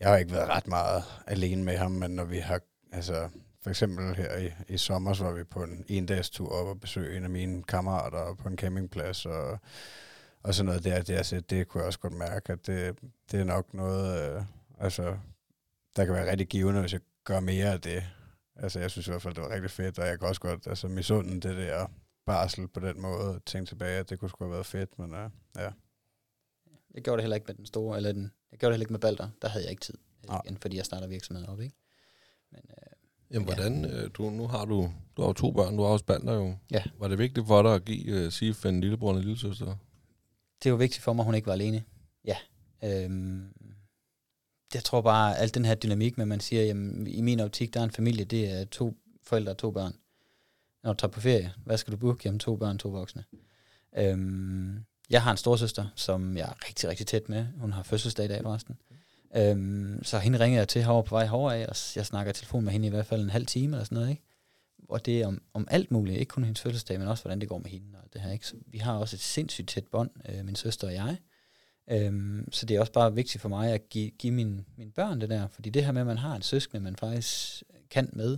jeg 0.00 0.08
har 0.08 0.16
ikke 0.16 0.32
været 0.32 0.48
ret 0.48 0.66
meget 0.66 1.04
alene 1.26 1.64
med 1.64 1.76
ham, 1.76 1.90
men 1.90 2.10
når 2.10 2.24
vi 2.24 2.38
har, 2.38 2.60
altså, 2.92 3.28
for 3.62 3.70
eksempel 3.70 4.14
her 4.14 4.36
i, 4.38 4.50
i 4.68 4.78
sommer, 4.78 5.12
så 5.12 5.24
var 5.24 5.32
vi 5.32 5.44
på 5.44 5.62
en 5.62 5.84
en 5.88 6.06
dags 6.06 6.30
tur 6.30 6.48
op 6.48 6.66
og 6.66 6.80
besøge 6.80 7.16
en 7.16 7.24
af 7.24 7.30
mine 7.30 7.62
kammerater 7.62 8.34
på 8.34 8.48
en 8.48 8.56
campingplads, 8.56 9.26
og, 9.26 9.58
og 10.42 10.54
sådan 10.54 10.66
noget 10.66 10.84
der. 10.84 11.02
Det, 11.02 11.14
altså, 11.14 11.40
det 11.40 11.68
kunne 11.68 11.80
jeg 11.80 11.86
også 11.86 11.98
godt 11.98 12.12
mærke, 12.12 12.52
at 12.52 12.66
det, 12.66 12.98
det 13.30 13.40
er 13.40 13.44
nok 13.44 13.74
noget, 13.74 14.34
øh, 14.36 14.42
altså, 14.80 15.16
der 15.96 16.04
kan 16.04 16.14
være 16.14 16.30
rigtig 16.30 16.46
givende, 16.48 16.80
hvis 16.80 16.92
jeg 16.92 17.00
gør 17.24 17.40
mere 17.40 17.72
af 17.72 17.80
det. 17.80 18.02
Altså, 18.56 18.80
jeg 18.80 18.90
synes 18.90 19.06
i 19.06 19.10
hvert 19.10 19.22
fald, 19.22 19.34
det 19.34 19.42
var 19.42 19.50
rigtig 19.50 19.70
fedt, 19.70 19.98
og 19.98 20.06
jeg 20.06 20.18
kan 20.18 20.28
også 20.28 20.40
godt, 20.40 20.66
altså, 20.66 20.88
misunden 20.88 21.42
det 21.42 21.56
der 21.56 21.86
barsel 22.26 22.68
på 22.68 22.80
den 22.80 23.00
måde, 23.00 23.40
tænke 23.46 23.68
tilbage, 23.68 23.98
at 23.98 24.10
det 24.10 24.18
kunne 24.18 24.28
sgu 24.28 24.44
have 24.44 24.52
været 24.52 24.66
fedt, 24.66 24.98
men 24.98 25.10
uh, 25.10 25.30
ja. 25.56 25.70
Jeg 26.94 27.02
gjorde 27.02 27.16
det 27.16 27.22
heller 27.22 27.34
ikke 27.34 27.46
med 27.46 27.54
den 27.54 27.66
store, 27.66 27.96
eller 27.96 28.12
den, 28.12 28.32
jeg 28.50 28.58
gjorde 28.58 28.70
det 28.70 28.74
heller 28.74 28.84
ikke 28.84 28.92
med 28.92 29.00
Balder, 29.00 29.28
der 29.42 29.48
havde 29.48 29.64
jeg 29.64 29.70
ikke 29.70 29.82
tid, 29.82 29.98
igen, 30.44 30.58
fordi 30.58 30.76
jeg 30.76 30.84
starter 30.84 31.06
virksomheden 31.06 31.48
op, 31.50 31.60
ikke? 31.60 31.76
Men, 32.52 32.60
uh, 32.68 32.92
Jamen, 33.34 33.44
hvordan, 33.44 33.84
ja. 33.84 34.02
Øh, 34.02 34.10
du, 34.14 34.30
nu 34.30 34.46
har 34.46 34.64
du, 34.64 34.92
du 35.16 35.22
har 35.22 35.28
jo 35.28 35.32
to 35.32 35.50
børn, 35.52 35.76
du 35.76 35.82
har 35.82 35.90
også 35.90 36.04
Balder 36.04 36.34
jo. 36.34 36.54
Ja. 36.70 36.82
Var 36.98 37.08
det 37.08 37.18
vigtigt 37.18 37.46
for 37.46 37.62
dig 37.62 37.74
at 37.74 37.84
give 37.84 38.26
uh, 38.26 38.32
Sif 38.32 38.66
en 38.66 38.80
lillebror 38.80 39.10
og 39.10 39.16
en 39.16 39.22
lillesøster? 39.22 39.76
Det 40.62 40.72
var 40.72 40.78
vigtigt 40.78 41.04
for 41.04 41.12
mig, 41.12 41.22
at 41.22 41.24
hun 41.24 41.34
ikke 41.34 41.46
var 41.46 41.52
alene. 41.52 41.84
Ja. 42.24 42.36
Øhm, 42.84 43.52
jeg 44.74 44.84
tror 44.84 45.00
bare, 45.00 45.36
at 45.36 45.42
al 45.42 45.54
den 45.54 45.64
her 45.64 45.74
dynamik 45.74 46.16
med, 46.18 46.24
at 46.24 46.28
man 46.28 46.40
siger, 46.40 46.62
jamen, 46.64 47.06
i 47.06 47.20
min 47.20 47.40
optik, 47.40 47.74
der 47.74 47.80
er 47.80 47.84
en 47.84 47.90
familie, 47.90 48.24
det 48.24 48.50
er 48.50 48.64
to 48.64 48.94
forældre 49.22 49.52
og 49.52 49.58
to 49.58 49.70
børn. 49.70 49.94
Når 50.82 50.92
du 50.92 50.96
tager 50.96 51.10
på 51.10 51.20
ferie, 51.20 51.52
hvad 51.64 51.78
skal 51.78 51.92
du 51.92 51.96
booke? 51.96 52.22
Jamen, 52.24 52.38
to 52.38 52.56
børn, 52.56 52.78
to 52.78 52.88
voksne. 52.88 53.24
Øhm, 53.98 54.84
jeg 55.10 55.22
har 55.22 55.30
en 55.30 55.36
storsøster, 55.36 55.86
som 55.96 56.36
jeg 56.36 56.42
er 56.42 56.68
rigtig, 56.68 56.88
rigtig 56.88 57.06
tæt 57.06 57.28
med. 57.28 57.46
Hun 57.58 57.72
har 57.72 57.82
fødselsdag 57.82 58.24
i 58.24 58.28
dag, 58.28 58.42
forresten. 58.42 58.76
Øhm, 59.36 60.04
så 60.04 60.18
hende 60.18 60.40
ringer 60.40 60.58
jeg 60.58 60.68
til 60.68 60.82
herovre 60.82 61.04
på 61.04 61.14
vej 61.14 61.24
herover 61.24 61.50
af, 61.50 61.66
og 61.66 61.76
jeg 61.96 62.06
snakker 62.06 62.32
telefon 62.32 62.64
med 62.64 62.72
hende 62.72 62.86
i 62.86 62.90
hvert 62.90 63.06
fald 63.06 63.22
en 63.22 63.30
halv 63.30 63.46
time 63.46 63.76
eller 63.76 63.84
sådan 63.84 63.96
noget, 63.96 64.10
ikke? 64.10 64.22
Og 64.88 65.06
det 65.06 65.20
er 65.20 65.26
om, 65.26 65.42
om 65.54 65.68
alt 65.70 65.90
muligt, 65.90 66.18
ikke 66.18 66.30
kun 66.30 66.44
hendes 66.44 66.60
fødselsdag, 66.60 66.98
men 66.98 67.08
også 67.08 67.22
hvordan 67.22 67.40
det 67.40 67.48
går 67.48 67.58
med 67.58 67.70
hende 67.70 67.98
og 68.04 68.12
det 68.12 68.20
her, 68.20 68.32
ikke? 68.32 68.46
Så 68.46 68.54
vi 68.66 68.78
har 68.78 68.92
også 68.92 69.16
et 69.16 69.20
sindssygt 69.20 69.68
tæt 69.68 69.84
bånd, 69.86 70.10
øh, 70.28 70.44
min 70.44 70.56
søster 70.56 70.86
og 70.86 70.94
jeg. 70.94 71.16
Øhm, 71.90 72.52
så 72.52 72.66
det 72.66 72.76
er 72.76 72.80
også 72.80 72.92
bare 72.92 73.14
vigtigt 73.14 73.42
for 73.42 73.48
mig 73.48 73.72
at 73.72 73.88
give, 73.88 74.10
give 74.10 74.32
mine, 74.32 74.64
mine 74.76 74.92
børn 74.92 75.20
det 75.20 75.30
der, 75.30 75.48
fordi 75.48 75.70
det 75.70 75.84
her 75.84 75.92
med, 75.92 76.00
at 76.00 76.06
man 76.06 76.18
har 76.18 76.36
en 76.36 76.42
søskende, 76.42 76.80
man 76.80 76.96
faktisk 76.96 77.62
kan 77.90 78.10
med, 78.12 78.30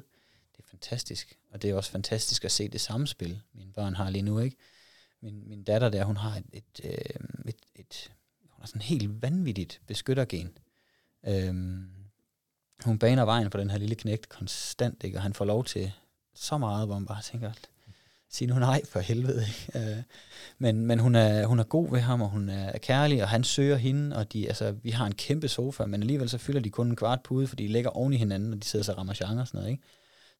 det 0.56 0.58
er 0.58 0.68
fantastisk. 0.70 1.38
Og 1.50 1.62
det 1.62 1.70
er 1.70 1.74
også 1.74 1.90
fantastisk 1.90 2.44
at 2.44 2.52
se 2.52 2.68
det 2.68 2.80
samspil, 2.80 3.40
mine 3.54 3.72
børn 3.72 3.94
har 3.94 4.10
lige 4.10 4.22
nu, 4.22 4.38
ikke? 4.38 4.56
Min, 5.20 5.48
min 5.48 5.62
datter 5.62 5.88
der, 5.88 6.04
hun 6.04 6.16
har 6.16 6.36
et, 6.36 6.44
et, 6.52 6.80
øh, 6.84 6.90
et, 6.90 7.48
et, 7.48 7.54
et 7.74 8.12
hun 8.50 8.60
har 8.60 8.66
sådan 8.66 8.82
helt 8.82 9.22
vanvittigt 9.22 9.80
beskyttergen. 9.86 10.58
Øhm, 11.26 11.88
hun 12.84 12.98
baner 12.98 13.24
vejen 13.24 13.50
for 13.50 13.58
den 13.58 13.70
her 13.70 13.78
lille 13.78 13.94
knægt 13.94 14.28
konstant, 14.28 15.04
ikke? 15.04 15.18
og 15.18 15.22
han 15.22 15.34
får 15.34 15.44
lov 15.44 15.64
til 15.64 15.92
så 16.34 16.58
meget, 16.58 16.86
hvor 16.86 16.94
man 16.94 17.06
bare 17.06 17.22
tænker, 17.22 17.52
sige 18.34 18.48
nu 18.48 18.58
nej 18.58 18.82
for 18.84 19.00
helvede. 19.00 19.46
Ikke? 19.48 19.78
Øh, 19.90 20.02
men 20.58 20.86
men 20.86 20.98
hun, 20.98 21.14
er, 21.14 21.46
hun 21.46 21.58
er 21.58 21.64
god 21.64 21.90
ved 21.90 22.00
ham, 22.00 22.22
og 22.22 22.28
hun 22.28 22.48
er 22.48 22.78
kærlig, 22.78 23.22
og 23.22 23.28
han 23.28 23.44
søger 23.44 23.76
hende, 23.76 24.16
og 24.16 24.32
de, 24.32 24.48
altså, 24.48 24.72
vi 24.82 24.90
har 24.90 25.06
en 25.06 25.14
kæmpe 25.14 25.48
sofa, 25.48 25.86
men 25.86 26.02
alligevel 26.02 26.28
så 26.28 26.38
fylder 26.38 26.60
de 26.60 26.70
kun 26.70 26.88
en 26.88 26.96
kvart 26.96 27.22
pude, 27.22 27.46
fordi 27.46 27.62
de 27.62 27.72
ligger 27.72 27.90
oven 27.90 28.12
i 28.12 28.16
hinanden, 28.16 28.52
og 28.52 28.62
de 28.62 28.66
sidder 28.66 28.84
så 28.84 28.92
rammer 28.92 29.14
genre 29.16 29.40
og 29.40 29.48
sådan 29.48 29.58
noget. 29.58 29.70
Ikke? 29.70 29.82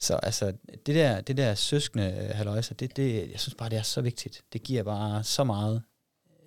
Så 0.01 0.15
altså, 0.15 0.53
det 0.87 0.95
der, 0.95 1.21
det 1.21 1.37
der 1.37 1.55
søskende 1.55 2.05
øh, 2.05 2.37
haløjse, 2.37 2.75
det, 2.75 2.97
det, 2.97 3.31
jeg 3.31 3.41
synes 3.41 3.55
bare, 3.55 3.69
det 3.69 3.79
er 3.79 3.83
så 3.83 4.01
vigtigt. 4.01 4.43
Det 4.53 4.63
giver 4.63 4.83
bare 4.83 5.25
så 5.25 5.45
meget. 5.45 5.83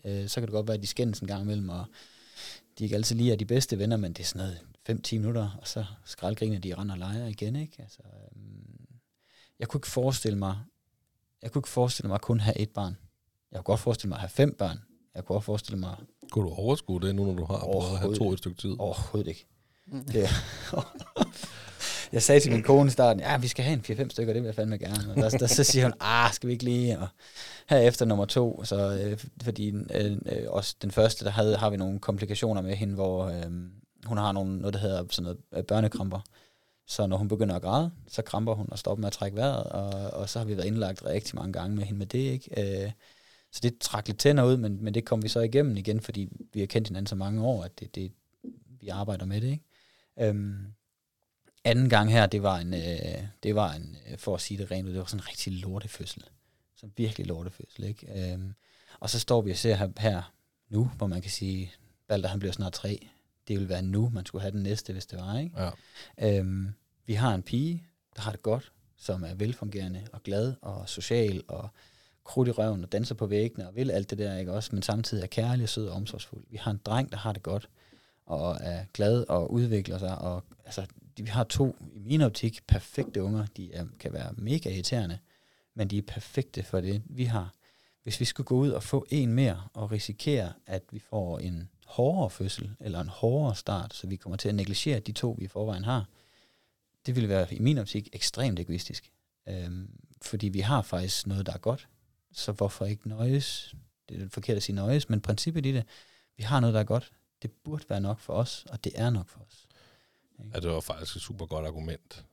Øh, 0.06 0.28
så 0.28 0.36
kan 0.36 0.48
det 0.48 0.54
godt 0.54 0.68
være, 0.68 0.78
at 0.78 0.82
de 0.82 0.88
skændes 0.88 1.20
en 1.20 1.28
gang 1.28 1.44
imellem, 1.44 1.70
og 1.70 1.86
de 2.80 2.84
ikke 2.84 2.96
altid 2.96 3.16
lige 3.16 3.32
er 3.32 3.36
de 3.36 3.46
bedste 3.46 3.80
venner, 3.80 3.98
men 3.98 4.14
det 4.14 4.20
er 4.24 4.28
sådan 4.28 4.56
noget 4.88 5.02
5-10 5.08 5.16
minutter, 5.16 5.58
og 5.62 5.68
så 5.68 5.86
skraldgriner 6.06 6.60
de 6.60 6.76
render 6.76 6.94
og 6.94 7.00
leger 7.00 7.28
igen, 7.28 7.56
ikke? 7.56 7.76
Altså, 7.80 8.00
øhm, 8.06 8.88
jeg 9.60 9.68
kunne 9.68 9.80
ikke 9.80 9.88
forestille 9.88 10.38
mig, 10.38 10.58
jeg 11.42 11.52
kunne 11.52 11.60
ikke 11.60 11.70
forestille 11.70 12.08
mig 12.08 12.16
at 12.16 12.22
kun 12.22 12.40
have 12.40 12.58
et 12.58 12.70
barn. 12.70 12.98
Jeg 13.52 13.58
kunne 13.58 13.64
godt 13.64 13.80
forestille 13.80 14.10
mig 14.10 14.16
at 14.16 14.22
have 14.22 14.30
fem 14.30 14.56
børn. 14.58 14.80
Jeg 15.16 15.26
kunne 15.26 15.36
også 15.36 15.46
forestille 15.46 15.80
mig... 15.80 15.96
Kunne 16.32 16.46
du 16.50 16.54
overskue 16.54 17.02
det 17.02 17.16
nu, 17.16 17.26
når 17.26 17.34
du 17.34 17.46
har 17.46 17.60
prøvet 17.60 17.94
at 17.94 18.00
have 18.00 18.16
to 18.16 18.32
et 18.32 18.38
stykke 18.38 18.58
tid? 18.58 18.76
Overhovedet 18.80 19.30
ikke. 19.30 19.48
Mm. 19.88 20.06
Det, 20.06 20.30
jeg 22.14 22.24
sagde 22.24 22.40
til 22.40 22.52
min 22.52 22.64
kone 22.64 22.88
i 22.88 22.92
starten, 22.92 23.22
ja, 23.22 23.38
vi 23.38 23.48
skal 23.48 23.66
have 23.66 23.74
en 23.90 24.00
4-5 24.00 24.10
stykker, 24.10 24.34
det 24.34 24.42
vil 24.42 24.48
jeg 24.48 24.56
fandme 24.56 24.78
gerne. 24.78 25.10
Og 25.10 25.16
der, 25.16 25.30
der, 25.30 25.48
så 25.48 25.64
siger 25.64 25.86
hun, 25.86 25.94
ah, 26.00 26.34
skal 26.34 26.48
vi 26.48 26.54
ikke 26.54 26.64
lige? 26.64 27.00
Og 27.00 27.08
her 27.70 27.78
efter 27.78 28.06
nummer 28.06 28.26
to, 28.26 28.62
så, 28.64 29.00
øh, 29.04 29.20
fordi 29.44 29.70
øh, 29.70 30.12
øh, 30.26 30.44
også 30.48 30.76
den 30.82 30.92
første, 30.92 31.26
der 31.26 31.32
havde, 31.32 31.58
har 31.58 31.70
vi 31.70 31.78
nogle 31.78 32.00
komplikationer 32.00 32.62
med 32.62 32.76
hende, 32.76 32.94
hvor 32.94 33.26
øh, 33.26 33.52
hun 34.06 34.18
har 34.18 34.32
nogle, 34.32 34.58
noget, 34.58 34.74
der 34.74 34.80
hedder 34.80 35.04
sådan 35.10 35.24
noget, 35.24 35.38
øh, 35.54 35.64
børnekramper. 35.64 36.20
Så 36.88 37.08
når 37.08 37.18
hun 37.18 37.28
begynder 37.28 37.56
at 37.56 37.62
græde, 37.62 37.92
så 38.08 38.22
kramper 38.22 38.54
hun 38.54 38.68
og 38.72 38.80
stopper 38.80 39.02
med 39.02 39.08
at 39.08 39.14
trække 39.14 39.38
vejret, 39.38 39.64
og, 39.64 40.20
og 40.20 40.30
så 40.30 40.40
har 40.40 40.46
vi 40.46 40.58
været 40.58 40.68
indlagt 40.68 41.06
rigtig 41.06 41.36
mange 41.36 41.54
gange 41.54 41.76
med 41.76 41.84
hende 41.84 42.00
med 42.00 42.08
det, 42.08 42.20
ikke? 42.20 42.84
Øh, 42.86 42.92
så 43.52 43.60
det 43.64 43.78
trak 43.80 44.08
lidt 44.08 44.20
tænder 44.20 44.44
ud, 44.44 44.58
men, 44.58 44.84
men 44.84 44.94
det 44.94 45.06
kom 45.06 45.24
vi 45.24 45.28
så 45.28 45.40
igennem 45.40 45.78
igen, 45.78 46.02
fordi 46.02 46.30
vi 46.54 46.60
har 46.60 46.68
kendt 46.68 46.88
hinanden 46.88 47.08
så 47.08 47.16
mange 47.16 47.44
år, 47.44 47.64
at 47.64 47.80
det, 47.80 47.96
det, 47.96 48.12
vi 48.82 48.88
arbejder 48.88 49.26
med 49.26 49.42
det, 49.42 49.52
ikke? 49.52 49.64
Øhm, 50.20 50.66
anden 51.64 51.90
gang 51.90 52.12
her, 52.12 52.26
det 52.26 52.44
var 52.44 52.58
en, 52.58 52.74
øh, 52.74 53.28
det 53.44 53.56
var 53.56 53.74
en, 53.74 53.98
øh, 54.12 54.18
for 54.18 54.36
at 54.36 54.42
sige 54.42 54.58
det 54.58 54.72
rent 54.72 54.88
ud, 54.88 54.94
det 54.94 55.00
var 55.00 55.06
sådan 55.06 55.20
en 55.20 55.28
rigtig 55.28 55.54
lortefødsel. 55.54 56.24
Sådan 56.76 56.94
virkelig 56.98 57.28
lortefødsel, 57.28 57.84
ikke? 57.84 58.32
Øhm, 58.34 58.54
og 59.00 59.10
så 59.10 59.20
står 59.20 59.42
vi 59.42 59.52
og 59.52 59.58
ser 59.58 59.76
her, 59.76 59.90
her 60.00 60.34
nu, 60.70 60.92
hvor 60.98 61.08
man 61.08 61.22
kan 61.22 61.32
sige, 61.32 61.72
Balder 62.08 62.30
han 62.30 62.40
bliver 62.40 62.54
snart 62.54 62.74
tre. 62.74 63.08
Det 63.48 63.56
ville 63.56 63.70
være 63.70 63.82
nu, 63.82 64.10
man 64.10 64.26
skulle 64.26 64.42
have 64.42 64.52
den 64.52 64.64
næste, 64.64 64.94
hvis 64.94 65.06
det 65.06 65.20
var, 65.20 65.40
ikke? 65.40 65.62
Ja. 65.62 66.40
Øhm, 66.40 66.68
vi 67.06 67.14
har 67.14 67.36
en 67.36 67.44
pige, 67.44 67.84
der 68.16 68.22
har 68.22 68.32
det 68.32 68.42
godt, 68.42 68.72
som 68.98 69.24
er 69.24 69.34
velfungerende 69.34 70.08
og 70.14 70.24
glad 70.24 70.54
og 70.62 70.90
social 70.90 71.44
og 71.48 71.70
krudt 72.24 72.48
i 72.48 72.52
røven 72.52 72.84
og 72.84 72.92
danser 72.92 73.16
på 73.16 73.28
væggene 73.28 73.68
og 73.68 73.76
vil 73.76 73.92
alt 73.92 74.10
det 74.10 74.18
der, 74.18 74.38
ikke 74.38 74.54
også? 74.54 74.70
Men 74.74 74.82
samtidig 74.82 75.24
er 75.24 75.28
kærlig, 75.28 75.70
sød 75.70 75.88
og 75.88 75.96
omsorgsfuld. 75.96 76.44
Vi 76.50 76.58
har 76.58 76.72
en 76.72 76.82
dreng, 76.86 77.12
der 77.12 77.18
har 77.18 77.34
det 77.34 77.44
godt, 77.44 77.70
og 78.26 78.58
er 78.62 78.86
glad 78.94 79.26
og 79.30 79.54
udvikler 79.54 79.98
sig. 79.98 80.18
Og, 80.18 80.44
altså, 80.66 80.86
de, 81.18 81.24
vi 81.24 81.30
har 81.30 81.44
to, 81.44 81.76
i 81.94 82.00
min 82.00 82.22
optik, 82.22 82.68
perfekte 82.68 83.24
unger. 83.24 83.46
De 83.58 83.74
er, 83.74 83.86
kan 84.00 84.14
være 84.14 84.34
mega 84.38 84.70
irriterende, 84.70 85.20
men 85.76 85.88
de 85.88 85.98
er 85.98 86.02
perfekte 86.02 86.64
for 86.64 86.82
det, 86.82 87.02
vi 87.06 87.24
har. 87.24 87.54
Hvis 88.04 88.20
vi 88.20 88.26
skulle 88.26 88.46
gå 88.46 88.56
ud 88.56 88.70
og 88.70 88.84
få 88.84 89.06
en 89.10 89.34
mere 89.34 89.64
og 89.74 89.92
risikere, 89.92 90.54
at 90.66 90.84
vi 90.92 91.00
får 91.00 91.40
en 91.40 91.70
hårdere 91.88 92.30
fødsel 92.30 92.76
eller 92.80 93.00
en 93.00 93.10
hårdere 93.10 93.56
start, 93.56 93.94
så 93.94 94.08
vi 94.08 94.16
kommer 94.16 94.38
til 94.38 94.50
at 94.50 94.56
negligere 94.56 95.00
de 95.00 95.12
to, 95.12 95.36
vi 95.40 95.46
i 95.46 95.48
forvejen 95.48 95.84
har, 95.84 96.06
det 97.06 97.16
ville 97.16 97.30
være 97.30 97.54
i 97.54 97.60
min 97.60 97.78
optik 97.78 98.10
ekstremt 98.14 98.60
egoistisk. 98.60 99.12
Øhm, 99.48 99.90
fordi 100.22 100.48
vi 100.48 100.60
har 100.60 100.82
faktisk 100.82 101.28
noget, 101.28 101.46
der 101.46 101.54
er 101.54 101.58
godt, 101.58 101.88
så 102.32 102.52
hvorfor 102.52 102.86
ikke 102.86 103.10
nøjes? 103.10 103.76
Det 104.10 104.22
er 104.22 104.30
forkert 104.30 104.58
at 104.58 104.64
sige 104.64 104.76
nøjes, 104.76 105.10
men 105.10 105.22
princippet 105.22 105.66
i 105.66 105.72
det, 105.72 105.86
vi 106.38 106.44
har 106.44 106.60
noget, 106.60 106.74
der 106.74 106.80
er 106.80 106.84
godt. 106.84 107.12
Det 107.42 107.52
burde 107.52 107.90
være 107.90 108.02
nok 108.02 108.20
for 108.20 108.34
os, 108.34 108.66
og 108.70 108.84
det 108.84 108.92
er 108.96 109.10
nok 109.10 109.30
for 109.30 109.40
os. 109.40 109.68
Ja, 110.54 110.60
det 110.60 110.70
var 110.70 110.80
faktisk 110.80 111.16
et 111.16 111.22
super 111.22 111.46
godt 111.46 111.66
argument. 111.66 112.26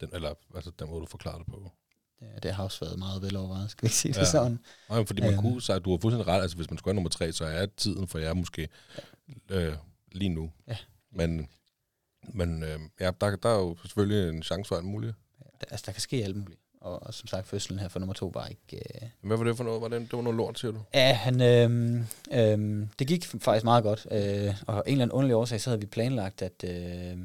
Den, 0.00 0.08
eller 0.12 0.34
altså, 0.54 0.70
den 0.70 0.88
måde, 0.88 1.00
du 1.00 1.06
forklarer 1.06 1.38
det 1.38 1.46
på. 1.46 1.70
Det, 2.20 2.42
det 2.42 2.50
har 2.52 2.64
også 2.64 2.84
været 2.84 2.98
meget 2.98 3.22
velovervejet, 3.22 3.70
skal 3.70 3.88
vi 3.88 3.92
sige 3.92 4.12
det 4.12 4.18
Ja. 4.20 4.24
sådan. 4.24 4.58
Nej, 4.90 5.04
fordi 5.06 5.20
man 5.22 5.32
Øhm. 5.32 5.42
kunne 5.42 5.62
sige, 5.62 5.78
du 5.78 5.90
har 5.90 5.98
fuldstændig 5.98 6.26
ret. 6.28 6.42
Altså, 6.42 6.56
hvis 6.56 6.70
man 6.70 6.78
skulle 6.78 6.94
nummer 6.94 7.10
tre, 7.10 7.32
så 7.32 7.44
er 7.44 7.66
tiden 7.76 8.08
for 8.08 8.18
jer 8.18 8.34
måske 8.34 8.68
øh, 9.50 9.72
lige 10.12 10.28
nu. 10.28 10.50
Ja. 10.68 10.76
Men, 11.12 11.48
men 12.34 12.62
øh, 12.62 12.80
ja, 13.00 13.10
der, 13.20 13.36
der 13.36 13.48
er 13.48 13.58
jo 13.58 13.76
selvfølgelig 13.82 14.28
en 14.36 14.42
chance 14.42 14.68
for 14.68 14.76
alt 14.76 14.84
muligt. 14.84 15.14
Der, 15.60 15.66
altså, 15.70 15.82
der 15.86 15.92
kan 15.92 16.00
ske 16.00 16.24
alt 16.24 16.36
muligt. 16.36 16.60
Og, 16.80 17.02
og 17.02 17.14
som 17.14 17.26
sagt, 17.26 17.46
fødslen 17.48 17.78
her 17.78 17.88
for 17.88 17.98
nummer 17.98 18.14
to 18.14 18.30
var 18.34 18.46
ikke... 18.46 18.76
Øh, 19.02 19.08
Hvad 19.22 19.36
var 19.36 19.44
det 19.44 19.56
for 19.56 19.64
noget? 19.64 19.82
Var 19.82 19.88
det, 19.88 20.00
det 20.00 20.12
var 20.12 20.22
noget 20.22 20.36
lort, 20.36 20.58
siger 20.58 20.72
du? 20.72 20.78
Ja, 20.94 21.12
han, 21.14 21.40
øhm, 21.42 22.06
øhm, 22.32 22.88
det 22.98 23.06
gik 23.06 23.24
faktisk 23.26 23.64
meget 23.64 23.82
godt. 23.84 24.06
Øh, 24.10 24.54
og 24.66 24.82
en 24.86 24.92
eller 24.92 25.02
anden 25.04 25.12
underlig 25.12 25.34
årsag, 25.36 25.60
så 25.60 25.70
havde 25.70 25.80
vi 25.80 25.86
planlagt, 25.86 26.42
at, 26.42 26.64
øh, 26.64 27.18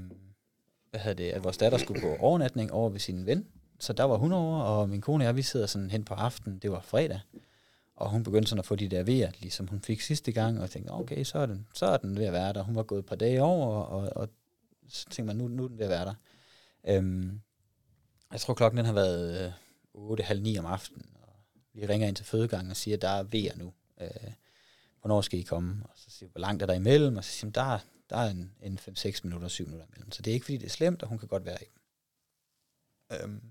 hvad 0.89 0.99
hedder 0.99 1.13
det, 1.13 1.29
at 1.31 1.43
vores 1.43 1.57
datter 1.57 1.77
skulle 1.77 2.01
på 2.01 2.15
overnatning 2.19 2.71
over 2.71 2.89
ved 2.89 2.99
sin 2.99 3.25
ven. 3.25 3.47
Så 3.81 3.93
der 3.93 4.03
var 4.03 4.17
hun 4.17 4.31
over, 4.31 4.59
og 4.59 4.89
min 4.89 5.01
kone 5.01 5.23
og 5.23 5.25
jeg, 5.25 5.35
vi 5.35 5.41
sidder 5.41 5.65
sådan 5.65 5.91
hen 5.91 6.03
på 6.03 6.13
aftenen. 6.13 6.59
Det 6.59 6.71
var 6.71 6.81
fredag. 6.81 7.19
Og 7.95 8.09
hun 8.09 8.23
begyndte 8.23 8.49
sådan 8.49 8.59
at 8.59 8.65
få 8.65 8.75
de 8.75 8.87
der 8.87 9.03
vejer, 9.03 9.31
ligesom 9.39 9.67
hun 9.67 9.81
fik 9.81 10.01
sidste 10.01 10.31
gang, 10.31 10.57
og 10.57 10.61
jeg 10.61 10.69
tænkte, 10.69 10.91
okay, 10.91 11.23
så 11.23 11.37
er, 11.37 11.45
den, 11.45 11.67
så 11.73 11.85
er 11.85 11.97
den 11.97 12.17
ved 12.17 12.25
at 12.25 12.33
være 12.33 12.53
der. 12.53 12.63
Hun 12.63 12.75
var 12.75 12.83
gået 12.83 12.99
et 12.99 13.05
par 13.05 13.15
dage 13.15 13.41
over, 13.41 13.67
og, 13.83 14.09
og 14.15 14.29
så 14.87 15.05
tænkte 15.05 15.23
man, 15.23 15.35
nu, 15.35 15.47
nu 15.47 15.63
er 15.63 15.67
den 15.67 15.77
ved 15.77 15.85
at 15.85 15.89
være 15.89 16.05
der. 16.05 16.13
Øhm, 16.87 17.41
jeg 18.31 18.39
tror, 18.39 18.53
klokken 18.53 18.77
den 18.77 18.85
har 18.85 18.93
været 18.93 19.45
øh, 19.45 19.51
8, 19.93 20.23
halv 20.23 20.41
9 20.41 20.57
om 20.57 20.65
aftenen, 20.65 21.05
og 21.21 21.33
vi 21.73 21.85
ringer 21.85 22.07
ind 22.07 22.15
til 22.15 22.25
fødegangen 22.25 22.71
og 22.71 22.77
siger, 22.77 22.97
at 22.97 23.01
der 23.01 23.09
er 23.09 23.23
vejer 23.23 23.55
nu. 23.55 23.73
Øh, 24.01 24.31
hvornår 25.01 25.21
skal 25.21 25.39
I 25.39 25.43
komme? 25.43 25.83
Og 25.83 25.91
så 25.95 26.09
siger 26.09 26.29
hvor 26.29 26.41
langt 26.41 26.61
er 26.63 26.67
der 26.67 26.73
imellem? 26.73 27.17
Og 27.17 27.23
så 27.23 27.31
siger 27.31 27.51
der, 27.51 27.79
der 28.09 28.17
er 28.17 28.29
en, 28.29 28.51
en 28.61 28.79
5-6 28.79 29.19
minutter, 29.23 29.47
7 29.47 29.65
minutter 29.65 29.87
imellem. 29.87 30.11
Så 30.11 30.21
det 30.21 30.31
er 30.31 30.33
ikke, 30.33 30.45
fordi 30.45 30.57
det 30.57 30.65
er 30.65 30.69
slemt, 30.69 31.03
og 31.03 31.09
hun 31.09 31.17
kan 31.17 31.27
godt 31.27 31.45
være 31.45 31.57
i 31.61 31.65
dem. 31.65 31.81
Øhm, 33.21 33.50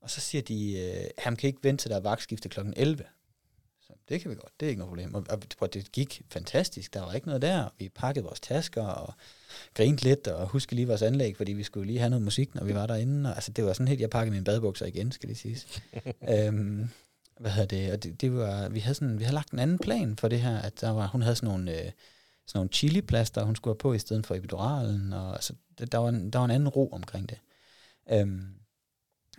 og 0.00 0.10
så 0.10 0.20
siger 0.20 0.42
de, 0.42 0.78
øh, 0.78 1.04
han 1.18 1.36
kan 1.36 1.48
ikke 1.48 1.60
vente 1.62 1.82
til 1.82 1.90
der 1.90 1.96
er 1.96 2.00
vagtskifte 2.00 2.48
klokken 2.48 2.74
11. 2.76 3.04
Så 3.80 3.92
det 4.08 4.20
kan 4.20 4.30
vi 4.30 4.36
godt, 4.36 4.52
det 4.60 4.66
er 4.66 4.70
ikke 4.70 4.78
noget 4.78 4.90
problem. 4.90 5.14
Og, 5.14 5.26
og, 5.60 5.74
det 5.74 5.92
gik 5.92 6.22
fantastisk, 6.30 6.94
der 6.94 7.00
var 7.00 7.12
ikke 7.12 7.26
noget 7.26 7.42
der. 7.42 7.68
Vi 7.78 7.88
pakkede 7.88 8.24
vores 8.24 8.40
tasker 8.40 8.82
og 8.82 9.14
grinte 9.74 10.04
lidt, 10.04 10.28
og 10.28 10.48
huskede 10.48 10.76
lige 10.76 10.86
vores 10.86 11.02
anlæg, 11.02 11.36
fordi 11.36 11.52
vi 11.52 11.62
skulle 11.62 11.86
lige 11.86 11.98
have 11.98 12.10
noget 12.10 12.24
musik, 12.24 12.54
når 12.54 12.64
vi 12.64 12.74
var 12.74 12.86
derinde. 12.86 13.30
Og, 13.30 13.34
altså, 13.34 13.52
det 13.52 13.64
var 13.64 13.72
sådan 13.72 13.88
helt, 13.88 14.00
jeg 14.00 14.10
pakkede 14.10 14.32
mine 14.32 14.44
badebukser 14.44 14.86
igen, 14.86 15.12
skal 15.12 15.28
det 15.28 15.36
siges. 15.36 15.82
øhm, 16.34 16.88
hvad 17.40 17.50
hedder 17.50 17.66
det? 17.66 17.92
Og 17.92 18.02
det, 18.02 18.20
det 18.20 18.34
var, 18.34 18.68
vi, 18.68 18.80
havde 18.80 18.94
sådan, 18.94 19.18
vi 19.18 19.24
havde 19.24 19.34
lagt 19.34 19.50
en 19.50 19.58
anden 19.58 19.78
plan 19.78 20.16
for 20.16 20.28
det 20.28 20.40
her, 20.40 20.58
at 20.58 20.80
der 20.80 20.90
var, 20.90 21.06
hun 21.06 21.22
havde 21.22 21.36
sådan 21.36 21.48
nogle, 21.48 21.72
øh, 21.72 21.90
sådan 22.46 22.58
nogle 22.58 22.70
chiliplaster, 22.72 23.44
hun 23.44 23.56
skulle 23.56 23.72
have 23.72 23.78
på 23.78 23.92
i 23.92 23.98
stedet 23.98 24.26
for 24.26 24.34
epiduralen, 24.34 25.12
og 25.12 25.34
altså, 25.34 25.52
der, 25.92 25.98
var 25.98 26.08
en, 26.08 26.30
der 26.30 26.38
var 26.38 26.44
en 26.44 26.50
anden 26.50 26.68
ro 26.68 26.88
omkring 26.92 27.28
det. 27.28 27.38
Øhm, 28.12 28.54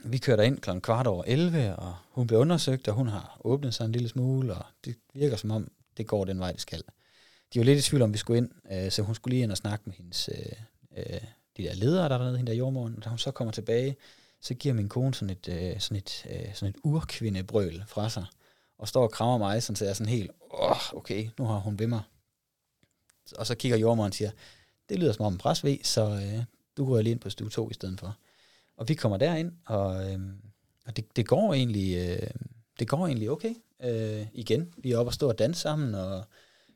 vi 0.03 0.17
kørte 0.17 0.45
ind 0.45 0.59
klokken 0.59 0.81
kvart 0.81 1.07
over 1.07 1.23
11, 1.27 1.75
og 1.75 1.95
hun 2.12 2.27
blev 2.27 2.39
undersøgt, 2.39 2.88
og 2.88 2.93
hun 2.93 3.07
har 3.07 3.41
åbnet 3.43 3.73
sig 3.73 3.85
en 3.85 3.91
lille 3.91 4.09
smule, 4.09 4.53
og 4.53 4.65
det 4.85 4.95
virker 5.13 5.38
som 5.38 5.51
om, 5.51 5.71
det 5.97 6.07
går 6.07 6.25
den 6.25 6.39
vej, 6.39 6.51
det 6.51 6.62
skal. 6.62 6.83
De 7.53 7.59
var 7.59 7.65
lidt 7.65 7.79
i 7.79 7.89
tvivl 7.89 8.01
om, 8.01 8.13
vi 8.13 8.17
skulle 8.17 8.38
ind, 8.38 8.51
øh, 8.71 8.91
så 8.91 9.01
hun 9.01 9.15
skulle 9.15 9.33
lige 9.33 9.43
ind 9.43 9.51
og 9.51 9.57
snakke 9.57 9.83
med 9.85 9.93
hendes, 9.93 10.29
øh, 10.35 10.51
øh, 10.97 11.21
de 11.57 11.63
der 11.63 11.73
ledere, 11.73 12.09
der 12.09 12.13
er 12.13 12.17
dernede, 12.17 12.38
hende 12.38 12.51
der 12.51 12.57
jordmoren. 12.57 12.95
Og 12.97 13.03
da 13.03 13.09
hun 13.09 13.17
så 13.17 13.31
kommer 13.31 13.51
tilbage, 13.51 13.95
så 14.41 14.53
giver 14.53 14.73
min 14.73 14.89
kone 14.89 15.13
sådan 15.13 15.29
et, 15.29 15.49
øh, 15.49 15.79
sådan 15.79 15.97
et, 15.97 16.25
øh, 16.29 16.53
sådan 16.53 16.69
et 16.69 16.81
urkvindebrøl 16.83 17.83
fra 17.88 18.09
sig, 18.09 18.25
og 18.77 18.88
står 18.88 19.03
og 19.03 19.12
krammer 19.12 19.38
mig, 19.38 19.63
sådan, 19.63 19.75
så 19.75 19.85
jeg 19.85 19.89
er 19.89 19.93
sådan 19.93 20.13
helt, 20.13 20.31
åh, 20.53 20.93
okay, 20.93 21.29
nu 21.39 21.45
har 21.45 21.57
hun 21.57 21.79
ved 21.79 21.88
mig. 21.88 22.01
Og 23.38 23.47
så 23.47 23.55
kigger 23.55 23.77
jordmoren 23.77 24.09
og 24.09 24.13
siger, 24.13 24.31
det 24.89 24.99
lyder 24.99 25.12
som 25.12 25.25
om 25.25 25.33
en 25.33 25.39
pres 25.39 25.63
ved, 25.63 25.77
så 25.83 26.01
øh, 26.01 26.43
du 26.77 26.85
går 26.85 27.01
lige 27.01 27.12
ind 27.12 27.19
på 27.19 27.29
stue 27.29 27.49
2 27.49 27.69
i 27.69 27.73
stedet 27.73 27.99
for. 27.99 28.17
Og 28.79 28.89
vi 28.89 28.93
kommer 28.93 29.17
derind, 29.17 29.51
og, 29.65 30.11
øh, 30.11 30.19
og 30.85 30.97
det, 30.97 31.15
det, 31.15 31.27
går 31.27 31.53
egentlig, 31.53 31.97
øh, 31.97 32.29
det 32.79 32.87
går 32.87 33.07
egentlig 33.07 33.29
okay. 33.29 33.55
Øh, 33.83 34.27
igen, 34.33 34.73
vi 34.77 34.91
er 34.91 34.97
oppe 34.97 35.09
og 35.09 35.13
stå 35.13 35.27
og 35.27 35.39
danse 35.39 35.61
sammen, 35.61 35.95
og 35.95 36.23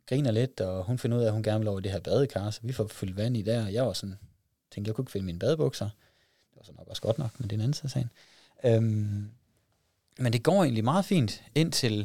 griner 0.09 0.31
lidt, 0.31 0.61
og 0.61 0.83
hun 0.83 0.97
finder 0.97 1.17
ud 1.17 1.21
af, 1.21 1.27
at 1.27 1.33
hun 1.33 1.43
gerne 1.43 1.59
vil 1.59 1.67
over 1.67 1.79
i 1.79 1.81
det 1.81 1.91
her 1.91 1.99
badekar, 1.99 2.49
så 2.49 2.59
vi 2.63 2.73
får 2.73 2.87
fyldt 2.87 3.17
vand 3.17 3.37
i 3.37 3.41
der, 3.41 3.65
og 3.65 3.73
jeg 3.73 3.85
var 3.85 3.93
sådan, 3.93 4.15
tænkte, 4.71 4.89
jeg 4.89 4.95
kunne 4.95 5.03
ikke 5.03 5.11
finde 5.11 5.25
mine 5.25 5.39
badebukser. 5.39 5.89
Det 6.49 6.55
var 6.55 6.63
så 6.63 6.71
nok 6.77 6.87
også 6.87 7.01
godt 7.01 7.17
nok, 7.17 7.39
men 7.39 7.49
det 7.49 7.55
er 7.55 7.57
en 7.57 7.61
anden 7.61 7.73
side 7.73 7.85
af 7.85 7.89
sagen. 7.89 8.09
Øhm, 8.65 9.29
men 10.17 10.33
det 10.33 10.43
går 10.43 10.63
egentlig 10.63 10.83
meget 10.83 11.05
fint, 11.05 11.43
indtil, 11.55 11.97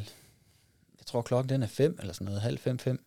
jeg 0.99 1.05
tror 1.05 1.21
klokken 1.21 1.49
den 1.49 1.63
er 1.63 1.67
fem, 1.67 1.97
eller 1.99 2.13
sådan 2.13 2.25
noget, 2.25 2.41
halv 2.41 2.57
fem, 2.57 2.79
fem, 2.79 3.05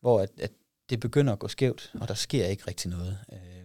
hvor 0.00 0.20
at, 0.20 0.30
at 0.40 0.50
det 0.90 1.00
begynder 1.00 1.32
at 1.32 1.38
gå 1.38 1.48
skævt, 1.48 1.92
og 2.00 2.08
der 2.08 2.14
sker 2.14 2.46
ikke 2.46 2.62
rigtig 2.68 2.90
noget. 2.90 3.18
Øh, 3.32 3.61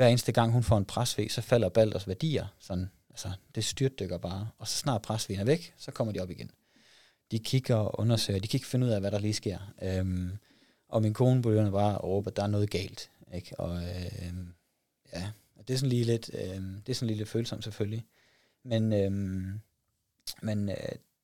hver 0.00 0.08
eneste 0.08 0.32
gang 0.32 0.52
hun 0.52 0.62
får 0.62 0.78
en 0.78 0.84
presvæg, 0.84 1.32
så 1.32 1.40
falder 1.40 1.68
Balders 1.68 2.08
værdier, 2.08 2.46
sådan, 2.58 2.90
altså 3.10 3.30
det 3.54 3.64
styrtdykker 3.64 4.18
bare, 4.18 4.48
og 4.58 4.68
så 4.68 4.76
snart 4.76 5.02
presvægen 5.02 5.40
er 5.40 5.44
væk, 5.44 5.74
så 5.78 5.90
kommer 5.90 6.12
de 6.12 6.20
op 6.20 6.30
igen. 6.30 6.50
De 7.30 7.38
kigger 7.38 7.74
og 7.74 8.00
undersøger, 8.00 8.40
de 8.40 8.48
kan 8.48 8.56
ikke 8.56 8.66
finde 8.66 8.86
ud 8.86 8.90
af, 8.90 9.00
hvad 9.00 9.10
der 9.10 9.18
lige 9.18 9.34
sker. 9.34 9.58
Øhm, 9.82 10.30
og 10.88 11.02
min 11.02 11.14
kone 11.14 11.42
begynder 11.42 11.70
bare 11.70 11.94
at 11.94 12.04
råbe, 12.04 12.30
at 12.30 12.36
der 12.36 12.42
er 12.42 12.46
noget 12.46 12.70
galt. 12.70 13.10
Ikke? 13.34 13.60
Og 13.60 13.76
øhm, 13.76 14.54
ja, 15.12 15.30
det 15.68 15.74
er 15.74 15.78
sådan 15.78 15.88
lige 15.88 16.04
lidt, 16.04 16.30
øhm, 16.34 16.82
det 16.86 16.92
er 16.92 16.94
sådan 16.94 17.06
lige 17.06 17.18
lidt 17.18 17.28
følsomt 17.28 17.64
selvfølgelig. 17.64 18.04
Men, 18.64 18.92
øhm, 18.92 19.60
men 20.42 20.68
øh, 20.68 20.76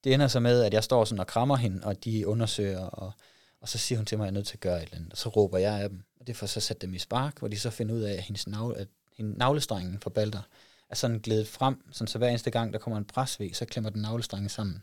det 0.05 0.15
ender 0.15 0.29
så 0.29 0.41
med, 0.41 0.63
at 0.63 0.75
jeg 0.75 0.85
står 0.85 1.05
sådan 1.05 1.21
og 1.21 1.27
krammer 1.27 1.57
hende, 1.57 1.87
og 1.87 2.05
de 2.05 2.27
undersøger, 2.27 2.81
og, 2.81 3.13
og 3.61 3.69
så 3.69 3.79
siger 3.79 3.99
hun 3.99 4.07
til 4.07 4.19
mig, 4.19 4.25
at 4.25 4.27
jeg 4.27 4.33
er 4.33 4.39
nødt 4.39 4.47
til 4.47 4.57
at 4.57 4.61
gøre 4.61 4.77
et 4.77 4.83
eller 4.83 4.97
andet. 4.97 5.13
Og 5.13 5.19
så 5.19 5.29
råber 5.29 5.59
jeg 5.59 5.81
af 5.81 5.89
dem, 5.89 6.03
og 6.27 6.29
det 6.29 6.37
får 6.37 6.47
så 6.47 6.61
sat 6.61 6.83
dem 6.83 6.95
i 6.95 6.99
spark, 6.99 7.39
hvor 7.39 7.49
de 7.49 7.59
så 7.59 7.71
finder 7.71 7.95
ud 7.95 8.01
af, 8.01 8.13
at 8.13 8.23
hendes 8.23 8.47
navle, 8.47 8.77
at 8.77 8.89
hende, 9.17 9.39
navlestrengen 9.39 10.01
for 10.01 10.11
Balder 10.11 10.43
er 10.89 10.95
sådan 10.95 11.19
glædet 11.19 11.49
frem, 11.49 11.93
sådan 11.93 12.09
så 12.09 12.19
hver 12.19 12.29
eneste 12.29 12.51
gang, 12.51 12.73
der 12.73 12.79
kommer 12.79 12.99
en 12.99 13.05
presvæg, 13.05 13.57
så 13.57 13.65
klemmer 13.65 13.91
den 13.91 14.03
navlestrengen 14.03 14.49
sammen. 14.49 14.83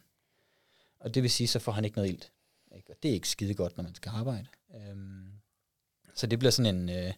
Og 1.00 1.16
det 1.16 1.24
vil 1.24 1.32
sige, 1.32 1.48
så 1.48 1.60
får 1.60 1.72
han 1.72 1.86
ikke 1.86 1.98
noget 1.98 2.10
ilt. 2.10 2.32
Ikke? 2.76 2.92
Og 2.92 2.96
det 3.04 3.10
er 3.10 3.14
ikke 3.14 3.30
skide 3.30 3.54
godt, 3.54 3.78
når 3.78 3.84
man 3.84 3.96
skal 3.96 4.10
arbejde. 4.10 4.46
Øhm, 4.76 5.32
så 6.16 6.28
det 6.28 6.40
bliver 6.40 6.52
sådan 6.52 6.76
en... 6.76 6.90
Øh, 6.90 7.14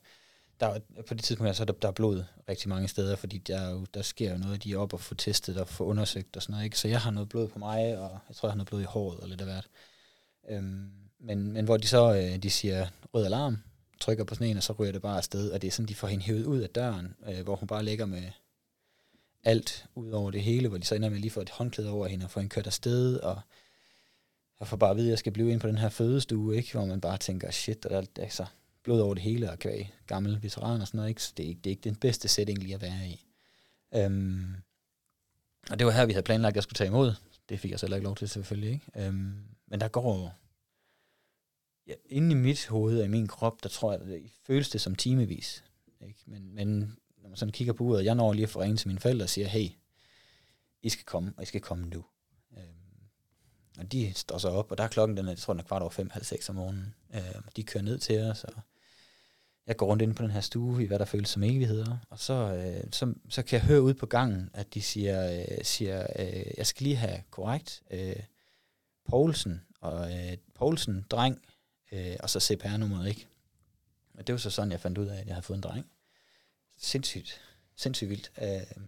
der, 0.59 0.79
på 1.07 1.13
det 1.13 1.23
tidspunkt 1.23 1.55
så 1.55 1.63
er 1.63 1.65
der, 1.65 1.73
der 1.73 1.87
er 1.87 1.91
blod 1.91 2.23
rigtig 2.49 2.69
mange 2.69 2.87
steder, 2.87 3.15
fordi 3.15 3.37
der, 3.37 3.69
jo, 3.69 3.85
der 3.93 4.01
sker 4.01 4.31
jo 4.31 4.37
noget, 4.37 4.63
de 4.63 4.73
er 4.73 4.77
op 4.77 4.93
og 4.93 5.01
få 5.01 5.15
testet 5.15 5.57
og 5.57 5.67
få 5.67 5.83
undersøgt 5.83 6.35
og 6.35 6.41
sådan 6.41 6.53
noget. 6.53 6.65
Ikke? 6.65 6.79
Så 6.79 6.87
jeg 6.87 7.01
har 7.01 7.11
noget 7.11 7.29
blod 7.29 7.47
på 7.47 7.59
mig, 7.59 7.97
og 7.97 8.19
jeg 8.29 8.35
tror, 8.35 8.47
jeg 8.47 8.51
har 8.51 8.57
noget 8.57 8.67
blod 8.67 8.81
i 8.81 8.85
håret 8.85 9.19
og 9.19 9.29
lidt 9.29 9.41
af 9.41 9.47
hvert. 9.47 9.67
Øhm, 10.49 10.91
men, 11.19 11.51
men 11.51 11.65
hvor 11.65 11.77
de 11.77 11.87
så 11.87 12.15
øh, 12.15 12.43
de 12.43 12.49
siger 12.49 12.87
rød 13.13 13.25
alarm, 13.25 13.57
trykker 13.99 14.23
på 14.23 14.35
sådan 14.35 14.47
en, 14.47 14.57
og 14.57 14.63
så 14.63 14.73
ryger 14.73 14.91
det 14.91 15.01
bare 15.01 15.17
afsted, 15.17 15.51
og 15.51 15.61
det 15.61 15.67
er 15.67 15.71
sådan, 15.71 15.87
de 15.87 15.95
får 15.95 16.07
hende 16.07 16.25
hævet 16.25 16.45
ud 16.45 16.59
af 16.59 16.69
døren, 16.69 17.15
øh, 17.27 17.43
hvor 17.43 17.55
hun 17.55 17.67
bare 17.67 17.83
ligger 17.83 18.05
med 18.05 18.23
alt 19.43 19.85
ud 19.95 20.11
over 20.11 20.31
det 20.31 20.41
hele, 20.41 20.67
hvor 20.67 20.77
de 20.77 20.85
så 20.85 20.95
ender 20.95 21.09
med 21.09 21.19
lige 21.19 21.31
få 21.31 21.41
et 21.41 21.49
håndklæde 21.49 21.89
over 21.89 22.07
hende 22.07 22.25
og 22.25 22.31
få 22.31 22.39
hende 22.39 22.53
kørt 22.53 22.67
afsted, 22.67 23.17
og 23.17 23.41
jeg 24.59 24.67
får 24.67 24.77
bare 24.77 24.91
at 24.91 24.97
vide, 24.97 25.07
at 25.07 25.09
jeg 25.09 25.19
skal 25.19 25.31
blive 25.31 25.51
ind 25.51 25.59
på 25.59 25.67
den 25.67 25.77
her 25.77 25.89
fødestue, 25.89 26.55
ikke? 26.55 26.71
hvor 26.71 26.85
man 26.85 27.01
bare 27.01 27.17
tænker, 27.17 27.51
shit, 27.51 27.85
og 27.85 27.91
der 27.91 27.97
er 27.97 28.23
altså, 28.23 28.45
blod 28.83 29.01
over 29.01 29.13
det 29.13 29.23
hele, 29.23 29.51
og 29.51 29.59
kvæg, 29.59 29.93
gammel 30.07 30.43
veteran 30.43 30.81
og 30.81 30.87
sådan 30.87 30.97
noget, 30.97 31.09
ikke? 31.09 31.23
så 31.23 31.33
det 31.37 31.43
er, 31.43 31.47
ikke, 31.47 31.61
det 31.63 31.69
er 31.69 31.71
ikke 31.71 31.83
den 31.83 31.95
bedste 31.95 32.27
setting 32.27 32.59
lige 32.59 32.75
at 32.75 32.81
være 32.81 33.07
i. 33.07 33.25
Øhm, 33.95 34.55
og 35.71 35.79
det 35.79 35.87
var 35.87 35.93
her, 35.93 36.05
vi 36.05 36.13
havde 36.13 36.23
planlagt, 36.23 36.51
at 36.51 36.55
jeg 36.55 36.63
skulle 36.63 36.77
tage 36.77 36.87
imod. 36.87 37.13
Det 37.49 37.59
fik 37.59 37.71
jeg 37.71 37.79
så 37.79 37.85
heller 37.85 37.97
ikke 37.97 38.05
lov 38.05 38.15
til, 38.15 38.29
selvfølgelig. 38.29 38.71
Ikke? 38.71 39.07
Øhm, 39.07 39.33
men 39.67 39.79
der 39.79 39.87
går 39.87 40.33
ja, 41.87 41.93
inde 42.05 42.31
i 42.31 42.39
mit 42.39 42.67
hoved 42.67 42.99
og 42.99 43.05
i 43.05 43.09
min 43.09 43.27
krop, 43.27 43.63
der 43.63 43.69
tror 43.69 43.91
jeg, 43.91 44.01
det 44.01 44.31
føles 44.43 44.69
det 44.69 44.81
som 44.81 44.95
timevis. 44.95 45.63
Ikke? 46.01 46.19
Men, 46.25 46.55
men 46.55 46.97
når 47.17 47.29
man 47.29 47.37
sådan 47.37 47.51
kigger 47.51 47.73
på 47.73 47.83
uret, 47.83 48.05
jeg 48.05 48.15
når 48.15 48.33
lige 48.33 48.43
at 48.43 48.49
få 48.49 48.61
ringet 48.61 48.79
til 48.79 48.87
mine 48.87 48.99
forældre 48.99 49.25
og 49.25 49.29
siger, 49.29 49.47
hey, 49.47 49.69
I 50.81 50.89
skal 50.89 51.05
komme, 51.05 51.33
og 51.37 51.43
I 51.43 51.45
skal 51.45 51.61
komme 51.61 51.85
nu. 51.85 52.05
Øhm, 52.57 53.07
og 53.77 53.91
de 53.91 54.13
står 54.13 54.37
så 54.37 54.49
op, 54.49 54.71
og 54.71 54.77
der 54.77 54.83
er 54.83 54.87
klokken, 54.87 55.17
den 55.17 55.25
er, 55.25 55.31
jeg 55.31 55.37
tror, 55.37 55.53
den 55.53 55.59
er 55.59 55.63
kvart 55.63 55.81
over 55.81 55.91
fem, 55.91 56.09
halv 56.09 56.25
seks 56.25 56.49
om 56.49 56.55
morgenen. 56.55 56.95
Øhm, 57.15 57.43
de 57.55 57.63
kører 57.63 57.83
ned 57.83 57.97
til 57.97 58.21
os, 58.21 58.43
og 58.43 58.53
jeg 59.67 59.77
går 59.77 59.85
rundt 59.85 60.01
ind 60.01 60.15
på 60.15 60.23
den 60.23 60.31
her 60.31 60.41
stue, 60.41 60.83
i 60.83 60.87
hvad 60.87 60.99
der 60.99 61.05
føles 61.05 61.29
som 61.29 61.43
evigheder, 61.43 61.97
og 62.09 62.19
så, 62.19 62.33
øh, 62.33 62.91
så, 62.91 63.13
så 63.29 63.43
kan 63.43 63.59
jeg 63.59 63.67
høre 63.67 63.81
ud 63.81 63.93
på 63.93 64.05
gangen, 64.05 64.49
at 64.53 64.73
de 64.73 64.81
siger, 64.81 65.41
øh, 65.41 65.63
siger 65.63 66.07
øh, 66.19 66.51
jeg 66.57 66.67
skal 66.67 66.83
lige 66.83 66.95
have 66.95 67.23
korrekt 67.31 67.83
øh, 67.91 68.15
Poulsen, 69.09 69.61
og 69.81 70.11
øh, 70.11 70.37
Poulsen, 70.55 71.05
dreng, 71.09 71.41
øh, 71.95 72.15
og 72.19 72.29
så 72.29 72.39
CPR-nummeret, 72.39 73.07
ikke? 73.09 73.27
og 74.17 74.27
det 74.27 74.33
var 74.33 74.39
så 74.39 74.49
sådan, 74.49 74.71
jeg 74.71 74.79
fandt 74.79 74.97
ud 74.97 75.07
af, 75.07 75.19
at 75.19 75.25
jeg 75.27 75.35
havde 75.35 75.45
fået 75.45 75.57
en 75.57 75.63
dreng. 75.63 75.85
Sindssygt, 76.77 77.41
sindssygt 77.75 78.09
vildt. 78.09 78.31
Øh, 78.41 78.83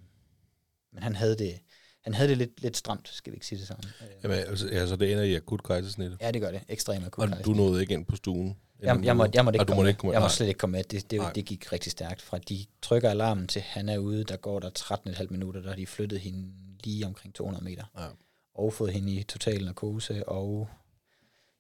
men 0.94 1.04
han 1.04 1.16
havde 1.16 1.38
det, 1.38 1.60
han 2.02 2.14
havde 2.14 2.30
det 2.30 2.38
lidt, 2.38 2.62
lidt 2.62 2.78
stramt, 2.78 3.10
skal 3.10 3.32
vi 3.34 3.36
ikke 3.36 3.46
sige 3.46 3.60
det 3.60 3.68
sådan. 3.68 3.84
Øh, 4.02 4.08
Jamen, 4.24 4.38
altså, 4.38 4.68
altså, 4.68 4.96
det 4.96 5.12
ender 5.12 5.24
i 5.24 5.36
akut 5.36 5.64
kejsersnit. 5.64 6.12
ja, 6.22 6.32
det 6.32 6.42
gør 6.42 6.52
det. 6.52 6.62
Ekstremt 6.70 7.06
akut. 7.06 7.34
Og 7.34 7.46
du 7.46 7.54
nåede 7.54 7.82
ikke 7.82 7.94
ind 7.94 8.06
på 8.06 8.16
stuen? 8.16 8.58
Jeg, 8.80 9.00
jeg, 9.04 9.18
måtte, 9.18 9.32
jeg 9.36 9.46
måtte 9.46 9.56
ikke, 9.56 9.64
Og 9.64 9.68
du 9.68 9.72
komme, 9.72 9.80
måtte 9.80 9.90
ikke 9.90 10.00
komme. 10.00 10.14
Jeg 10.14 10.22
måtte 10.22 10.36
slet 10.36 10.48
ikke 10.48 10.58
komme 10.58 10.72
med. 10.72 10.84
Det, 10.84 11.12
det, 11.12 11.20
Nej. 11.20 11.32
det 11.34 11.46
gik 11.46 11.72
rigtig 11.72 11.92
stærkt. 11.92 12.22
Fra 12.22 12.38
de 12.38 12.66
trykker 12.82 13.10
alarmen 13.10 13.48
til 13.48 13.62
han 13.62 13.90
er 13.90 13.98
ude, 13.98 14.24
der 14.24 14.38
går 14.38 14.60
der 14.60 14.70
13,5 14.80 15.28
minutter, 15.30 15.62
der 15.62 15.70
har 15.70 15.76
de 15.76 15.88
flyttet 15.88 16.20
hende 16.20 16.52
lige 16.84 17.06
omkring 17.06 17.36
200 17.36 17.64
meter. 17.64 17.84
Ja. 17.98 18.08
Og 18.56 18.74
fået 18.74 18.94
hende 18.94 19.14
i 19.14 19.24
total 19.24 19.66
narkose, 19.66 20.30
og 20.30 20.70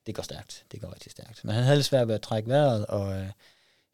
det 0.07 0.15
går 0.15 0.23
stærkt. 0.23 0.65
Det 0.71 0.81
går 0.81 0.93
rigtig 0.93 1.11
stærkt. 1.11 1.43
Men 1.43 1.53
han 1.55 1.63
havde 1.63 1.77
lidt 1.77 1.85
svært 1.85 2.07
ved 2.07 2.15
at 2.15 2.21
trække 2.21 2.49
vejret, 2.49 2.85
og 2.85 3.19
øh, 3.19 3.27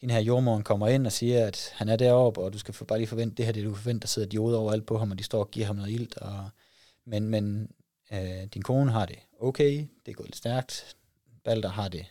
hende 0.01 0.13
her 0.13 0.21
jordmoren 0.21 0.63
kommer 0.63 0.87
ind 0.87 1.05
og 1.05 1.11
siger, 1.11 1.47
at 1.47 1.71
han 1.73 1.89
er 1.89 1.95
deroppe, 1.95 2.41
og 2.41 2.53
du 2.53 2.57
skal 2.59 2.73
for- 2.73 2.85
bare 2.85 2.99
lige 2.99 3.07
forvente, 3.07 3.35
det 3.35 3.45
her 3.45 3.53
det 3.53 3.63
du 3.63 3.75
forventer, 3.75 3.99
der 3.99 4.07
sidder 4.07 4.27
dioder 4.27 4.57
overalt 4.57 4.85
på 4.85 4.97
ham, 4.97 5.11
og 5.11 5.17
de 5.19 5.23
står 5.23 5.39
og 5.39 5.51
giver 5.51 5.65
ham 5.65 5.75
noget 5.75 5.91
ilt. 5.91 6.17
Og, 6.17 6.49
men 7.05 7.27
men 7.27 7.71
øh, 8.13 8.43
din 8.53 8.61
kone 8.61 8.91
har 8.91 9.05
det 9.05 9.19
okay, 9.39 9.87
det 10.05 10.15
går 10.15 10.23
lidt 10.23 10.35
stærkt. 10.35 10.95
Balder 11.43 11.69
har 11.69 11.87
det 11.87 12.05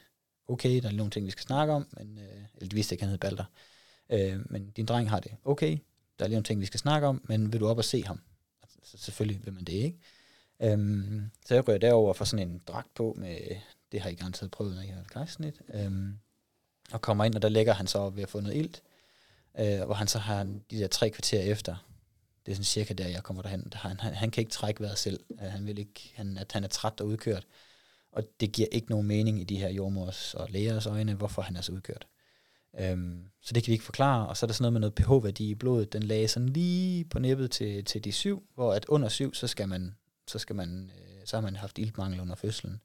okay, 0.48 0.82
der 0.82 0.88
er 0.88 0.92
nogle 0.92 1.10
ting, 1.10 1.26
vi 1.26 1.30
skal 1.30 1.42
snakke 1.42 1.72
om, 1.72 1.86
men, 1.98 2.18
øh, 2.18 2.44
eller 2.54 2.68
de 2.68 2.74
vidste 2.74 2.94
ikke, 2.94 3.02
han 3.02 3.10
hed 3.10 3.18
Balder. 3.18 3.44
Øh, 4.10 4.40
men 4.52 4.70
din 4.70 4.86
dreng 4.86 5.10
har 5.10 5.20
det 5.20 5.32
okay, 5.44 5.78
der 6.18 6.24
er 6.24 6.28
lige 6.28 6.36
nogle 6.36 6.44
ting, 6.44 6.60
vi 6.60 6.66
skal 6.66 6.80
snakke 6.80 7.06
om, 7.06 7.22
men 7.24 7.52
vil 7.52 7.60
du 7.60 7.68
op 7.68 7.78
og 7.78 7.84
se 7.84 8.04
ham? 8.04 8.20
Altså, 8.62 8.98
selvfølgelig 9.04 9.44
vil 9.44 9.52
man 9.54 9.64
det 9.64 9.72
ikke. 9.72 9.98
Øhm, 10.62 11.30
så 11.46 11.54
jeg 11.54 11.68
rører 11.68 11.78
derover 11.78 12.08
og 12.08 12.16
får 12.16 12.24
sådan 12.24 12.48
en 12.48 12.60
dragt 12.66 12.94
på 12.94 13.14
med, 13.18 13.36
det 13.92 14.00
har 14.00 14.10
I 14.10 14.14
garanteret 14.14 14.50
prøvet, 14.50 14.74
når 14.74 14.82
I 14.82 14.86
har 14.86 15.00
et 15.00 15.10
kejsersnit. 15.10 15.60
Øhm, 15.74 16.18
og 16.92 17.00
kommer 17.00 17.24
ind, 17.24 17.34
og 17.34 17.42
der 17.42 17.48
ligger 17.48 17.72
han 17.72 17.86
så 17.86 18.10
ved 18.10 18.22
at 18.22 18.28
få 18.28 18.40
noget 18.40 18.56
ilt, 18.56 18.82
øh, 19.58 19.84
hvor 19.84 19.94
han 19.94 20.08
så 20.08 20.18
har 20.18 20.44
de 20.44 20.78
der 20.78 20.86
tre 20.86 21.10
kvarter 21.10 21.40
efter, 21.40 21.76
det 22.46 22.52
er 22.52 22.56
sådan 22.56 22.64
cirka 22.64 22.94
der, 22.94 23.08
jeg 23.08 23.22
kommer 23.22 23.42
derhen, 23.42 23.68
der 23.72 23.78
han, 23.78 24.00
han, 24.00 24.14
han 24.14 24.30
kan 24.30 24.40
ikke 24.40 24.52
trække 24.52 24.80
vejret 24.80 24.98
selv. 24.98 25.20
Øh, 25.30 25.50
han 25.50 25.66
vil 25.66 25.78
ikke, 25.78 26.12
han, 26.14 26.38
at 26.38 26.52
han 26.52 26.64
er 26.64 26.68
træt 26.68 27.00
og 27.00 27.06
udkørt. 27.06 27.46
Og 28.12 28.22
det 28.40 28.52
giver 28.52 28.68
ikke 28.72 28.90
nogen 28.90 29.06
mening 29.06 29.40
i 29.40 29.44
de 29.44 29.56
her 29.56 29.68
jordmors 29.68 30.34
og 30.34 30.50
lægers 30.50 30.86
øjne, 30.86 31.14
hvorfor 31.14 31.42
han 31.42 31.56
er 31.56 31.60
så 31.60 31.72
udkørt. 31.72 32.06
Øhm, 32.80 33.24
så 33.42 33.54
det 33.54 33.62
kan 33.62 33.70
vi 33.70 33.72
ikke 33.72 33.84
forklare. 33.84 34.28
Og 34.28 34.36
så 34.36 34.46
er 34.46 34.48
der 34.48 34.54
sådan 34.54 34.62
noget 34.62 34.72
med 34.72 34.80
noget 34.80 34.94
pH-værdi 34.94 35.50
i 35.50 35.54
blodet. 35.54 35.92
Den 35.92 36.02
lagde 36.02 36.28
sådan 36.28 36.48
lige 36.48 37.04
på 37.04 37.18
nippet 37.18 37.50
til, 37.50 37.84
til 37.84 38.04
de 38.04 38.12
syv, 38.12 38.42
hvor 38.54 38.74
at 38.74 38.84
under 38.84 39.08
syv, 39.08 39.34
så 39.34 39.46
skal 39.46 39.68
man, 39.68 39.96
så 40.26 40.38
skal 40.38 40.56
man, 40.56 40.90
øh, 40.98 41.26
så 41.26 41.36
har 41.36 41.42
man 41.42 41.56
haft 41.56 41.78
iltmangel 41.78 42.20
under 42.20 42.34
fødslen. 42.34 42.80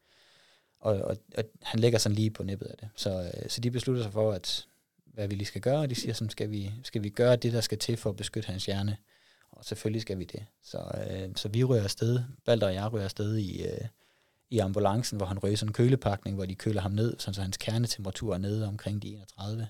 Og, 0.80 0.95
og, 0.95 1.17
og 1.38 1.43
han 1.61 1.80
lægger 1.80 1.99
sådan 1.99 2.15
lige 2.15 2.32
på 2.32 2.43
nippet 2.43 2.65
af 2.65 2.78
det. 2.78 2.89
Så, 2.95 3.32
øh, 3.38 3.49
så 3.49 3.61
de 3.61 3.71
beslutter 3.71 4.03
sig 4.03 4.13
for, 4.13 4.32
at 4.32 4.67
hvad 5.05 5.28
vi 5.28 5.36
lige 5.36 5.45
skal 5.45 5.61
gøre, 5.61 5.80
og 5.80 5.89
de 5.89 5.95
siger 5.95 6.13
sådan, 6.13 6.30
skal 6.30 6.51
vi, 6.51 6.71
skal 6.84 7.03
vi 7.03 7.09
gøre 7.09 7.36
det, 7.36 7.53
der 7.53 7.61
skal 7.61 7.78
til 7.78 7.97
for 7.97 8.09
at 8.09 8.15
beskytte 8.15 8.47
hans 8.47 8.65
hjerne? 8.65 8.97
Og 9.51 9.65
selvfølgelig 9.65 10.01
skal 10.01 10.19
vi 10.19 10.23
det. 10.23 10.45
Så, 10.63 10.91
øh, 11.09 11.30
så 11.36 11.47
vi 11.49 11.63
rører 11.63 11.84
afsted, 11.84 12.23
Balder 12.45 12.67
og 12.67 12.73
jeg 12.73 12.93
rører 12.93 13.03
afsted 13.03 13.38
i, 13.38 13.63
øh, 13.63 13.88
i 14.49 14.59
ambulancen, 14.59 15.17
hvor 15.17 15.25
han 15.25 15.39
rører 15.39 15.55
sådan 15.55 15.69
en 15.69 15.73
kølepakning, 15.73 16.36
hvor 16.36 16.45
de 16.45 16.55
køler 16.55 16.82
ham 16.82 16.91
ned, 16.91 17.15
sådan 17.19 17.34
så 17.34 17.41
hans 17.41 17.57
kernetemperatur 17.57 18.34
er 18.34 18.38
nede 18.38 18.67
omkring 18.67 19.01
de 19.01 19.07
31. 19.07 19.67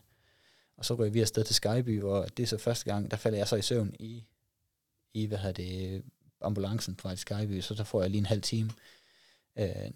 Og 0.77 0.85
så 0.85 0.93
rører 0.93 1.09
vi 1.09 1.21
afsted 1.21 1.43
til 1.43 1.55
Skyby, 1.55 1.99
hvor 1.99 2.23
det 2.23 2.43
er 2.43 2.47
så 2.47 2.57
første 2.57 2.85
gang, 2.85 3.11
der 3.11 3.17
falder 3.17 3.37
jeg 3.37 3.47
så 3.47 3.55
i 3.55 3.61
søvn 3.61 3.95
i, 3.99 4.23
i 5.13 5.25
hvad 5.25 5.37
hedder 5.37 5.53
det, 5.53 6.03
ambulancen 6.41 6.95
fra 6.95 7.15
Skyby, 7.15 7.61
så 7.61 7.73
der 7.73 7.83
får 7.83 8.01
jeg 8.01 8.09
lige 8.09 8.19
en 8.19 8.25
halv 8.25 8.41
time. 8.41 8.69
Øh, 9.59 9.69
øh, 9.69 9.91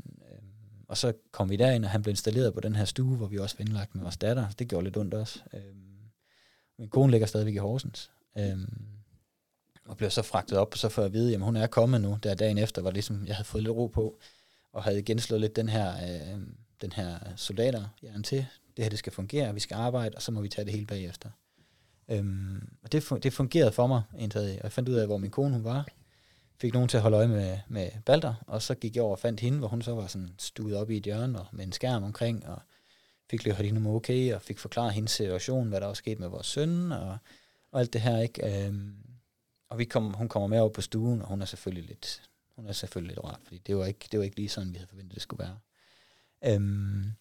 og 0.92 0.98
så 0.98 1.14
kom 1.32 1.50
vi 1.50 1.56
derind, 1.56 1.86
og 1.86 1.92
han 1.92 2.02
blev 2.02 2.12
installeret 2.12 2.54
på 2.54 2.60
den 2.60 2.76
her 2.76 2.86
stue, 2.86 3.18
hvor 3.18 3.28
vi 3.28 3.38
også 3.38 3.56
var 3.58 3.66
indlagt 3.66 3.96
med 3.96 4.02
vores 4.04 4.18
datter. 4.18 4.48
Det 4.60 4.68
gjorde 4.68 4.84
lidt 4.84 4.98
ondt 4.98 5.14
også. 5.14 5.40
Øhm, 5.54 5.98
min 6.80 6.90
kone 6.90 7.12
ligger 7.12 7.28
stadigvæk 7.28 7.54
i 7.54 7.58
Horsens. 7.58 8.12
Øhm, 8.38 8.86
og 9.86 9.98
blev 9.98 10.10
så 10.10 10.22
fragtet 10.22 10.58
op, 10.58 10.70
og 10.72 10.78
så 10.78 10.90
får 10.90 11.02
jeg 11.02 11.08
at 11.08 11.14
vide, 11.14 11.36
at 11.36 11.42
hun 11.42 11.56
er 11.56 11.68
kommet 11.68 12.02
nu. 12.02 12.18
Der 12.24 12.34
dagen 12.36 12.58
efter 12.58 12.82
var 12.82 12.92
ligesom, 12.92 13.26
jeg 13.28 13.36
havde 13.36 13.48
fået 13.48 13.64
lidt 13.64 13.76
ro 13.76 13.88
på, 13.88 14.20
og 14.74 14.84
havde 14.84 15.04
genslået 15.04 15.42
lidt 15.42 15.56
den 15.56 15.70
her, 15.70 15.94
øh, 15.94 16.40
den 16.82 16.92
her 16.92 17.20
soldater 17.36 17.84
jern 18.04 18.24
til. 18.24 18.46
Det 18.78 18.86
her, 18.86 18.90
det 18.90 19.00
skal 19.00 19.14
fungere, 19.14 19.54
vi 19.54 19.60
skal 19.60 19.76
arbejde, 19.76 20.16
og 20.16 20.22
så 20.22 20.32
må 20.32 20.42
vi 20.42 20.50
tage 20.50 20.66
det 20.66 20.74
hele 20.74 20.86
bagefter. 20.86 21.30
Øhm, 22.10 22.70
og 22.84 22.92
det, 22.92 23.24
det 23.24 23.34
fungerede 23.34 23.72
for 23.72 23.88
mig, 23.88 24.02
indtaget, 24.18 24.58
og 24.58 24.64
jeg 24.64 24.72
fandt 24.72 24.90
ud 24.90 24.96
af, 24.96 25.08
hvor 25.08 25.18
min 25.18 25.32
kone 25.32 25.54
hun 25.54 25.64
var. 25.64 25.88
Fik 26.62 26.74
nogen 26.74 26.90
til 26.90 26.98
at 26.98 27.04
holde 27.04 27.18
øje 27.18 27.28
med, 27.28 27.60
med 27.68 27.92
Balder, 28.06 28.34
og 28.48 28.62
så 28.62 28.76
gik 28.76 28.96
jeg 28.96 29.04
over 29.04 29.12
og 29.12 29.20
fandt 29.20 29.40
hende, 29.40 29.60
hvor 29.60 29.68
hun 29.68 29.82
så 29.82 29.96
var 29.96 30.08
sådan 30.08 30.30
stuet 30.38 30.78
op 30.78 30.90
i 30.90 30.98
et 30.98 31.04
hjørne 31.04 31.40
og 31.40 31.48
med 31.52 31.66
en 31.66 31.72
skærm 31.72 32.04
omkring, 32.04 32.48
og 32.48 32.62
fik 33.30 33.46
hørt 33.46 33.66
hende 33.66 33.78
om 33.78 33.88
okay, 33.88 34.34
og 34.34 34.42
fik 34.42 34.60
forklaret 34.60 34.94
hendes 34.94 35.12
situation, 35.12 35.70
hvad 35.70 35.82
der 35.82 35.88
var 35.88 35.94
sket 35.94 36.20
med 36.20 36.28
vores 36.28 36.48
søn, 36.48 36.92
og, 36.92 37.18
og 37.72 37.80
alt 37.80 37.94
det 37.94 38.02
her, 38.02 38.20
ikke? 38.22 38.66
Øhm, 38.66 38.96
og 39.70 39.78
vi 39.78 39.86
kom, 39.86 40.14
hun 40.14 40.30
kommer 40.30 40.48
med 40.48 40.60
over 40.60 40.70
på 40.70 40.82
stuen, 40.82 41.22
og 41.22 41.28
hun 41.28 41.42
er 41.42 41.46
selvfølgelig 41.46 41.88
lidt, 41.88 42.22
hun 42.56 42.68
er 42.68 42.72
selvfølgelig 42.72 43.16
lidt 43.16 43.26
rart, 43.26 43.40
fordi 43.44 43.58
det 43.58 43.78
var 43.78 43.86
ikke, 43.86 44.08
det 44.12 44.20
var 44.20 44.26
ikke 44.26 44.38
lige 44.38 44.50
sådan, 44.50 44.74
vi 44.74 44.78
havde 44.78 44.90
forventet, 44.90 45.14
det 45.14 45.22
skulle 45.22 45.44
være. 45.44 45.58
Øhm, 46.56 47.12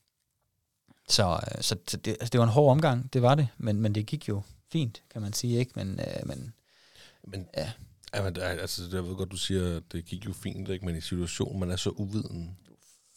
så 1.09 1.41
så 1.61 1.77
så 1.89 1.97
det, 1.97 2.11
altså, 2.11 2.29
det 2.33 2.39
var 2.39 2.45
en 2.45 2.53
hård 2.53 2.71
omgang, 2.71 3.13
det 3.13 3.23
var 3.23 3.35
det, 3.35 3.49
men, 3.59 3.81
men 3.81 3.95
det 3.95 4.07
gik 4.07 4.29
jo 4.29 4.43
fint, 4.73 5.03
kan 5.11 5.23
man 5.23 5.33
sige, 5.33 5.59
ikke? 5.59 5.73
Men, 5.75 6.01
øh, 6.01 6.27
men 6.27 6.55
Men, 7.25 7.49
Ja. 7.57 7.73
Ja. 8.15 8.23
men, 8.23 8.37
altså, 8.37 8.83
jeg 8.93 9.05
ved 9.05 9.15
godt, 9.17 9.31
du 9.33 9.37
siger, 9.37 9.77
at 9.77 9.83
det 9.93 10.05
gik 10.05 10.27
jo 10.27 10.33
fint, 10.33 10.69
ikke? 10.69 10.87
men 10.87 10.97
i 10.97 11.01
situationen, 11.01 11.61
man 11.61 11.71
er 11.71 11.77
så 11.77 11.91
uviden. 11.91 12.57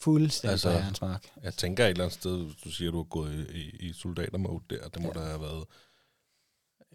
fuldstændig 0.00 0.52
Altså- 0.52 0.70
herrens 0.70 1.00
mark. 1.00 1.24
Jeg 1.42 1.54
tænker 1.54 1.84
et 1.84 1.90
eller 1.90 2.04
andet 2.04 2.18
sted, 2.18 2.44
hvis 2.44 2.56
du 2.64 2.70
siger, 2.70 2.88
at 2.90 2.92
du 2.92 2.98
har 2.98 3.04
gået 3.04 3.46
i, 3.54 3.58
i, 3.58 3.88
i 3.88 3.92
soldatermode 3.92 4.64
der, 4.70 4.88
det 4.88 5.02
må 5.02 5.12
Ja. 5.14 5.20
ja. 5.20 5.24
da 5.24 5.30
have 5.30 5.40
været... 5.40 5.64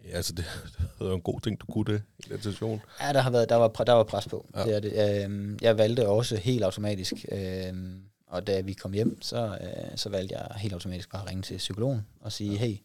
Ja, 0.04 0.10
altså, 0.16 0.32
det, 0.32 0.44
det 0.98 1.06
var 1.06 1.14
en 1.14 1.20
god 1.22 1.40
ting, 1.40 1.60
du 1.60 1.66
kunne 1.66 1.92
det 1.92 2.02
i 2.18 2.28
den 2.28 2.36
situation. 2.42 2.80
Ja, 3.00 3.12
der, 3.12 3.20
har 3.20 3.30
været, 3.30 3.48
der, 3.48 3.56
var, 3.56 3.68
der 3.68 3.92
var 3.92 4.04
pres 4.04 4.26
på. 4.28 4.48
Ja. 4.54 4.60
Ja. 4.60 4.66
Det 4.66 4.76
er 4.76 4.80
det. 4.80 5.24
Øhm, 5.24 5.58
jeg 5.62 5.78
valgte 5.78 6.08
også 6.08 6.36
helt 6.36 6.64
automatisk, 6.64 7.12
øhm, 7.32 8.02
og 8.26 8.46
da 8.46 8.60
vi 8.60 8.72
kom 8.72 8.92
hjem, 8.92 9.22
så, 9.22 9.58
øh, 9.60 9.96
så 9.98 10.08
valgte 10.08 10.34
jeg 10.38 10.48
helt 10.56 10.72
automatisk 10.74 11.10
bare 11.10 11.22
at 11.22 11.28
ringe 11.28 11.42
til 11.42 11.56
psykologen 11.56 12.00
og 12.20 12.32
sige, 12.32 12.56
hey, 12.58 12.76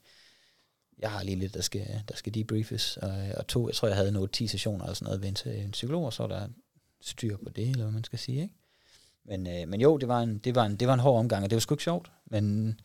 jeg 0.99 1.11
har 1.11 1.23
lige 1.23 1.35
lidt, 1.35 1.53
der 1.53 1.61
skal, 1.61 2.01
der 2.09 2.15
skal 2.15 2.33
debriefes. 2.33 2.97
Og, 2.97 3.11
og 3.37 3.47
to, 3.47 3.67
jeg 3.67 3.75
tror, 3.75 3.87
jeg 3.87 3.97
havde 3.97 4.11
noget 4.11 4.31
10 4.31 4.47
sessioner 4.47 4.83
eller 4.83 4.93
sådan 4.95 5.05
noget 5.05 5.21
ved 5.21 5.29
en, 5.29 5.35
til 5.35 5.59
en 5.63 5.71
psykolog, 5.71 6.05
og 6.05 6.13
så 6.13 6.23
var 6.23 6.39
der 6.39 6.47
styr 7.01 7.37
på 7.37 7.49
det, 7.49 7.69
eller 7.69 7.83
hvad 7.83 7.93
man 7.93 8.03
skal 8.03 8.19
sige. 8.19 8.41
Ikke? 8.41 8.53
Men, 9.25 9.47
øh, 9.47 9.67
men 9.67 9.81
jo, 9.81 9.97
det 9.97 10.07
var, 10.07 10.21
en, 10.21 10.37
det, 10.37 10.55
var 10.55 10.65
en, 10.65 10.75
det 10.75 10.87
var 10.87 10.93
en 10.93 10.99
hård 10.99 11.19
omgang, 11.19 11.43
og 11.43 11.49
det 11.49 11.55
var 11.55 11.59
sgu 11.59 11.73
ikke 11.73 11.83
sjovt, 11.83 12.11
men, 12.25 12.75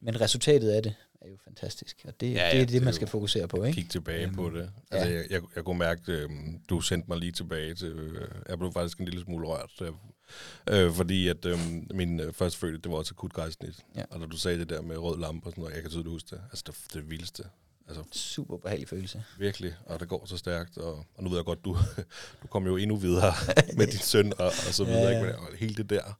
men 0.00 0.20
resultatet 0.20 0.70
af 0.70 0.82
det 0.82 0.94
er 1.20 1.28
jo 1.28 1.36
fantastisk, 1.44 2.04
og 2.08 2.20
det, 2.20 2.32
Ja, 2.32 2.38
ja, 2.38 2.46
ja, 2.46 2.50
det 2.50 2.56
er 2.56 2.60
det, 2.60 2.72
det 2.72 2.80
er 2.80 2.84
man 2.84 2.94
skal 2.94 3.08
fokusere 3.08 3.48
på. 3.48 3.64
Ikke? 3.64 3.80
Kig 3.82 3.90
tilbage 3.90 4.26
Øhm, 4.26 4.34
på 4.34 4.50
det. 4.50 4.70
ja. 4.92 4.96
Altså, 4.96 5.10
jeg, 5.12 5.24
jeg, 5.30 5.40
jeg 5.56 5.64
kunne 5.64 5.78
mærke, 5.78 6.12
øh, 6.12 6.30
du 6.68 6.80
sendte 6.80 7.08
mig 7.08 7.18
lige 7.18 7.32
tilbage 7.32 7.74
til... 7.74 7.88
Øh, 7.92 8.28
jeg 8.48 8.58
blev 8.58 8.72
faktisk 8.72 8.98
en 8.98 9.04
lille 9.04 9.20
smule 9.22 9.48
rørt, 9.48 9.70
så 9.76 9.84
jeg, 9.84 9.92
øh, 10.70 10.92
fordi 10.92 11.28
at 11.28 11.44
øh, 11.46 11.58
min 11.94 12.20
første 12.32 12.58
fødte, 12.58 12.78
det 12.78 12.90
var 12.92 12.96
også 12.98 13.14
akut 13.14 13.32
gejsnit. 13.34 13.74
Ja. 13.96 14.04
Og 14.10 14.20
når 14.20 14.26
du 14.26 14.36
sagde 14.36 14.58
det 14.58 14.68
der 14.70 14.82
med 14.82 14.96
rød 14.98 15.18
lampe 15.20 15.46
og 15.46 15.52
sådan 15.52 15.62
noget, 15.62 15.74
jeg 15.74 15.82
kan 15.82 15.90
tydeligt 15.90 16.10
huske 16.12 16.26
det. 16.30 16.40
Altså, 16.50 16.64
det, 16.66 16.94
det 16.94 17.10
vildeste. 17.10 17.44
Altså, 17.88 18.04
Super 18.12 18.56
behagelig 18.56 18.88
følelse. 18.88 19.24
virkelig. 19.38 19.74
Og 19.86 20.00
det 20.00 20.08
går 20.08 20.26
så 20.26 20.36
stærkt. 20.36 20.78
Og, 20.78 20.94
og 21.14 21.22
nu 21.22 21.28
ved 21.28 21.38
jeg 21.38 21.44
godt, 21.44 21.64
du, 21.64 21.76
du 22.42 22.46
kom 22.46 22.66
jo 22.66 22.76
endnu 22.76 22.96
videre 22.96 23.32
med 23.78 23.86
din 23.86 23.98
søn 24.00 24.32
og, 24.38 24.46
og 24.46 24.52
så 24.52 24.84
videre. 24.84 25.00
Ja. 25.10 25.18
Ikke? 25.18 25.22
Men 25.50 25.58
hele 25.58 25.74
det 25.74 25.90
der. 25.90 26.18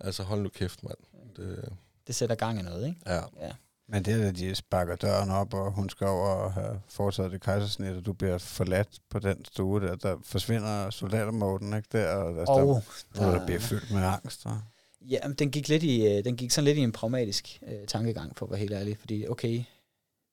Altså, 0.00 0.22
hold 0.22 0.40
nu 0.42 0.48
kæft, 0.48 0.82
mand. 0.82 0.96
Det, 1.36 1.68
Det 2.06 2.14
sætter 2.14 2.34
gang 2.36 2.58
i 2.60 2.62
noget, 2.62 2.86
ikke? 2.86 3.00
ja. 3.06 3.14
Ja. 3.46 3.52
Men 3.88 4.04
det 4.04 4.22
er, 4.22 4.28
at 4.28 4.36
de 4.36 4.54
sparker 4.54 4.96
døren 4.96 5.30
op, 5.30 5.54
og 5.54 5.72
hun 5.72 5.90
skal 5.90 6.06
over 6.06 6.28
og 6.28 6.52
have 6.52 6.80
foretaget 6.88 7.32
det 7.32 7.40
kejsersnit, 7.40 7.96
og 7.96 8.06
du 8.06 8.12
bliver 8.12 8.38
forladt 8.38 8.88
på 9.10 9.18
den 9.18 9.44
stue 9.44 9.80
der. 9.80 9.96
Der 9.96 10.16
forsvinder 10.24 10.90
soldatermåden, 10.90 11.74
ikke 11.74 11.88
der? 11.92 12.14
Og 12.14 12.34
der, 12.34 12.46
Og 12.46 12.82
der, 13.14 13.20
der, 13.20 13.38
der 13.38 13.46
bliver 13.46 13.60
fyldt 13.60 13.90
med 13.90 14.02
angst. 14.02 14.46
Og 14.46 14.60
Ja, 15.08 15.18
men 15.28 15.34
den 15.34 15.50
gik, 15.50 15.68
lidt 15.68 15.82
i, 15.82 16.06
øh, 16.06 16.24
den 16.24 16.36
gik 16.36 16.50
sådan 16.50 16.64
lidt 16.64 16.78
i 16.78 16.80
en 16.80 16.92
pragmatisk 16.92 17.60
øh, 17.66 17.86
tankegang, 17.86 18.36
for 18.36 18.46
at 18.46 18.50
være 18.50 18.60
helt 18.60 18.72
ærlig. 18.72 18.98
Fordi, 18.98 19.28
okay, 19.28 19.64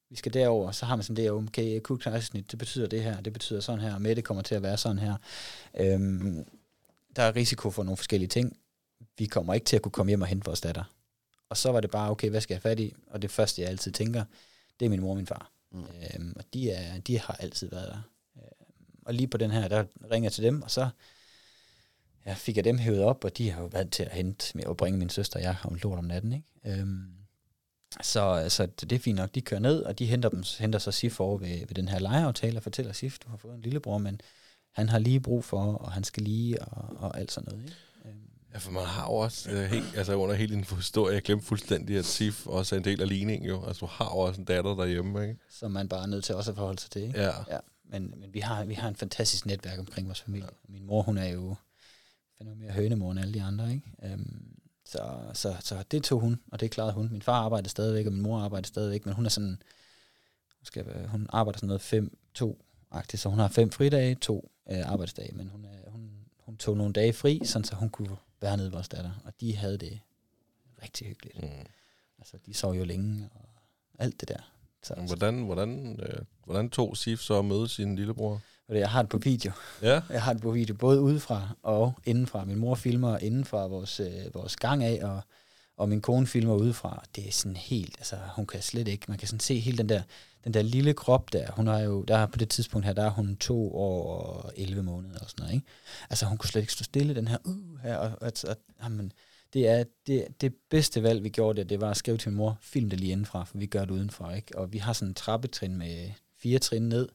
vi 0.10 0.16
skal 0.16 0.34
derover, 0.34 0.72
så 0.72 0.86
har 0.86 0.96
man 0.96 1.04
sådan 1.04 1.24
det, 1.24 1.32
okay, 1.32 1.76
akut 1.76 2.02
kejsersnit, 2.02 2.52
det 2.52 2.60
betyder 2.60 2.88
det 2.88 3.04
her, 3.04 3.22
det 3.22 3.34
betyder 3.34 3.60
sådan 3.60 3.82
her, 3.82 3.94
og 3.94 4.02
med 4.02 4.16
det 4.16 4.24
kommer 4.24 4.44
til 4.44 4.56
at 4.56 4.64
være 4.64 4.78
sådan 4.78 5.00
her. 5.00 5.16
Øhm, 5.80 6.46
der 7.16 7.24
er 7.24 7.36
risiko 7.36 7.72
for 7.72 7.84
nogle 7.84 7.98
forskellige 7.98 8.30
ting. 8.30 8.58
Vi 9.18 9.26
kommer 9.26 9.54
ikke 9.54 9.66
til 9.66 9.76
at 9.76 9.82
kunne 9.82 9.92
komme 9.92 10.10
hjem 10.10 10.22
og 10.22 10.28
hente 10.28 10.46
vores 10.46 10.62
datter. 10.62 10.84
Og 11.50 11.58
så 11.58 11.72
var 11.72 11.80
det 11.80 11.92
bare, 11.92 12.12
okay, 12.12 12.30
hvad 12.30 12.42
skal 12.42 12.54
jeg 12.54 12.62
have 12.64 12.72
fat 12.72 12.80
i? 12.80 12.94
Og 13.08 13.22
det 13.22 13.32
første, 13.32 13.62
jeg 13.62 13.70
altid 13.70 13.92
tænker, 13.92 14.24
det 14.80 14.86
er 14.86 14.90
min 14.90 15.02
mor 15.02 15.10
og 15.10 15.16
min 15.16 15.28
far. 15.28 15.52
Mm. 15.72 15.84
Øhm, 15.84 16.34
og 16.36 16.44
de, 16.54 16.72
er, 16.72 17.00
de 17.00 17.20
har 17.20 17.34
altid 17.40 17.70
været 17.70 17.88
der. 17.88 18.02
Øhm, 18.36 18.98
og 19.06 19.14
lige 19.14 19.28
på 19.28 19.38
den 19.38 19.52
her, 19.52 19.68
der 19.68 19.84
ringer 20.12 20.26
jeg 20.26 20.34
til 20.34 20.44
dem, 20.44 20.62
og 20.62 20.72
så 20.72 20.90
ja, 22.26 22.34
fik 22.34 22.56
jeg 22.56 22.64
dem 22.64 22.78
hævet 22.78 23.04
op, 23.04 23.24
og 23.24 23.38
de 23.38 23.52
har 23.52 23.62
jo 23.62 23.68
været 23.68 23.92
til 23.92 24.04
at 24.04 24.12
hente 24.12 24.58
med 24.58 24.64
at 24.70 24.78
bringe 24.78 25.00
min 25.00 25.10
søster 25.10 25.40
og 25.40 25.44
jeg 25.44 25.56
om 25.64 25.76
lort 25.84 25.98
om 26.00 26.06
natten. 26.06 26.34
Ikke? 26.34 26.80
Øhm, 26.80 27.14
så, 28.02 28.46
så 28.50 28.66
det 28.66 28.92
er 28.92 29.00
fint 29.00 29.18
nok, 29.18 29.36
de 29.36 29.42
kører 29.42 29.62
ned, 29.62 29.84
og 29.84 30.00
de 30.00 30.06
henter, 30.06 30.30
dem, 30.30 30.44
henter 30.60 30.80
så 30.80 30.92
Sif 30.92 31.20
over 31.20 31.38
ved, 31.38 31.60
ved 31.60 31.76
den 31.76 31.88
her 31.88 32.00
lejeaftale 32.00 32.60
og 32.60 32.64
fortæller 32.64 32.94
Sif, 32.94 33.20
du 33.20 33.30
har 33.30 33.38
fået 33.38 33.56
en 33.56 33.62
lillebror, 33.62 33.98
men 33.98 34.22
han 34.72 34.90
har 34.90 35.00
lige 35.00 35.20
brug 35.20 35.44
for, 35.44 35.74
og 35.74 35.92
han 35.92 36.04
skal 36.04 36.24
lige, 36.24 36.62
og, 36.62 36.98
og 36.98 37.20
alt 37.20 37.32
sådan 37.32 37.52
noget. 37.52 37.66
Ikke? 37.66 37.78
Ja, 38.54 38.58
for 38.58 38.72
man 38.72 38.86
har 38.86 39.06
jo 39.06 39.14
også, 39.14 39.52
øh, 39.52 39.64
helt, 39.64 39.98
altså 39.98 40.16
under 40.16 40.36
hele 40.36 40.56
din 40.56 40.64
historie, 40.64 41.14
jeg 41.14 41.24
glemte 41.24 41.46
fuldstændig, 41.46 41.98
at 41.98 42.06
Sif 42.06 42.48
også 42.48 42.76
er 42.76 42.78
en 42.78 42.84
del 42.84 43.02
af 43.02 43.08
ligningen 43.08 43.50
jo. 43.50 43.66
Altså, 43.66 43.80
du 43.80 43.86
har 43.86 44.06
jo 44.06 44.18
også 44.18 44.42
en 44.42 44.46
datter 44.46 44.76
derhjemme, 44.76 45.24
ikke? 45.24 45.40
Som 45.50 45.72
man 45.72 45.90
bare 45.90 46.04
er 46.04 46.08
nødt 46.08 46.24
til 46.24 46.36
også 46.36 46.52
at 46.52 46.58
forholde 46.58 46.80
sig 46.80 46.92
til. 46.92 47.02
Ikke? 47.02 47.22
Ja. 47.22 47.32
ja. 47.50 47.60
Men, 47.84 48.14
men 48.18 48.34
vi, 48.34 48.40
har, 48.40 48.66
vi 48.66 48.74
har 48.74 48.88
en 48.88 48.96
fantastisk 48.96 49.46
netværk 49.46 49.80
omkring 49.80 50.08
vores 50.08 50.22
familie. 50.22 50.48
Ja. 50.68 50.74
Min 50.74 50.86
mor, 50.86 51.02
hun 51.02 51.18
er 51.18 51.28
jo 51.28 51.56
fandme 52.38 52.56
mere 52.56 52.72
hønemor 52.72 53.12
end 53.12 53.20
alle 53.20 53.34
de 53.34 53.42
andre. 53.42 53.72
Ikke? 53.74 53.92
Øhm, 54.04 54.60
så, 54.86 55.20
så, 55.34 55.56
så 55.60 55.84
det 55.92 56.04
tog 56.04 56.20
hun, 56.20 56.40
og 56.52 56.60
det 56.60 56.72
klarede 56.72 56.94
hun. 56.94 57.10
Min 57.12 57.22
far 57.22 57.44
arbejder 57.44 57.70
stadigvæk, 57.70 58.06
og 58.06 58.14
min 58.14 58.22
mor 58.22 58.40
arbejder 58.40 58.68
stadigvæk, 58.68 59.06
men 59.06 59.16
hun 59.16 59.26
er 59.26 59.30
sådan, 59.30 59.62
skal, 60.64 61.08
hun 61.08 61.28
arbejder 61.30 61.58
sådan 61.58 61.68
noget 61.68 61.82
5 61.82 62.18
2 62.34 62.66
agtigt 62.92 63.22
så 63.22 63.30
hun 63.30 63.40
har 63.40 63.48
fem 63.48 63.72
fridage, 63.72 64.16
to 64.16 64.52
øh, 64.72 64.92
arbejdsdage, 64.92 65.36
men 65.36 65.50
hun, 65.50 65.66
øh, 65.66 65.92
hun, 65.92 66.12
hun 66.40 66.58
tog 66.58 66.78
nogle 66.78 66.94
dage 66.94 67.14
fri, 67.14 67.42
sådan 67.46 67.64
så 67.64 67.76
hun 67.76 67.90
kunne 67.90 68.16
være 68.42 68.58
nede 68.58 68.72
vores 68.72 68.90
datter, 68.90 69.12
og 69.26 69.34
de 69.42 69.56
havde 69.56 69.78
det 69.78 70.00
rigtig 70.84 71.08
hyggeligt. 71.08 71.44
Mm. 71.44 71.50
Altså, 72.20 72.38
de 72.46 72.54
sov 72.54 72.74
jo 72.74 72.84
længe, 72.84 73.30
og 73.36 73.50
alt 74.00 74.20
det 74.20 74.28
der. 74.28 74.52
Så, 74.84 74.94
hvordan, 75.08 75.44
hvordan, 75.44 76.00
øh, 76.00 76.20
hvordan 76.46 76.70
tog 76.70 76.98
Sif 76.98 77.20
så 77.20 77.40
at 77.40 77.46
møde 77.46 77.68
sin 77.68 77.96
lillebror? 77.96 78.42
Jeg 78.70 78.90
har 78.90 79.02
det 79.02 79.10
på 79.10 79.18
video. 79.18 79.52
Ja. 79.82 80.02
Jeg 80.10 80.24
har 80.24 80.34
det 80.34 80.42
på 80.42 80.52
video, 80.52 80.76
både 80.76 81.02
udefra 81.02 81.50
og 81.64 81.94
indenfra. 82.06 82.46
Min 82.46 82.58
mor 82.60 82.76
filmer 82.76 83.18
indenfra 83.18 83.68
vores, 83.68 84.00
øh, 84.00 84.34
vores 84.34 84.56
gang 84.56 84.84
af, 84.84 85.00
og, 85.04 85.22
og 85.78 85.90
min 85.90 86.02
kone 86.02 86.28
filmer 86.28 86.56
udefra. 86.56 87.04
Det 87.16 87.28
er 87.28 87.32
sådan 87.32 87.56
helt, 87.56 87.96
altså 87.98 88.16
hun 88.36 88.46
kan 88.46 88.62
slet 88.62 88.88
ikke, 88.88 89.06
man 89.08 89.18
kan 89.18 89.28
sådan 89.28 89.40
se 89.40 89.60
hele 89.60 89.78
den 89.78 89.90
der, 89.90 90.02
den 90.44 90.54
der 90.54 90.62
lille 90.62 90.94
krop 90.94 91.34
der. 91.34 91.52
Hun 91.52 91.68
har 91.68 91.80
jo, 91.80 92.04
der 92.04 92.26
på 92.26 92.38
det 92.38 92.50
tidspunkt 92.50 92.86
her, 92.86 92.94
der 92.94 93.04
er 93.04 93.10
hun 93.10 93.36
to 93.36 93.76
år 93.76 94.18
og 94.18 94.54
11 94.56 94.84
måneder 94.84 95.20
og 95.20 95.30
sådan 95.30 95.44
noget, 95.44 95.56
ikke? 95.56 95.68
Altså 96.10 96.26
hun 96.26 96.38
kunne 96.38 96.50
slet 96.50 96.62
ikke 96.62 96.74
stå 96.74 96.84
stille, 96.84 97.16
den 97.16 97.28
her, 97.28 97.38
uh, 97.46 97.80
her, 97.80 97.98
og, 97.98 98.12
og, 98.22 98.32
og 98.48 98.58
jamen, 98.84 99.12
det 99.54 99.68
er 99.68 99.84
det, 100.08 100.28
det 100.42 100.54
bedste 100.70 101.04
valg, 101.04 101.24
vi 101.24 101.30
gjorde 101.30 101.62
det, 101.62 101.70
det 101.70 101.82
var 101.82 101.90
at 101.90 101.98
skrive 101.98 102.18
til 102.18 102.30
min 102.30 102.38
mor, 102.38 102.58
film 102.62 102.90
det 102.90 103.00
lige 103.00 103.12
indenfra, 103.12 103.44
for 103.44 103.58
vi 103.58 103.66
gør 103.66 103.86
det 103.86 103.92
udenfor, 103.92 104.32
ikke? 104.32 104.58
Og 104.58 104.74
vi 104.74 104.78
har 104.78 104.94
sådan 104.94 105.08
en 105.08 105.14
trappetrin 105.14 105.78
med 105.78 106.12
fire 106.38 106.60
trin 106.60 106.90
ned, 106.90 107.10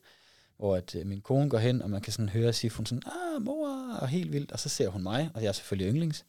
hvor 0.57 0.77
at 0.77 0.95
øh, 0.95 1.07
min 1.07 1.21
kone 1.21 1.51
går 1.51 1.59
hen, 1.59 1.83
og 1.83 1.91
man 1.91 2.01
kan 2.01 2.13
sådan 2.13 2.29
høre 2.29 2.53
hun 2.77 2.87
sådan, 2.87 3.03
ah, 3.07 3.43
mor, 3.43 3.95
og 4.01 4.09
helt 4.09 4.33
vildt, 4.33 4.53
og 4.53 4.61
så 4.61 4.69
ser 4.69 4.89
hun 4.89 5.03
mig, 5.03 5.31
og 5.35 5.43
jeg 5.43 5.49
er 5.49 5.53
selvfølgelig 5.53 5.93
yndlings. 5.93 6.25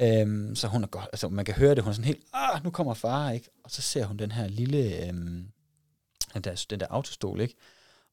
Øhm, 0.00 0.54
så 0.54 0.68
hun 0.68 0.82
er 0.82 0.86
godt, 0.86 1.08
altså 1.12 1.28
man 1.28 1.44
kan 1.44 1.54
høre 1.54 1.74
det, 1.74 1.82
hun 1.82 1.90
er 1.90 1.94
sådan 1.94 2.04
helt, 2.04 2.22
ah, 2.32 2.64
nu 2.64 2.70
kommer 2.70 2.94
far, 2.94 3.30
ikke? 3.30 3.48
Og 3.64 3.70
så 3.70 3.82
ser 3.82 4.04
hun 4.04 4.16
den 4.16 4.32
her 4.32 4.48
lille, 4.48 5.06
øhm, 5.06 5.46
den, 6.34 6.42
der, 6.42 6.64
den 6.70 6.80
der 6.80 6.86
autostol, 6.90 7.40
ikke? 7.40 7.54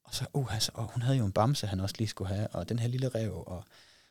Og 0.04 0.14
så, 0.14 0.26
uh, 0.32 0.54
altså, 0.54 0.70
og 0.74 0.84
hun 0.84 1.02
havde 1.02 1.18
jo 1.18 1.24
en 1.24 1.32
bamse, 1.32 1.66
han 1.66 1.80
også 1.80 1.94
lige 1.98 2.08
skulle 2.08 2.34
have, 2.34 2.48
og 2.48 2.68
den 2.68 2.78
her 2.78 2.88
lille 2.88 3.08
rev, 3.08 3.42
og, 3.46 3.64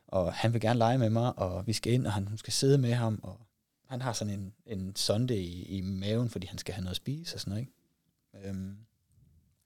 og 0.07 0.33
han 0.33 0.53
vil 0.53 0.61
gerne 0.61 0.79
lege 0.79 0.97
med 0.97 1.09
mig, 1.09 1.39
og 1.39 1.67
vi 1.67 1.73
skal 1.73 1.93
ind, 1.93 2.07
og 2.07 2.13
han, 2.13 2.27
hun 2.27 2.37
skal 2.37 2.53
sidde 2.53 2.77
med 2.77 2.93
ham, 2.93 3.19
og 3.23 3.39
han 3.87 4.01
har 4.01 4.13
sådan 4.13 4.33
en, 4.33 4.53
en 4.65 4.95
sonde 4.95 5.37
i, 5.37 5.77
i 5.77 5.81
maven, 5.81 6.29
fordi 6.29 6.47
han 6.47 6.57
skal 6.57 6.73
have 6.73 6.83
noget 6.83 6.93
at 6.93 6.97
spise 6.97 7.35
og 7.35 7.39
sådan 7.39 7.51
noget, 7.51 7.61
ikke? 7.61 8.49
Øhm, 8.49 8.77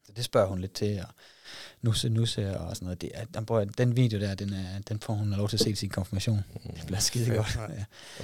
så 0.06 0.12
det 0.16 0.24
spørger 0.24 0.48
hun 0.48 0.60
lidt 0.60 0.74
til, 0.74 1.00
og 1.00 1.14
nusse, 1.82 2.10
nusse 2.10 2.58
og 2.60 2.76
sådan 2.76 2.86
noget. 2.86 3.02
Det 3.02 3.12
er, 3.14 3.26
den, 3.26 3.46
prøver, 3.46 3.66
den 3.66 3.96
video 3.96 4.20
der, 4.20 4.36
den, 4.36 4.54
er, 4.54 4.80
den 4.90 5.00
får 5.00 5.14
hun 5.14 5.30
lov 5.30 5.50
til 5.50 5.58
at 5.58 5.62
se 5.62 5.76
sin 5.76 5.90
konfirmation. 5.90 6.44
Det 6.76 6.84
bliver 6.86 7.00
skide 7.00 7.36
godt. 7.36 7.60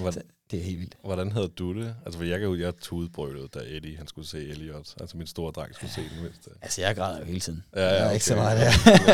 Ja. 0.05 0.21
Det 0.51 0.59
er 0.59 0.63
helt 0.63 0.79
vildt. 0.79 0.95
Hvordan 1.03 1.31
havde 1.31 1.47
du 1.47 1.79
det? 1.81 1.95
Altså, 2.05 2.19
for 2.19 2.25
jeg 2.25 2.39
kan 2.39 2.47
jo, 2.47 2.55
jeg 2.55 2.73
tudbrølet, 2.81 3.53
da 3.53 3.59
Eddie, 3.65 3.97
han 3.97 4.07
skulle 4.07 4.27
se 4.27 4.49
Elliot. 4.49 4.95
Altså, 5.01 5.17
min 5.17 5.27
store 5.27 5.51
dreng 5.51 5.75
skulle 5.75 5.91
se 5.91 6.01
den 6.01 6.23
mindste. 6.23 6.49
Altså, 6.61 6.81
jeg 6.81 6.95
græder 6.95 7.19
jo 7.19 7.25
hele 7.25 7.39
tiden. 7.39 7.63
Ja, 7.75 7.95
ja, 7.95 8.05
okay. 8.05 8.13
ikke 8.13 8.25
så 8.25 8.35
meget 8.35 8.59
der. 8.59 8.71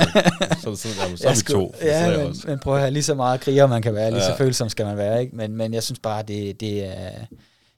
så, 0.63 0.75
så, 0.75 0.87
jamen, 1.01 1.17
så 1.17 1.29
er 1.29 1.33
vi 1.33 1.53
to. 1.53 1.75
Ja, 1.81 2.17
men, 2.17 2.35
men, 2.45 2.59
prøv 2.59 2.75
at 2.75 2.79
have 2.79 2.91
lige 2.91 3.03
så 3.03 3.15
meget 3.15 3.41
kriger, 3.41 3.67
man 3.67 3.81
kan 3.81 3.93
være, 3.93 4.11
lige 4.11 4.23
ja. 4.23 4.31
så 4.31 4.37
følsom 4.37 4.69
skal 4.69 4.85
man 4.85 4.97
være, 4.97 5.21
ikke? 5.21 5.35
Men, 5.35 5.55
men 5.57 5.73
jeg 5.73 5.83
synes 5.83 5.99
bare, 5.99 6.23
det, 6.23 6.59
det 6.59 6.85
er... 6.85 7.25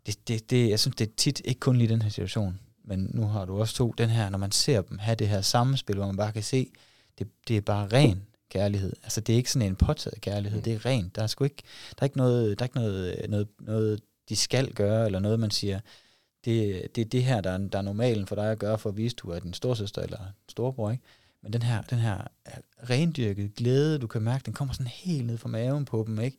Det, 0.05 0.27
det, 0.27 0.49
det, 0.49 0.69
jeg 0.69 0.79
synes, 0.79 0.95
det 0.95 1.07
er 1.07 1.11
tit, 1.17 1.41
ikke 1.45 1.59
kun 1.59 1.77
lige 1.77 1.87
den 1.87 2.01
her 2.01 2.09
situation, 2.09 2.59
men 2.87 3.11
nu 3.13 3.27
har 3.27 3.45
du 3.45 3.59
også 3.59 3.75
to, 3.75 3.93
den 3.97 4.09
her, 4.09 4.29
når 4.29 4.37
man 4.37 4.51
ser 4.51 4.81
dem 4.81 4.97
have 4.97 5.15
det 5.15 5.27
her 5.27 5.41
samspil, 5.41 5.95
hvor 5.95 6.05
man 6.05 6.17
bare 6.17 6.31
kan 6.31 6.43
se, 6.43 6.71
det, 7.19 7.27
det 7.47 7.57
er 7.57 7.61
bare 7.61 7.87
ren 7.87 8.21
kærlighed. 8.49 8.93
Altså 9.03 9.21
det 9.21 9.33
er 9.33 9.37
ikke 9.37 9.51
sådan 9.51 9.67
en 9.67 9.75
påtaget 9.75 10.21
kærlighed, 10.21 10.59
mm. 10.59 10.63
det 10.63 10.73
er 10.73 10.85
rent. 10.85 11.15
Der 11.15 11.23
er 11.23 11.27
sgu 11.27 11.43
ikke, 11.43 11.63
der 11.89 12.01
er 12.01 12.05
ikke 12.05 12.17
noget, 12.17 12.59
der 12.59 12.63
er 12.63 12.67
ikke 12.67 12.79
noget, 12.79 13.29
noget, 13.29 13.47
noget, 13.59 14.01
de 14.29 14.35
skal 14.35 14.73
gøre, 14.73 15.05
eller 15.05 15.19
noget, 15.19 15.39
man 15.39 15.51
siger, 15.51 15.79
det, 16.45 16.87
det 16.95 17.01
er 17.01 17.05
det 17.05 17.23
her, 17.23 17.41
der 17.41 17.51
er, 17.51 17.57
der 17.57 17.77
er 17.77 17.81
normalen 17.81 18.27
for 18.27 18.35
dig 18.35 18.51
at 18.51 18.59
gøre, 18.59 18.77
for 18.77 18.89
at 18.89 18.97
vise, 18.97 19.13
at 19.13 19.19
du 19.19 19.29
er 19.29 19.39
din 19.39 19.53
storsøster 19.53 20.01
eller 20.01 20.19
storebror, 20.49 20.91
ikke? 20.91 21.03
Men 21.43 21.53
den 21.53 21.61
her, 21.61 21.81
den 21.81 21.97
her 21.97 22.27
rendyrkede 22.89 23.49
glæde, 23.49 23.99
du 23.99 24.07
kan 24.07 24.21
mærke, 24.21 24.45
den 24.45 24.53
kommer 24.53 24.73
sådan 24.73 24.87
helt 24.87 25.25
ned 25.25 25.37
fra 25.37 25.49
maven 25.49 25.85
på 25.85 26.03
dem, 26.07 26.19
ikke? 26.19 26.37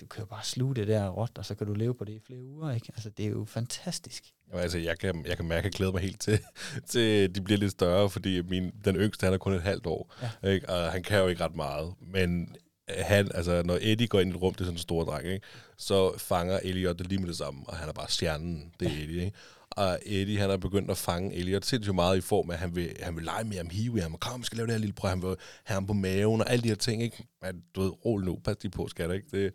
Du 0.00 0.06
kan 0.06 0.20
jo 0.20 0.26
bare 0.26 0.44
sluge 0.44 0.74
det 0.74 0.88
der 0.88 1.08
råt, 1.08 1.38
og 1.38 1.44
så 1.44 1.54
kan 1.54 1.66
du 1.66 1.74
leve 1.74 1.94
på 1.94 2.04
det 2.04 2.12
i 2.12 2.20
flere 2.26 2.42
uger, 2.42 2.70
ikke? 2.70 2.92
Altså, 2.94 3.10
det 3.10 3.26
er 3.26 3.30
jo 3.30 3.44
fantastisk. 3.44 4.24
Jamen, 4.48 4.62
altså, 4.62 4.78
jeg 4.78 4.98
kan, 4.98 5.26
jeg 5.26 5.36
kan 5.36 5.46
mærke, 5.46 5.58
at 5.58 5.64
jeg 5.64 5.72
glæder 5.72 5.92
mig 5.92 6.02
helt 6.02 6.20
til, 6.20 6.38
til 6.90 7.34
de 7.34 7.40
bliver 7.40 7.58
lidt 7.58 7.72
større, 7.72 8.10
fordi 8.10 8.42
min, 8.42 8.72
den 8.84 8.96
yngste, 8.96 9.24
han 9.24 9.34
er 9.34 9.38
kun 9.38 9.52
et 9.52 9.62
halvt 9.62 9.86
år, 9.86 10.14
ja. 10.22 10.48
ikke? 10.48 10.68
og 10.68 10.92
han 10.92 11.02
kan 11.02 11.18
jo 11.18 11.26
ikke 11.26 11.44
ret 11.44 11.56
meget, 11.56 11.94
men 12.00 12.56
han, 12.88 13.30
altså, 13.34 13.62
når 13.62 13.78
Eddie 13.80 14.06
går 14.06 14.20
ind 14.20 14.30
i 14.30 14.36
et 14.36 14.42
rum, 14.42 14.54
det 14.54 14.60
er 14.60 14.64
sådan 14.64 14.74
en 14.74 14.78
stor 14.78 15.04
dreng, 15.04 15.26
ikke? 15.26 15.46
så 15.76 16.18
fanger 16.18 16.60
Elliot 16.62 16.98
det 16.98 17.06
lige 17.06 17.18
med 17.18 17.28
det 17.28 17.36
samme, 17.36 17.60
og 17.66 17.76
han 17.76 17.88
er 17.88 17.92
bare 17.92 18.08
stjernen, 18.10 18.72
det 18.80 18.88
er. 18.88 18.92
Eddie. 18.92 19.24
Ikke? 19.24 19.36
Og 19.70 19.98
Eddie, 20.06 20.38
han 20.38 20.50
er 20.50 20.56
begyndt 20.56 20.90
at 20.90 20.98
fange 20.98 21.34
Elliot 21.34 21.64
sindssygt 21.64 21.94
meget 21.94 22.16
i 22.16 22.20
form 22.20 22.50
af, 22.50 22.54
at 22.54 22.60
han 22.60 22.76
vil, 22.76 22.96
han 23.02 23.16
vil 23.16 23.24
lege 23.24 23.44
med 23.44 23.56
ham, 23.56 23.70
hive 23.70 24.00
ham, 24.00 24.14
kom, 24.14 24.42
skal 24.42 24.56
lave 24.56 24.66
det 24.66 24.74
her 24.74 24.80
lille 24.80 24.92
prøv, 24.92 25.08
han 25.08 25.22
vil 25.22 25.36
have 25.64 25.74
ham 25.74 25.86
på 25.86 25.92
maven, 25.92 26.40
og 26.40 26.50
alle 26.50 26.62
de 26.62 26.68
her 26.68 26.74
ting, 26.74 27.02
ikke? 27.02 27.24
Men, 27.42 27.62
du 27.74 27.80
ved, 27.82 27.90
rolig 28.04 28.26
nu, 28.26 28.38
pas 28.44 28.56
lige 28.62 28.70
på, 28.70 28.88
skal 28.88 29.14
ikke? 29.14 29.44
Det, 29.44 29.54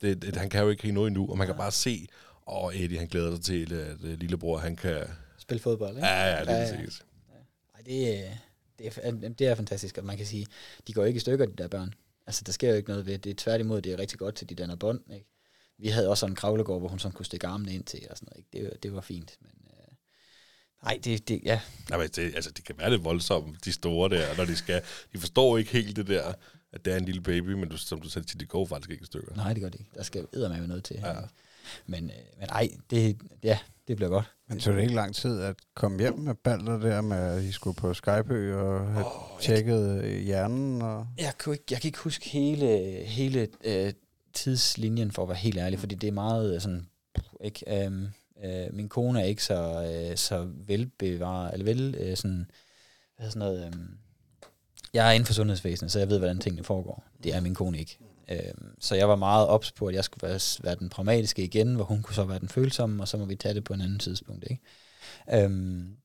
det, 0.00 0.22
det, 0.22 0.36
han 0.36 0.50
kan 0.50 0.62
jo 0.62 0.70
ikke 0.70 0.82
helt 0.82 0.94
noget 0.94 1.08
endnu, 1.08 1.30
og 1.30 1.38
man 1.38 1.46
kan 1.46 1.56
bare 1.56 1.72
se, 1.72 2.06
og 2.46 2.76
Eddie, 2.76 2.98
han 2.98 3.08
glæder 3.08 3.34
sig 3.34 3.44
til, 3.44 3.72
at 3.72 4.00
lillebror, 4.00 4.58
han 4.58 4.76
kan... 4.76 5.02
Spille 5.38 5.60
fodbold, 5.60 5.96
ikke? 5.96 6.06
Ja, 6.06 6.36
ja, 6.36 6.40
det 6.40 6.50
er 6.50 6.56
ja, 6.56 6.64
ja. 6.64 6.80
ja. 6.80 7.38
Ej, 7.74 7.80
det, 7.86 8.38
det, 8.78 8.98
er, 9.02 9.28
det 9.28 9.46
er 9.46 9.54
fantastisk, 9.54 9.98
at 9.98 10.04
man 10.04 10.16
kan 10.16 10.26
sige, 10.26 10.46
de 10.86 10.92
går 10.92 11.04
ikke 11.04 11.16
i 11.16 11.20
stykker, 11.20 11.46
de 11.46 11.56
der 11.58 11.68
børn. 11.68 11.94
Altså, 12.26 12.42
der 12.46 12.52
sker 12.52 12.70
jo 12.70 12.76
ikke 12.76 12.88
noget 12.88 13.06
ved 13.06 13.18
det. 13.18 13.38
Tværtimod, 13.38 13.82
det 13.82 13.92
er 13.92 13.98
rigtig 13.98 14.18
godt 14.18 14.34
til, 14.34 14.48
de 14.48 14.54
danner 14.54 14.76
bånd, 14.76 15.00
ikke? 15.14 15.26
Vi 15.78 15.88
havde 15.88 16.08
også 16.08 16.26
en 16.26 16.34
kravlegård, 16.34 16.80
hvor 16.80 16.88
hun 16.88 16.98
sådan 16.98 17.14
kunne 17.14 17.26
stikke 17.26 17.46
armene 17.46 17.74
ind 17.74 17.84
til, 17.84 18.06
og 18.10 18.16
sådan 18.16 18.28
noget, 18.30 18.46
ikke? 18.54 18.70
Det, 18.70 18.82
det 18.82 18.94
var 18.94 19.00
fint, 19.00 19.36
men... 19.40 19.50
Øh, 19.66 19.94
nej, 20.82 21.00
det, 21.04 21.28
det, 21.28 21.40
ja. 21.44 21.60
Nej, 21.90 21.98
men 21.98 22.08
det, 22.08 22.34
altså, 22.34 22.50
det 22.50 22.64
kan 22.64 22.78
være 22.78 22.90
lidt 22.90 23.04
voldsomt, 23.04 23.64
de 23.64 23.72
store 23.72 24.08
der, 24.10 24.36
når 24.36 24.44
de 24.44 24.56
skal... 24.56 24.82
De 25.12 25.18
forstår 25.18 25.58
ikke 25.58 25.72
helt 25.72 25.96
det 25.96 26.06
der, 26.06 26.32
at 26.76 26.84
det 26.84 26.92
er 26.92 26.96
en 26.96 27.04
lille 27.04 27.20
baby, 27.20 27.52
men 27.52 27.68
du, 27.68 27.76
som 27.76 28.00
du 28.00 28.08
sagde, 28.08 28.38
de 28.38 28.46
går 28.46 28.66
faktisk 28.66 28.90
ikke 28.90 29.02
i 29.02 29.06
stykker. 29.06 29.36
Nej, 29.36 29.52
det 29.52 29.62
gør 29.62 29.68
de 29.68 29.78
ikke. 29.78 29.90
Der 29.94 30.02
skal 30.02 30.26
med 30.34 30.66
noget 30.66 30.84
til. 30.84 30.96
Ja. 30.96 31.14
Men, 31.86 32.04
øh, 32.04 32.40
men 32.40 32.48
ej, 32.48 32.68
det, 32.90 33.16
ja, 33.42 33.58
det 33.88 33.96
bliver 33.96 34.10
godt. 34.10 34.32
Men 34.48 34.58
tog 34.58 34.74
det 34.74 34.82
ikke 34.82 34.94
lang 34.94 35.14
tid 35.14 35.40
at 35.40 35.56
komme 35.74 35.98
hjem 35.98 36.18
med 36.18 36.34
Balder 36.34 36.78
der 36.78 37.00
med, 37.00 37.16
at 37.16 37.42
I 37.42 37.52
skulle 37.52 37.76
på 37.76 37.94
Skype 37.94 38.56
og 38.56 38.92
have 38.92 39.06
oh, 39.06 39.40
tjekket 39.40 40.02
jeg, 40.04 40.20
hjernen? 40.20 40.82
Og 40.82 41.06
jeg, 41.18 41.32
kunne 41.38 41.54
ikke, 41.54 41.64
jeg 41.70 41.80
kan 41.80 41.88
ikke 41.88 41.98
huske 41.98 42.28
hele, 42.28 42.66
hele 43.04 43.48
øh, 43.64 43.92
tidslinjen, 44.34 45.12
for 45.12 45.22
at 45.22 45.28
være 45.28 45.38
helt 45.38 45.58
ærlig, 45.58 45.78
fordi 45.78 45.94
det 45.94 46.08
er 46.08 46.12
meget 46.12 46.54
øh, 46.54 46.60
sådan, 46.60 46.86
ikke, 47.44 47.84
øhm, 47.84 48.08
øh, 48.44 48.74
min 48.74 48.88
kone 48.88 49.20
er 49.20 49.24
ikke 49.24 49.44
så, 49.44 49.90
øh, 49.92 50.16
så 50.16 50.48
velbevaret, 50.66 51.52
eller 51.52 51.64
vel, 51.64 51.94
øh, 51.98 52.16
sådan, 52.16 52.50
hvad 53.16 53.30
sådan 53.30 53.40
noget, 53.40 53.66
øh, 53.66 53.72
jeg 54.96 55.08
er 55.08 55.12
inden 55.12 55.26
for 55.26 55.34
sundhedsvæsenet, 55.34 55.92
så 55.92 55.98
jeg 55.98 56.08
ved, 56.08 56.18
hvordan 56.18 56.38
tingene 56.38 56.64
foregår. 56.64 57.04
Det 57.22 57.34
er 57.34 57.40
min 57.40 57.54
kone 57.54 57.78
ikke. 57.78 57.98
Øhm, 58.30 58.74
så 58.80 58.94
jeg 58.94 59.08
var 59.08 59.16
meget 59.16 59.46
ops 59.46 59.72
på, 59.72 59.86
at 59.86 59.94
jeg 59.94 60.04
skulle 60.04 60.28
være, 60.28 60.40
være 60.62 60.74
den 60.74 60.88
pragmatiske 60.88 61.44
igen, 61.44 61.74
hvor 61.74 61.84
hun 61.84 62.02
kunne 62.02 62.14
så 62.14 62.24
være 62.24 62.38
den 62.38 62.48
følsomme, 62.48 63.02
og 63.02 63.08
så 63.08 63.16
må 63.16 63.24
vi 63.24 63.34
tage 63.36 63.54
det 63.54 63.64
på 63.64 63.72
en 63.74 63.80
anden 63.80 63.98
tidspunkt. 63.98 64.44
Ikke? 64.50 64.62
Øhm, 65.44 65.96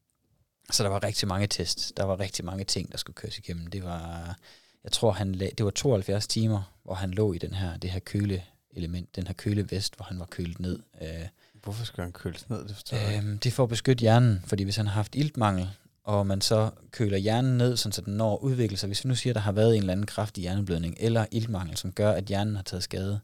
så 0.71 0.83
der 0.83 0.89
var 0.89 1.03
rigtig 1.03 1.27
mange 1.27 1.47
tests. 1.47 1.93
Der 1.97 2.03
var 2.03 2.19
rigtig 2.19 2.45
mange 2.45 2.63
ting, 2.63 2.91
der 2.91 2.97
skulle 2.97 3.15
køres 3.15 3.37
igennem. 3.37 3.67
Det 3.67 3.83
var, 3.83 4.35
jeg 4.83 4.91
tror, 4.91 5.11
han 5.11 5.33
det 5.33 5.65
var 5.65 5.71
72 5.71 6.27
timer, 6.27 6.73
hvor 6.83 6.93
han 6.93 7.11
lå 7.11 7.33
i 7.33 7.37
den 7.37 7.53
her, 7.53 7.77
det 7.77 7.89
her 7.89 7.99
køle 7.99 8.43
element, 8.71 9.15
den 9.15 9.27
her 9.27 9.33
køle 9.33 9.71
vest, 9.71 9.95
hvor 9.95 10.05
han 10.05 10.19
var 10.19 10.25
kølet 10.25 10.59
ned. 10.59 10.79
Øh, 11.01 11.27
Hvorfor 11.63 11.85
skal 11.85 12.03
han 12.03 12.13
køles 12.13 12.49
ned? 12.49 12.67
Det, 12.67 13.17
øhm, 13.17 13.39
det 13.39 13.49
er 13.49 13.53
for 13.53 13.63
at 13.63 13.69
beskytte 13.69 14.01
hjernen, 14.01 14.43
fordi 14.45 14.63
hvis 14.63 14.75
han 14.75 14.87
har 14.87 14.93
haft 14.93 15.15
iltmangel, 15.15 15.69
og 16.03 16.27
man 16.27 16.41
så 16.41 16.69
køler 16.91 17.17
hjernen 17.17 17.57
ned, 17.57 17.77
så 17.77 18.01
den 18.05 18.13
når 18.13 18.33
at 18.33 18.39
udvikle 18.41 18.77
sig. 18.77 18.87
Hvis 18.87 19.03
vi 19.03 19.07
nu 19.07 19.15
siger, 19.15 19.31
at 19.31 19.35
der 19.35 19.41
har 19.41 19.51
været 19.51 19.75
en 19.75 19.81
eller 19.81 19.93
anden 19.93 20.05
kraftig 20.05 20.41
hjerneblødning, 20.41 20.95
eller 20.99 21.25
iltmangel, 21.31 21.77
som 21.77 21.91
gør, 21.91 22.11
at 22.11 22.25
hjernen 22.25 22.55
har 22.55 22.63
taget 22.63 22.83
skade, 22.83 23.19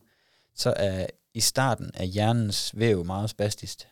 så 0.56 0.74
er 0.78 1.08
i 1.34 1.40
starten 1.40 1.92
af 1.94 2.08
hjernens 2.08 2.72
væv 2.76 3.06
meget 3.06 3.30
spastisk. 3.30 3.88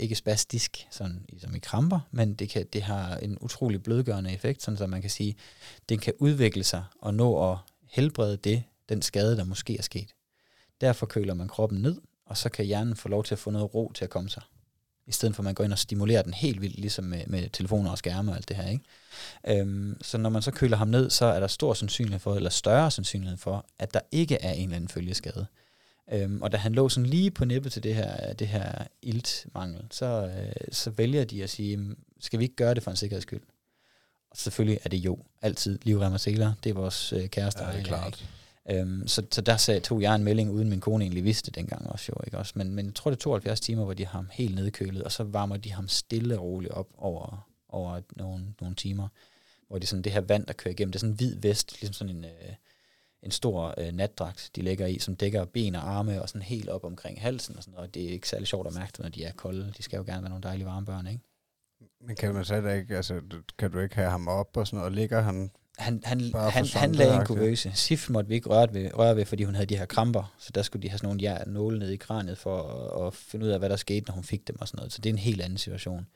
Ikke 0.00 0.14
spastisk, 0.14 0.86
sådan, 0.90 1.26
som 1.38 1.54
i 1.54 1.58
kramper, 1.58 2.00
men 2.10 2.34
det, 2.34 2.48
kan, 2.48 2.66
det 2.72 2.82
har 2.82 3.16
en 3.16 3.38
utrolig 3.40 3.82
blødgørende 3.82 4.32
effekt, 4.32 4.62
sådan 4.62 4.78
så 4.78 4.86
man 4.86 5.00
kan 5.00 5.10
sige, 5.10 5.36
at 5.76 5.88
den 5.88 5.98
kan 5.98 6.12
udvikle 6.18 6.64
sig 6.64 6.84
og 7.00 7.14
nå 7.14 7.52
at 7.52 7.58
helbrede 7.90 8.36
det, 8.36 8.62
den 8.88 9.02
skade, 9.02 9.36
der 9.36 9.44
måske 9.44 9.78
er 9.78 9.82
sket. 9.82 10.14
Derfor 10.80 11.06
køler 11.06 11.34
man 11.34 11.48
kroppen 11.48 11.82
ned, 11.82 12.00
og 12.26 12.36
så 12.36 12.48
kan 12.48 12.64
hjernen 12.64 12.96
få 12.96 13.08
lov 13.08 13.24
til 13.24 13.34
at 13.34 13.38
få 13.38 13.50
noget 13.50 13.74
ro 13.74 13.92
til 13.94 14.04
at 14.04 14.10
komme 14.10 14.30
sig 14.30 14.42
i 15.12 15.14
stedet 15.14 15.34
for 15.36 15.42
at 15.42 15.44
man 15.44 15.54
går 15.54 15.64
ind 15.64 15.72
og 15.72 15.78
stimulerer 15.78 16.22
den 16.22 16.34
helt 16.34 16.60
vildt, 16.60 16.78
ligesom 16.78 17.04
med, 17.04 17.26
med 17.26 17.48
telefoner 17.52 17.90
og 17.90 17.98
skærme 17.98 18.30
og 18.32 18.36
alt 18.36 18.48
det 18.48 18.56
her. 18.56 18.68
Ikke? 18.68 19.60
Øhm, 19.60 19.96
så 20.02 20.18
når 20.18 20.30
man 20.30 20.42
så 20.42 20.50
køler 20.50 20.76
ham 20.76 20.88
ned, 20.88 21.10
så 21.10 21.24
er 21.24 21.40
der 21.40 21.46
stor 21.46 21.74
sandsynlighed 21.74 22.20
for, 22.20 22.34
eller 22.34 22.50
større 22.50 22.90
sandsynlighed 22.90 23.38
for, 23.38 23.66
at 23.78 23.94
der 23.94 24.00
ikke 24.12 24.34
er 24.40 24.52
en 24.52 24.62
eller 24.62 24.76
anden 24.76 24.88
følgeskade. 24.88 25.46
Øhm, 26.12 26.42
og 26.42 26.52
da 26.52 26.56
han 26.56 26.72
lå 26.72 26.88
sådan 26.88 27.06
lige 27.06 27.30
på 27.30 27.44
nippet 27.44 27.72
til 27.72 27.82
det 27.82 27.94
her, 27.94 28.32
det 28.32 28.48
her 28.48 28.72
iltmangel, 29.02 29.80
så, 29.90 30.06
øh, 30.06 30.52
så 30.72 30.90
vælger 30.90 31.24
de 31.24 31.42
at 31.42 31.50
sige, 31.50 31.76
"Mm, 31.76 31.98
skal 32.20 32.38
vi 32.38 32.44
ikke 32.44 32.56
gøre 32.56 32.74
det 32.74 32.82
for 32.82 32.90
en 32.90 32.96
sikkerheds 32.96 33.22
skyld? 33.22 33.40
Og 34.30 34.36
selvfølgelig 34.36 34.78
er 34.84 34.88
det 34.88 34.96
jo 34.96 35.18
altid 35.42 35.78
livrem 35.82 36.12
og 36.12 36.20
seler. 36.20 36.52
Det 36.64 36.70
er 36.70 36.74
vores 36.74 37.12
øh, 37.12 37.28
kæreste. 37.28 37.64
Ja, 37.64 37.72
det 37.72 37.80
er 37.80 37.84
klart. 37.84 38.24
Øhm, 38.70 39.08
så, 39.08 39.22
så 39.32 39.40
der 39.40 39.56
sag, 39.56 39.82
tog 39.82 40.02
jeg 40.02 40.14
en 40.14 40.24
melding, 40.24 40.50
uden 40.50 40.68
min 40.68 40.80
kone 40.80 41.04
egentlig 41.04 41.24
vidste 41.24 41.46
det 41.46 41.54
dengang 41.54 41.86
også 41.86 42.12
jo, 42.16 42.22
ikke 42.26 42.38
også? 42.38 42.52
Men, 42.56 42.74
men 42.74 42.86
jeg 42.86 42.94
tror, 42.94 43.10
det 43.10 43.16
er 43.16 43.20
72 43.20 43.60
timer, 43.60 43.84
hvor 43.84 43.94
de 43.94 44.06
har 44.06 44.18
ham 44.18 44.28
helt 44.32 44.54
nedkølet, 44.54 45.02
og 45.02 45.12
så 45.12 45.24
varmer 45.24 45.56
de 45.56 45.72
ham 45.72 45.88
stille 45.88 46.38
og 46.38 46.44
roligt 46.44 46.72
op 46.72 46.88
over, 46.98 47.48
over 47.68 48.00
nogle, 48.16 48.54
nogle 48.60 48.76
timer, 48.76 49.08
hvor 49.68 49.78
det 49.78 49.84
er 49.84 49.88
sådan 49.88 50.02
det 50.02 50.12
her 50.12 50.20
vand, 50.20 50.46
der 50.46 50.52
kører 50.52 50.72
igennem. 50.72 50.92
Det 50.92 50.98
er 50.98 51.00
sådan 51.00 51.12
en 51.12 51.16
hvid 51.16 51.36
vest, 51.36 51.80
ligesom 51.80 51.92
sådan 51.92 52.16
en, 52.16 52.24
øh, 52.24 52.54
en 53.22 53.30
stor 53.30 53.74
øh, 53.78 53.92
natdragt, 53.92 54.50
de 54.56 54.62
lægger 54.62 54.86
i, 54.86 54.98
som 54.98 55.16
dækker 55.16 55.44
ben 55.44 55.74
og 55.74 55.90
arme 55.90 56.22
og 56.22 56.28
sådan 56.28 56.42
helt 56.42 56.68
op 56.68 56.84
omkring 56.84 57.20
halsen 57.20 57.56
og 57.56 57.62
sådan 57.62 57.74
noget. 57.74 57.94
Det 57.94 58.04
er 58.04 58.08
ikke 58.08 58.28
særlig 58.28 58.48
sjovt 58.48 58.66
at 58.66 58.74
mærke, 58.74 59.00
når 59.00 59.08
de 59.08 59.24
er 59.24 59.32
kolde. 59.32 59.72
De 59.76 59.82
skal 59.82 59.96
jo 59.96 60.02
gerne 60.02 60.22
være 60.22 60.30
nogle 60.30 60.42
dejlige 60.42 60.66
varme 60.66 60.86
børn, 60.86 61.06
ikke? 61.06 61.20
Men 62.00 62.16
kan 62.16 62.34
man 62.34 62.44
så 62.44 62.54
ikke, 62.54 62.96
altså, 62.96 63.20
kan 63.58 63.70
du 63.70 63.78
ikke 63.78 63.94
have 63.94 64.10
ham 64.10 64.28
op 64.28 64.56
og 64.56 64.66
sådan 64.66 64.76
noget, 64.76 64.90
og 64.90 64.92
ligger 64.92 65.20
han... 65.20 65.50
Han, 65.78 66.00
han, 66.04 66.30
Bare 66.32 66.50
han, 66.50 66.66
han 66.66 66.92
lagde 66.94 67.16
en 67.16 67.26
kuvøse. 67.26 67.72
Sif 67.74 68.10
måtte 68.10 68.28
vi 68.28 68.34
ikke 68.34 68.48
røre 68.48 68.74
ved, 68.74 68.94
røre 68.98 69.16
ved, 69.16 69.24
fordi 69.24 69.44
hun 69.44 69.54
havde 69.54 69.66
de 69.66 69.76
her 69.76 69.86
kramper. 69.86 70.34
Så 70.38 70.50
der 70.54 70.62
skulle 70.62 70.82
de 70.82 70.88
have 70.88 70.98
sådan 70.98 71.06
nogle 71.06 71.20
ja, 71.20 71.38
nåle 71.46 71.78
ned 71.78 71.90
i 71.90 71.96
kraniet 71.96 72.38
for 72.38 72.62
at, 72.62 73.06
at, 73.06 73.14
finde 73.14 73.46
ud 73.46 73.50
af, 73.50 73.58
hvad 73.58 73.68
der 73.68 73.76
skete, 73.76 74.06
når 74.06 74.14
hun 74.14 74.24
fik 74.24 74.48
dem 74.48 74.60
og 74.60 74.68
sådan 74.68 74.76
noget. 74.78 74.92
Så 74.92 75.00
det 75.00 75.10
er 75.10 75.14
en 75.14 75.18
helt 75.18 75.40
anden 75.40 75.58
situation. 75.58 76.06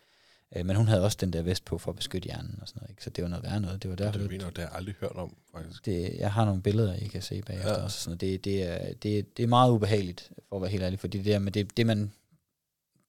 Øh, 0.57 0.67
Men 0.67 0.77
hun 0.77 0.89
havde 0.89 1.05
også 1.05 1.17
den 1.21 1.33
der 1.33 1.43
vest 1.43 1.65
på 1.65 1.79
for 1.79 1.91
at 1.91 1.97
beskytte 1.97 2.27
hjernen 2.27 2.59
og 2.63 2.69
sådan 2.69 2.81
noget. 2.81 2.91
Ikke? 2.91 3.05
Så 3.05 3.11
det 3.11 3.23
var 3.25 3.31
noget 3.31 3.45
værre 3.45 3.61
noget. 3.61 3.83
Det 3.83 3.91
var 3.91 3.97
derfor, 3.97 4.19
Det, 4.19 4.31
mener, 4.31 4.47
det 4.51 4.59
har 4.59 4.65
jeg 4.65 4.73
aldrig 4.75 4.95
hørt 5.01 5.17
om, 5.17 5.37
faktisk. 5.57 5.87
det, 5.87 6.15
jeg 6.19 6.33
har 6.33 6.45
nogle 6.45 6.63
billeder, 6.63 6.95
I 6.95 7.07
kan 7.07 7.23
se 7.23 7.43
bagefter 7.43 7.69
Ja. 7.69 7.75
også. 7.75 7.85
og 7.85 7.91
Sådan 7.91 8.11
noget. 8.11 8.21
Det, 8.21 8.45
det, 8.45 8.63
er, 8.63 8.95
det, 9.03 9.37
det 9.37 9.43
er 9.43 9.47
meget 9.47 9.71
ubehageligt, 9.71 10.31
for 10.49 10.57
at 10.57 10.63
være 10.63 10.71
helt 10.71 10.83
ærlig, 10.83 10.99
fordi 10.99 11.19
det 11.19 11.27
der 11.27 11.39
med 11.39 11.53
det, 11.53 11.77
det 11.77 11.87
man, 11.87 12.13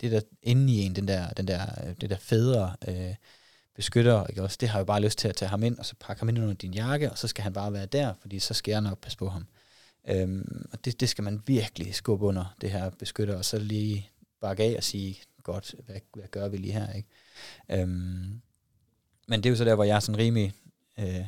det 0.02 0.12
der 0.12 0.22
inde 0.44 0.74
i 0.74 0.78
en, 0.80 0.96
den 0.96 1.08
der, 1.08 1.30
den 1.30 1.48
der, 1.48 1.62
øh, 1.88 1.96
det 2.02 2.10
der 2.10 2.18
fædre 2.18 2.76
øh, 2.88 3.16
beskytter, 3.78 4.28
ikke 4.28 4.44
også, 4.44 4.58
det 4.62 4.70
har 4.70 4.80
jo 4.80 4.86
bare 4.86 5.02
lyst 5.02 5.18
til 5.18 5.28
at 5.28 5.36
tage 5.36 5.50
ham 5.50 5.64
ind, 5.64 5.78
og 5.78 5.86
så 5.86 5.96
pakke 6.00 6.20
ham 6.20 6.30
ind 6.30 6.40
under 6.40 6.54
din 6.54 6.74
jakke, 6.74 7.12
og 7.12 7.18
så 7.18 7.28
skal 7.28 7.44
han 7.44 7.54
bare 7.54 7.74
være 7.74 7.86
der, 7.86 8.14
fordi 8.22 8.40
så 8.40 8.54
skal 8.54 8.72
jeg 8.72 8.82
nok 8.82 9.00
passe 9.00 9.18
på 9.18 9.30
ham. 9.30 9.48
Øhm, 10.10 10.66
og 10.72 10.86
det, 10.86 11.00
det 11.00 11.10
skal 11.10 11.24
man 11.24 11.42
virkelig 11.46 11.96
skubbe 11.96 12.26
under, 12.26 12.56
det 12.62 12.72
her 12.72 12.90
beskytter, 12.90 13.38
og 13.38 13.46
så 13.46 13.60
lige 13.60 14.10
bakke 14.42 14.64
af 14.64 14.74
og 14.78 14.84
sige, 14.84 15.18
godt, 15.44 15.76
hvad, 15.86 15.96
hvad 16.14 16.28
gør 16.32 16.48
vi 16.48 16.58
lige 16.58 16.74
her, 16.74 16.94
ikke? 16.94 17.10
Øhm, 17.72 18.42
men 19.28 19.44
det 19.44 19.46
er 19.46 19.50
jo 19.50 19.56
så 19.56 19.66
der, 19.66 19.76
hvor 19.76 19.84
jeg 19.84 19.96
er 19.96 20.00
sådan 20.00 20.18
rimelig 20.18 20.54
øh, 21.00 21.26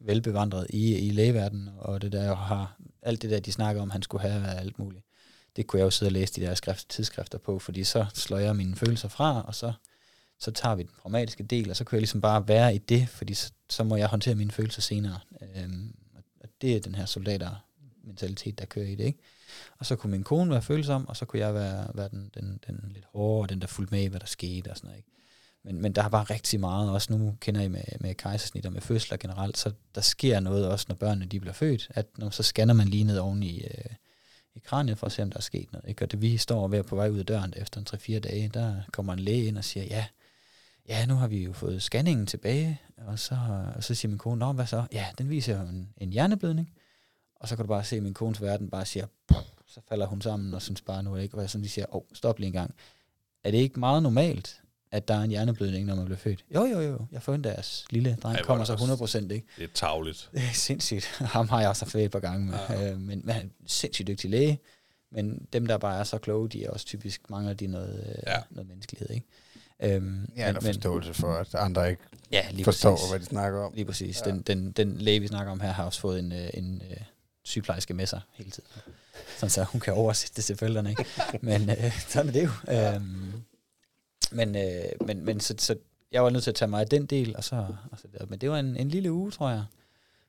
velbevandret 0.00 0.66
i, 0.70 0.98
i 0.98 1.10
lægeverdenen, 1.10 1.70
og 1.78 2.02
det 2.02 2.12
der 2.12 2.22
jeg 2.22 2.36
har, 2.36 2.76
alt 3.02 3.22
det 3.22 3.30
der, 3.30 3.40
de 3.40 3.52
snakker 3.52 3.82
om, 3.82 3.90
han 3.90 4.02
skulle 4.02 4.28
have 4.28 4.42
været 4.42 4.58
alt 4.58 4.78
muligt. 4.78 5.04
Det 5.56 5.66
kunne 5.66 5.78
jeg 5.78 5.84
jo 5.84 5.90
sidde 5.90 6.08
og 6.08 6.12
læse 6.12 6.32
de 6.34 6.40
der 6.40 6.54
skrift, 6.54 6.88
tidsskrifter 6.88 7.38
på, 7.38 7.58
fordi 7.58 7.84
så 7.84 8.06
slår 8.14 8.38
jeg 8.38 8.56
mine 8.56 8.76
følelser 8.76 9.08
fra, 9.08 9.42
og 9.42 9.54
så, 9.54 9.72
så 10.38 10.50
tager 10.50 10.74
vi 10.74 10.82
den 10.82 10.90
pragmatiske 11.02 11.42
del, 11.42 11.70
og 11.70 11.76
så 11.76 11.84
kan 11.84 11.96
jeg 11.96 12.00
ligesom 12.00 12.20
bare 12.20 12.48
være 12.48 12.74
i 12.74 12.78
det, 12.78 13.08
fordi 13.08 13.34
så, 13.34 13.52
så 13.68 13.84
må 13.84 13.96
jeg 13.96 14.08
håndtere 14.08 14.34
mine 14.34 14.50
følelser 14.50 14.82
senere. 14.82 15.18
Øhm, 15.56 15.94
og 16.40 16.48
det 16.60 16.76
er 16.76 16.80
den 16.80 16.94
her 16.94 17.06
soldater 17.06 17.64
mentalitet, 18.04 18.58
der 18.58 18.64
kører 18.64 18.86
i 18.86 18.94
det, 18.94 19.04
ikke? 19.04 19.18
Og 19.78 19.86
så 19.86 19.96
kunne 19.96 20.10
min 20.10 20.24
kone 20.24 20.50
være 20.50 20.62
følsom, 20.62 21.08
og 21.08 21.16
så 21.16 21.24
kunne 21.24 21.40
jeg 21.40 21.54
være, 21.54 21.90
være 21.94 22.08
den, 22.08 22.30
den, 22.34 22.60
den 22.66 22.90
lidt 22.94 23.04
hårde, 23.12 23.44
og 23.44 23.48
den 23.48 23.60
der 23.60 23.66
fulgte 23.66 23.94
med 23.94 24.02
i, 24.02 24.06
hvad 24.06 24.20
der 24.20 24.26
skete 24.26 24.70
og 24.70 24.76
sådan 24.76 24.88
noget, 24.88 24.98
ikke? 24.98 25.10
Men, 25.64 25.82
men 25.82 25.92
der 25.92 26.02
er 26.02 26.08
bare 26.08 26.24
rigtig 26.24 26.60
meget, 26.60 26.90
også 26.90 27.12
nu 27.12 27.36
kender 27.40 27.60
I 27.60 27.68
med, 27.68 27.82
med 28.00 28.14
kejsersnit 28.14 28.66
og 28.66 28.72
med 28.72 28.80
fødsler 28.80 29.16
generelt, 29.16 29.58
så 29.58 29.72
der 29.94 30.00
sker 30.00 30.40
noget 30.40 30.68
også, 30.68 30.86
når 30.88 30.94
børnene 30.94 31.26
de 31.26 31.40
bliver 31.40 31.52
født, 31.52 31.88
at 31.90 32.06
når, 32.18 32.30
så 32.30 32.42
scanner 32.42 32.74
man 32.74 32.88
lige 32.88 33.04
ned 33.04 33.18
oven 33.18 33.42
i, 33.42 33.60
øh, 33.60 33.94
i 34.54 34.58
kraniet 34.58 34.98
for 34.98 35.06
at 35.06 35.12
se, 35.12 35.22
om 35.22 35.30
der 35.30 35.36
er 35.36 35.42
sket 35.42 35.72
noget. 35.72 35.88
Ikke? 35.88 36.04
Og 36.04 36.10
det 36.10 36.22
vi 36.22 36.36
står 36.36 36.68
ved 36.68 36.82
på 36.82 36.96
vej 36.96 37.08
ud 37.08 37.18
af 37.18 37.26
døren 37.26 37.52
efter 37.56 37.80
en 37.80 37.86
3-4 38.16 38.18
dage, 38.18 38.50
der 38.54 38.74
kommer 38.92 39.12
en 39.12 39.18
læge 39.18 39.44
ind 39.44 39.58
og 39.58 39.64
siger, 39.64 39.84
ja, 39.84 40.06
ja, 40.88 41.06
nu 41.06 41.14
har 41.14 41.28
vi 41.28 41.44
jo 41.44 41.52
fået 41.52 41.82
scanningen 41.82 42.26
tilbage, 42.26 42.80
og 42.96 43.18
så, 43.18 43.36
og 43.76 43.84
så 43.84 43.94
siger 43.94 44.10
min 44.10 44.18
kone, 44.18 44.38
nå, 44.38 44.52
hvad 44.52 44.66
så? 44.66 44.84
Ja, 44.92 45.06
den 45.18 45.30
viser 45.30 45.60
jo 45.60 45.68
en, 45.68 45.88
en 45.96 46.10
hjerneblødning. 46.10 46.72
Og 47.36 47.48
så 47.48 47.56
kan 47.56 47.64
du 47.64 47.68
bare 47.68 47.84
se, 47.84 47.96
at 47.96 48.02
min 48.02 48.14
kones 48.14 48.42
verden 48.42 48.70
bare 48.70 48.86
siger, 48.86 49.06
så 49.66 49.80
falder 49.88 50.06
hun 50.06 50.22
sammen 50.22 50.54
og 50.54 50.62
synes 50.62 50.80
bare, 50.80 51.02
nu 51.02 51.14
er 51.14 51.18
ikke, 51.18 51.34
og 51.34 51.40
jeg 51.40 51.50
sådan, 51.50 51.64
de 51.64 51.68
siger, 51.68 51.86
åh, 51.94 51.96
oh, 51.96 52.02
stop 52.12 52.38
lige 52.38 52.46
en 52.46 52.52
gang. 52.52 52.74
Er 53.44 53.50
det 53.50 53.58
ikke 53.58 53.80
meget 53.80 54.02
normalt, 54.02 54.60
at 54.90 55.08
der 55.08 55.14
er 55.14 55.20
en 55.20 55.30
hjerneblødning, 55.30 55.86
når 55.86 55.94
man 55.94 56.04
bliver 56.04 56.18
født? 56.18 56.44
Jo, 56.54 56.64
jo, 56.64 56.80
jo, 56.80 57.06
jeg 57.12 57.22
forventer, 57.22 57.50
at 57.50 57.56
deres 57.56 57.84
lille 57.90 58.16
dreng 58.22 58.36
Ej, 58.36 58.42
kommer 58.42 58.62
er 58.62 58.66
så 58.66 58.72
det 58.72 58.78
100 58.78 58.98
procent, 58.98 59.32
ikke? 59.32 59.46
Det 59.56 59.64
er 59.64 59.68
tavligt. 59.74 60.30
Det 60.32 60.42
er 60.42 60.52
sindssygt. 60.52 61.04
Ham 61.34 61.48
har 61.48 61.60
jeg 61.60 61.68
også 61.68 61.84
haft 61.84 61.94
et 61.94 62.10
par 62.10 62.20
gange 62.20 62.46
med. 62.46 62.54
Ja. 62.68 62.90
Øh, 62.90 63.00
men, 63.00 63.22
men 63.24 63.30
han 63.30 63.42
er 63.42 63.44
en 63.44 63.52
sindssygt 63.66 64.06
dygtig 64.06 64.30
læge. 64.30 64.60
Men 65.10 65.46
dem, 65.52 65.66
der 65.66 65.78
bare 65.78 65.98
er 65.98 66.04
så 66.04 66.18
kloge, 66.18 66.48
de 66.48 66.64
er 66.64 66.70
også 66.70 66.86
typisk, 66.86 67.30
mangler 67.30 67.54
de 67.54 67.66
noget, 67.66 68.04
øh, 68.08 68.22
ja. 68.26 68.36
noget 68.50 68.68
menneskelighed, 68.68 69.10
ikke? 69.10 69.26
Øhm, 69.82 70.28
Ja, 70.36 70.48
eller 70.48 70.60
forståelse 70.60 71.14
for, 71.14 71.34
at 71.34 71.54
andre 71.54 71.90
ikke 71.90 72.02
Ja, 72.32 72.46
lige 72.52 72.64
forstår, 72.64 72.90
præcis. 72.90 73.10
hvad 73.10 73.20
de 73.20 73.24
snakker 73.24 73.60
om. 73.60 73.72
Lige 73.74 73.84
præcis. 73.84 74.22
Ja. 74.26 74.30
Den, 74.30 74.42
den, 74.42 74.72
den 74.72 74.98
læge, 74.98 75.20
vi 75.20 75.26
snakker 75.28 75.52
om 75.52 75.60
her, 75.60 75.72
har 75.72 75.84
også 75.84 76.00
fået 76.00 76.18
en, 76.18 76.32
øh, 76.32 76.50
en 76.54 76.82
øh, 76.90 76.96
sygeplejerske 77.42 77.94
med 77.94 78.06
sig 78.06 78.20
hele 78.32 78.50
tiden. 78.50 78.68
Sådan 79.36 79.50
så 79.50 79.64
hun 79.64 79.80
kan 79.80 79.92
oversætte 79.94 80.36
det 80.36 80.44
til 80.44 80.56
forældrene, 80.56 80.90
ikke? 80.90 81.04
Men 81.42 81.70
øh, 81.70 82.00
sådan 82.08 82.28
er 82.28 82.32
det 82.32 82.44
jo. 82.44 82.50
Ja. 82.66 82.94
Øhm, 82.94 83.32
men, 84.32 84.56
øh, 84.56 85.06
men, 85.06 85.24
men 85.24 85.40
så, 85.40 85.54
så 85.58 85.76
jeg 86.12 86.24
var 86.24 86.30
nødt 86.30 86.42
til 86.44 86.50
at 86.50 86.54
tage 86.54 86.68
mig 86.68 86.80
af 86.80 86.86
den 86.86 87.06
del, 87.06 87.36
og 87.36 87.44
så, 87.44 87.56
og 87.92 87.98
så 87.98 88.08
der. 88.18 88.26
Men 88.26 88.38
det 88.38 88.50
var 88.50 88.58
en, 88.58 88.76
en 88.76 88.88
lille 88.88 89.12
uge, 89.12 89.30
tror 89.30 89.50
jeg, 89.50 89.64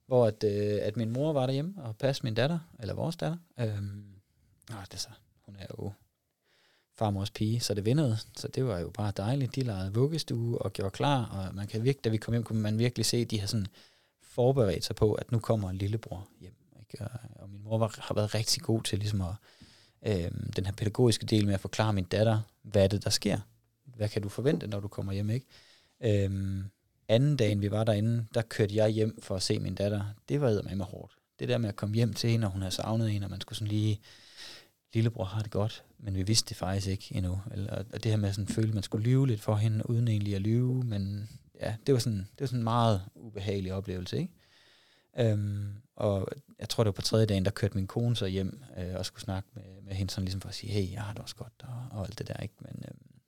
hvor 0.07 0.27
at, 0.27 0.43
øh, 0.43 0.79
at 0.83 0.97
min 0.97 1.09
mor 1.09 1.33
var 1.33 1.45
derhjemme 1.45 1.73
og 1.77 1.95
passede 1.97 2.25
min 2.27 2.33
datter, 2.33 2.59
eller 2.79 2.93
vores 2.93 3.15
datter. 3.15 3.37
Øhm, 3.59 4.03
og 4.69 4.91
det 4.91 4.99
så, 4.99 5.09
hun 5.45 5.55
er 5.59 5.65
jo 5.79 5.91
farmors 6.99 7.31
pige, 7.31 7.59
så 7.59 7.73
det 7.73 7.85
vindede. 7.85 8.17
Så 8.35 8.47
det 8.47 8.65
var 8.65 8.79
jo 8.79 8.89
bare 8.89 9.11
dejligt. 9.17 9.55
De 9.55 9.61
legede 9.61 9.93
vuggestue 9.93 10.61
og 10.61 10.73
gjorde 10.73 10.91
klar, 10.91 11.25
og 11.25 11.55
man 11.55 11.67
kan 11.67 11.83
virkelig, 11.83 12.03
da 12.03 12.09
vi 12.09 12.17
kom 12.17 12.33
hjem, 12.33 12.43
kunne 12.43 12.61
man 12.61 12.79
virkelig 12.79 13.05
se, 13.05 13.17
at 13.17 13.31
de 13.31 13.39
har 13.39 13.47
sådan 13.47 13.67
forberedt 14.23 14.85
sig 14.85 14.95
på, 14.95 15.13
at 15.13 15.31
nu 15.31 15.39
kommer 15.39 15.69
en 15.69 15.77
lillebror 15.77 16.27
hjem. 16.39 16.55
Ikke? 16.79 17.03
Og, 17.03 17.19
og 17.35 17.49
min 17.49 17.63
mor 17.63 17.77
var, 17.77 17.95
har 17.97 18.15
været 18.15 18.35
rigtig 18.35 18.61
god 18.61 18.81
til 18.83 18.99
ligesom 18.99 19.21
at, 19.21 19.35
øh, 20.07 20.31
den 20.55 20.65
her 20.65 20.73
pædagogiske 20.73 21.25
del 21.25 21.45
med 21.45 21.53
at 21.53 21.59
forklare 21.59 21.93
min 21.93 22.03
datter, 22.03 22.41
hvad 22.61 22.83
er 22.83 22.87
det, 22.87 23.03
der 23.03 23.09
sker? 23.09 23.39
Hvad 23.85 24.09
kan 24.09 24.21
du 24.21 24.29
forvente, 24.29 24.67
når 24.67 24.79
du 24.79 24.87
kommer 24.87 25.13
hjem? 25.13 25.29
Ikke? 25.29 25.45
Øh, 26.03 26.63
anden 27.07 27.37
dagen, 27.37 27.61
vi 27.61 27.71
var 27.71 27.83
derinde, 27.83 28.25
der 28.33 28.41
kørte 28.41 28.75
jeg 28.75 28.89
hjem 28.89 29.21
for 29.21 29.35
at 29.35 29.43
se 29.43 29.59
min 29.59 29.75
datter. 29.75 30.03
Det 30.29 30.41
var 30.41 30.61
med 30.61 30.75
mig 30.75 30.85
hårdt. 30.85 31.13
Det 31.39 31.49
der 31.49 31.57
med 31.57 31.69
at 31.69 31.75
komme 31.75 31.95
hjem 31.95 32.13
til 32.13 32.29
hende, 32.29 32.47
og 32.47 32.51
hun 32.51 32.61
havde 32.61 32.75
savnet 32.75 33.11
hende, 33.11 33.25
og 33.25 33.31
man 33.31 33.41
skulle 33.41 33.57
sådan 33.57 33.67
lige 33.67 33.99
lillebror 34.93 35.23
har 35.23 35.41
det 35.41 35.51
godt, 35.51 35.83
men 35.99 36.15
vi 36.15 36.23
vidste 36.23 36.49
det 36.49 36.57
faktisk 36.57 36.87
ikke 36.87 37.07
endnu. 37.11 37.41
Eller, 37.51 37.83
og 37.93 38.03
det 38.03 38.11
her 38.11 38.17
med 38.17 38.33
sådan 38.33 38.47
at 38.49 38.55
føle, 38.55 38.67
at 38.67 38.73
man 38.73 38.83
skulle 38.83 39.03
lyve 39.03 39.27
lidt 39.27 39.41
for 39.41 39.55
hende, 39.55 39.89
uden 39.89 40.07
egentlig 40.07 40.35
at 40.35 40.41
lyve, 40.41 40.83
men 40.83 41.29
ja, 41.61 41.75
det 41.87 41.93
var 41.93 41.99
sådan, 41.99 42.17
det 42.17 42.39
var 42.39 42.47
sådan 42.47 42.59
en 42.59 42.63
meget 42.63 43.01
ubehagelig 43.15 43.73
oplevelse, 43.73 44.17
ikke? 44.17 44.33
Øhm, 45.17 45.73
og 45.95 46.27
jeg 46.59 46.69
tror, 46.69 46.83
det 46.83 46.87
var 46.87 46.91
på 46.91 47.01
tredje 47.01 47.25
dagen, 47.25 47.45
der 47.45 47.51
kørte 47.51 47.75
min 47.75 47.87
kone 47.87 48.15
så 48.15 48.25
hjem 48.25 48.63
øh, 48.77 48.95
og 48.95 49.05
skulle 49.05 49.23
snakke 49.23 49.49
med, 49.53 49.81
med 49.81 49.93
hende 49.93 50.11
sådan 50.11 50.25
ligesom 50.25 50.41
for 50.41 50.49
at 50.49 50.55
sige, 50.55 50.73
hey, 50.73 50.91
jeg 50.91 51.01
har 51.01 51.13
det 51.13 51.21
også 51.21 51.35
godt, 51.35 51.53
og, 51.63 51.85
og 51.91 52.05
alt 52.05 52.19
det 52.19 52.27
der, 52.27 52.37
ikke? 52.37 52.55
Men, 52.59 52.83
øhm, 52.87 53.19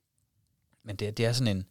men 0.82 0.96
det, 0.96 1.16
det 1.16 1.26
er 1.26 1.32
sådan 1.32 1.56
en, 1.56 1.66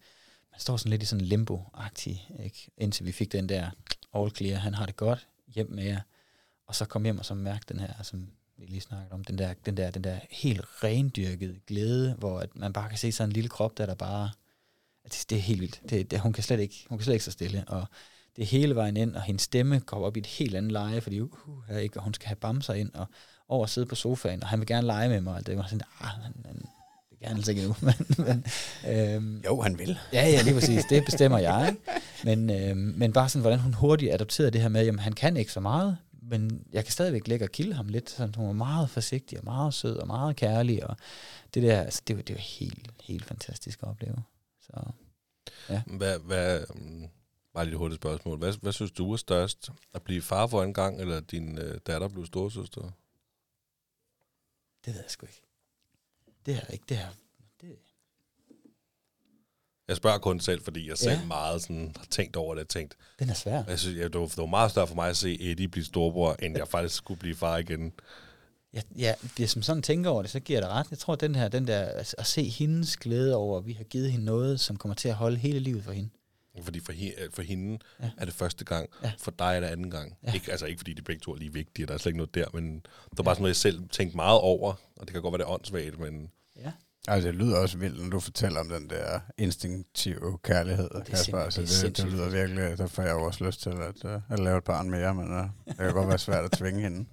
man 0.52 0.60
står 0.60 0.78
sådan 0.78 0.90
lidt 0.90 1.04
i 1.04 1.06
sådan 1.06 1.26
en 1.26 1.28
limbo-agtig, 1.28 2.44
ikke? 2.44 2.72
Indtil 2.78 3.06
vi 3.06 3.12
fik 3.12 3.32
den 3.32 3.50
der 3.50 3.70
all 4.16 4.36
clear, 4.36 4.58
han 4.58 4.74
har 4.74 4.86
det 4.86 4.96
godt, 4.96 5.28
hjem 5.48 5.72
med 5.72 5.84
jer, 5.84 6.02
og 6.68 6.76
så 6.76 6.86
kom 6.86 7.04
hjem 7.04 7.20
og 7.20 7.26
så 7.26 7.34
mærke 7.34 7.66
den 7.70 7.80
her, 7.80 8.04
som 8.04 8.28
vi 8.62 8.66
lige 8.66 8.82
snakkede 8.82 9.12
om, 9.12 9.24
den 9.24 9.38
der, 9.38 9.54
den 9.66 9.78
der, 9.78 9.92
den 9.92 10.04
der 10.04 10.20
helt 10.30 10.62
rendyrkede 10.84 11.60
glæde, 11.68 12.16
hvor 12.20 12.40
at 12.40 12.50
man 12.56 12.74
bare 12.74 12.90
kan 12.90 12.98
se 12.98 13.12
sådan 13.12 13.30
en 13.30 13.34
lille 13.34 13.50
krop, 13.50 13.78
der 13.78 13.86
der 13.86 13.96
bare, 13.96 14.32
at 15.06 15.12
det, 15.12 15.26
det 15.30 15.38
er 15.38 15.42
helt 15.42 15.62
vildt. 15.62 15.82
Det, 15.90 16.12
det, 16.12 16.20
hun, 16.20 16.34
kan 16.34 16.44
slet 16.44 16.60
ikke, 16.60 16.86
hun 16.90 16.98
kan 16.98 17.04
slet 17.06 17.14
ikke 17.14 17.26
så 17.26 17.32
stille, 17.32 17.64
og 17.68 17.86
det 18.36 18.42
er 18.42 18.46
hele 18.46 18.76
vejen 18.76 18.98
ind, 18.98 19.16
og 19.16 19.22
hendes 19.22 19.42
stemme 19.42 19.80
går 19.80 20.06
op 20.06 20.18
i 20.18 20.20
et 20.20 20.26
helt 20.26 20.56
andet 20.56 20.72
leje, 20.72 21.02
fordi 21.02 21.20
uh, 21.20 21.30
uh, 21.70 21.78
ikke, 21.78 21.98
og 22.00 22.04
hun 22.04 22.14
skal 22.14 22.28
have 22.28 22.36
bamser 22.36 22.74
ind, 22.74 22.92
og 22.94 23.06
over 23.48 23.64
at 23.64 23.70
sidde 23.70 23.88
på 23.88 23.96
sofaen, 23.96 24.44
og 24.44 24.50
han 24.50 24.60
vil 24.60 24.68
gerne 24.68 24.88
lege 24.88 25.10
med 25.10 25.22
mig, 25.22 25.34
og 25.34 25.48
det 25.48 25.58
var 25.58 25.64
sådan, 25.64 25.82
ah, 26.02 26.08
han, 26.08 26.34
han 26.46 26.62
vil 27.10 27.20
gerne 27.20 27.36
altså 27.36 27.52
ikke 27.52 27.62
endnu, 27.62 27.76
men, 27.88 28.26
men 28.26 28.46
øhm, 28.88 29.42
Jo, 29.46 29.62
han 29.62 29.80
vil. 29.80 29.98
Ja, 30.14 30.30
ja, 30.30 30.42
lige 30.42 30.54
præcis. 30.54 30.84
Det 30.90 31.06
bestemmer 31.06 31.38
jeg. 31.38 31.68
Ikke? 31.70 31.82
Men, 32.24 32.50
øh, 32.50 32.78
men 32.78 33.14
bare 33.14 33.30
sådan, 33.30 33.42
hvordan 33.42 33.60
hun 33.60 33.74
hurtigt 33.74 34.14
adopterede 34.14 34.52
det 34.52 34.62
her 34.62 34.70
med, 34.70 34.86
jamen 34.86 35.00
han 35.00 35.14
kan 35.14 35.38
ikke 35.38 35.52
så 35.52 35.60
meget, 35.60 35.98
men 36.32 36.68
jeg 36.72 36.86
kan 36.86 36.92
stadigvæk 36.92 37.28
lægge 37.28 37.46
og 37.46 37.52
kilde 37.52 37.74
ham 37.74 37.88
lidt. 37.88 38.10
Sådan, 38.10 38.36
hun 38.36 38.48
var 38.48 38.54
meget 38.54 38.90
forsigtig 38.90 39.38
og 39.38 39.44
meget 39.44 39.74
sød 39.74 39.96
og 39.98 40.08
meget 40.08 40.36
kærlig. 40.36 40.90
Og 40.90 40.98
det 41.54 41.64
der, 41.64 41.82
altså, 41.82 42.02
det 42.08 42.16
var, 42.16 42.22
det 42.22 42.36
var 42.36 42.42
helt, 42.42 42.90
helt 43.04 43.26
fantastisk 43.26 43.84
at 43.84 43.90
opleve. 43.90 44.24
Så 44.62 44.72
Hvad, 45.98 46.20
hvad, 46.20 46.66
um, 46.70 47.08
bare 47.54 47.66
lige 47.66 47.74
et 47.74 47.78
hurtigt 47.78 48.02
spørgsmål. 48.02 48.38
Hvad, 48.38 48.54
hvad 48.62 48.72
synes 48.72 48.92
du 48.92 49.14
er 49.14 49.18
størst? 49.18 49.70
At 49.94 50.02
blive 50.02 50.22
far 50.22 50.48
for 50.48 50.64
en 50.64 50.74
gang, 50.74 51.02
eller 51.02 51.20
din 51.20 51.58
øh, 51.58 51.80
datter 51.88 52.08
blive 52.08 52.28
storsøster? 52.28 52.82
det 54.86 54.94
ved 54.94 55.02
jeg 55.02 55.12
sgu 55.12 55.26
ikke. 55.26 55.42
Det 56.46 56.56
er 56.56 56.68
ikke, 56.68 56.86
det 56.90 56.98
her. 56.98 57.10
Jeg 59.92 59.98
spørger 59.98 60.18
kun 60.18 60.40
selv, 60.40 60.64
fordi 60.64 60.90
jeg 60.90 60.98
selv 60.98 61.12
Ja. 61.20 61.26
meget 61.28 61.62
sådan, 61.62 61.92
har 61.98 62.06
tænkt 62.10 62.36
over 62.36 62.54
det. 62.56 62.60
Jeg 62.60 62.68
tænkt, 62.68 62.96
den 63.20 63.30
er 63.30 63.34
svær. 63.34 63.64
jeg 63.68 63.80
synes, 63.80 63.98
ja, 63.98 64.04
det, 64.04 64.16
var, 64.20 64.26
det 64.28 64.38
var 64.38 64.46
meget 64.46 64.72
større 64.72 64.88
for 64.88 64.96
mig 64.96 65.10
at 65.10 65.18
se 65.18 65.42
Eddie 65.42 65.68
blive 65.68 65.86
storbror, 65.86 66.36
end 66.42 66.58
jeg 66.58 66.68
faktisk 66.68 66.96
skulle 66.96 67.20
blive 67.20 67.36
far 67.36 67.58
igen. 67.58 67.92
Ja, 68.74 68.82
ja, 68.98 69.14
hvis 69.36 69.56
man 69.56 69.64
sådan 69.64 69.84
tænker 69.84 70.10
over 70.10 70.22
det, 70.22 70.32
så 70.32 70.40
giver 70.40 70.60
det 70.60 70.70
ret. 70.70 70.88
Jeg 70.92 71.00
tror, 71.00 71.14
at 71.14 71.22
den 71.22 71.36
her, 71.36 71.48
den 71.48 71.68
der, 71.68 71.82
altså, 71.82 72.16
at 72.18 72.26
se 72.28 72.44
hendes 72.44 72.98
glæde 72.98 73.36
over, 73.36 73.58
at 73.58 73.66
vi 73.66 73.74
har 73.74 73.84
givet 73.84 74.12
hende 74.12 74.26
noget, 74.26 74.60
som 74.60 74.76
kommer 74.76 74.96
til 74.96 75.10
at 75.10 75.16
holde 75.16 75.38
hele 75.38 75.60
livet 75.60 75.84
for 75.84 75.92
hende. 75.92 76.10
Fordi 76.64 76.80
for, 76.80 76.92
he, 76.92 77.14
for 77.34 77.42
hende 77.42 77.80
Ja. 78.00 78.06
ja. 78.06 78.12
er 78.18 78.26
det 78.26 78.34
første 78.34 78.66
gang, 78.66 78.90
Ja. 79.04 79.08
ja. 79.08 79.14
for 79.18 79.32
dig 79.32 79.56
er 79.56 79.60
det 79.60 79.68
anden 79.68 79.92
gang. 79.92 80.18
Ja. 80.24 80.28
Ja. 80.30 80.34
Ikke, 80.34 80.52
altså 80.52 80.66
ikke 80.66 80.80
fordi 80.80 80.94
de 80.94 81.02
begge 81.02 81.20
to 81.20 81.32
er 81.32 81.38
lige 81.38 81.54
vigtige, 81.54 81.86
der 81.86 81.94
er 81.94 81.98
slet 81.98 82.10
ikke 82.10 82.18
noget 82.18 82.36
der, 82.36 82.46
men 82.54 82.76
det 82.76 83.18
var 83.18 83.24
bare 83.24 83.36
sådan 83.36 83.42
noget, 83.42 83.50
jeg 83.50 83.56
selv 83.56 83.82
tænkte 83.90 84.16
meget 84.16 84.40
over, 84.40 84.74
og 84.98 85.08
det 85.08 85.14
kan 85.14 85.22
godt 85.22 85.32
være, 85.32 85.38
det 85.40 85.46
er 85.46 85.50
åndssvagt, 85.54 86.00
men 86.00 86.22
Ja. 86.22 86.28
Altså, 87.08 87.28
det 87.28 87.36
lyder 87.36 87.58
også 87.58 87.78
vildt, 87.78 88.04
når 88.04 88.10
du 88.10 88.20
fortæller 88.20 88.60
om 88.60 88.70
den 88.70 88.90
der 88.90 89.20
instinktive 89.38 90.38
kærlighed, 90.44 90.90
er 90.96 91.04
Kasper. 91.04 91.38
Altså, 91.38 91.62
det 91.62 91.70
det, 91.82 91.98
det, 91.98 92.14
lyder 92.14 92.30
virkelig, 92.30 92.78
der 92.78 92.88
får 92.88 93.04
jeg 93.04 93.14
også 93.14 93.44
lyst 93.44 93.62
til 93.62 93.70
at, 93.70 94.06
uh, 94.06 94.22
at 94.30 94.40
lave 94.40 94.58
et 94.58 94.64
barn 94.64 94.90
mere, 94.90 95.16
men 95.16 95.40
uh, 95.40 95.46
det 95.68 95.78
kan 95.78 95.94
godt 95.94 96.08
være 96.08 96.18
svært 96.18 96.46
at 96.46 96.52
tvinge 96.52 96.82
hende. 96.82 97.06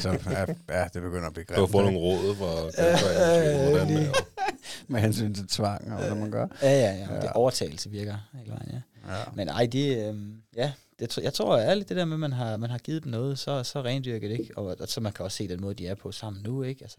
Så 0.00 0.18
ja, 0.30 0.44
ja, 0.80 0.88
det 0.94 1.02
begynder 1.02 1.26
at 1.26 1.32
blive 1.32 1.44
du 1.44 1.52
har 1.52 1.60
grimt. 1.60 1.72
fået 1.72 1.84
ikke? 1.84 1.94
nogle 1.94 1.98
råd 1.98 2.30
øh, 2.30 3.68
hvordan 3.68 4.06
øh, 4.06 4.14
Med 4.88 5.00
hensyn 5.00 5.34
til 5.34 5.48
tvang 5.48 5.92
og 5.92 5.98
hvad 5.98 6.14
man 6.14 6.30
gør. 6.30 6.46
Ja, 6.62 6.70
ja, 6.70 6.92
ja. 6.92 7.14
Ja. 7.14 7.20
Det 7.20 7.30
overtagelse 7.32 7.90
virker 7.90 8.16
hele 8.34 8.50
vejen, 8.50 8.70
ja. 8.72 8.80
Ja. 9.08 9.22
Men 9.34 9.48
ej, 9.48 9.66
det, 9.66 10.08
øhm, 10.08 10.42
ja, 10.56 10.72
det, 10.98 11.18
jeg 11.18 11.34
tror 11.34 11.58
ærligt, 11.58 11.88
det 11.88 11.96
der 11.96 12.04
med, 12.04 12.14
at 12.14 12.20
man 12.20 12.32
har, 12.32 12.56
man 12.56 12.70
har 12.70 12.78
givet 12.78 13.04
dem 13.04 13.12
noget, 13.12 13.38
så, 13.38 13.62
så 13.62 13.82
rendyrker 13.82 14.28
det 14.28 14.40
ikke. 14.40 14.58
Og, 14.58 14.76
og, 14.80 14.88
så 14.88 15.00
man 15.00 15.12
kan 15.12 15.24
også 15.24 15.36
se 15.36 15.48
den 15.48 15.60
måde, 15.60 15.74
de 15.74 15.86
er 15.86 15.94
på 15.94 16.12
sammen 16.12 16.42
nu, 16.42 16.62
ikke? 16.62 16.84
Altså, 16.84 16.98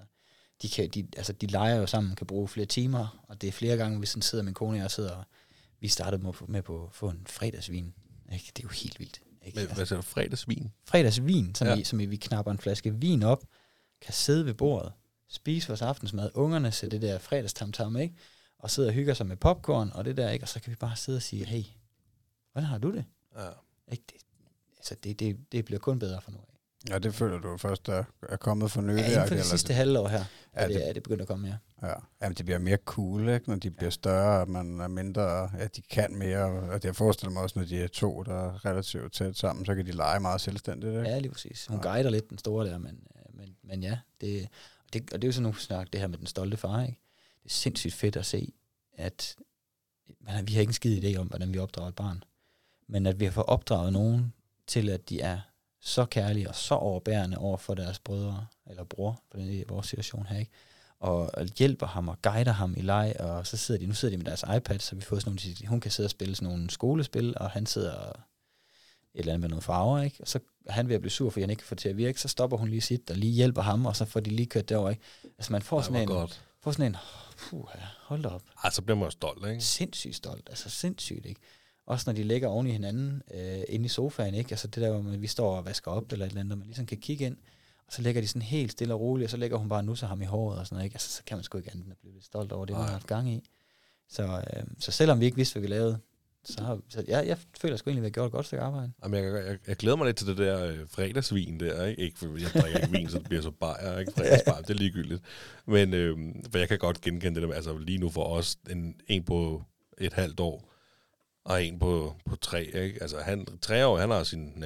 de, 0.61 0.69
kan, 0.69 0.89
de, 0.89 1.07
altså, 1.17 1.33
de 1.33 1.47
leger 1.47 1.75
jo 1.75 1.87
sammen, 1.87 2.15
kan 2.15 2.27
bruge 2.27 2.47
flere 2.47 2.65
timer, 2.65 3.23
og 3.23 3.41
det 3.41 3.47
er 3.47 3.51
flere 3.51 3.77
gange, 3.77 3.97
hvis 3.97 4.09
sådan 4.09 4.21
sidder 4.21 4.43
min 4.43 4.53
kone 4.53 4.77
og 4.77 4.81
jeg 4.81 4.91
sidder, 4.91 5.11
og 5.11 5.23
vi 5.79 5.87
startede 5.87 6.23
med, 6.23 6.33
med 6.47 6.61
på 6.61 6.83
at 6.83 6.93
få 6.93 7.09
en 7.09 7.27
fredagsvin. 7.29 7.93
Ikke? 8.33 8.45
Det 8.55 8.59
er 8.59 8.63
jo 8.63 8.69
helt 8.69 8.99
vildt. 8.99 9.21
Ikke? 9.45 9.59
med, 9.59 9.67
hvad 9.67 9.85
siger 9.85 10.01
fredagsvin? 10.01 10.71
fredagsvin, 10.85 11.55
som, 11.55 11.67
ja. 11.67 11.75
I, 11.75 11.83
som 11.83 11.99
I, 11.99 12.05
vi 12.05 12.15
knapper 12.15 12.51
en 12.51 12.57
flaske 12.57 12.95
vin 12.95 13.23
op, 13.23 13.43
kan 14.01 14.13
sidde 14.13 14.45
ved 14.45 14.53
bordet, 14.53 14.93
spise 15.29 15.67
vores 15.67 15.81
aftensmad, 15.81 16.29
ungerne 16.33 16.71
ser 16.71 16.89
det 16.89 17.01
der 17.01 17.19
fredagstamtam, 17.19 17.97
ikke? 17.97 18.15
Og 18.59 18.71
sidder 18.71 18.89
og 18.89 18.93
hygger 18.93 19.13
sig 19.13 19.25
med 19.25 19.37
popcorn 19.37 19.91
og 19.93 20.05
det 20.05 20.17
der, 20.17 20.29
ikke? 20.29 20.43
Og 20.43 20.49
så 20.49 20.59
kan 20.59 20.71
vi 20.71 20.75
bare 20.75 20.95
sidde 20.95 21.15
og 21.15 21.21
sige, 21.21 21.45
hey, 21.45 21.63
hvordan 22.51 22.69
har 22.69 22.77
du 22.77 22.91
det? 22.91 23.05
Ja. 23.35 23.49
Ikke? 23.91 24.03
Det, 24.09 24.15
altså, 24.77 24.95
det, 25.03 25.19
det, 25.19 25.51
det 25.51 25.65
bliver 25.65 25.79
kun 25.79 25.99
bedre 25.99 26.21
for 26.21 26.31
nu. 26.31 26.39
Ja, 26.89 26.99
det 26.99 27.15
føler 27.15 27.39
du 27.39 27.57
først 27.57 27.89
er, 27.89 28.03
er 28.29 28.37
kommet 28.37 28.71
for 28.71 28.81
nylig. 28.81 28.99
Ja, 29.01 29.11
inden 29.11 29.27
for 29.27 29.35
det 29.35 29.45
sidste 29.45 29.73
halvår 29.73 30.07
her, 30.07 30.17
Ja, 30.17 30.23
er, 30.63 30.67
det, 30.67 30.75
det- 30.75 30.89
er 30.89 30.93
det 30.93 31.03
begyndt 31.03 31.21
at 31.21 31.27
komme 31.27 31.47
mere. 31.47 31.57
Ja, 31.81 31.93
Jamen, 32.21 32.35
det 32.37 32.45
bliver 32.45 32.59
mere 32.59 32.77
cool, 32.85 33.29
ikke? 33.29 33.49
når 33.49 33.55
de 33.55 33.71
bliver 33.71 33.89
større, 33.89 34.41
og 34.41 34.49
man 34.49 34.79
er 34.79 34.87
mindre, 34.87 35.51
at 35.59 35.75
de 35.75 35.81
kan 35.81 36.15
mere. 36.15 36.43
Og 36.45 36.79
jeg 36.83 36.95
forestiller 36.95 37.31
mig 37.33 37.41
også, 37.43 37.59
når 37.59 37.65
de 37.65 37.83
er 37.83 37.87
to, 37.87 38.23
der 38.23 38.33
er 38.35 38.65
relativt 38.65 39.13
tæt 39.13 39.37
sammen, 39.37 39.65
så 39.65 39.75
kan 39.75 39.85
de 39.85 39.91
lege 39.91 40.19
meget 40.19 40.41
selvstændigt. 40.41 40.91
Ikke? 40.93 41.09
Ja, 41.09 41.19
lige 41.19 41.31
præcis. 41.31 41.65
Hun 41.67 41.79
Ja. 41.83 41.89
guider 41.91 42.09
lidt 42.09 42.29
den 42.29 42.37
store 42.37 42.67
der, 42.67 42.77
men, 42.77 43.07
øh, 43.15 43.37
men, 43.37 43.55
men 43.63 43.83
ja, 43.83 43.99
det, 44.21 44.47
det, 44.93 45.01
og 45.13 45.21
det 45.21 45.23
er 45.23 45.27
jo 45.27 45.31
sådan 45.31 45.43
nogle 45.43 45.59
snak, 45.59 45.87
det 45.93 45.99
her 46.01 46.07
med 46.07 46.17
den 46.17 46.27
stolte 46.27 46.57
far, 46.57 46.81
ikke? 46.81 46.99
Det 47.43 47.49
er 47.49 47.53
sindssygt 47.53 47.93
fedt 47.93 48.15
at 48.15 48.25
se, 48.25 48.53
at 48.97 49.35
man, 50.21 50.47
vi 50.47 50.53
har 50.53 50.59
ikke 50.61 50.69
en 50.69 50.73
skid 50.73 51.03
idé 51.03 51.17
om, 51.19 51.27
hvordan 51.27 51.53
vi 51.53 51.57
opdrager 51.59 51.87
et 51.89 51.95
barn. 51.95 52.23
Men 52.87 53.05
at 53.05 53.19
vi 53.19 53.25
har 53.25 53.31
fået 53.31 53.45
opdraget 53.47 53.93
nogen 53.93 54.33
til, 54.67 54.89
at 54.89 55.09
de 55.09 55.21
er 55.21 55.39
så 55.81 56.05
kærlige 56.05 56.49
og 56.49 56.55
så 56.55 56.75
overbærende 56.75 57.37
over 57.37 57.57
for 57.57 57.73
deres 57.73 57.99
brødre, 57.99 58.45
eller 58.69 58.83
bror, 58.83 59.21
for 59.31 59.37
den 59.37 59.49
i 59.49 59.63
vores 59.67 59.87
situation 59.87 60.25
her, 60.25 60.39
ikke? 60.39 60.51
Og, 60.99 61.29
og 61.33 61.45
hjælper 61.57 61.87
ham 61.87 62.07
og 62.07 62.21
guider 62.21 62.51
ham 62.51 62.73
i 62.77 62.81
leg, 62.81 63.15
og 63.19 63.47
så 63.47 63.57
sidder 63.57 63.79
de, 63.81 63.87
nu 63.87 63.93
sidder 63.93 64.13
de 64.13 64.17
med 64.17 64.25
deres 64.25 64.43
iPad, 64.57 64.79
så 64.79 64.95
vi 64.95 65.01
får 65.01 65.19
sådan 65.19 65.39
nogle, 65.43 65.67
hun 65.67 65.79
kan 65.79 65.91
sidde 65.91 66.07
og 66.07 66.11
spille 66.11 66.35
sådan 66.35 66.47
nogle 66.47 66.69
skolespil, 66.69 67.33
og 67.37 67.49
han 67.49 67.65
sidder 67.65 67.93
og 67.93 68.19
et 69.13 69.19
eller 69.19 69.33
andet 69.33 69.41
med 69.41 69.49
nogle 69.49 69.61
farver, 69.61 70.01
ikke? 70.01 70.17
Og 70.19 70.27
så 70.27 70.39
er 70.65 70.71
han 70.71 70.87
ved 70.87 70.95
at 70.95 71.01
blive 71.01 71.11
sur, 71.11 71.29
fordi 71.29 71.41
han 71.41 71.49
ikke 71.49 71.59
kan 71.59 71.67
få 71.67 71.75
det 71.75 71.81
til 71.81 71.89
at 71.89 71.97
virke, 71.97 72.21
så 72.21 72.27
stopper 72.27 72.57
hun 72.57 72.69
lige 72.69 72.81
sit, 72.81 73.09
og 73.09 73.17
lige 73.17 73.33
hjælper 73.33 73.61
ham, 73.61 73.85
og 73.85 73.95
så 73.95 74.05
får 74.05 74.19
de 74.19 74.29
lige 74.29 74.45
kørt 74.45 74.69
derover, 74.69 74.89
ikke? 74.89 75.01
Altså 75.37 75.51
man 75.51 75.61
får 75.61 75.77
Ej, 75.77 75.83
sådan 75.83 76.01
en, 76.01 76.07
godt. 76.07 76.41
får 76.61 76.71
sådan 76.71 76.85
en, 76.85 76.97
puh, 77.37 77.65
hold 78.01 78.25
op, 78.25 78.41
Ej, 78.63 78.69
så 78.69 78.81
bliver 78.81 78.97
man 78.97 79.11
stolt, 79.11 79.49
ikke? 79.49 79.61
sindssygt 79.61 80.15
stolt, 80.15 80.49
altså 80.49 80.69
sindssygt, 80.69 81.25
ikke? 81.25 81.41
Også 81.87 82.03
når 82.07 82.13
de 82.13 82.23
ligger 82.23 82.47
oven 82.47 82.67
i 82.67 82.71
hinanden, 82.71 83.21
øh, 83.33 83.63
inde 83.69 83.85
i 83.85 83.87
sofaen, 83.87 84.33
ikke? 84.33 84.51
Altså 84.51 84.67
det 84.67 84.83
der, 84.83 84.91
hvor 84.91 85.01
man, 85.01 85.21
vi 85.21 85.27
står 85.27 85.57
og 85.57 85.65
vasker 85.65 85.91
op, 85.91 86.11
eller 86.11 86.25
et 86.25 86.29
eller 86.29 86.39
andet, 86.39 86.51
og 86.51 86.57
man 86.57 86.67
ligesom 86.67 86.85
kan 86.85 86.97
kigge 86.97 87.25
ind, 87.25 87.37
og 87.87 87.93
så 87.93 88.01
ligger 88.01 88.21
de 88.21 88.27
sådan 88.27 88.41
helt 88.41 88.71
stille 88.71 88.93
og 88.93 88.99
roligt, 88.99 89.25
og 89.25 89.31
så 89.31 89.37
lægger 89.37 89.57
hun 89.57 89.69
bare 89.69 89.83
nusser 89.83 90.07
ham 90.07 90.21
i 90.21 90.25
håret 90.25 90.59
og 90.59 90.65
sådan 90.65 90.75
noget, 90.75 90.85
ikke? 90.85 90.95
Altså 90.95 91.11
så 91.11 91.23
kan 91.23 91.37
man 91.37 91.43
sgu 91.43 91.57
ikke 91.57 91.71
andet 91.71 91.83
end 91.83 91.91
at 91.91 91.97
blive 91.97 92.13
lidt 92.13 92.25
stolt 92.25 92.51
over 92.51 92.65
det, 92.65 92.75
hun 92.75 92.85
har 92.85 92.91
haft 92.91 93.07
gang 93.07 93.29
i. 93.29 93.49
Så, 94.09 94.23
øh, 94.23 94.63
så 94.79 94.91
selvom 94.91 95.19
vi 95.19 95.25
ikke 95.25 95.37
vidste, 95.37 95.53
hvad 95.53 95.61
vi 95.61 95.73
lavede, 95.73 95.99
så, 96.43 96.63
har, 96.63 96.79
så 96.89 97.03
jeg, 97.07 97.27
jeg 97.27 97.37
føler 97.61 97.77
sgu 97.77 97.89
egentlig, 97.89 97.99
at 97.99 98.03
vi 98.03 98.07
har 98.07 98.11
gjort 98.11 98.25
et 98.25 98.31
godt 98.31 98.45
stykke 98.45 98.63
arbejde. 98.63 98.91
Jamen, 99.03 99.23
jeg, 99.23 99.33
jeg, 99.33 99.57
jeg 99.67 99.75
glæder 99.75 99.97
mig 99.97 100.05
lidt 100.05 100.17
til 100.17 100.27
det 100.27 100.37
der 100.37 100.65
øh, 100.65 100.79
fredagsvin 100.89 101.59
der, 101.59 101.85
ikke? 101.85 102.01
ikke? 102.01 102.19
For 102.19 102.25
jeg 102.25 102.63
drikker 102.63 102.79
ikke 102.79 102.97
vin, 102.97 103.09
så 103.09 103.17
det 103.19 103.27
bliver 103.27 103.41
så 103.41 103.51
bajer, 103.51 103.99
ikke? 103.99 104.11
Fredagsbar, 104.11 104.61
det 104.61 104.69
er 104.69 104.73
ligegyldigt. 104.73 105.21
Men 105.65 105.93
øh, 105.93 106.17
for 106.51 106.57
jeg 106.57 106.67
kan 106.67 106.79
godt 106.79 107.01
genkende 107.01 107.41
det 107.41 107.49
der 107.49 107.55
altså 107.55 107.77
lige 107.77 107.97
nu 107.97 108.09
for 108.09 108.23
os, 108.23 108.57
en, 108.69 108.95
en 109.07 109.23
på 109.23 109.63
et 109.97 110.13
halvt 110.13 110.39
år, 110.39 110.73
og 111.47 111.63
en 111.63 111.79
på, 111.79 112.15
på 112.25 112.35
tre, 112.35 112.63
ikke? 112.63 113.01
Altså 113.01 113.19
han, 113.19 113.47
tre 113.61 113.85
år, 113.87 113.97
han 113.97 114.09
har 114.09 114.23
sin 114.23 114.63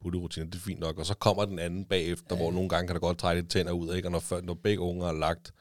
putterutine, 0.00 0.46
det 0.46 0.54
er 0.54 0.58
fint 0.58 0.80
nok, 0.80 0.98
og 0.98 1.06
så 1.06 1.14
kommer 1.14 1.44
den 1.44 1.58
anden 1.58 1.84
bagefter, 1.84 2.36
ja. 2.36 2.36
hvor 2.36 2.52
nogle 2.52 2.68
gange 2.68 2.86
kan 2.86 2.94
der 2.94 3.00
godt 3.00 3.18
trække 3.18 3.42
lidt 3.42 3.50
tænder 3.50 3.72
ud, 3.72 3.94
ikke? 3.94 4.08
Og 4.08 4.12
når, 4.12 4.40
når 4.40 4.54
begge 4.54 4.80
unger 4.80 5.06
er 5.06 5.12
lagt, 5.12 5.54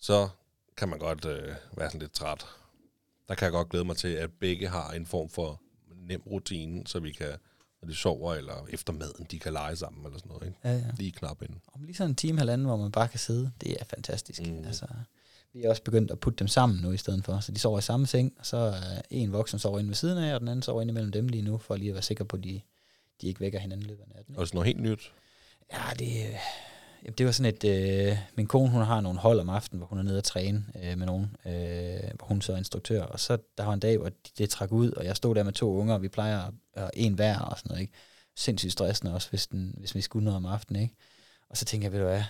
så 0.00 0.28
kan 0.76 0.88
man 0.88 0.98
godt 0.98 1.24
øh, 1.24 1.54
være 1.76 1.88
sådan 1.88 2.00
lidt 2.00 2.12
træt. 2.12 2.46
Der 3.28 3.34
kan 3.34 3.44
jeg 3.44 3.52
godt 3.52 3.68
glæde 3.68 3.84
mig 3.84 3.96
til, 3.96 4.08
at 4.08 4.30
begge 4.40 4.68
har 4.68 4.90
en 4.90 5.06
form 5.06 5.28
for 5.28 5.60
nem 6.08 6.22
rutine, 6.26 6.86
så 6.86 7.00
vi 7.00 7.12
kan, 7.12 7.32
når 7.82 7.88
de 7.88 7.94
sover, 7.94 8.34
eller 8.34 8.66
efter 8.70 8.92
maden, 8.92 9.26
de 9.30 9.38
kan 9.38 9.52
lege 9.52 9.76
sammen, 9.76 10.06
eller 10.06 10.18
sådan 10.18 10.28
noget, 10.28 10.46
ikke? 10.46 10.58
Ja, 10.64 10.72
ja. 10.72 10.84
Lige 10.98 11.12
knap 11.12 11.42
ind. 11.42 11.54
Om 11.74 11.82
lige 11.82 11.94
sådan 11.94 12.10
en 12.10 12.14
time 12.14 12.38
halvanden, 12.38 12.66
hvor 12.66 12.76
man 12.76 12.92
bare 12.92 13.08
kan 13.08 13.18
sidde, 13.18 13.50
det 13.60 13.76
er 13.80 13.84
fantastisk. 13.84 14.42
Mm. 14.46 14.64
Altså, 14.64 14.86
vi 15.52 15.62
er 15.62 15.70
også 15.70 15.82
begyndt 15.82 16.10
at 16.10 16.20
putte 16.20 16.38
dem 16.38 16.48
sammen 16.48 16.78
nu 16.82 16.90
i 16.90 16.96
stedet 16.96 17.24
for, 17.24 17.40
så 17.40 17.52
de 17.52 17.58
sover 17.58 17.78
i 17.78 17.82
samme 17.82 18.06
seng, 18.06 18.32
og 18.38 18.46
så 18.46 18.56
er 18.56 19.02
en 19.10 19.32
voksen 19.32 19.58
sover 19.58 19.78
inde 19.78 19.88
ved 19.88 19.94
siden 19.94 20.18
af, 20.18 20.34
og 20.34 20.40
den 20.40 20.48
anden 20.48 20.62
sover 20.62 20.82
inde 20.82 20.90
imellem 20.90 21.12
dem 21.12 21.28
lige 21.28 21.42
nu, 21.42 21.58
for 21.58 21.76
lige 21.76 21.88
at 21.88 21.94
være 21.94 22.02
sikker 22.02 22.24
på, 22.24 22.36
at 22.36 22.44
de, 22.44 22.60
de 23.20 23.26
ikke 23.26 23.40
vækker 23.40 23.58
hinanden 23.58 23.86
i 23.86 23.88
løbet 23.88 24.02
af 24.02 24.08
natten. 24.14 24.36
Og 24.36 24.46
sådan 24.46 24.56
noget 24.56 24.66
helt 24.66 24.80
nyt. 24.80 25.12
Ja, 25.72 25.82
det, 25.98 26.06
jamen, 27.02 27.14
det 27.18 27.26
var 27.26 27.32
sådan 27.32 27.54
et, 27.54 27.64
øh, 27.64 28.18
min 28.36 28.46
kone 28.46 28.70
hun 28.70 28.82
har 28.82 29.00
nogle 29.00 29.18
hold 29.18 29.40
om 29.40 29.48
aftenen, 29.48 29.78
hvor 29.78 29.86
hun 29.86 29.98
er 29.98 30.02
nede 30.02 30.18
og 30.18 30.24
træne 30.24 30.64
øh, 30.82 30.98
med 30.98 31.06
nogen, 31.06 31.36
øh, 31.46 32.10
hvor 32.14 32.26
hun 32.26 32.40
så 32.40 32.52
er 32.52 32.56
instruktør, 32.56 33.02
og 33.02 33.20
så 33.20 33.38
der 33.58 33.64
var 33.64 33.72
en 33.72 33.80
dag, 33.80 33.98
hvor 33.98 34.08
det, 34.08 34.38
det 34.38 34.50
trak 34.50 34.72
ud, 34.72 34.90
og 34.90 35.04
jeg 35.04 35.16
stod 35.16 35.34
der 35.34 35.42
med 35.42 35.52
to 35.52 35.74
unger, 35.76 35.94
og 35.94 36.02
vi 36.02 36.08
plejer 36.08 36.50
at 36.74 36.90
en 36.94 37.14
hver 37.14 37.38
og 37.38 37.58
sådan 37.58 37.68
noget, 37.68 37.80
ikke? 37.80 37.92
Sindssygt 38.36 38.72
stressende 38.72 39.14
også, 39.14 39.30
hvis, 39.30 39.46
den, 39.46 39.74
hvis 39.78 39.94
vi 39.94 40.00
skulle 40.00 40.24
noget 40.24 40.36
om 40.36 40.46
aftenen, 40.46 40.82
ikke? 40.82 40.94
Og 41.50 41.56
så 41.56 41.64
tænker 41.64 41.84
jeg, 41.84 41.92
ved 41.92 42.00
du 42.00 42.06
hvad, 42.06 42.22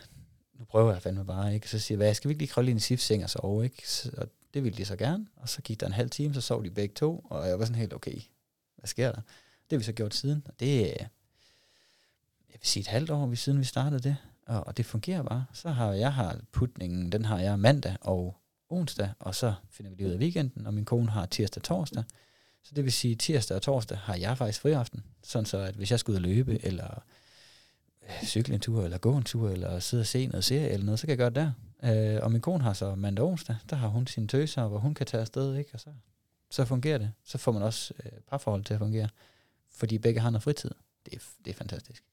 nu 0.61 0.64
prøver 0.64 0.92
jeg 0.92 1.02
fandme 1.02 1.24
bare, 1.24 1.54
ikke? 1.54 1.68
Så 1.68 1.78
siger 1.78 1.98
jeg, 1.98 2.06
hvad, 2.06 2.14
skal 2.14 2.28
vi 2.28 2.32
ikke 2.32 2.42
lige 2.42 2.50
krølle 2.50 2.70
ind 2.70 2.78
i 2.78 2.82
siftseng 2.82 3.24
og 3.24 3.30
sove, 3.30 3.64
ikke? 3.64 3.90
Så, 3.90 4.11
og 4.16 4.28
det 4.54 4.64
ville 4.64 4.78
de 4.78 4.84
så 4.84 4.96
gerne, 4.96 5.26
og 5.36 5.48
så 5.48 5.62
gik 5.62 5.80
der 5.80 5.86
en 5.86 5.92
halv 5.92 6.11
time, 6.11 6.34
så 6.34 6.40
sov 6.40 6.64
de 6.64 6.70
begge 6.70 6.94
to, 6.94 7.26
og 7.30 7.48
jeg 7.48 7.58
var 7.58 7.64
sådan 7.64 7.78
helt, 7.80 7.92
okay, 7.92 8.20
hvad 8.76 8.86
sker 8.86 9.12
der? 9.12 9.20
Det 9.70 9.76
har 9.76 9.78
vi 9.78 9.84
så 9.84 9.92
gjort 9.92 10.14
siden, 10.14 10.42
og 10.46 10.61
det 10.61 10.80
er, 10.80 11.04
jeg 12.48 12.58
vil 12.61 12.68
sige 12.68 12.80
et 12.80 12.86
halvt 12.86 13.11
år 13.11 13.34
siden 13.34 13.58
vi 13.58 13.64
startede 13.64 14.02
det, 14.02 14.16
og, 14.46 14.66
og 14.66 14.76
det 14.76 14.86
fungerer 14.86 15.22
bare. 15.22 15.44
Så 15.52 15.70
har 15.70 15.92
jeg 15.92 16.12
har 16.12 16.40
putningen, 16.52 17.12
den 17.12 17.24
har 17.24 17.38
jeg 17.38 17.58
mandag 17.58 17.96
og 18.00 18.36
onsdag, 18.68 19.11
og 19.18 19.34
så 19.34 19.54
finder 19.70 19.90
vi 19.90 19.96
det 19.96 20.08
ud 20.08 20.14
af 20.14 20.18
weekenden, 20.18 20.66
og 20.66 20.74
min 20.74 20.84
kone 20.84 21.11
har 21.11 21.26
tirsdag 21.26 21.61
og 21.61 21.64
torsdag. 21.64 22.04
Så 22.62 22.72
det 22.74 22.84
vil 22.84 22.92
sige, 22.92 23.14
tirsdag 23.14 23.54
og 23.54 23.62
torsdag 23.62 23.98
har 23.98 24.16
jeg 24.16 24.38
faktisk 24.38 24.61
friaften, 24.61 25.04
sådan 25.22 25.46
så 25.46 25.58
at 25.58 25.74
hvis 25.74 25.90
jeg 25.90 26.00
skal 26.00 26.12
ud 26.12 26.16
og 26.16 26.22
løbe, 26.22 26.64
eller 26.64 27.02
cykle 28.24 28.54
en 28.54 28.61
tur, 28.61 28.84
eller 28.84 28.98
gå 28.98 29.16
en 29.16 29.22
tur, 29.22 29.50
eller 29.50 29.78
sidde 29.78 30.00
og 30.00 30.06
se 30.06 30.26
noget 30.26 30.44
serie 30.44 30.68
eller 30.68 30.86
noget, 30.86 31.00
så 31.00 31.06
kan 31.06 31.11
jeg 31.11 31.18
gøre 31.18 31.30
det 31.30 31.52
der. 31.82 32.14
Øh, 32.16 32.22
og 32.22 32.32
min 32.32 32.40
kone 32.40 32.62
har 32.64 32.72
så 32.72 32.94
mandag 32.94 33.24
og 33.24 33.30
onsdag, 33.30 33.56
der 33.70 33.76
har 33.76 33.88
hun 33.88 34.06
sine 34.06 34.28
tøser, 34.28 34.66
hvor 34.68 34.78
hun 34.78 34.94
kan 34.94 35.06
tage 35.06 35.20
afsted, 35.20 35.56
ikke? 35.56 35.70
og 35.74 35.80
så, 35.80 35.90
så 36.50 36.64
fungerer 36.64 36.98
det. 36.98 37.12
Så 37.24 37.38
får 37.38 37.52
man 37.52 37.62
også 37.62 37.94
øh, 38.04 38.12
parforhold 38.30 38.64
til 38.64 38.74
at 38.74 38.80
fungere, 38.80 39.08
fordi 39.70 39.98
begge 39.98 40.20
har 40.20 40.30
noget 40.30 40.42
fritid. 40.42 40.70
Det 41.06 41.14
er, 41.14 41.18
det 41.44 41.50
er 41.50 41.54
fantastisk. 41.54 42.04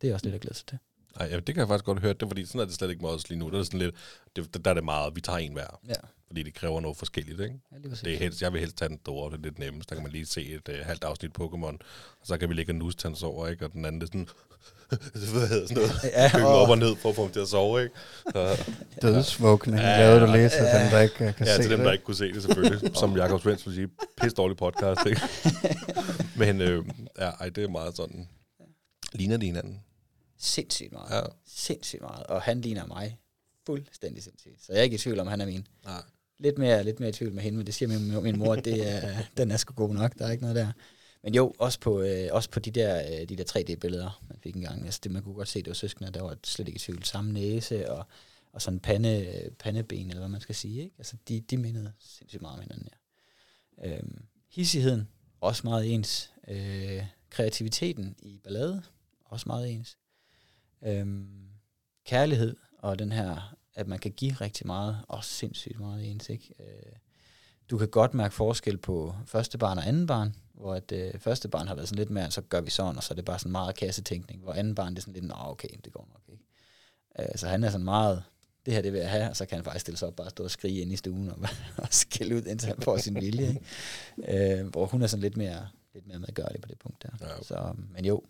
Det 0.00 0.10
er 0.10 0.14
også 0.14 0.26
lidt 0.26 0.34
at 0.34 0.40
glæde 0.40 0.54
sig 0.54 0.66
til. 0.66 0.78
Ej, 1.16 1.26
ja, 1.26 1.36
det 1.36 1.46
kan 1.46 1.56
jeg 1.56 1.68
faktisk 1.68 1.84
godt 1.84 2.00
høre 2.00 2.12
det, 2.12 2.28
fordi 2.28 2.46
sådan 2.46 2.60
er 2.60 2.64
det 2.64 2.74
slet 2.74 2.90
ikke 2.90 3.02
med 3.02 3.10
os 3.10 3.28
lige 3.28 3.38
nu. 3.38 3.50
Der 3.50 3.58
er, 3.58 3.62
sådan 3.62 3.80
lidt, 3.80 3.94
det, 4.36 4.64
der 4.64 4.70
er 4.70 4.74
det 4.74 4.84
meget, 4.84 5.16
vi 5.16 5.20
tager 5.20 5.38
en 5.38 5.52
hver, 5.52 5.80
Ja, 5.88 5.94
fordi 6.26 6.42
det 6.42 6.54
kræver 6.54 6.80
noget 6.80 6.96
forskelligt, 6.96 7.40
ikke? 7.40 7.60
ja. 7.72 7.76
Det 7.88 8.14
er 8.14 8.18
helst, 8.18 8.42
jeg 8.42 8.52
vil 8.52 8.60
helst 8.60 8.76
tage 8.76 8.88
den 8.88 8.98
store, 8.98 9.30
det 9.30 9.38
er 9.38 9.42
lidt 9.42 9.58
nemmest. 9.58 9.90
Der 9.90 9.96
kan 9.96 10.02
man 10.02 10.12
lige 10.12 10.26
se 10.26 10.46
et 10.46 10.68
uh, 10.68 10.74
halvt 10.74 11.04
afsnit 11.04 11.38
Pokémon, 11.40 11.76
og 12.20 12.26
så 12.26 12.38
kan 12.38 12.48
vi 12.48 12.54
ligge 12.54 12.72
og 12.72 12.76
nus 12.76 13.22
over, 13.22 13.48
ikke? 13.48 13.64
Og 13.64 13.72
den 13.72 13.84
anden, 13.84 14.00
det 14.00 14.06
er 14.06 14.10
sådan, 14.10 14.28
hvad 15.32 15.48
hedder 15.48 15.66
sådan 15.66 15.82
noget, 15.82 15.92
Ja, 16.04 16.28
køkken 16.32 16.46
og- 16.46 16.62
op 16.62 16.68
og 16.68 16.78
ned 16.78 16.96
for 16.96 17.08
at 17.08 17.14
få 17.16 17.22
ham 17.22 17.32
til 17.32 17.40
at 17.40 17.48
sove, 17.48 17.82
ikke? 17.82 17.94
Så, 18.32 18.72
Dødsvågne, 19.02 19.80
Ja, 19.80 19.90
ja, 19.90 19.98
lavede 19.98 20.20
du 20.26 20.32
lige 20.32 20.48
til 20.48 20.58
ja. 20.62 20.82
dem, 20.82 20.90
der 20.90 21.00
ikke 21.00 21.14
uh, 21.14 21.34
kan 21.34 21.46
ja, 21.46 21.56
se 21.56 21.62
til 21.62 21.70
dem, 21.70 21.78
det. 21.78 21.86
der 21.86 21.92
ikke 21.92 22.04
kunne 22.04 22.14
se 22.16 22.32
det 22.32 22.42
selvfølgelig, 22.42 22.96
som 22.96 23.16
Jakob 23.16 23.42
Svendsen 23.42 23.66
vil 23.70 23.74
sige, 23.74 23.88
pisse 24.20 24.34
dårlig 24.36 24.56
podcast, 24.56 25.00
ikke? 25.06 25.20
Men 26.40 26.60
øh, 26.60 26.84
ja, 27.18 27.30
ej, 27.30 27.48
det 27.48 27.64
er 27.64 27.68
meget 27.68 27.96
sådan, 27.96 28.28
ligner 29.12 29.36
de 29.36 29.46
hinanden? 29.46 29.80
Sindssygt 30.38 30.92
meget. 30.92 31.10
Ja. 31.16 31.20
Sindssygt 31.46 32.02
meget. 32.02 32.22
Og 32.26 32.42
han 32.42 32.60
ligner 32.60 32.86
mig 32.86 33.18
fuldstændig 33.66 34.22
sindssygt. 34.22 34.64
Så 34.66 34.72
jeg 34.72 34.78
er 34.78 34.82
ikke 34.82 34.94
i 34.94 34.98
tvivl 34.98 35.20
om, 35.20 35.26
han 35.26 35.40
er 35.40 35.46
min. 35.46 35.66
Nej. 35.84 36.02
Lidt 36.40 36.58
mere, 36.58 36.84
lidt 36.84 37.00
mere 37.00 37.08
i 37.08 37.12
tvivl 37.12 37.32
med 37.32 37.42
hende, 37.42 37.56
men 37.58 37.66
det 37.66 37.74
siger 37.74 37.88
min, 37.88 38.22
min 38.22 38.38
mor, 38.38 38.52
at 38.54 38.64
det 38.64 38.88
er, 38.94 39.14
den 39.36 39.50
er 39.50 39.56
sgu 39.56 39.74
god 39.74 39.94
nok. 39.94 40.12
Der 40.18 40.26
er 40.26 40.30
ikke 40.30 40.42
noget 40.42 40.56
der 40.56 40.72
men 41.22 41.34
jo, 41.34 41.54
også 41.58 41.80
på, 41.80 42.00
øh, 42.00 42.28
også 42.32 42.50
på 42.50 42.60
de 42.60 42.70
der, 42.70 43.20
øh, 43.20 43.28
de 43.28 43.36
der 43.36 43.44
3D-billeder, 43.44 44.22
man 44.28 44.38
fik 44.42 44.56
engang. 44.56 44.84
Altså, 44.84 45.00
det, 45.02 45.12
man 45.12 45.22
kunne 45.22 45.34
godt 45.34 45.48
se, 45.48 45.58
det 45.58 45.68
var 45.68 45.74
søskende, 45.74 46.10
der 46.10 46.22
var 46.22 46.36
slet 46.44 46.68
ikke 46.68 46.76
i 46.76 46.78
tvivl. 46.78 47.04
Samme 47.04 47.32
næse 47.32 47.90
og, 47.90 48.06
og 48.52 48.62
sådan 48.62 48.80
pande, 48.80 49.50
pandeben, 49.58 50.08
eller 50.08 50.20
hvad 50.20 50.28
man 50.28 50.40
skal 50.40 50.54
sige. 50.54 50.82
Ikke? 50.82 50.94
Altså, 50.98 51.16
de, 51.28 51.40
de 51.40 51.56
mindede 51.56 51.92
sindssygt 51.98 52.42
meget 52.42 52.54
om 52.54 52.62
hinanden, 52.62 52.88
ja. 52.92 52.98
Øhm, 53.84 54.24
hissigheden, 54.48 55.08
også 55.40 55.60
meget 55.64 55.94
ens. 55.94 56.32
Øh, 56.48 57.04
kreativiteten 57.30 58.16
i 58.22 58.38
ballade, 58.38 58.82
også 59.24 59.44
meget 59.46 59.70
ens. 59.70 59.98
Øhm, 60.84 61.48
kærlighed 62.04 62.56
og 62.78 62.98
den 62.98 63.12
her, 63.12 63.56
at 63.74 63.88
man 63.88 63.98
kan 63.98 64.12
give 64.12 64.32
rigtig 64.32 64.66
meget, 64.66 65.04
også 65.08 65.30
sindssygt 65.30 65.80
meget 65.80 66.10
ens. 66.10 66.28
Ikke? 66.28 66.54
Øh, 66.60 66.92
du 67.70 67.78
kan 67.78 67.88
godt 67.88 68.14
mærke 68.14 68.34
forskel 68.34 68.78
på 68.78 69.14
første 69.26 69.58
barn 69.58 69.78
og 69.78 69.88
anden 69.88 70.06
barn, 70.06 70.34
hvor 70.54 70.74
at 70.74 70.92
øh, 70.92 71.18
første 71.18 71.48
barn 71.48 71.68
har 71.68 71.74
været 71.74 71.88
sådan 71.88 71.98
lidt 71.98 72.10
mere, 72.10 72.30
så 72.30 72.40
gør 72.40 72.60
vi 72.60 72.70
sådan, 72.70 72.96
og 72.96 73.02
så 73.02 73.14
er 73.14 73.16
det 73.16 73.24
bare 73.24 73.38
sådan 73.38 73.52
meget 73.52 73.76
kassetænkning, 73.76 74.42
hvor 74.42 74.52
anden 74.52 74.74
barn 74.74 74.94
det 74.94 74.98
er 74.98 75.00
sådan 75.00 75.14
lidt, 75.14 75.24
nå 75.24 75.34
okay, 75.38 75.68
det 75.84 75.92
går 75.92 76.08
nok 76.12 76.22
ikke. 76.28 76.44
Øh, 77.18 77.38
så 77.38 77.48
han 77.48 77.64
er 77.64 77.70
sådan 77.70 77.84
meget, 77.84 78.22
det 78.66 78.74
her 78.74 78.82
det 78.82 78.92
vil 78.92 79.00
jeg 79.00 79.10
have, 79.10 79.30
og 79.30 79.36
så 79.36 79.46
kan 79.46 79.56
han 79.56 79.64
faktisk 79.64 79.80
stille 79.80 79.98
sig 79.98 80.08
op 80.08 80.12
og 80.12 80.16
bare 80.16 80.30
stå 80.30 80.44
og 80.44 80.50
skrige 80.50 80.80
ind 80.80 80.92
i 80.92 80.96
stuen 80.96 81.28
og, 81.28 81.38
og 81.82 81.88
skælde 81.90 82.36
ud, 82.36 82.42
indtil 82.42 82.68
han 82.68 82.80
får 82.82 82.96
sin 82.96 83.14
vilje. 83.14 83.48
Ikke? 83.48 84.60
Øh, 84.60 84.66
hvor 84.66 84.86
hun 84.86 85.02
er 85.02 85.06
sådan 85.06 85.22
lidt 85.22 85.36
mere, 85.36 85.68
lidt 85.94 86.06
mere 86.06 86.18
medgørlig 86.18 86.60
på 86.60 86.68
det 86.68 86.78
punkt 86.78 87.02
der. 87.02 87.08
Ja. 87.20 87.42
Så, 87.42 87.72
men 87.90 88.04
jo, 88.04 88.22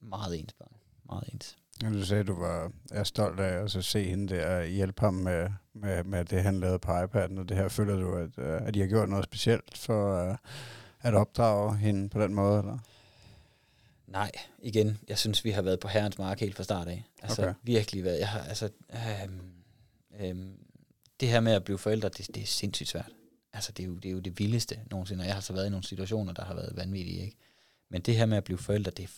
meget 0.00 0.40
ens 0.40 0.52
børn. 0.52 0.72
Meget 1.06 1.24
ens. 1.34 1.56
Ja, 1.82 1.88
Du 1.88 2.04
sagde, 2.04 2.20
at 2.20 2.26
du 2.26 2.40
var 2.40 2.72
er 2.90 3.04
stolt 3.04 3.40
af 3.40 3.62
at 3.64 3.70
så 3.70 3.82
se 3.82 4.04
hende 4.04 4.34
der 4.34 4.64
hjælpe 4.64 5.00
ham 5.00 5.14
med, 5.14 5.48
med, 5.74 6.04
med 6.04 6.24
det, 6.24 6.42
han 6.42 6.60
lavede 6.60 6.78
på 6.78 6.92
iPad'en, 6.92 7.40
og 7.40 7.48
det 7.48 7.56
her 7.56 7.68
føler 7.68 7.96
du, 7.96 8.14
at, 8.16 8.38
øh, 8.38 8.66
at 8.66 8.76
I 8.76 8.80
har 8.80 8.86
gjort 8.86 9.08
noget 9.08 9.24
specielt 9.24 9.78
for 9.78 10.30
øh, 10.30 10.36
at 11.02 11.14
opdrage 11.14 11.76
hende 11.76 12.08
på 12.08 12.22
den 12.22 12.34
måde? 12.34 12.58
Eller? 12.58 12.78
Nej, 14.06 14.30
igen, 14.62 14.98
jeg 15.08 15.18
synes, 15.18 15.44
vi 15.44 15.50
har 15.50 15.62
været 15.62 15.80
på 15.80 15.88
herrens 15.88 16.18
mark 16.18 16.40
helt 16.40 16.56
fra 16.56 16.62
start 16.64 16.88
af. 16.88 17.04
Altså 17.22 17.42
Okay. 17.42 17.54
virkelig 17.62 18.04
været, 18.04 18.18
jeg 18.18 18.28
har, 18.28 18.40
altså, 18.40 18.68
øhm, 18.90 19.52
øhm, 20.20 20.56
det 21.20 21.28
her 21.28 21.40
med 21.40 21.52
at 21.52 21.64
blive 21.64 21.78
forældre, 21.78 22.08
det, 22.08 22.26
det 22.34 22.42
er 22.42 22.46
sindssygt 22.46 22.88
svært. 22.88 23.10
Altså 23.52 23.72
det 23.72 23.82
er, 23.82 23.86
jo, 23.86 23.94
det 23.94 24.08
er 24.08 24.12
jo 24.12 24.20
det 24.20 24.38
vildeste 24.38 24.80
nogensinde, 24.90 25.22
og 25.22 25.26
jeg 25.26 25.34
har 25.34 25.40
så 25.40 25.52
været 25.52 25.66
i 25.66 25.70
nogle 25.70 25.84
situationer, 25.84 26.32
der 26.32 26.44
har 26.44 26.54
været 26.54 26.76
vanvittige, 26.76 27.24
ikke? 27.24 27.36
Men 27.88 28.02
det 28.02 28.16
her 28.16 28.26
med 28.26 28.36
at 28.36 28.44
blive 28.44 28.58
forældre, 28.58 28.90
det 28.90 29.04
er, 29.04 29.08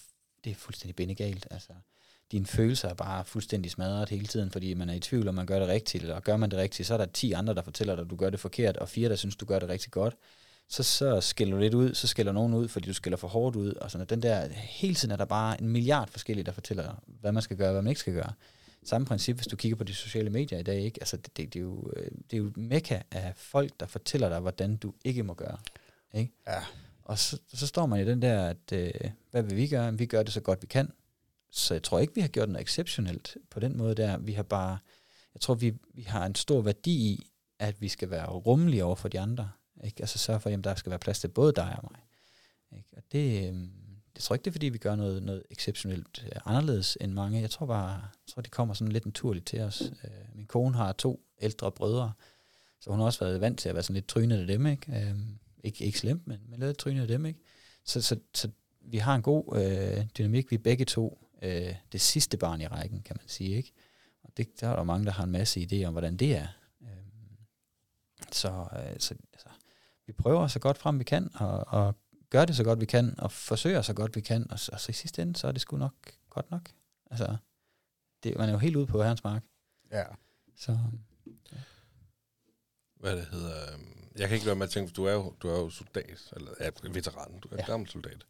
det 0.44 0.50
er 0.50 0.54
fuldstændig 0.54 0.96
bindegalt. 0.96 1.46
Altså, 1.50 1.72
dine 2.32 2.46
følelser 2.46 2.88
er 2.88 2.94
bare 2.94 3.24
fuldstændig 3.24 3.70
smadret 3.70 4.08
hele 4.08 4.26
tiden, 4.26 4.50
fordi 4.50 4.74
man 4.74 4.88
er 4.88 4.94
i 4.94 5.00
tvivl, 5.00 5.28
om 5.28 5.34
man 5.34 5.46
gør 5.46 5.58
det 5.58 5.68
rigtigt, 5.68 6.04
og 6.04 6.22
gør 6.22 6.36
man 6.36 6.50
det 6.50 6.58
rigtigt, 6.58 6.86
så 6.86 6.94
er 6.94 6.98
der 6.98 7.06
10 7.06 7.32
andre, 7.32 7.54
der 7.54 7.62
fortæller 7.62 7.94
dig, 7.94 8.02
at 8.04 8.10
du 8.10 8.16
gør 8.16 8.30
det 8.30 8.40
forkert, 8.40 8.76
og 8.76 8.88
fire, 8.88 9.08
der 9.08 9.16
synes, 9.16 9.36
du 9.36 9.44
gør 9.46 9.58
det 9.58 9.68
rigtig 9.68 9.90
godt. 9.90 10.16
Så, 10.68 10.82
så 10.82 11.20
skælder 11.20 11.54
du 11.54 11.60
lidt 11.60 11.74
ud, 11.74 11.94
så 11.94 12.06
skælder 12.06 12.32
nogen 12.32 12.54
ud, 12.54 12.68
fordi 12.68 12.88
du 12.88 12.94
skælder 12.94 13.16
for 13.16 13.28
hårdt 13.28 13.56
ud, 13.56 13.72
og 13.72 13.90
sådan 13.90 13.98
noget. 13.98 14.10
Den 14.10 14.22
der, 14.22 14.48
hele 14.52 14.94
tiden 14.94 15.12
er 15.12 15.16
der 15.16 15.24
bare 15.24 15.60
en 15.60 15.68
milliard 15.68 16.08
forskellige, 16.08 16.44
der 16.44 16.52
fortæller 16.52 17.02
hvad 17.06 17.32
man 17.32 17.42
skal 17.42 17.56
gøre, 17.56 17.68
og 17.68 17.72
hvad 17.72 17.82
man 17.82 17.90
ikke 17.90 18.00
skal 18.00 18.14
gøre. 18.14 18.32
Samme 18.84 19.06
princip, 19.06 19.36
hvis 19.36 19.46
du 19.46 19.56
kigger 19.56 19.76
på 19.76 19.84
de 19.84 19.94
sociale 19.94 20.30
medier 20.30 20.58
i 20.58 20.62
dag, 20.62 20.80
ikke? 20.80 21.00
Altså, 21.00 21.16
det, 21.16 21.36
det, 21.36 21.54
det, 21.54 21.58
er 21.60 21.62
jo, 21.62 21.90
øh, 21.96 22.10
det 22.30 22.36
er 22.36 22.38
jo 22.38 22.52
mekka 22.56 23.00
af 23.10 23.32
folk, 23.36 23.80
der 23.80 23.86
fortæller 23.86 24.28
dig, 24.28 24.40
hvordan 24.40 24.76
du 24.76 24.94
ikke 25.04 25.22
må 25.22 25.34
gøre. 25.34 25.58
Ikke? 26.14 26.32
Ja. 26.46 26.60
Og 27.04 27.18
så, 27.18 27.38
så 27.54 27.66
står 27.66 27.86
man 27.86 28.00
i 28.00 28.04
den 28.04 28.22
der, 28.22 28.48
at 28.48 28.72
øh, 28.72 28.90
hvad 29.30 29.42
vil 29.42 29.56
vi 29.56 29.66
gøre? 29.66 29.98
Vi 29.98 30.06
gør 30.06 30.22
det 30.22 30.32
så 30.32 30.40
godt 30.40 30.62
vi 30.62 30.66
kan. 30.66 30.92
Så 31.50 31.74
jeg 31.74 31.82
tror 31.82 31.98
ikke, 31.98 32.14
vi 32.14 32.20
har 32.20 32.28
gjort 32.28 32.48
noget 32.48 32.64
exceptionelt 32.64 33.36
på 33.50 33.60
den 33.60 33.76
måde 33.76 33.94
der. 33.94 34.18
Vi 34.18 34.32
har 34.32 34.42
bare, 34.42 34.78
jeg 35.34 35.40
tror, 35.40 35.54
vi, 35.54 35.74
vi 35.94 36.02
har 36.02 36.26
en 36.26 36.34
stor 36.34 36.62
værdi 36.62 36.92
i, 36.92 37.30
at 37.58 37.80
vi 37.80 37.88
skal 37.88 38.10
være 38.10 38.26
rummelige 38.26 38.84
over 38.84 38.94
for 38.94 39.08
de 39.08 39.20
andre. 39.20 39.50
Ikke? 39.84 39.96
Altså 40.00 40.18
sørge 40.18 40.40
for, 40.40 40.50
at 40.50 40.64
der 40.64 40.74
skal 40.74 40.90
være 40.90 40.98
plads 40.98 41.20
til 41.20 41.28
både 41.28 41.52
dig 41.52 41.76
og 41.82 41.90
mig. 41.90 42.00
Ikke? 42.78 42.88
Og 42.96 43.02
det, 43.12 43.48
øh, 43.48 43.60
jeg 44.14 44.22
tror 44.22 44.34
ikke, 44.34 44.44
det 44.44 44.50
er, 44.50 44.52
fordi 44.52 44.68
vi 44.68 44.78
gør 44.78 44.96
noget, 44.96 45.22
noget 45.22 45.42
exceptionelt 45.50 46.24
øh, 46.26 46.40
anderledes 46.44 46.98
end 47.00 47.12
mange. 47.12 47.40
Jeg 47.40 47.50
tror 47.50 47.66
bare, 47.66 47.90
jeg 47.90 48.32
tror, 48.34 48.42
det 48.42 48.50
kommer 48.50 48.74
sådan 48.74 48.92
lidt 48.92 49.06
naturligt 49.06 49.46
til 49.46 49.60
os. 49.60 49.82
Øh, 50.04 50.36
min 50.36 50.46
kone 50.46 50.76
har 50.76 50.92
to 50.92 51.20
ældre 51.40 51.72
brødre, 51.72 52.12
så 52.80 52.90
hun 52.90 52.98
har 52.98 53.06
også 53.06 53.20
været 53.20 53.40
vant 53.40 53.58
til 53.58 53.68
at 53.68 53.74
være 53.74 53.82
sådan 53.82 53.94
lidt 53.94 54.08
trynet 54.08 54.40
af 54.40 54.46
dem, 54.46 54.66
ikke? 54.66 54.92
Øh, 54.92 55.14
ikke, 55.64 55.84
ikke 55.84 55.98
slemt, 55.98 56.26
men, 56.26 56.40
men 56.48 56.60
lidt 56.60 56.78
trynet 56.78 57.02
af 57.02 57.08
dem, 57.08 57.26
ikke? 57.26 57.40
Så, 57.84 58.02
så, 58.02 58.18
så 58.34 58.48
vi 58.80 58.98
har 58.98 59.14
en 59.14 59.22
god 59.22 59.56
øh, 59.56 60.06
dynamik. 60.18 60.50
Vi 60.50 60.56
er 60.56 60.62
begge 60.62 60.84
to 60.84 61.18
øh, 61.42 61.74
det 61.92 62.00
sidste 62.00 62.36
barn 62.36 62.60
i 62.60 62.66
rækken, 62.66 63.02
kan 63.02 63.16
man 63.20 63.28
sige, 63.28 63.56
ikke? 63.56 63.72
Og 64.22 64.30
det, 64.36 64.60
der 64.60 64.68
er 64.68 64.76
der 64.76 64.82
mange, 64.82 65.06
der 65.06 65.12
har 65.12 65.24
en 65.24 65.32
masse 65.32 65.60
idéer 65.60 65.84
om, 65.84 65.94
hvordan 65.94 66.16
det 66.16 66.36
er. 66.36 66.46
Øh, 66.82 66.88
så, 68.32 68.48
øh, 68.48 68.94
så 68.98 69.14
altså, 69.32 69.48
vi 70.06 70.12
prøver 70.12 70.46
så 70.46 70.58
godt 70.58 70.78
frem 70.78 70.98
vi 70.98 71.04
kan, 71.04 71.30
og, 71.34 71.64
og 71.68 71.94
gør 72.30 72.44
det 72.44 72.56
så 72.56 72.64
godt 72.64 72.80
vi 72.80 72.86
kan, 72.86 73.14
og 73.18 73.32
forsøger 73.32 73.82
så 73.82 73.94
godt 73.94 74.16
vi 74.16 74.20
kan, 74.20 74.50
og 74.50 74.58
så, 74.58 74.70
og 74.72 74.80
så 74.80 74.90
i 74.90 74.92
sidste 74.92 75.22
ende, 75.22 75.36
så 75.36 75.48
er 75.48 75.52
det 75.52 75.60
sgu 75.60 75.76
nok 75.76 75.94
godt 76.30 76.50
nok. 76.50 76.70
Altså, 77.10 77.36
det, 78.22 78.38
man 78.38 78.48
er 78.48 78.52
jo 78.52 78.58
helt 78.58 78.76
ude 78.76 78.86
på 78.86 79.02
herrens 79.02 79.24
mark. 79.24 79.42
Ja. 79.92 80.04
Så 80.56 80.78
Hvad 83.00 83.16
det 83.16 83.24
hedder... 83.26 83.72
øhm, 83.72 83.90
Jeg 84.18 84.28
kan 84.28 84.34
ikke 84.34 84.46
være 84.46 84.56
med 84.56 84.64
at 84.66 84.70
tænke, 84.70 84.88
for 84.88 84.94
du 84.94 85.04
er 85.04 85.12
jo, 85.12 85.34
du 85.42 85.48
er 85.48 85.58
jo 85.58 85.70
soldat, 85.70 86.32
eller 86.36 86.50
ja, 86.60 86.70
veteran, 86.90 87.40
du 87.40 87.48
er 87.48 87.52
ja. 87.56 87.60
Ja. 87.60 87.66
gammel 87.66 87.88
soldat. 87.88 88.26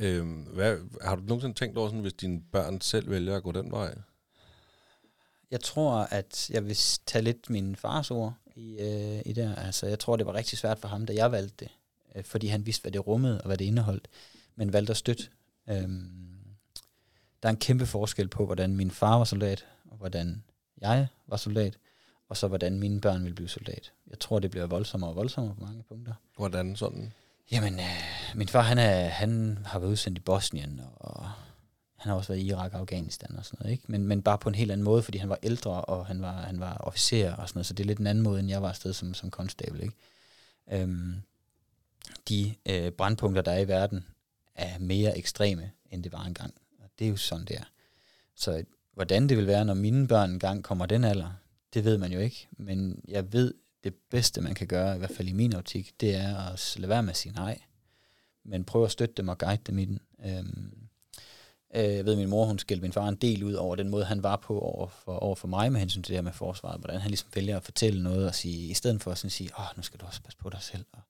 Øhm, 0.00 0.42
hvad, 0.42 0.78
har 1.02 1.16
du 1.16 1.22
nogensinde 1.22 1.54
tænkt 1.54 1.78
over, 1.78 1.88
sådan, 1.88 2.00
hvis 2.00 2.12
dine 2.12 2.42
børn 2.52 2.80
selv 2.80 3.10
vælger 3.10 3.36
at 3.36 3.42
gå 3.42 3.52
den 3.52 3.70
vej? 3.70 3.94
jeg 5.50 5.60
tror, 5.60 5.92
at 6.10 6.50
jeg 6.50 6.64
vil 6.64 6.76
tage 7.06 7.22
lidt 7.22 7.50
min 7.50 7.76
fars 7.76 8.10
ord 8.10 8.34
i, 8.54 8.76
øh, 8.80 9.22
i 9.26 9.32
det. 9.32 9.54
Altså, 9.58 9.86
jeg 9.86 9.98
tror, 9.98 10.16
det 10.16 10.26
var 10.26 10.34
rigtig 10.34 10.58
svært 10.58 10.78
for 10.78 10.88
ham, 10.88 11.06
da 11.06 11.14
jeg 11.14 11.32
valgte 11.32 11.54
det. 11.64 11.68
Øh, 12.14 12.24
fordi 12.24 12.46
han 12.46 12.66
vidste, 12.66 12.82
hvad 12.82 12.92
det 12.92 13.06
rummede 13.06 13.40
og 13.40 13.46
hvad 13.46 13.56
det 13.56 13.64
indeholdt. 13.64 14.08
Men 14.56 14.72
valgte 14.72 14.90
at 14.90 14.96
støtte. 14.96 15.24
Øhm, 15.68 16.24
der 17.42 17.48
er 17.48 17.50
en 17.50 17.56
kæmpe 17.56 17.86
forskel 17.86 18.28
på, 18.28 18.46
hvordan 18.46 18.76
min 18.76 18.90
far 18.90 19.16
var 19.16 19.24
soldat, 19.24 19.66
og 19.90 19.96
hvordan 19.96 20.44
jeg 20.80 21.06
var 21.26 21.36
soldat, 21.36 21.78
og 22.28 22.36
så 22.36 22.48
hvordan 22.48 22.78
mine 22.78 23.00
børn 23.00 23.22
ville 23.22 23.34
blive 23.34 23.48
soldat. 23.48 23.92
Jeg 24.10 24.18
tror, 24.18 24.38
det 24.38 24.50
bliver 24.50 24.66
voldsommere 24.66 25.10
og 25.10 25.16
voldsommere 25.16 25.54
på 25.54 25.64
mange 25.64 25.82
punkter. 25.82 26.12
Hvordan 26.36 26.76
sådan? 26.76 27.12
Jamen, 27.52 27.74
øh, 27.74 28.34
min 28.34 28.48
far, 28.48 28.60
han, 28.60 28.78
er, 28.78 29.08
han 29.08 29.58
har 29.66 29.78
været 29.78 29.90
udsendt 29.90 30.18
i 30.18 30.20
Bosnien, 30.20 30.80
og 30.94 31.30
han 32.04 32.10
har 32.10 32.16
også 32.16 32.32
været 32.32 32.42
i 32.42 32.46
Irak 32.46 32.74
og 32.74 32.80
Afghanistan 32.80 33.36
og 33.36 33.44
sådan 33.44 33.58
noget, 33.60 33.72
ikke? 33.72 33.84
Men, 33.86 34.06
men 34.06 34.22
bare 34.22 34.38
på 34.38 34.48
en 34.48 34.54
helt 34.54 34.70
anden 34.70 34.84
måde, 34.84 35.02
fordi 35.02 35.18
han 35.18 35.28
var 35.28 35.38
ældre, 35.42 35.80
og 35.80 36.06
han 36.06 36.22
var, 36.22 36.32
han 36.32 36.60
var 36.60 36.76
officer 36.76 37.34
og 37.34 37.48
sådan 37.48 37.58
noget, 37.58 37.66
så 37.66 37.74
det 37.74 37.84
er 37.84 37.86
lidt 37.86 37.98
en 37.98 38.06
anden 38.06 38.24
måde, 38.24 38.40
end 38.40 38.48
jeg 38.48 38.62
var 38.62 38.68
afsted 38.68 38.92
som, 38.92 39.14
som 39.14 39.30
konstabel, 39.30 39.82
ikke? 39.82 39.94
Øhm, 40.72 41.14
de 42.28 42.54
øh, 42.66 42.92
brandpunkter, 42.92 43.42
der 43.42 43.52
er 43.52 43.58
i 43.58 43.68
verden, 43.68 44.06
er 44.54 44.78
mere 44.78 45.18
ekstreme, 45.18 45.70
end 45.90 46.04
det 46.04 46.12
var 46.12 46.24
engang. 46.24 46.54
Og 46.78 46.90
det 46.98 47.04
er 47.04 47.08
jo 47.08 47.16
sådan, 47.16 47.44
det 47.44 47.56
er. 47.56 47.64
Så 48.34 48.64
hvordan 48.94 49.28
det 49.28 49.36
vil 49.36 49.46
være, 49.46 49.64
når 49.64 49.74
mine 49.74 50.08
børn 50.08 50.30
engang 50.30 50.64
kommer 50.64 50.86
den 50.86 51.04
alder, 51.04 51.30
det 51.74 51.84
ved 51.84 51.98
man 51.98 52.12
jo 52.12 52.18
ikke. 52.18 52.48
Men 52.50 53.04
jeg 53.08 53.32
ved, 53.32 53.54
det 53.84 53.94
bedste, 54.10 54.40
man 54.40 54.54
kan 54.54 54.66
gøre, 54.66 54.94
i 54.94 54.98
hvert 54.98 55.10
fald 55.10 55.28
i 55.28 55.32
min 55.32 55.54
optik, 55.54 55.92
det 56.00 56.14
er 56.14 56.36
at 56.36 56.74
lade 56.76 56.88
være 56.88 57.02
med 57.02 57.10
at 57.10 57.16
sige 57.16 57.34
nej. 57.34 57.60
Men 58.44 58.64
prøve 58.64 58.84
at 58.84 58.90
støtte 58.90 59.14
dem 59.14 59.28
og 59.28 59.38
guide 59.38 59.62
dem 59.66 59.78
i 59.78 59.84
den. 59.84 60.00
Øhm, 60.26 60.83
øh, 61.74 61.94
jeg 61.94 62.04
ved, 62.04 62.12
at 62.12 62.18
min 62.18 62.28
mor, 62.28 62.44
hun 62.44 62.58
skældte 62.58 62.82
min 62.82 62.92
far 62.92 63.08
en 63.08 63.14
del 63.14 63.44
ud 63.44 63.52
over 63.52 63.76
den 63.76 63.88
måde, 63.88 64.04
han 64.04 64.22
var 64.22 64.36
på 64.36 64.58
over 64.58 64.88
for, 64.88 65.12
over 65.12 65.34
for 65.34 65.48
mig 65.48 65.72
med 65.72 65.80
hensyn 65.80 66.02
til 66.02 66.08
det 66.08 66.16
her 66.16 66.22
med 66.22 66.32
forsvaret. 66.32 66.80
Hvordan 66.80 67.00
han 67.00 67.10
ligesom 67.10 67.28
vælger 67.34 67.56
at 67.56 67.62
fortælle 67.62 68.02
noget 68.02 68.28
og 68.28 68.34
sige, 68.34 68.70
i 68.70 68.74
stedet 68.74 69.02
for 69.02 69.10
at 69.10 69.18
sådan 69.18 69.30
sige, 69.30 69.50
åh, 69.58 69.64
nu 69.76 69.82
skal 69.82 70.00
du 70.00 70.06
også 70.06 70.22
passe 70.22 70.38
på 70.38 70.50
dig 70.50 70.62
selv. 70.62 70.84
Og 70.92 71.00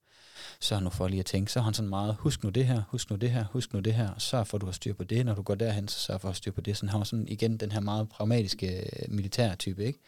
sørg 0.60 0.82
nu 0.82 0.90
for 0.90 1.08
lige 1.08 1.20
at 1.20 1.26
tænke. 1.26 1.52
Så 1.52 1.58
har 1.58 1.64
han 1.64 1.74
sådan 1.74 1.88
meget, 1.88 2.16
husk 2.18 2.44
nu 2.44 2.50
det 2.50 2.66
her, 2.66 2.82
husk 2.88 3.10
nu 3.10 3.16
det 3.16 3.30
her, 3.30 3.44
husk 3.50 3.72
nu 3.72 3.80
det 3.80 3.94
her, 3.94 4.08
så 4.18 4.26
sørg 4.26 4.46
for, 4.46 4.56
at 4.56 4.60
du 4.60 4.66
har 4.66 4.72
styr 4.72 4.94
på 4.94 5.04
det. 5.04 5.26
Når 5.26 5.34
du 5.34 5.42
går 5.42 5.54
derhen, 5.54 5.88
så 5.88 5.98
sørg 5.98 6.20
for 6.20 6.28
at 6.28 6.32
have 6.32 6.36
styr 6.36 6.52
på 6.52 6.60
det. 6.60 6.76
Sådan 6.76 6.88
han 6.88 6.98
var 6.98 7.04
sådan 7.04 7.28
igen 7.28 7.56
den 7.56 7.72
her 7.72 7.80
meget 7.80 8.08
pragmatiske 8.08 8.78
øh, 8.78 9.14
militærtype, 9.14 9.56
type, 9.56 9.86
ikke? 9.86 9.98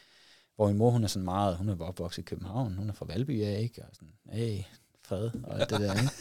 Hvor 0.56 0.66
min 0.66 0.78
mor, 0.78 0.90
hun 0.90 1.04
er 1.04 1.08
sådan 1.08 1.24
meget, 1.24 1.56
hun 1.56 1.68
er 1.68 1.76
opvokset 1.80 2.22
i 2.22 2.24
København, 2.24 2.76
hun 2.76 2.88
er 2.88 2.92
fra 2.92 3.06
Valby 3.06 3.42
af, 3.44 3.60
ikke? 3.60 3.82
Og 3.82 3.88
sådan, 3.92 4.12
hey, 4.30 4.62
fred, 5.02 5.30
og 5.44 5.60
alt 5.60 5.70
det 5.70 5.80
der, 5.80 5.94
ikke? 5.94 6.12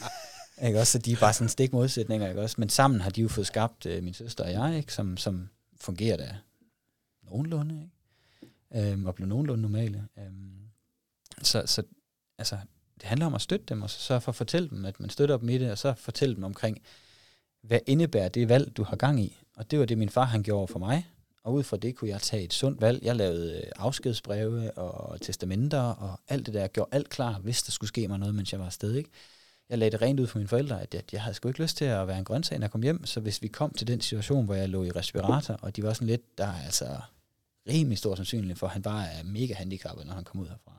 Ikke 0.62 0.80
også, 0.80 0.92
så 0.92 0.98
de 0.98 1.12
er 1.12 1.16
bare 1.16 1.32
sådan 1.32 1.48
stik 1.48 1.72
modsætninger, 1.72 2.28
ikke 2.28 2.40
også? 2.40 2.56
Men 2.58 2.68
sammen 2.68 3.00
har 3.00 3.10
de 3.10 3.20
jo 3.20 3.28
fået 3.28 3.46
skabt 3.46 3.86
øh, 3.86 4.02
min 4.02 4.14
søster 4.14 4.44
og 4.44 4.52
jeg, 4.52 4.76
ikke? 4.76 4.92
Som, 4.92 5.16
som 5.16 5.48
fungerer 5.80 6.16
der 6.16 6.34
nogenlunde, 7.22 7.74
ikke? 7.74 7.96
Øhm, 8.74 9.06
og 9.06 9.14
blev 9.14 9.28
nogenlunde 9.28 9.62
normale. 9.62 10.08
Øhm, 10.18 10.56
så, 11.42 11.62
så 11.66 11.82
altså, 12.38 12.58
det 12.94 13.04
handler 13.04 13.26
om 13.26 13.34
at 13.34 13.40
støtte 13.40 13.66
dem, 13.68 13.82
og 13.82 13.90
så 13.90 14.00
sørge 14.00 14.20
for 14.20 14.32
at 14.32 14.36
fortælle 14.36 14.68
dem, 14.68 14.84
at 14.84 15.00
man 15.00 15.10
støtter 15.10 15.36
dem 15.36 15.48
i 15.48 15.58
det, 15.58 15.70
og 15.70 15.78
så 15.78 15.94
fortælle 15.94 16.34
dem 16.34 16.44
omkring, 16.44 16.82
hvad 17.62 17.80
indebærer 17.86 18.28
det 18.28 18.48
valg, 18.48 18.76
du 18.76 18.82
har 18.82 18.96
gang 18.96 19.20
i. 19.20 19.38
Og 19.56 19.70
det 19.70 19.78
var 19.78 19.84
det, 19.84 19.98
min 19.98 20.08
far 20.08 20.24
han 20.24 20.42
gjorde 20.42 20.72
for 20.72 20.78
mig, 20.78 21.06
og 21.42 21.54
ud 21.54 21.62
fra 21.62 21.76
det 21.76 21.96
kunne 21.96 22.10
jeg 22.10 22.20
tage 22.20 22.42
et 22.42 22.54
sundt 22.54 22.80
valg. 22.80 23.04
Jeg 23.04 23.16
lavede 23.16 23.56
øh, 23.56 23.72
afskedsbreve 23.76 24.78
og 24.78 25.20
testamenter 25.20 25.80
og 25.80 26.20
alt 26.28 26.46
det 26.46 26.54
der. 26.54 26.60
Jeg 26.60 26.72
gjorde 26.72 26.90
alt 26.92 27.08
klar, 27.08 27.38
hvis 27.38 27.62
der 27.62 27.70
skulle 27.70 27.88
ske 27.88 28.08
mig 28.08 28.18
noget, 28.18 28.34
mens 28.34 28.52
jeg 28.52 28.60
var 28.60 28.66
afsted. 28.66 28.94
Ikke? 28.94 29.10
Jeg 29.68 29.78
lagde 29.78 29.90
det 29.90 30.02
rent 30.02 30.20
ud 30.20 30.26
for 30.26 30.38
mine 30.38 30.48
forældre, 30.48 30.82
at 30.82 30.94
jeg, 30.94 31.02
jeg 31.12 31.22
havde 31.22 31.34
sgu 31.34 31.48
ikke 31.48 31.62
lyst 31.62 31.76
til 31.76 31.84
at 31.84 32.08
være 32.08 32.18
en 32.18 32.24
grøntsag, 32.24 32.58
når 32.58 32.64
jeg 32.64 32.70
kom 32.70 32.82
hjem. 32.82 33.06
Så 33.06 33.20
hvis 33.20 33.42
vi 33.42 33.48
kom 33.48 33.70
til 33.70 33.86
den 33.86 34.00
situation, 34.00 34.44
hvor 34.44 34.54
jeg 34.54 34.68
lå 34.68 34.84
i 34.84 34.90
respirator, 34.90 35.54
og 35.54 35.76
de 35.76 35.82
var 35.82 35.92
sådan 35.92 36.06
lidt, 36.06 36.38
der 36.38 36.46
er 36.46 36.64
altså 36.64 37.00
rimelig 37.68 37.98
stor 37.98 38.14
sandsynlighed 38.14 38.56
for, 38.56 38.66
at 38.66 38.72
han 38.72 38.82
bare 38.82 39.12
er 39.12 39.22
mega 39.22 39.54
handicappet, 39.54 40.06
når 40.06 40.14
han 40.14 40.24
kom 40.24 40.40
ud 40.40 40.46
herfra. 40.46 40.72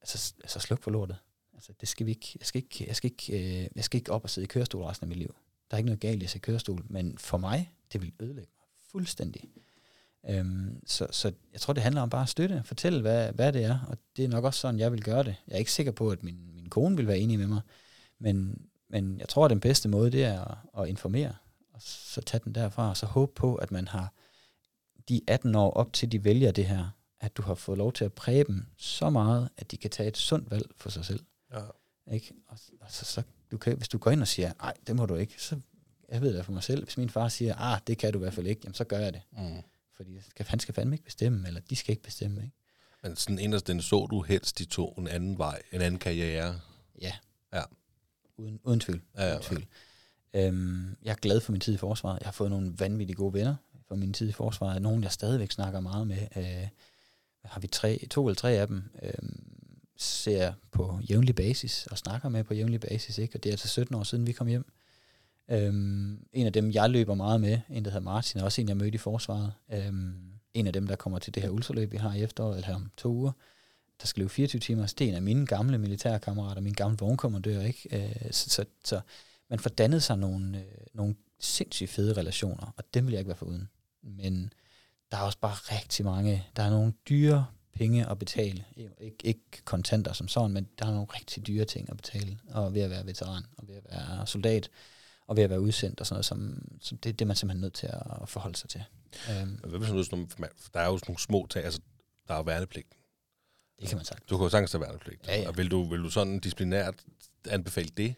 Altså, 0.00 0.34
altså 0.40 0.60
sluk 0.60 0.82
for 0.82 0.90
lortet. 0.90 1.14
Altså, 1.14 1.30
Altså, 1.60 1.72
det 1.80 1.88
skal 1.88 2.06
vi 2.06 2.10
ikke, 2.10 2.36
jeg, 2.38 2.46
skal 2.46 2.62
ikke, 2.62 2.84
jeg, 2.86 2.96
skal 2.96 3.10
ikke, 3.10 3.62
øh, 3.62 3.68
jeg 3.76 3.84
skal 3.84 3.98
ikke 3.98 4.12
op 4.12 4.24
og 4.24 4.30
sidde 4.30 4.44
i 4.44 4.48
kørestol 4.48 4.82
resten 4.82 5.04
af 5.04 5.08
mit 5.08 5.18
liv. 5.18 5.34
Der 5.70 5.74
er 5.74 5.78
ikke 5.78 5.86
noget 5.86 6.00
galt 6.00 6.22
i 6.22 6.24
at 6.24 6.30
sidde 6.30 6.42
i 6.42 6.46
kørestol, 6.46 6.84
men 6.88 7.18
for 7.18 7.38
mig, 7.38 7.72
det 7.92 8.02
vil 8.02 8.12
ødelægge 8.20 8.50
mig 8.58 8.66
fuldstændig. 8.90 9.42
Øhm, 10.28 10.82
så, 10.86 11.06
så 11.10 11.32
jeg 11.52 11.60
tror, 11.60 11.72
det 11.72 11.82
handler 11.82 12.02
om 12.02 12.10
bare 12.10 12.22
at 12.22 12.28
støtte, 12.28 12.62
fortælle, 12.64 13.00
hvad, 13.00 13.32
hvad 13.32 13.52
det 13.52 13.64
er, 13.64 13.78
og 13.88 13.98
det 14.16 14.24
er 14.24 14.28
nok 14.28 14.44
også 14.44 14.60
sådan, 14.60 14.80
jeg 14.80 14.92
vil 14.92 15.02
gøre 15.02 15.22
det. 15.22 15.36
Jeg 15.46 15.54
er 15.54 15.58
ikke 15.58 15.72
sikker 15.72 15.92
på, 15.92 16.10
at 16.10 16.22
min, 16.22 16.50
min 16.54 16.68
kone 16.68 16.96
vil 16.96 17.06
være 17.06 17.18
enig 17.18 17.38
med 17.38 17.46
mig, 17.46 17.60
men, 18.20 18.66
men 18.88 19.18
jeg 19.18 19.28
tror, 19.28 19.44
at 19.44 19.50
den 19.50 19.60
bedste 19.60 19.88
måde, 19.88 20.10
det 20.10 20.24
er 20.24 20.40
at, 20.44 20.82
at 20.82 20.88
informere, 20.88 21.34
og 21.72 21.82
så 21.82 22.20
tage 22.20 22.40
den 22.44 22.54
derfra, 22.54 22.88
og 22.88 22.96
så 22.96 23.06
håbe 23.06 23.32
på, 23.34 23.54
at 23.54 23.70
man 23.70 23.88
har 23.88 24.12
de 25.08 25.20
18 25.26 25.54
år 25.54 25.70
op 25.70 25.92
til, 25.92 26.12
de 26.12 26.24
vælger 26.24 26.52
det 26.52 26.66
her, 26.66 26.88
at 27.20 27.36
du 27.36 27.42
har 27.42 27.54
fået 27.54 27.78
lov 27.78 27.92
til 27.92 28.04
at 28.04 28.12
præge 28.12 28.44
dem 28.44 28.66
så 28.76 29.10
meget, 29.10 29.48
at 29.56 29.70
de 29.70 29.76
kan 29.76 29.90
tage 29.90 30.08
et 30.08 30.16
sundt 30.16 30.50
valg 30.50 30.70
for 30.76 30.90
sig 30.90 31.04
selv. 31.04 31.24
Ja. 31.52 31.60
Ikke? 32.12 32.32
Og, 32.48 32.58
og 32.80 32.90
så, 32.90 33.04
så 33.04 33.22
du 33.50 33.58
kan, 33.58 33.76
hvis 33.76 33.88
du 33.88 33.98
går 33.98 34.10
ind 34.10 34.20
og 34.20 34.28
siger, 34.28 34.52
nej, 34.58 34.74
det 34.86 34.96
må 34.96 35.06
du 35.06 35.14
ikke, 35.14 35.42
så 35.42 35.60
jeg 36.08 36.20
ved 36.20 36.36
det 36.36 36.44
for 36.44 36.52
mig 36.52 36.62
selv. 36.62 36.84
Hvis 36.84 36.96
min 36.96 37.10
far 37.10 37.28
siger, 37.28 37.54
ah, 37.56 37.80
det 37.86 37.98
kan 37.98 38.12
du 38.12 38.18
i 38.18 38.20
hvert 38.20 38.34
fald 38.34 38.46
ikke, 38.46 38.60
jamen 38.64 38.74
så 38.74 38.84
gør 38.84 38.98
jeg 38.98 39.12
det. 39.12 39.22
Mm. 39.32 39.62
Fordi 39.96 40.20
skal, 40.20 40.46
han 40.46 40.60
skal 40.60 40.74
fandme 40.74 40.94
ikke 40.94 41.04
bestemme, 41.04 41.46
eller 41.46 41.60
de 41.60 41.76
skal 41.76 41.92
ikke 41.92 42.02
bestemme. 42.02 42.42
Ikke? 42.42 42.56
Men 43.02 43.16
sådan 43.16 43.38
inderst 43.38 43.66
den 43.66 43.82
så 43.82 44.06
du 44.10 44.22
helst 44.22 44.58
de 44.58 44.64
to 44.64 44.88
en 44.98 45.08
anden 45.08 45.38
vej, 45.38 45.62
en 45.72 45.80
anden 45.80 45.98
karriere. 45.98 46.60
Ja. 47.00 47.12
Ja. 47.52 47.62
Uden, 48.40 48.60
uden 48.64 48.80
tvivl. 48.80 49.00
Ja, 49.16 49.24
ja, 49.24 49.30
uden 49.30 49.42
tvivl. 49.42 49.66
Øhm, 50.34 50.96
jeg 51.02 51.10
er 51.10 51.16
glad 51.16 51.40
for 51.40 51.52
min 51.52 51.60
tid 51.60 51.74
i 51.74 51.76
forsvaret. 51.76 52.20
Jeg 52.20 52.26
har 52.26 52.32
fået 52.32 52.50
nogle 52.50 52.72
vanvittige 52.78 53.16
gode 53.16 53.34
venner 53.34 53.54
for 53.88 53.94
min 53.94 54.12
tid 54.12 54.28
i 54.28 54.32
forsvaret. 54.32 54.82
Nogle, 54.82 55.02
jeg 55.02 55.12
stadigvæk 55.12 55.50
snakker 55.50 55.80
meget 55.80 56.06
med. 56.06 56.26
Øh, 56.36 56.68
har 57.44 57.60
vi 57.60 57.66
tre, 57.66 58.06
to 58.10 58.26
eller 58.26 58.34
tre 58.34 58.52
af 58.52 58.66
dem, 58.66 58.82
øh, 59.02 59.12
ser 59.96 60.52
på 60.72 61.00
jævnlig 61.10 61.34
basis 61.34 61.86
og 61.86 61.98
snakker 61.98 62.28
med 62.28 62.44
på 62.44 62.54
jævnlig 62.54 62.80
basis. 62.80 63.18
Ikke? 63.18 63.36
Og 63.36 63.42
det 63.42 63.50
er 63.50 63.52
altså 63.52 63.68
17 63.68 63.94
år 63.94 64.02
siden, 64.02 64.26
vi 64.26 64.32
kom 64.32 64.46
hjem. 64.46 64.72
Øhm, 65.50 66.26
en 66.32 66.46
af 66.46 66.52
dem, 66.52 66.70
jeg 66.70 66.90
løber 66.90 67.14
meget 67.14 67.40
med, 67.40 67.58
en 67.70 67.84
der 67.84 67.90
hedder 67.90 68.04
Martin, 68.04 68.40
er 68.40 68.44
også 68.44 68.60
en, 68.60 68.68
jeg 68.68 68.76
mødte 68.76 68.94
i 68.94 68.98
forsvaret. 68.98 69.52
Øhm, 69.72 70.14
en 70.54 70.66
af 70.66 70.72
dem, 70.72 70.86
der 70.86 70.96
kommer 70.96 71.18
til 71.18 71.34
det 71.34 71.42
her 71.42 71.50
ultraløb, 71.50 71.92
vi 71.92 71.96
har 71.96 72.14
i 72.14 72.22
efteråret, 72.22 72.56
eller 72.56 72.66
her 72.66 72.74
om 72.74 72.90
to 72.96 73.08
uger, 73.08 73.32
der 74.00 74.06
skal 74.06 74.20
løbe 74.20 74.30
24 74.30 74.60
timer. 74.60 74.86
Det 74.86 75.00
er 75.00 75.08
en 75.08 75.14
af 75.14 75.22
mine 75.22 75.46
gamle 75.46 75.78
militærkammerater, 75.78 76.60
min 76.60 76.72
gamle 76.72 76.96
vognkommandør. 77.00 77.60
Ikke? 77.60 77.88
Øh, 77.92 78.32
så, 78.32 78.50
så, 78.50 78.64
så 78.84 79.00
man 79.50 79.58
får 79.58 79.70
dannet 79.70 80.02
sig 80.02 80.18
nogle, 80.18 80.58
øh, 80.58 80.64
nogle 80.94 81.14
sindssygt 81.40 81.90
fede 81.90 82.12
relationer, 82.12 82.74
og 82.76 82.84
dem 82.94 83.06
vil 83.06 83.12
jeg 83.12 83.20
ikke 83.20 83.28
være 83.28 83.36
foruden. 83.36 83.68
Men 84.02 84.52
der 85.10 85.16
er 85.16 85.22
også 85.22 85.38
bare 85.38 85.54
rigtig 85.54 86.04
mange, 86.04 86.46
der 86.56 86.62
er 86.62 86.70
nogle 86.70 86.92
dyre 87.08 87.46
penge 87.72 88.10
at 88.10 88.18
betale. 88.18 88.64
Ikke, 89.00 89.16
ikke 89.24 89.64
kontanter 89.64 90.12
som 90.12 90.28
sådan, 90.28 90.50
men 90.50 90.68
der 90.78 90.86
er 90.86 90.90
nogle 90.90 91.06
rigtig 91.14 91.46
dyre 91.46 91.64
ting 91.64 91.90
at 91.90 91.96
betale, 91.96 92.38
og 92.50 92.74
ved 92.74 92.82
at 92.82 92.90
være 92.90 93.06
veteran, 93.06 93.42
og 93.58 93.68
ved 93.68 93.74
at 93.76 93.84
være 93.84 94.26
soldat, 94.26 94.70
og 95.26 95.36
ved 95.36 95.44
at 95.44 95.50
være 95.50 95.60
udsendt 95.60 96.00
og 96.00 96.06
sådan 96.06 96.14
noget, 96.14 96.24
som, 96.24 96.68
som 96.80 96.98
det, 96.98 97.18
det 97.18 97.24
er 97.24 97.26
man 97.26 97.36
simpelthen 97.36 97.60
nødt 97.60 97.74
til 97.74 97.86
at 97.86 98.28
forholde 98.28 98.56
sig 98.56 98.70
til. 98.70 98.84
Um, 99.42 99.48
Hvad 99.48 100.04
sådan 100.04 100.04
nogle, 100.12 100.26
der 100.74 100.80
er 100.80 100.86
jo 100.86 100.98
sådan 100.98 101.10
nogle 101.10 101.20
små 101.20 101.46
tag, 101.50 101.64
altså 101.64 101.80
der 102.28 102.34
er 102.34 102.42
værnepligten, 102.42 102.42
værnepligt 102.42 102.99
det 103.80 103.88
kan 103.88 103.96
man 103.96 104.04
sagt. 104.04 104.30
Du 104.30 104.36
kan 104.36 104.44
jo 104.44 104.50
sagtens 104.50 104.72
have 104.72 104.80
værnepligt. 104.80 105.26
Ja, 105.26 105.40
ja. 105.40 105.48
Og 105.48 105.56
vil 105.56 105.70
du, 105.70 105.84
vil 105.84 106.00
du 106.00 106.10
sådan 106.10 106.38
disciplinært 106.38 106.94
anbefale 107.48 107.88
det? 107.96 108.14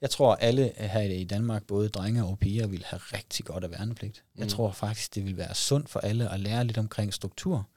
Jeg 0.00 0.10
tror, 0.10 0.34
alle 0.34 0.72
her 0.76 1.00
i 1.00 1.24
Danmark, 1.24 1.64
både 1.66 1.88
drenge 1.88 2.24
og 2.24 2.38
piger, 2.38 2.66
vil 2.66 2.84
have 2.84 2.98
rigtig 3.00 3.44
godt 3.44 3.64
af 3.64 3.70
værnepligt. 3.70 4.24
Jeg 4.36 4.44
Mm. 4.44 4.48
tror 4.50 4.70
faktisk, 4.72 5.14
det 5.14 5.24
vil 5.24 5.36
være 5.36 5.54
sundt 5.54 5.88
for 5.88 6.00
alle 6.00 6.28
at 6.30 6.40
lære 6.40 6.64
lidt 6.64 6.78
omkring 6.78 7.14
struktur, 7.14 7.68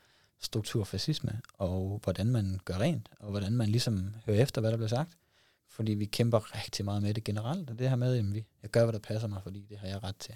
strukturfascisme, 0.42 1.42
og 1.54 2.00
hvordan 2.04 2.28
man 2.28 2.60
gør 2.66 2.78
rent, 2.78 3.10
og 3.20 3.30
hvordan 3.32 3.54
man 3.54 3.70
ligesom 3.70 4.16
hører 4.26 4.42
efter, 4.42 4.62
hvad 4.62 4.72
der 4.72 4.78
bliver 4.78 4.88
sagt. 4.90 5.12
Fordi 5.70 5.92
vi 5.94 6.06
kæmper 6.06 6.56
rigtig 6.64 6.86
meget 6.86 7.02
med 7.02 7.14
det 7.14 7.24
generelt, 7.24 7.70
og 7.70 7.80
det 7.80 7.90
her 7.90 7.96
med, 7.96 8.18
at 8.18 8.44
jeg 8.62 8.70
gør, 8.72 8.84
hvad 8.84 8.94
der 8.94 9.00
passer 9.00 9.28
mig, 9.28 9.44
fordi 9.44 9.66
det 9.70 9.78
har 9.80 9.88
jeg 9.88 10.04
ret 10.04 10.16
til. 10.18 10.36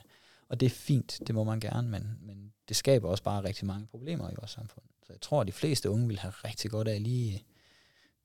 Og 0.49 0.60
det 0.60 0.66
er 0.66 0.70
fint, 0.70 1.20
det 1.28 1.36
må 1.36 1.43
man 1.43 1.60
gerne, 1.60 1.89
men, 1.89 2.18
men 2.22 2.53
det 2.70 2.76
skaber 2.78 3.10
også 3.10 3.24
bare 3.24 3.43
rigtig 3.43 3.66
mange 3.66 3.88
problemer 3.88 4.30
i 4.32 4.34
vores 4.38 4.51
samfund. 4.51 4.86
Så 5.08 5.14
jeg 5.14 5.22
tror, 5.22 5.41
at 5.41 5.47
de 5.47 5.51
fleste 5.51 5.89
unge 5.89 6.08
vil 6.08 6.20
have 6.20 6.32
rigtig 6.32 6.72
godt 6.72 6.88
af 6.88 7.03
lige 7.03 7.43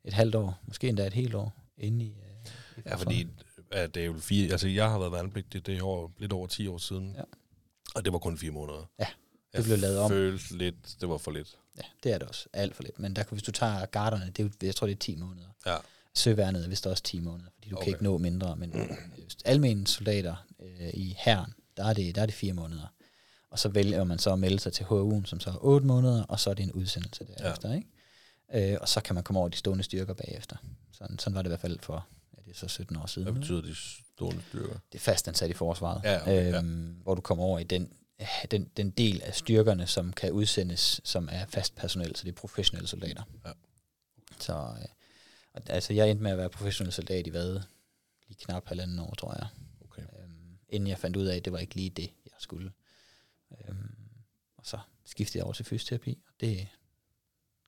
et 0.05 0.13
halvt 0.13 0.35
år, 0.35 0.59
måske 0.65 0.89
endda 0.89 1.07
et 1.07 1.13
helt 1.13 1.35
år, 1.35 1.53
inde 1.79 2.05
i, 2.05 2.09
øh, 2.09 2.53
i 2.79 2.81
Ja, 2.87 2.95
fordi 2.95 3.27
at 3.71 3.95
det 3.95 4.01
er 4.03 4.07
jo 4.07 4.19
fire, 4.19 4.51
altså 4.53 4.69
jeg 4.69 4.91
har 4.91 4.99
været 4.99 5.13
værnepligtig 5.13 5.67
det 5.67 5.83
år, 5.83 6.13
lidt 6.19 6.33
over 6.33 6.47
10 6.47 6.67
år 6.67 6.79
siden. 6.79 7.15
Ja. 7.17 7.23
Og 7.95 8.05
det 8.05 8.13
var 8.13 8.19
kun 8.19 8.39
fire 8.39 8.51
måneder. 8.51 8.91
Ja, 8.99 9.07
jeg 9.53 9.65
blev 9.65 9.79
lavet 9.79 9.99
om. 9.99 10.11
følte 10.11 10.57
lidt, 10.59 10.97
det 11.01 11.09
var 11.09 11.19
for 11.19 11.31
lidt. 11.31 11.59
Ja, 11.77 11.83
det 12.03 12.13
er 12.13 12.19
det 12.19 12.29
også. 12.29 12.49
Alt 12.53 12.75
for 12.77 12.83
lidt. 12.83 12.99
Men 12.99 13.17
der, 13.17 13.23
kan- 13.23 13.35
hvis 13.35 13.43
du 13.43 13.53
tager 13.53 13.87
garderne, 13.87 14.31
det 14.37 14.45
er, 14.45 14.67
jeg 14.67 14.75
tror, 14.75 14.87
det 14.87 14.95
er 14.95 14.99
10 14.99 15.17
måneder. 15.17 15.49
Ja. 15.67 15.77
Søværnet 16.15 16.65
er 16.65 16.69
vist 16.69 16.87
også 16.87 17.03
10 17.03 17.21
måneder, 17.21 17.51
fordi 17.55 17.69
du 17.69 17.77
okay. 17.77 17.85
Kan 17.85 17.93
ikke 17.93 18.05
nå 18.05 18.19
mindre. 18.19 18.57
Men 18.57 18.77
øh, 18.77 18.89
almindelige 19.45 19.87
soldater 19.87 20.47
øh, 20.63 20.91
i 20.95 21.17
herren, 21.19 21.53
der 21.77 21.85
er, 21.85 21.93
det, 21.95 22.15
der 22.15 22.23
er 22.23 22.27
det 22.27 22.35
4 22.35 22.53
måneder. 22.53 22.87
Og 23.53 23.59
så 23.59 23.69
vælger 23.69 24.05
man 24.05 24.19
så 24.19 24.33
at 24.33 24.39
melde 24.39 24.59
sig 24.59 24.73
til 24.73 24.85
HU'en, 24.85 25.25
som 25.27 25.41
så 25.41 25.51
er 25.51 25.65
8 25.65 25.87
måneder, 25.87 26.25
og 26.25 26.41
så 26.41 26.51
er 26.51 26.55
det 26.55 26.63
en 26.63 26.73
udsendelse 26.73 27.25
derefter. 27.25 27.69
Ja. 27.71 27.77
Ikke? 27.77 28.73
Øh, 28.73 28.79
og 28.81 28.89
så 28.89 29.01
kan 29.01 29.15
man 29.15 29.25
komme 29.25 29.41
over 29.41 29.49
de 29.49 29.57
stående 29.57 29.85
styrker 29.85 30.15
bagefter. 30.15 30.57
Sådan, 30.93 31.19
sådan 31.19 31.35
var 31.35 31.43
det 31.43 31.49
i 31.49 31.51
hvert 31.51 31.61
fald 31.61 31.79
for 31.81 32.07
ja, 32.37 32.43
det 32.45 32.51
er 32.51 32.59
så 32.59 32.69
17 32.69 32.97
år 32.97 33.07
siden. 33.07 33.31
Hvad 33.31 33.41
betyder 33.41 33.63
de 33.63 33.75
stående 33.75 34.43
styrker? 34.49 34.77
det 34.93 34.99
er 34.99 35.03
fastansat 35.03 35.51
i 35.51 35.53
forsvaret, 35.53 36.01
Ja, 36.05 36.21
okay, 36.23 36.53
ja. 36.53 36.59
øhm, 36.59 36.97
hvor 37.03 37.15
du 37.15 37.21
kommer 37.21 37.45
over 37.45 37.59
i 37.59 37.65
den, 37.65 37.93
den, 38.51 38.71
den 38.77 38.91
del 38.91 39.23
af 39.23 39.35
styrkerne, 39.35 39.87
som 39.87 40.13
kan 40.13 40.33
udsendes, 40.33 41.01
som 41.05 41.29
er 41.33 41.47
fast 41.49 41.75
personel, 41.77 42.17
så 42.17 42.25
det 42.25 42.31
er 42.31 42.37
professionelle 42.37 42.89
soldater. 42.89 43.23
Ja. 43.47 43.51
Så 44.41 44.53
øh, 44.55 45.61
altså, 45.67 45.93
jeg 45.93 46.11
endte 46.11 46.23
med 46.23 46.31
at 46.31 46.39
være 46.39 46.49
professionel 46.51 46.93
soldat 46.93 47.27
i 47.27 47.31
hvad? 47.31 47.61
Lige 48.29 48.39
knap 48.45 48.69
halvanden 48.69 48.99
år, 48.99 49.15
tror 49.19 49.35
jeg. 49.39 49.47
Okay. 49.85 50.03
Øhm, 50.03 50.59
inden 50.69 50.89
jeg 50.89 50.99
fandt 50.99 51.17
ud 51.17 51.27
af, 51.27 51.37
at 51.37 51.45
det 51.45 51.53
var 51.53 51.59
ikke 51.59 51.75
lige 51.75 51.91
det, 51.91 52.11
jeg 52.25 52.33
skulle. 52.39 52.71
Øhm, 53.69 53.95
og 54.57 54.67
så 54.67 54.79
skiftede 55.05 55.39
jeg 55.39 55.45
over 55.45 55.53
til 55.53 55.65
fysioterapi, 55.65 56.19
og 56.29 56.35
det 56.41 56.69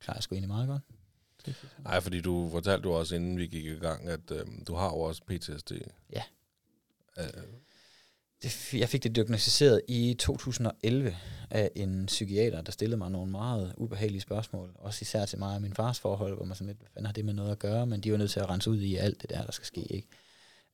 klarer 0.01 0.17
jeg 0.17 0.23
sgu 0.23 0.35
egentlig 0.35 0.49
meget 0.49 0.69
godt. 0.69 0.83
Nej, 1.83 2.01
fordi 2.01 2.21
du 2.21 2.49
fortalte 2.51 2.89
jo 2.89 2.93
også, 2.93 3.15
inden 3.15 3.39
vi 3.39 3.47
gik 3.47 3.65
i 3.65 3.79
gang, 3.79 4.09
at 4.09 4.31
øhm, 4.31 4.65
du 4.65 4.75
har 4.75 4.87
jo 4.87 5.01
også 5.01 5.23
PTSD. 5.25 5.73
Ja. 6.13 6.23
Øh, 7.19 7.25
Det, 8.43 8.75
jeg 8.75 8.89
fik 8.89 9.03
det 9.03 9.17
diagnostiseret 9.17 9.83
i 9.89 10.15
2011 10.19 11.17
af 11.51 11.71
en 11.77 12.07
psykiater, 12.07 12.63
der 12.63 12.73
stillede 12.73 12.97
mig 12.99 13.11
nogle 13.11 13.31
meget 13.31 13.75
ubehagelige 13.77 14.21
spørgsmål. 14.21 14.73
Også 14.75 14.99
især 15.03 15.25
til 15.27 15.39
mig 15.39 15.55
og 15.55 15.63
min 15.63 15.75
fars 15.75 16.01
forhold, 16.01 16.35
hvor 16.35 16.45
man 16.45 16.57
sådan 16.57 16.67
lidt, 16.67 16.79
hvad 16.79 16.89
fanden 16.95 17.07
har 17.07 17.13
det 17.13 17.25
med 17.25 17.35
noget 17.35 17.51
at 17.53 17.59
gøre? 17.59 17.87
Men 17.87 18.01
de 18.01 18.13
var 18.13 18.19
nødt 18.19 18.31
til 18.31 18.41
at 18.41 18.49
rense 18.49 18.71
ud 18.71 18.81
i 18.81 18.97
alt 18.97 19.23
det 19.23 19.31
der, 19.31 19.45
der 19.45 19.53
skal 19.53 19.67
ske. 19.67 19.81
Ikke? 19.81 20.09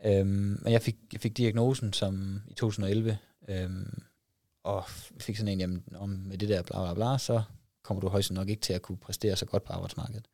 Øhm, 0.05 0.59
men 0.63 0.73
jeg 0.73 0.83
fik, 0.83 0.97
jeg 1.13 1.21
fik 1.21 1.37
diagnosen 1.37 1.93
som 1.93 2.43
i 2.49 2.55
2011, 2.55 3.19
øhm, 3.49 4.03
og 4.63 4.85
fik 5.21 5.37
sådan 5.37 5.53
en, 5.53 5.61
jamen, 5.61 5.85
om 5.95 6.09
med 6.09 6.39
det 6.39 6.49
der 6.49 6.63
bla 6.63 6.83
bla 6.83 6.95
bla, 6.95 7.19
så 7.19 7.43
kommer 7.83 8.01
du 8.01 8.09
højst 8.09 8.33
nok 8.33 8.49
ikke 8.49 8.63
til 8.63 8.73
at 8.73 8.83
kunne 8.83 8.99
præstere 8.99 9.37
så 9.37 9.47
godt 9.47 9.65
på 9.65 9.73
arbejdsmarkedet. 9.73 10.29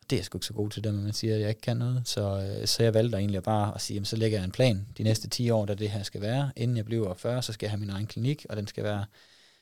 Og 0.00 0.10
det 0.10 0.16
er 0.16 0.20
jeg 0.20 0.24
sgu 0.24 0.38
ikke 0.38 0.46
så 0.46 0.52
god 0.52 0.70
til, 0.70 0.84
det, 0.84 0.94
når 0.94 1.02
man 1.02 1.12
siger, 1.12 1.34
at 1.34 1.40
jeg 1.40 1.48
ikke 1.48 1.60
kan 1.60 1.76
noget. 1.76 2.02
Så, 2.04 2.56
øh, 2.60 2.66
så 2.66 2.82
jeg 2.82 2.94
valgte 2.94 3.18
egentlig 3.18 3.42
bare 3.42 3.74
at 3.74 3.80
sige, 3.80 3.94
jamen, 3.94 4.04
så 4.04 4.16
lægger 4.16 4.38
jeg 4.38 4.44
en 4.44 4.52
plan 4.52 4.86
de 4.98 5.02
næste 5.02 5.28
10 5.28 5.50
år, 5.50 5.66
der 5.66 5.74
det 5.74 5.90
her 5.90 6.02
skal 6.02 6.20
være. 6.20 6.52
Inden 6.56 6.76
jeg 6.76 6.84
bliver 6.84 7.14
40, 7.14 7.42
så 7.42 7.52
skal 7.52 7.66
jeg 7.66 7.70
have 7.70 7.80
min 7.80 7.90
egen 7.90 8.06
klinik, 8.06 8.46
og 8.48 8.56
den 8.56 8.66
skal 8.66 8.84
være 8.84 9.04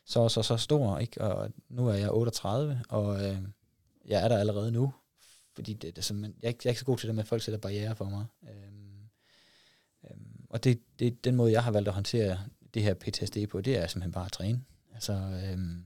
så 0.04 0.28
så 0.28 0.42
så 0.42 0.56
stor. 0.56 0.98
Ikke? 0.98 1.20
Og 1.20 1.50
nu 1.68 1.88
er 1.88 1.94
jeg 1.94 2.10
38, 2.10 2.82
og 2.88 3.24
øh, 3.24 3.38
jeg 4.06 4.24
er 4.24 4.28
der 4.28 4.38
allerede 4.38 4.72
nu. 4.72 4.92
Fordi 5.54 5.72
det, 5.72 5.96
det 5.96 6.10
er 6.10 6.14
jeg, 6.14 6.30
er 6.42 6.48
ikke, 6.48 6.60
jeg 6.64 6.68
er 6.68 6.70
ikke 6.70 6.78
så 6.78 6.84
god 6.84 6.98
til 6.98 7.06
det 7.06 7.14
med, 7.14 7.22
at 7.22 7.28
folk 7.28 7.42
sætter 7.42 7.58
barriere 7.58 7.96
for 7.96 8.04
mig. 8.04 8.24
Øhm, 8.42 9.08
øhm, 10.10 10.46
og 10.50 10.64
det, 10.64 10.80
det 10.98 11.06
er 11.06 11.10
den 11.24 11.36
måde, 11.36 11.52
jeg 11.52 11.64
har 11.64 11.70
valgt 11.70 11.88
at 11.88 11.94
håndtere 11.94 12.38
det 12.74 12.82
her 12.82 12.94
PTSD 12.94 13.36
på, 13.50 13.60
det 13.60 13.76
er 13.76 13.86
simpelthen 13.86 14.12
bare 14.12 14.24
at 14.24 14.32
træne. 14.32 14.60
Altså, 14.94 15.12
øhm, 15.12 15.84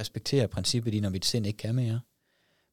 respektere 0.00 0.48
princippet 0.48 0.94
i, 0.94 1.00
når 1.00 1.10
mit 1.10 1.24
sind 1.24 1.46
ikke 1.46 1.56
kan 1.56 1.74
mere, 1.74 2.00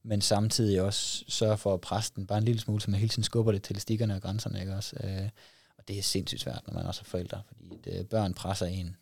men 0.03 0.21
samtidig 0.21 0.81
også 0.81 1.25
sørge 1.27 1.57
for 1.57 1.73
at 1.73 1.81
presse 1.81 2.13
den 2.15 2.27
bare 2.27 2.37
en 2.37 2.43
lille 2.43 2.61
smule, 2.61 2.81
så 2.81 2.91
man 2.91 2.99
hele 2.99 3.09
tiden 3.09 3.23
skubber 3.23 3.51
det 3.51 3.63
til 3.63 3.81
stikkerne 3.81 4.15
og 4.15 4.21
grænserne, 4.21 4.59
ikke 4.59 4.75
også? 4.75 4.95
Øh, 5.03 5.29
og 5.77 5.87
det 5.87 5.97
er 5.97 6.01
sindssygt 6.01 6.41
svært, 6.41 6.61
når 6.67 6.73
man 6.73 6.85
også 6.85 7.01
er 7.01 7.09
forældre, 7.09 7.41
fordi 7.47 7.69
det, 7.83 8.09
børn 8.09 8.33
presser 8.33 8.65
en 8.65 8.95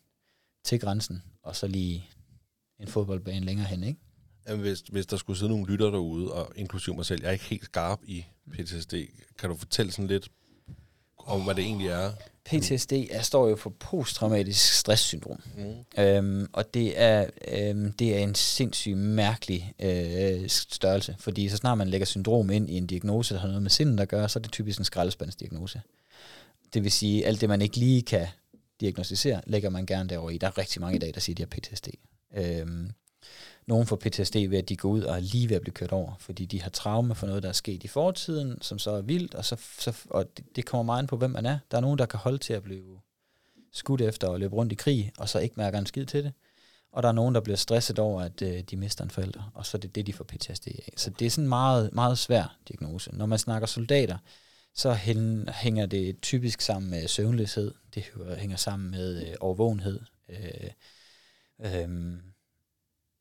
til 0.64 0.80
grænsen, 0.80 1.22
og 1.42 1.56
så 1.56 1.66
lige 1.66 2.08
en 2.78 2.88
fodboldbane 2.88 3.46
længere 3.46 3.66
hen, 3.66 3.84
ikke? 3.84 4.00
Jamen, 4.48 4.60
hvis, 4.60 4.80
hvis 4.80 5.06
der 5.06 5.16
skulle 5.16 5.38
sidde 5.38 5.50
nogle 5.50 5.66
lytter 5.66 5.90
derude, 5.90 6.32
og 6.32 6.52
inklusive 6.56 6.96
mig 6.96 7.06
selv, 7.06 7.20
jeg 7.22 7.28
er 7.28 7.32
ikke 7.32 7.44
helt 7.44 7.64
skarp 7.64 8.00
i 8.04 8.24
PTSD. 8.52 8.94
Kan 9.38 9.50
du 9.50 9.56
fortælle 9.56 9.92
sådan 9.92 10.06
lidt 10.06 10.28
om, 11.26 11.44
hvad 11.44 11.54
det 11.54 11.64
egentlig 11.64 11.88
er? 11.88 12.10
PTSD 12.44 12.92
er, 12.92 13.22
står 13.22 13.48
jo 13.48 13.56
for 13.56 13.70
posttraumatisk 13.70 14.72
stresssyndrom. 14.74 15.40
Mm. 15.56 16.02
Øhm, 16.02 16.48
og 16.52 16.74
det 16.74 17.00
er, 17.00 17.26
øhm, 17.48 17.92
det 17.92 18.16
er 18.16 18.18
en 18.18 18.34
sindssygt 18.34 18.98
mærkelig 18.98 19.74
øh, 19.80 20.48
størrelse, 20.48 21.16
fordi 21.18 21.48
så 21.48 21.56
snart 21.56 21.78
man 21.78 21.88
lægger 21.88 22.04
syndrom 22.04 22.50
ind 22.50 22.70
i 22.70 22.76
en 22.76 22.86
diagnose, 22.86 23.34
der 23.34 23.40
har 23.40 23.48
noget 23.48 23.62
med 23.62 23.70
sindet 23.70 24.00
at 24.00 24.08
gøre, 24.08 24.28
så 24.28 24.38
er 24.38 24.42
det 24.42 24.52
typisk 24.52 24.78
en 24.78 24.84
skraldespandsdiagnose. 24.84 25.80
Det 26.74 26.84
vil 26.84 26.92
sige, 26.92 27.26
alt 27.26 27.40
det 27.40 27.48
man 27.48 27.62
ikke 27.62 27.76
lige 27.76 28.02
kan 28.02 28.26
diagnostisere, 28.80 29.40
lægger 29.46 29.70
man 29.70 29.86
gerne 29.86 30.08
derover 30.08 30.30
i. 30.30 30.38
Der 30.38 30.46
er 30.46 30.58
rigtig 30.58 30.80
mange 30.80 30.96
i 30.96 30.98
dag, 30.98 31.14
der 31.14 31.20
siger, 31.20 31.34
at 31.34 31.38
de 31.38 31.42
har 31.42 31.60
PTSD. 31.60 31.88
Øhm, 32.36 32.90
Nogen 33.66 33.86
får 33.86 33.96
PTSD 33.96 34.36
ved, 34.36 34.58
at 34.58 34.68
de 34.68 34.76
går 34.76 34.88
ud 34.88 35.02
og 35.02 35.16
er 35.16 35.20
lige 35.20 35.48
ved 35.48 35.56
at 35.56 35.62
blive 35.62 35.74
kørt 35.74 35.92
over, 35.92 36.14
fordi 36.18 36.44
de 36.44 36.62
har 36.62 36.70
traume 36.70 37.14
for 37.14 37.26
noget, 37.26 37.42
der 37.42 37.48
er 37.48 37.52
sket 37.52 37.84
i 37.84 37.88
fortiden, 37.88 38.62
som 38.62 38.78
så 38.78 38.90
er 38.90 39.02
vildt, 39.02 39.34
og, 39.34 39.44
så, 39.44 39.56
så, 39.78 39.96
og 40.10 40.36
det, 40.36 40.56
det 40.56 40.66
kommer 40.66 40.82
meget 40.82 41.02
ind 41.02 41.08
på, 41.08 41.16
hvem 41.16 41.30
man 41.30 41.46
er. 41.46 41.58
Der 41.70 41.76
er 41.76 41.80
nogen, 41.80 41.98
der 41.98 42.06
kan 42.06 42.18
holde 42.18 42.38
til 42.38 42.52
at 42.52 42.62
blive 42.62 43.00
skudt 43.72 44.00
efter 44.00 44.28
og 44.28 44.40
løbe 44.40 44.56
rundt 44.56 44.72
i 44.72 44.74
krig, 44.74 45.12
og 45.18 45.28
så 45.28 45.38
ikke 45.38 45.54
mærker 45.56 45.78
en 45.78 45.86
skid 45.86 46.06
til 46.06 46.24
det. 46.24 46.32
Og 46.92 47.02
der 47.02 47.08
er 47.08 47.12
nogen, 47.12 47.34
der 47.34 47.40
bliver 47.40 47.56
stresset 47.56 47.98
over, 47.98 48.22
at 48.22 48.42
øh, 48.42 48.60
de 48.60 48.76
mister 48.76 49.04
en 49.04 49.10
forælder, 49.10 49.50
og 49.54 49.66
så 49.66 49.76
er 49.76 49.80
det 49.80 49.94
det, 49.94 50.06
de 50.06 50.12
får 50.12 50.24
PTSD 50.24 50.68
af. 50.68 50.92
Så 50.96 51.10
det 51.10 51.26
er 51.26 51.30
sådan 51.30 51.44
en 51.44 51.48
meget, 51.48 51.92
meget 51.92 52.18
svær 52.18 52.56
diagnose. 52.68 53.16
Når 53.16 53.26
man 53.26 53.38
snakker 53.38 53.66
soldater, 53.66 54.18
så 54.74 54.92
hænger 55.54 55.86
det 55.86 56.20
typisk 56.22 56.60
sammen 56.60 56.90
med 56.90 57.08
søvnløshed. 57.08 57.74
Det 57.94 58.04
hænger 58.38 58.56
sammen 58.56 58.90
med 58.90 59.26
øh, 59.26 59.34
overvågenhed. 59.40 60.00
Øh, 60.28 60.70
øh, 61.60 62.16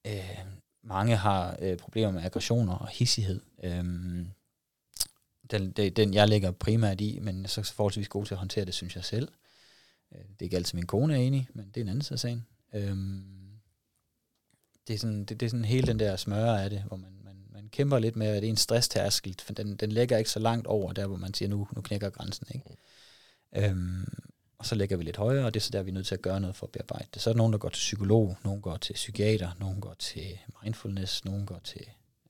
øh, 0.06 0.39
mange 0.84 1.16
har 1.16 1.58
øh, 1.62 1.78
problemer 1.78 2.12
med 2.12 2.24
aggressioner 2.24 2.74
og 2.74 2.88
hissighed. 2.88 3.41
Øh, 3.64 3.84
den, 5.51 5.72
det, 5.72 5.97
den 5.97 6.14
jeg 6.14 6.28
lægger 6.28 6.51
primært 6.51 7.01
i, 7.01 7.20
men 7.20 7.38
jeg 7.38 7.43
er 7.43 7.47
så 7.47 7.74
forholdsvis 7.74 8.08
god 8.08 8.26
til 8.26 8.34
at 8.34 8.39
håndtere 8.39 8.66
det, 8.66 8.74
synes 8.74 8.95
jeg 8.95 9.06
selv. 9.06 9.28
Øh, 10.12 10.20
det 10.20 10.41
er 10.41 10.43
ikke 10.45 10.58
altid 10.58 10.76
min 10.76 10.86
kone 10.86 11.14
er 11.14 11.18
enig, 11.18 11.47
men 11.53 11.68
det 11.68 11.78
er 11.78 11.82
en 11.82 11.89
anden 11.89 12.01
side 12.01 12.16
af 12.16 12.20
sagen. 12.20 12.45
Øhm, 12.74 13.60
det, 14.88 14.93
er 14.93 14.97
sådan, 14.97 15.26
det, 15.26 15.39
det 15.39 15.45
er 15.45 15.49
sådan 15.49 15.66
hele 15.66 15.88
den 15.88 15.99
der 15.99 16.16
smøre 16.16 16.64
af 16.64 16.70
det, 16.70 16.84
hvor 16.88 16.97
man, 16.97 17.22
man, 17.24 17.36
man 17.49 17.70
kæmper 17.70 17.99
lidt 17.99 18.16
med, 18.16 18.28
at 18.28 18.41
det 18.41 18.47
er 18.47 18.51
en 18.51 18.58
stresstærskel, 18.58 19.36
for 19.41 19.53
den, 19.53 19.76
den 19.76 19.91
lægger 19.91 20.18
ikke 20.18 20.30
så 20.30 20.39
langt 20.39 20.68
over 20.68 20.93
der, 20.93 21.08
hvor 21.08 21.18
man 21.18 21.34
siger, 21.34 21.49
nu, 21.49 21.68
nu 21.76 21.82
knækker 21.82 22.10
grænsen. 22.10 22.47
Ikke? 22.56 22.66
Øhm, 23.56 24.06
og 24.58 24.66
så 24.66 24.76
lægger 24.76 24.97
vi 24.97 25.03
lidt 25.03 25.18
højere, 25.18 25.45
og 25.45 25.53
det 25.53 25.60
er 25.60 25.64
så 25.64 25.70
der, 25.72 25.84
vi 25.84 25.89
er 25.89 25.93
nødt 25.93 26.08
til 26.08 26.16
at 26.16 26.22
gøre 26.22 26.39
noget 26.39 26.56
for 26.56 26.66
at 26.66 26.72
bearbejde 26.72 27.08
det. 27.14 27.22
Så 27.22 27.30
er 27.30 27.34
der 27.34 27.38
nogen, 27.38 27.53
der 27.53 27.60
går 27.60 27.70
til 27.70 27.80
psykolog, 27.80 28.38
nogen 28.43 28.62
går 28.62 28.78
til 28.78 28.93
psykiater, 28.93 29.51
nogen 29.60 29.82
går 29.82 29.93
til 29.93 30.39
mindfulness, 30.64 31.26
nogen 31.26 31.45
går 31.45 31.60
til 31.64 31.86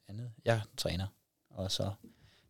andet. 0.07 0.31
Jeg 0.45 0.61
træner, 0.77 1.07
og 1.49 1.71
så 1.71 1.91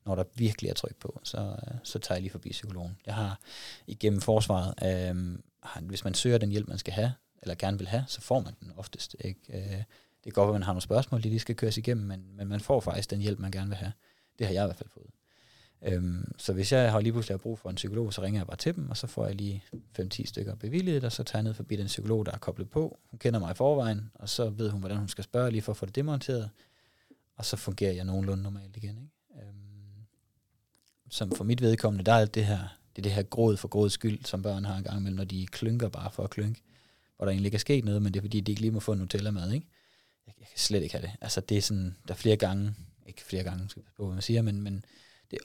når 0.06 0.16
der 0.16 0.24
virkelig 0.36 0.70
er 0.70 0.74
tryk 0.74 0.96
på, 0.96 1.20
så, 1.24 1.56
så 1.84 2.00
tager 2.00 2.16
jeg 2.16 2.22
lige 2.22 2.32
forbi 2.32 2.50
psykologen. 2.50 2.98
Jeg 3.06 3.16
har 3.16 3.40
igennem 3.88 4.22
forsvaret, 4.22 4.74
øh, 4.84 5.38
hvis 5.82 6.04
man 6.04 6.14
søger 6.14 6.38
den 6.38 6.50
hjælp, 6.50 6.68
man 6.68 6.78
skal 6.78 6.94
have, 6.94 7.14
eller 7.42 7.56
gerne 7.56 7.78
vil 7.78 7.88
have, 7.88 8.04
så 8.08 8.22
får 8.22 8.40
man 8.40 8.54
den 8.60 8.72
oftest. 8.78 9.16
Ikke? 9.20 9.40
Øh, 9.50 9.84
det 10.24 10.34
kan 10.34 10.34
godt 10.34 10.48
at 10.48 10.54
man 10.54 10.64
har 10.64 10.74
nogle 10.74 10.82
spørgsmål, 10.82 11.24
de 11.24 11.30
lige 11.30 11.40
skal 11.40 11.56
køres 11.56 11.78
igennem, 11.78 12.06
men, 12.06 12.38
men 12.38 12.48
man 12.48 12.60
får 12.60 12.80
faktisk 12.80 13.10
den 13.10 13.20
hjælp, 13.20 13.40
man 13.40 13.52
gerne 13.52 13.68
vil 13.68 13.78
have. 13.78 13.92
Det 14.40 14.48
har 14.48 14.54
jeg 14.54 14.64
i 14.64 14.68
hvert 14.68 14.78
fald 14.78 14.90
fået. 14.90 15.10
Øhm, 15.86 16.32
så 16.38 16.54
hvis 16.54 16.72
jeg 16.72 16.92
har 16.92 17.00
lige 17.00 17.14
pludselig 17.14 17.40
brug 17.40 17.60
for 17.60 17.70
en 17.70 17.76
psykolog, 17.76 18.14
så 18.14 18.22
ringer 18.22 18.40
jeg 18.40 18.48
bare 18.48 18.58
til 18.58 18.76
dem, 18.76 18.90
og 18.90 18.98
så 18.98 19.08
får 19.08 19.26
jeg 19.26 19.36
lige 19.36 19.64
5-10 20.00 20.26
stykker 20.26 20.56
bevilget, 20.56 21.04
og 21.04 21.12
så 21.12 21.24
tager 21.24 21.40
jeg 21.40 21.44
ned 21.44 21.54
forbi 21.54 21.76
den 21.76 21.88
psykolog, 21.88 22.26
der 22.26 22.32
er 22.32 22.38
koblet 22.38 22.70
på. 22.70 23.00
Hun 23.12 23.18
kender 23.18 23.40
mig 23.40 23.52
i 23.52 23.54
forvejen, 23.54 24.12
og 24.14 24.30
så 24.30 24.50
ved 24.50 24.70
hun, 24.70 24.80
hvordan 24.80 24.98
hun 24.98 25.08
skal 25.08 25.24
spørge 25.24 25.52
lige 25.52 25.62
for 25.62 25.72
at 25.72 25.78
få 25.78 25.86
det 25.86 25.96
demonteret, 25.96 26.50
og 27.36 27.46
så 27.46 27.58
fungerer 27.58 27.92
jeg 27.92 28.06
nogenlunde 28.06 28.44
normalt 28.44 28.78
igen. 28.78 28.98
Ikke? 28.98 29.48
Øhm, 29.48 30.06
som 31.10 31.32
for 31.32 31.44
mit 31.44 31.62
vedkommende, 31.62 32.04
der 32.04 32.14
er 32.14 32.26
det 32.26 32.46
her, 32.46 32.60
det 32.96 32.98
er 32.98 33.04
det 33.04 33.12
her 33.12 33.24
gråd 33.24 33.58
for 33.58 33.68
gråds 33.68 33.94
skyld, 33.94 34.26
som 34.26 34.42
børn 34.42 34.66
har 34.66 34.78
en 34.78 34.84
gang 34.84 35.00
imellem, 35.00 35.18
når 35.18 35.24
de 35.24 35.48
klynker 35.48 35.90
bare 35.90 36.12
for 36.12 36.24
at 36.24 36.30
klynke, 36.30 36.62
hvor 37.18 37.26
der 37.26 37.32
egentlig 37.32 37.48
ikke 37.48 37.56
er 37.56 37.60
sket 37.60 37.86
noget, 37.86 38.02
men 38.02 38.14
det 38.14 38.20
er 38.20 38.24
fordi, 38.24 38.40
de 38.40 38.52
ikke 38.52 38.62
lige 38.62 38.72
må 38.72 38.80
få 38.80 38.94
en 38.94 39.00
Nutella-mad, 39.00 39.52
ikke? 39.52 39.68
Jeg, 40.28 40.34
jeg 40.40 40.48
kan 40.48 40.60
slet 40.60 40.84
ikke 40.84 40.96
have 40.96 41.08
det. 41.08 41.12
Altså, 41.22 41.42
det 41.42 41.58
er 41.58 41.62
sådan, 41.62 41.96
der 42.08 42.14
er 42.14 42.18
flere 42.18 42.38
gange, 42.38 42.76
ikke 43.06 43.24
flere 43.24 43.44
gange, 43.44 43.70
skal 43.70 43.80
jeg 43.80 43.92
på, 43.98 44.06
hvad 44.06 44.14
man 44.14 44.22
siger, 44.22 44.42
men, 44.42 44.62
men 44.62 44.86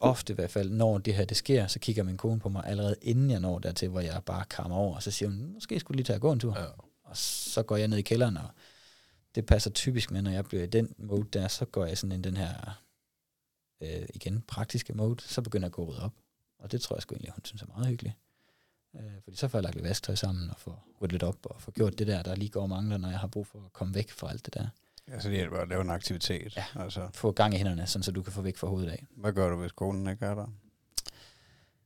ofte 0.00 0.32
i 0.32 0.34
hvert 0.34 0.50
fald, 0.50 0.70
når 0.70 0.98
det 0.98 1.14
her 1.14 1.24
det 1.24 1.36
sker, 1.36 1.66
så 1.66 1.78
kigger 1.78 2.02
min 2.02 2.16
kone 2.16 2.40
på 2.40 2.48
mig 2.48 2.64
allerede 2.66 2.96
inden 3.02 3.30
jeg 3.30 3.40
når 3.40 3.58
dertil, 3.58 3.88
hvor 3.88 4.00
jeg 4.00 4.22
bare 4.26 4.44
kammer 4.44 4.76
over, 4.76 4.94
og 4.96 5.02
så 5.02 5.10
siger 5.10 5.28
hun, 5.28 5.52
måske 5.52 5.80
skulle 5.80 5.96
lige 5.96 6.04
tage 6.04 6.14
at 6.14 6.20
gå 6.20 6.32
en 6.32 6.40
tur. 6.40 6.58
Ja. 6.58 6.64
Og 7.04 7.16
så 7.16 7.62
går 7.62 7.76
jeg 7.76 7.88
ned 7.88 7.98
i 7.98 8.02
kælderen, 8.02 8.36
og 8.36 8.48
det 9.34 9.46
passer 9.46 9.70
typisk 9.70 10.10
med, 10.10 10.22
når 10.22 10.30
jeg 10.30 10.44
bliver 10.44 10.62
i 10.62 10.66
den 10.66 10.94
mode 10.98 11.28
der, 11.32 11.48
så 11.48 11.64
går 11.64 11.86
jeg 11.86 11.98
sådan 11.98 12.18
i 12.18 12.22
den 12.22 12.36
her, 12.36 12.82
øh, 13.80 14.06
igen, 14.14 14.42
praktiske 14.42 14.92
mode, 14.92 15.22
så 15.22 15.42
begynder 15.42 15.64
jeg 15.66 15.70
at 15.70 15.72
gå 15.72 15.84
rydde 15.84 16.02
op. 16.02 16.12
Og 16.58 16.72
det 16.72 16.80
tror 16.80 16.96
jeg 16.96 17.02
sgu 17.02 17.14
egentlig, 17.14 17.32
hun 17.32 17.44
synes 17.44 17.62
er 17.62 17.66
meget 17.66 17.86
hyggeligt. 17.86 18.14
Øh, 18.94 19.22
fordi 19.24 19.36
så 19.36 19.48
får 19.48 19.58
jeg 19.58 19.62
lagt 19.62 19.74
lidt 19.74 19.84
vasktøj 19.84 20.14
sammen, 20.14 20.50
og 20.50 20.56
får 20.58 20.88
ryddet 21.00 21.12
lidt 21.12 21.22
op, 21.22 21.46
og 21.46 21.62
får 21.62 21.72
gjort 21.72 21.98
det 21.98 22.06
der, 22.06 22.22
der 22.22 22.34
lige 22.34 22.48
går 22.48 22.62
og 22.62 22.68
mangler, 22.68 22.98
når 22.98 23.08
jeg 23.08 23.18
har 23.18 23.28
brug 23.28 23.46
for 23.46 23.58
at 23.58 23.72
komme 23.72 23.94
væk 23.94 24.10
fra 24.10 24.30
alt 24.30 24.44
det 24.44 24.54
der. 24.54 24.68
Ja, 25.10 25.20
så 25.20 25.28
det 25.28 25.36
hjælper 25.36 25.58
at 25.58 25.68
lave 25.68 25.80
en 25.80 25.90
aktivitet. 25.90 26.56
Ja, 26.56 26.64
altså. 26.74 27.08
få 27.14 27.32
gang 27.32 27.54
i 27.54 27.56
hænderne, 27.56 27.86
sådan, 27.86 28.02
så 28.02 28.12
du 28.12 28.22
kan 28.22 28.32
få 28.32 28.42
væk 28.42 28.56
fra 28.56 28.66
hovedet 28.66 28.90
af. 28.90 29.06
Hvad 29.16 29.32
gør 29.32 29.48
du, 29.50 29.56
hvis 29.56 29.72
konen 29.72 30.08
ikke 30.08 30.26
er 30.26 30.34
der? 30.34 30.46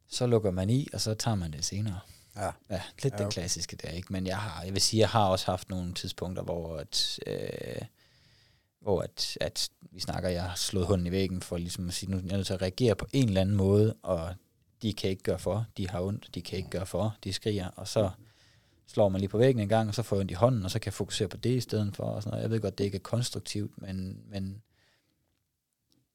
Så 0.08 0.26
lukker 0.26 0.50
man 0.50 0.70
i, 0.70 0.88
og 0.92 1.00
så 1.00 1.14
tager 1.14 1.34
man 1.34 1.52
det 1.52 1.64
senere. 1.64 2.00
Ja. 2.36 2.50
Ja, 2.70 2.82
lidt 3.02 3.04
ja, 3.04 3.08
okay. 3.08 3.18
den 3.18 3.30
klassiske 3.30 3.76
der, 3.76 3.88
ikke? 3.88 4.12
Men 4.12 4.26
jeg 4.26 4.38
har, 4.38 4.62
jeg 4.62 4.72
vil 4.72 4.82
sige, 4.82 5.00
jeg 5.00 5.08
har 5.08 5.26
også 5.26 5.46
haft 5.46 5.70
nogle 5.70 5.94
tidspunkter, 5.94 6.42
hvor 6.42 6.76
at, 6.76 7.18
øh, 7.26 7.82
hvor 8.80 9.00
at, 9.02 9.38
at 9.40 9.70
vi 9.80 10.00
snakker, 10.00 10.28
jeg 10.28 10.42
har 10.42 10.56
slået 10.56 10.86
hunden 10.86 11.06
i 11.06 11.10
væggen 11.10 11.40
for 11.40 11.56
ligesom 11.56 11.88
at 11.88 11.94
sige, 11.94 12.10
nu 12.10 12.16
er 12.16 12.20
jeg 12.20 12.36
nødt 12.36 12.46
til 12.46 12.54
at 12.54 12.62
reagere 12.62 12.94
på 12.94 13.06
en 13.12 13.28
eller 13.28 13.40
anden 13.40 13.56
måde, 13.56 13.94
og 14.02 14.34
de 14.82 14.92
kan 14.92 15.10
ikke 15.10 15.22
gøre 15.22 15.38
for, 15.38 15.66
de 15.76 15.88
har 15.88 16.00
ondt, 16.00 16.34
de 16.34 16.42
kan 16.42 16.58
ikke 16.58 16.70
gøre 16.70 16.86
for, 16.86 17.16
de 17.24 17.32
skriger, 17.32 17.68
og 17.68 17.88
så 17.88 18.10
slår 18.86 19.08
man 19.08 19.20
lige 19.20 19.28
på 19.28 19.38
væggen 19.38 19.62
en 19.62 19.68
gang, 19.68 19.88
og 19.88 19.94
så 19.94 20.02
får 20.02 20.16
jeg 20.16 20.20
ondt 20.20 20.30
i 20.30 20.34
hånden, 20.34 20.64
og 20.64 20.70
så 20.70 20.78
kan 20.78 20.86
jeg 20.86 20.94
fokusere 20.94 21.28
på 21.28 21.36
det 21.36 21.56
i 21.56 21.60
stedet 21.60 21.96
for. 21.96 22.04
Og 22.04 22.22
sådan 22.22 22.30
noget. 22.30 22.42
Jeg 22.42 22.50
ved 22.50 22.60
godt, 22.60 22.78
det 22.78 22.84
ikke 22.84 22.96
er 22.96 23.02
konstruktivt, 23.02 23.82
men, 23.82 24.22
men 24.26 24.62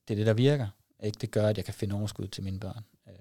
det 0.07 0.13
er 0.13 0.15
det, 0.15 0.25
der 0.25 0.33
virker. 0.33 0.67
Ikke? 1.03 1.17
Det 1.21 1.31
gør, 1.31 1.47
at 1.47 1.57
jeg 1.57 1.65
kan 1.65 1.73
finde 1.73 1.95
overskud 1.95 2.27
til 2.27 2.43
mine 2.43 2.59
børn. 2.59 2.83
Øh, 3.07 3.13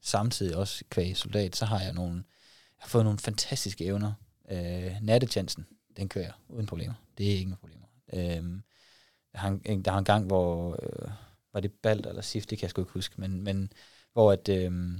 samtidig 0.00 0.56
også 0.56 0.84
kvæg 0.90 1.16
soldat, 1.16 1.56
så 1.56 1.64
har 1.64 1.80
jeg 1.80 1.92
nogle, 1.92 2.14
jeg 2.14 2.78
har 2.78 2.88
fået 2.88 3.04
nogle 3.04 3.18
fantastiske 3.18 3.84
evner. 3.84 4.12
Øh, 4.50 4.92
nattetjenesten, 5.02 5.66
den 5.96 6.08
kører 6.08 6.24
jeg 6.24 6.34
uden 6.48 6.66
problemer. 6.66 6.94
Det 7.18 7.34
er 7.34 7.38
ingen 7.38 7.56
problemer. 7.56 7.86
Øh, 8.12 8.60
der, 9.32 9.38
har 9.38 9.58
en, 9.64 9.82
der 9.82 9.90
har 9.90 9.98
en 9.98 10.04
gang, 10.04 10.26
hvor, 10.26 10.78
øh, 10.82 11.10
var 11.52 11.60
det 11.60 11.72
Balt 11.72 12.06
eller 12.06 12.22
Sif, 12.22 12.46
det 12.46 12.58
kan 12.58 12.62
jeg 12.62 12.70
sgu 12.70 12.82
ikke 12.82 12.92
huske, 12.92 13.20
men, 13.20 13.42
men 13.42 13.72
hvor 14.12 14.32
at, 14.32 14.48
øh, 14.48 14.98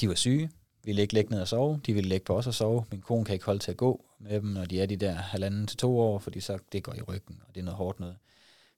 de 0.00 0.08
var 0.08 0.14
syge, 0.14 0.50
ville 0.84 1.02
ikke 1.02 1.14
ligge 1.14 1.30
ned 1.30 1.40
og 1.40 1.48
sove, 1.48 1.80
de 1.86 1.94
ville 1.94 2.08
ligge 2.08 2.24
på 2.24 2.36
os 2.36 2.46
og 2.46 2.54
sove. 2.54 2.84
Min 2.90 3.00
kone 3.00 3.24
kan 3.24 3.32
ikke 3.32 3.46
holde 3.46 3.58
til 3.58 3.70
at 3.70 3.76
gå 3.76 4.04
med 4.18 4.40
dem, 4.40 4.44
når 4.44 4.64
de 4.64 4.80
er 4.80 4.86
de 4.86 4.96
der 4.96 5.12
halvanden 5.12 5.66
til 5.66 5.76
to 5.76 5.98
år, 5.98 6.18
fordi 6.18 6.40
så 6.40 6.58
det 6.72 6.82
går 6.82 6.94
i 6.94 7.02
ryggen, 7.02 7.42
og 7.48 7.54
det 7.54 7.60
er 7.60 7.64
noget 7.64 7.76
hårdt 7.76 8.00
noget. 8.00 8.16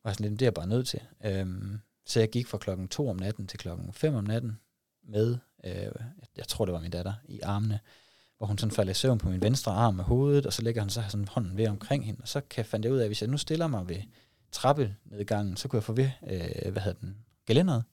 Jeg 0.04 0.14
sådan 0.14 0.28
lidt, 0.30 0.40
det 0.40 0.46
er 0.46 0.46
jeg 0.46 0.54
bare 0.54 0.66
nødt 0.66 0.88
til. 0.88 1.00
Øhm, 1.24 1.78
så 2.06 2.20
jeg 2.20 2.30
gik 2.30 2.46
fra 2.46 2.58
klokken 2.58 2.88
to 2.88 3.08
om 3.08 3.16
natten 3.16 3.46
til 3.46 3.58
klokken 3.58 3.92
5 3.92 4.14
om 4.14 4.24
natten 4.24 4.58
med, 5.08 5.36
øh, 5.64 5.92
jeg 6.36 6.48
tror 6.48 6.64
det 6.64 6.74
var 6.74 6.80
min 6.80 6.90
datter, 6.90 7.12
i 7.28 7.40
armene, 7.40 7.80
hvor 8.38 8.46
hun 8.46 8.58
sådan 8.58 8.74
falder 8.74 8.90
i 8.90 8.94
søvn 8.94 9.18
på 9.18 9.28
min 9.28 9.42
venstre 9.42 9.72
arm 9.72 9.94
med 9.94 10.04
hovedet, 10.04 10.46
og 10.46 10.52
så 10.52 10.62
lægger 10.62 10.80
han 10.80 10.90
så 10.90 11.02
sådan 11.08 11.28
hånden 11.28 11.56
ved 11.56 11.68
omkring 11.68 12.06
hende, 12.06 12.20
og 12.22 12.28
så 12.28 12.40
kan 12.40 12.58
jeg 12.58 12.66
fandt 12.66 12.86
ud 12.86 12.98
af, 12.98 13.02
at 13.02 13.08
hvis 13.08 13.20
jeg 13.22 13.30
nu 13.30 13.36
stiller 13.36 13.66
mig 13.66 13.88
ved 13.88 13.96
trappenedgangen, 14.52 15.56
så 15.56 15.68
kunne 15.68 15.76
jeg 15.78 15.84
få 15.84 15.92
ved, 15.92 16.10
øh, 16.26 16.72
hvad 16.72 16.82
hedder 16.82 17.00
den, 17.00 17.16
gelænderet, 17.46 17.84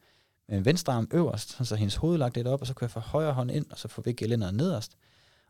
min 0.51 0.65
venstre 0.65 0.93
arm 0.93 1.07
øverst, 1.13 1.67
så 1.67 1.75
hendes 1.75 1.95
hoved 1.95 2.17
lagt 2.17 2.35
lidt 2.35 2.47
op, 2.47 2.61
og 2.61 2.67
så 2.67 2.73
kunne 2.73 2.85
jeg 2.85 2.91
få 2.91 2.99
højre 2.99 3.33
hånd 3.33 3.51
ind, 3.51 3.65
og 3.71 3.79
så 3.79 3.87
få 3.87 4.01
væk 4.01 4.15
gelænderet 4.15 4.53
nederst. 4.53 4.91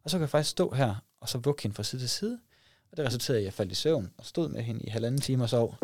Og 0.04 0.10
så 0.10 0.18
kan 0.18 0.22
jeg 0.22 0.30
faktisk 0.30 0.52
stå 0.52 0.72
her, 0.72 0.96
og 1.22 1.30
så 1.30 1.38
vugge 1.38 1.62
hende 1.64 1.76
fra 1.76 1.84
side 1.84 2.02
til 2.02 2.10
side. 2.10 2.40
Og 2.92 2.98
det 2.98 3.06
resulterede 3.06 3.40
i, 3.40 3.44
at 3.44 3.46
jeg 3.46 3.54
faldt 3.54 3.72
i 3.72 3.76
søvn, 3.76 4.12
og 4.18 4.26
stod 4.26 4.50
med 4.50 4.62
hende 4.62 4.82
i 4.82 4.90
halvanden 4.90 5.22
time 5.22 5.44
og 5.44 5.50
sov. 5.50 5.78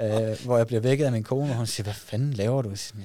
Øh, 0.00 0.44
hvor 0.44 0.56
jeg 0.56 0.66
bliver 0.66 0.80
vækket 0.80 1.04
af 1.04 1.12
min 1.12 1.22
kone, 1.22 1.50
og 1.50 1.56
hun 1.56 1.66
siger, 1.66 1.84
hvad 1.84 1.94
fanden 1.94 2.32
laver 2.32 2.62
du? 2.62 2.68
Jeg 2.68 2.78
siger, 2.78 3.04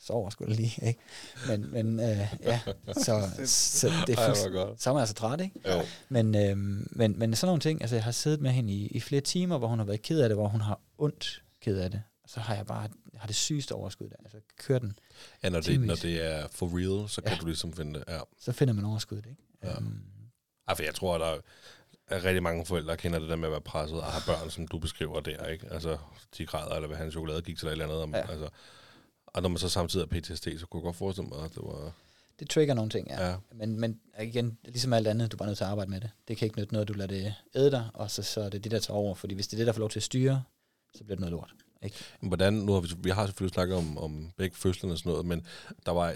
sover 0.00 0.30
sgu 0.30 0.44
lige, 0.44 0.86
ikke? 0.86 1.00
Men, 1.48 1.72
men 1.72 2.00
øh, 2.00 2.34
ja, 2.42 2.60
så, 2.92 3.30
så 3.44 3.92
det 4.06 4.18
er 4.18 4.26
fuldst, 4.26 4.82
så 4.82 4.90
er 4.90 4.94
man 4.94 5.00
altså 5.00 5.14
træt, 5.14 5.40
ikke? 5.40 5.60
Jo. 5.68 5.82
Men, 6.08 6.34
øh, 6.34 6.56
men, 6.90 7.18
men 7.18 7.34
sådan 7.34 7.48
nogle 7.48 7.60
ting, 7.60 7.82
altså 7.82 7.96
jeg 7.96 8.04
har 8.04 8.10
siddet 8.10 8.40
med 8.40 8.50
hende 8.50 8.72
i, 8.72 8.86
i 8.86 9.00
flere 9.00 9.20
timer, 9.20 9.58
hvor 9.58 9.68
hun 9.68 9.78
har 9.78 9.86
været 9.86 10.02
ked 10.02 10.20
af 10.20 10.28
det, 10.28 10.36
hvor 10.36 10.48
hun 10.48 10.60
har 10.60 10.80
ondt 10.98 11.42
ked 11.62 11.78
af 11.78 11.90
det. 11.90 12.02
Så 12.28 12.40
har 12.40 12.54
jeg 12.54 12.66
bare 12.66 12.88
har 13.16 13.26
det 13.26 13.36
sygeste 13.36 13.72
overskud 13.72 14.08
der. 14.08 14.16
Altså 14.24 14.38
kører 14.56 14.78
den. 14.78 14.98
Ja, 15.42 15.48
når 15.48 15.60
det, 15.60 15.80
når 15.80 15.94
det 15.94 16.24
er 16.24 16.48
for 16.48 16.78
real, 16.78 17.08
så 17.08 17.20
kan 17.20 17.32
ja. 17.32 17.38
du 17.38 17.46
ligesom 17.46 17.72
finde 17.72 17.98
det. 17.98 18.04
Ja. 18.08 18.20
Så 18.38 18.52
finder 18.52 18.74
man 18.74 18.84
overskuddet, 18.84 19.26
ikke? 19.26 19.42
Ja. 19.62 19.76
Um, 19.76 20.02
ja, 20.68 20.72
for 20.72 20.82
jeg 20.82 20.94
tror, 20.94 21.14
at 21.14 21.20
der 21.20 21.40
er 22.16 22.24
rigtig 22.24 22.42
mange 22.42 22.66
forældre, 22.66 22.90
der 22.90 22.96
kender 22.96 23.18
det 23.18 23.28
der 23.28 23.36
med 23.36 23.48
at 23.48 23.52
være 23.52 23.60
presset 23.60 24.00
og 24.00 24.06
have 24.06 24.22
børn, 24.26 24.50
som 24.50 24.68
du 24.68 24.78
beskriver 24.78 25.20
der, 25.20 25.46
ikke? 25.46 25.66
Altså, 25.70 25.98
de 26.38 26.46
græder, 26.46 26.74
eller 26.74 26.86
hvad 26.86 26.96
han 26.96 27.10
chokolade 27.10 27.42
gik 27.42 27.58
til 27.58 27.68
eller 27.68 27.84
andet. 27.84 28.02
Om, 28.02 28.14
ja. 28.14 28.30
altså, 28.30 28.48
og 29.26 29.42
når 29.42 29.48
man 29.48 29.58
så 29.58 29.68
samtidig 29.68 30.06
har 30.10 30.20
PTSD, 30.20 30.58
så 30.58 30.66
kunne 30.66 30.80
jeg 30.80 30.84
godt 30.84 30.96
forestille 30.96 31.28
mig, 31.28 31.44
at 31.44 31.50
det 31.50 31.62
var... 31.62 31.92
Det 32.40 32.50
trigger 32.50 32.74
nogle 32.74 32.90
ting, 32.90 33.08
ja. 33.08 33.28
ja. 33.28 33.36
Men, 33.54 33.80
men 33.80 34.00
igen, 34.20 34.58
ligesom 34.64 34.92
alt 34.92 35.06
andet, 35.06 35.32
du 35.32 35.36
er 35.36 35.38
bare 35.38 35.48
nødt 35.48 35.56
til 35.56 35.64
at 35.64 35.70
arbejde 35.70 35.90
med 35.90 36.00
det. 36.00 36.10
Det 36.28 36.36
kan 36.36 36.46
ikke 36.46 36.58
nytte 36.58 36.72
noget, 36.72 36.88
du 36.88 36.92
lader 36.92 37.06
det 37.06 37.34
æde 37.54 37.70
dig, 37.70 37.88
og 37.94 38.10
så, 38.10 38.22
så 38.22 38.40
er 38.40 38.48
det 38.48 38.64
det, 38.64 38.72
der 38.72 38.78
tager 38.78 38.98
over. 38.98 39.14
Fordi 39.14 39.34
hvis 39.34 39.48
det 39.48 39.56
er 39.56 39.58
det, 39.58 39.66
der 39.66 39.72
får 39.72 39.80
lov 39.80 39.90
til 39.90 39.98
at 39.98 40.02
styre, 40.02 40.42
så 40.94 41.04
bliver 41.04 41.16
det 41.16 41.20
noget 41.20 41.32
lort. 41.32 41.54
Ikke? 41.82 41.96
Hvordan, 42.20 42.52
nu 42.52 42.72
har 42.72 42.80
vi, 42.80 42.88
vi 42.98 43.10
har 43.10 43.26
selvfølgelig 43.26 43.54
snakket 43.54 43.76
om, 43.76 43.98
om 43.98 44.30
begge 44.36 44.56
fødslerne 44.56 44.94
og 44.94 44.98
sådan 44.98 45.10
noget, 45.10 45.26
men 45.26 45.46
der 45.86 45.92
var, 45.92 46.14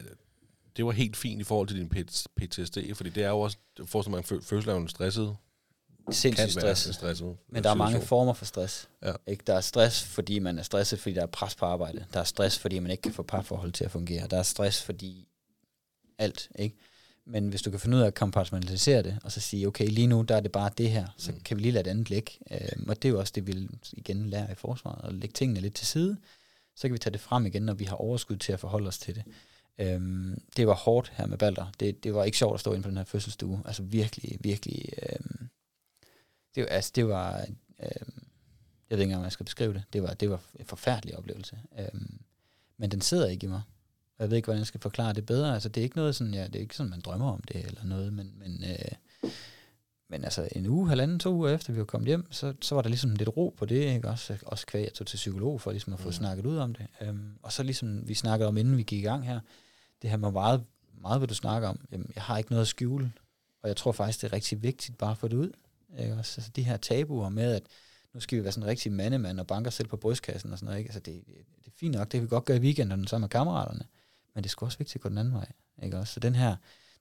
det 0.77 0.85
var 0.85 0.93
helt 0.93 1.17
fint 1.17 1.41
i 1.41 1.45
forhold 1.45 1.69
til 1.69 1.77
din 1.77 1.89
PTSD, 2.37 2.79
fordi 2.95 3.11
det 3.11 3.25
er 3.25 3.29
jo 3.29 3.41
også, 3.41 3.57
for 3.85 4.11
man 4.11 4.25
fødsler 4.25 4.75
er 4.75 4.81
jo 4.81 4.87
stresset. 4.87 5.37
Sindssygt 6.11 6.53
stresset. 6.53 6.95
stresset. 6.95 7.37
Men 7.49 7.65
der 7.65 7.71
er 7.71 7.75
mange 7.75 8.01
former 8.01 8.33
for 8.33 8.45
stress. 8.45 8.89
Ja. 9.03 9.13
Ikke? 9.27 9.45
Der 9.47 9.55
er 9.55 9.61
stress, 9.61 10.05
fordi 10.05 10.39
man 10.39 10.59
er 10.59 10.63
stresset, 10.63 10.99
fordi 10.99 11.15
der 11.15 11.23
er 11.23 11.27
pres 11.27 11.55
på 11.55 11.67
arbejde. 11.67 12.05
Der 12.13 12.21
er 12.21 12.25
stress, 12.25 12.59
fordi 12.59 12.79
man 12.79 12.91
ikke 12.91 13.03
kan 13.03 13.13
få 13.13 13.23
parforhold 13.23 13.73
til 13.73 13.85
at 13.85 13.91
fungere. 13.91 14.27
Der 14.29 14.39
er 14.39 14.43
stress, 14.43 14.83
fordi 14.83 15.29
alt. 16.19 16.49
Ikke? 16.59 16.77
Men 17.25 17.49
hvis 17.49 17.63
du 17.63 17.71
kan 17.71 17.81
finde 17.81 17.97
ud 17.97 18.03
af 18.03 18.07
at 18.07 18.15
kompartmentalisere 18.15 19.03
det, 19.03 19.19
og 19.25 19.33
så 19.33 19.41
sige, 19.41 19.67
okay, 19.67 19.87
lige 19.89 20.07
nu 20.07 20.23
der 20.23 20.37
er 20.37 20.41
det 20.41 20.53
bare 20.53 20.71
det 20.79 20.91
her, 20.91 21.07
så 21.17 21.33
Mm. 21.33 21.41
kan 21.41 21.57
vi 21.57 21.63
lige 21.63 21.73
lade 21.73 21.85
det 21.85 21.91
andet 21.91 22.11
ligge. 22.11 22.33
Øhm, 22.51 22.89
og 22.89 23.03
det 23.03 23.09
er 23.09 23.13
jo 23.13 23.19
også 23.19 23.33
det, 23.37 23.47
vi 23.47 23.69
igen 23.93 24.27
lærer 24.31 24.53
i 24.53 24.55
forsvaret, 24.55 25.09
at 25.09 25.15
lægge 25.15 25.33
tingene 25.33 25.61
lidt 25.61 25.75
til 25.75 25.87
side. 25.87 26.17
Så 26.77 26.83
kan 26.89 26.93
vi 26.93 26.99
tage 26.99 27.13
det 27.13 27.21
frem 27.21 27.47
igen, 27.47 27.63
når 27.63 27.75
vi 27.75 27.85
har 27.85 27.97
overskud 27.97 28.37
til 28.37 28.53
at 28.53 28.61
forholde 28.61 28.89
os 28.89 28.99
til 28.99 29.15
det. 29.15 29.25
Øhm, 29.79 30.43
det 30.57 30.67
var 30.67 30.75
hårdt 30.75 31.13
her 31.17 31.27
med 31.27 31.39
Balder. 31.39 31.73
Det, 31.81 32.05
det 32.05 32.15
var 32.15 32.25
ikke 32.25 32.39
sjovt 32.39 32.55
at 32.55 32.61
stå 32.61 32.73
inde 32.73 32.83
på 32.83 32.89
den 32.89 32.97
her 32.97 33.05
fødselsstue. 33.05 33.63
Altså 33.65 33.83
virkelig, 33.83 34.39
virkelig. 34.41 34.89
Øhm, 35.13 35.49
det, 36.55 36.63
var- 36.63 36.69
altså, 36.69 36.93
det 36.95 37.09
var... 37.09 37.41
Øhm, 37.83 38.23
jeg 38.91 38.99
ved 38.99 39.03
ikke 39.03 39.03
engang, 39.03 39.11
hvordan 39.19 39.25
jeg 39.25 39.33
skal 39.33 39.45
beskrive 39.47 39.73
det. 39.75 39.83
Det 39.93 40.03
var, 40.03 40.15
det 40.15 40.31
var 40.31 40.41
en 40.55 40.65
forfærdelig 40.67 41.19
oplevelse. 41.19 41.59
Øhm, 41.79 42.21
men 42.77 42.91
den 42.91 43.01
sidder 43.01 43.29
ikke 43.29 43.45
i 43.45 43.49
mig. 43.49 43.63
Jeg 44.23 44.31
ved 44.31 44.37
ikke, 44.37 44.47
hvordan 44.47 44.59
jeg 44.59 44.67
skal 44.67 44.81
forklare 44.81 45.13
det 45.13 45.27
bedre. 45.27 45.55
Altså, 45.55 45.69
det 45.69 45.81
er 45.81 45.83
ikke 45.83 45.97
noget 45.97 46.17
sådan, 46.17 46.35
ja, 46.35 46.47
det 46.47 46.57
er 46.57 46.61
ikke 46.61 46.77
sådan, 46.77 46.91
man 46.91 47.01
drømmer 47.01 47.33
om 47.33 47.41
det 47.49 47.65
eller 47.67 47.85
noget, 47.85 48.13
men, 48.13 48.33
men, 48.39 48.65
øh, 48.65 48.93
men 50.09 50.25
altså 50.25 50.49
en 50.57 50.67
uge, 50.67 50.89
halvanden, 50.89 51.19
to 51.19 51.35
uger 51.35 51.51
efter 51.51 51.73
vi 51.73 51.79
var 51.79 51.85
kommet 51.85 52.07
hjem, 52.09 52.33
så, 52.33 52.55
så 52.61 52.75
var 52.75 52.83
der 52.83 52.89
ligesom 52.89 53.11
lidt 53.11 53.29
ro 53.37 53.55
på 53.59 53.67
det, 53.67 53.95
ikke? 53.95 54.09
Også, 54.09 54.39
også 54.47 54.67
kvæg, 54.67 54.85
jeg 54.85 54.93
tog 54.95 55.07
til 55.07 55.17
psykolog 55.17 55.61
for 55.61 55.71
ligesom 55.71 55.93
at 55.93 56.01
få 56.01 56.09
Mm. 56.09 56.13
snakket 56.13 56.47
ud 56.47 56.57
om 56.57 56.75
det. 56.75 56.87
Øhm, 57.01 57.31
og 57.43 57.53
så 57.53 57.63
ligesom 57.63 58.09
vi 58.09 58.15
snakkede 58.15 58.49
om, 58.49 58.57
inden 58.57 58.77
vi 58.77 58.83
gik 58.83 58.99
i 58.99 59.03
gang 59.03 59.27
her, 59.27 59.41
det 60.03 60.11
her 60.11 60.17
med 60.17 60.31
meget, 60.33 60.65
meget 61.01 61.21
hvad 61.21 61.29
du 61.29 61.35
snakker 61.35 61.69
om, 61.69 61.81
jamen, 61.93 62.11
jeg 62.15 62.23
har 62.23 62.39
ikke 62.39 62.51
noget 62.51 62.63
at 62.63 62.69
skjule, 62.69 63.13
og 63.63 63.69
jeg 63.69 63.77
tror 63.77 63.93
faktisk, 63.93 64.21
det 64.21 64.29
er 64.29 64.33
rigtig 64.33 64.63
vigtigt 64.63 64.99
bare 64.99 65.11
at 65.11 65.19
få 65.19 65.29
det 65.29 65.37
ud. 65.37 65.51
Ikke? 65.99 66.15
Også, 66.15 66.41
altså 66.41 66.51
de 66.57 66.63
her 66.63 66.77
tabuer 66.77 67.29
med, 67.29 67.53
at 67.55 67.63
nu 68.15 68.21
skal 68.21 68.39
vi 68.39 68.43
være 68.45 68.53
sådan 68.53 68.63
en 68.63 68.69
rigtig 68.71 68.93
mandemand 68.93 69.41
og 69.41 69.47
banke 69.47 69.69
os 69.69 69.75
selv 69.75 69.89
på 69.89 69.97
brystkassen 69.97 70.53
og 70.53 70.59
sådan 70.59 70.67
noget. 70.67 70.79
Ikke? 70.79 70.89
Altså 70.89 71.01
det, 71.01 71.15
det, 71.27 71.35
det 71.65 71.67
er 71.67 71.77
fint 71.77 71.95
nok, 71.95 72.05
det 72.05 72.13
kan 72.13 72.23
vi 72.23 72.29
godt 72.29 72.45
gøre 72.45 72.57
i 72.57 72.61
weekenderne 72.61 73.09
sammen 73.09 73.23
med 73.23 73.29
kammeraterne, 73.29 73.85
men 74.35 74.45
det 74.45 74.49
er 74.49 74.51
sgu 74.51 74.65
også 74.67 74.79
vigtigt 74.79 74.97
at 74.97 75.01
gå 75.01 75.09
den 75.09 75.19
anden 75.19 75.35
vej. 75.35 75.53
Ikke? 75.83 75.99
Også, 75.99 76.13
så 76.15 76.21
den 76.21 76.35
her, 76.35 76.57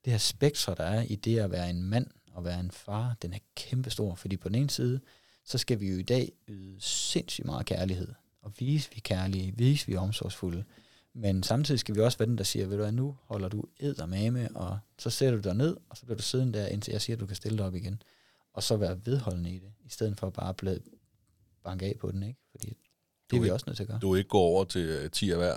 det 0.05 0.11
her 0.13 0.17
spektrum, 0.17 0.75
der 0.75 0.83
er 0.83 1.01
i 1.01 1.15
det 1.15 1.39
at 1.39 1.51
være 1.51 1.69
en 1.69 1.83
mand 1.83 2.07
og 2.33 2.43
være 2.45 2.59
en 2.59 2.71
far, 2.71 3.15
den 3.21 3.33
er 3.33 3.37
kæmpestor, 3.55 4.15
fordi 4.15 4.37
på 4.37 4.49
den 4.49 4.55
ene 4.55 4.69
side, 4.69 4.99
så 5.45 5.57
skal 5.57 5.79
vi 5.79 5.91
jo 5.91 5.97
i 5.97 6.01
dag 6.03 6.31
yde 6.47 6.75
sindssygt 6.79 7.45
meget 7.45 7.65
kærlighed, 7.65 8.07
og 8.41 8.53
vise 8.59 8.89
vi 8.93 8.99
kærlige, 8.99 9.53
vise 9.57 9.87
vi 9.87 9.95
omsorgsfulde, 9.95 10.63
men 11.13 11.43
samtidig 11.43 11.79
skal 11.79 11.95
vi 11.95 11.99
også 12.01 12.17
være 12.17 12.29
den, 12.29 12.37
der 12.37 12.43
siger, 12.43 12.65
ved 12.67 12.77
du 12.77 12.83
hvad, 12.83 12.91
nu 12.91 13.17
holder 13.23 13.49
du 13.49 13.63
eddermame, 13.79 14.49
og 14.55 14.79
så 14.99 15.09
sætter 15.09 15.41
du 15.41 15.49
dig 15.49 15.55
ned, 15.57 15.77
og 15.89 15.97
så 15.97 16.05
bliver 16.05 16.17
du 16.17 16.23
siddende 16.23 16.59
der, 16.59 16.67
indtil 16.67 16.91
jeg 16.91 17.01
siger, 17.01 17.15
at 17.15 17.19
du 17.19 17.25
kan 17.25 17.35
stille 17.35 17.57
dig 17.57 17.65
op 17.65 17.75
igen, 17.75 18.01
og 18.53 18.63
så 18.63 18.77
være 18.77 18.99
vedholdende 19.05 19.51
i 19.51 19.59
det, 19.59 19.71
i 19.85 19.89
stedet 19.89 20.19
for 20.19 20.29
bare 20.29 20.49
at 20.49 20.55
blive 20.57 20.79
banke 21.63 21.85
af 21.85 21.95
på 21.99 22.11
den, 22.11 22.23
ikke? 22.23 22.39
Fordi 22.51 22.67
det 22.69 22.77
Du 23.31 23.35
er 23.35 23.39
vi 23.39 23.45
ikke- 23.45 23.53
også 23.53 23.63
nødt 23.67 23.75
til 23.77 23.83
at 23.83 23.87
gøre. 23.89 23.99
Du 24.01 24.15
ikke 24.15 24.27
går 24.29 24.39
over 24.41 24.63
til 24.65 24.81
øh, 24.81 25.11
10 25.11 25.31
af 25.31 25.37
hver. 25.37 25.55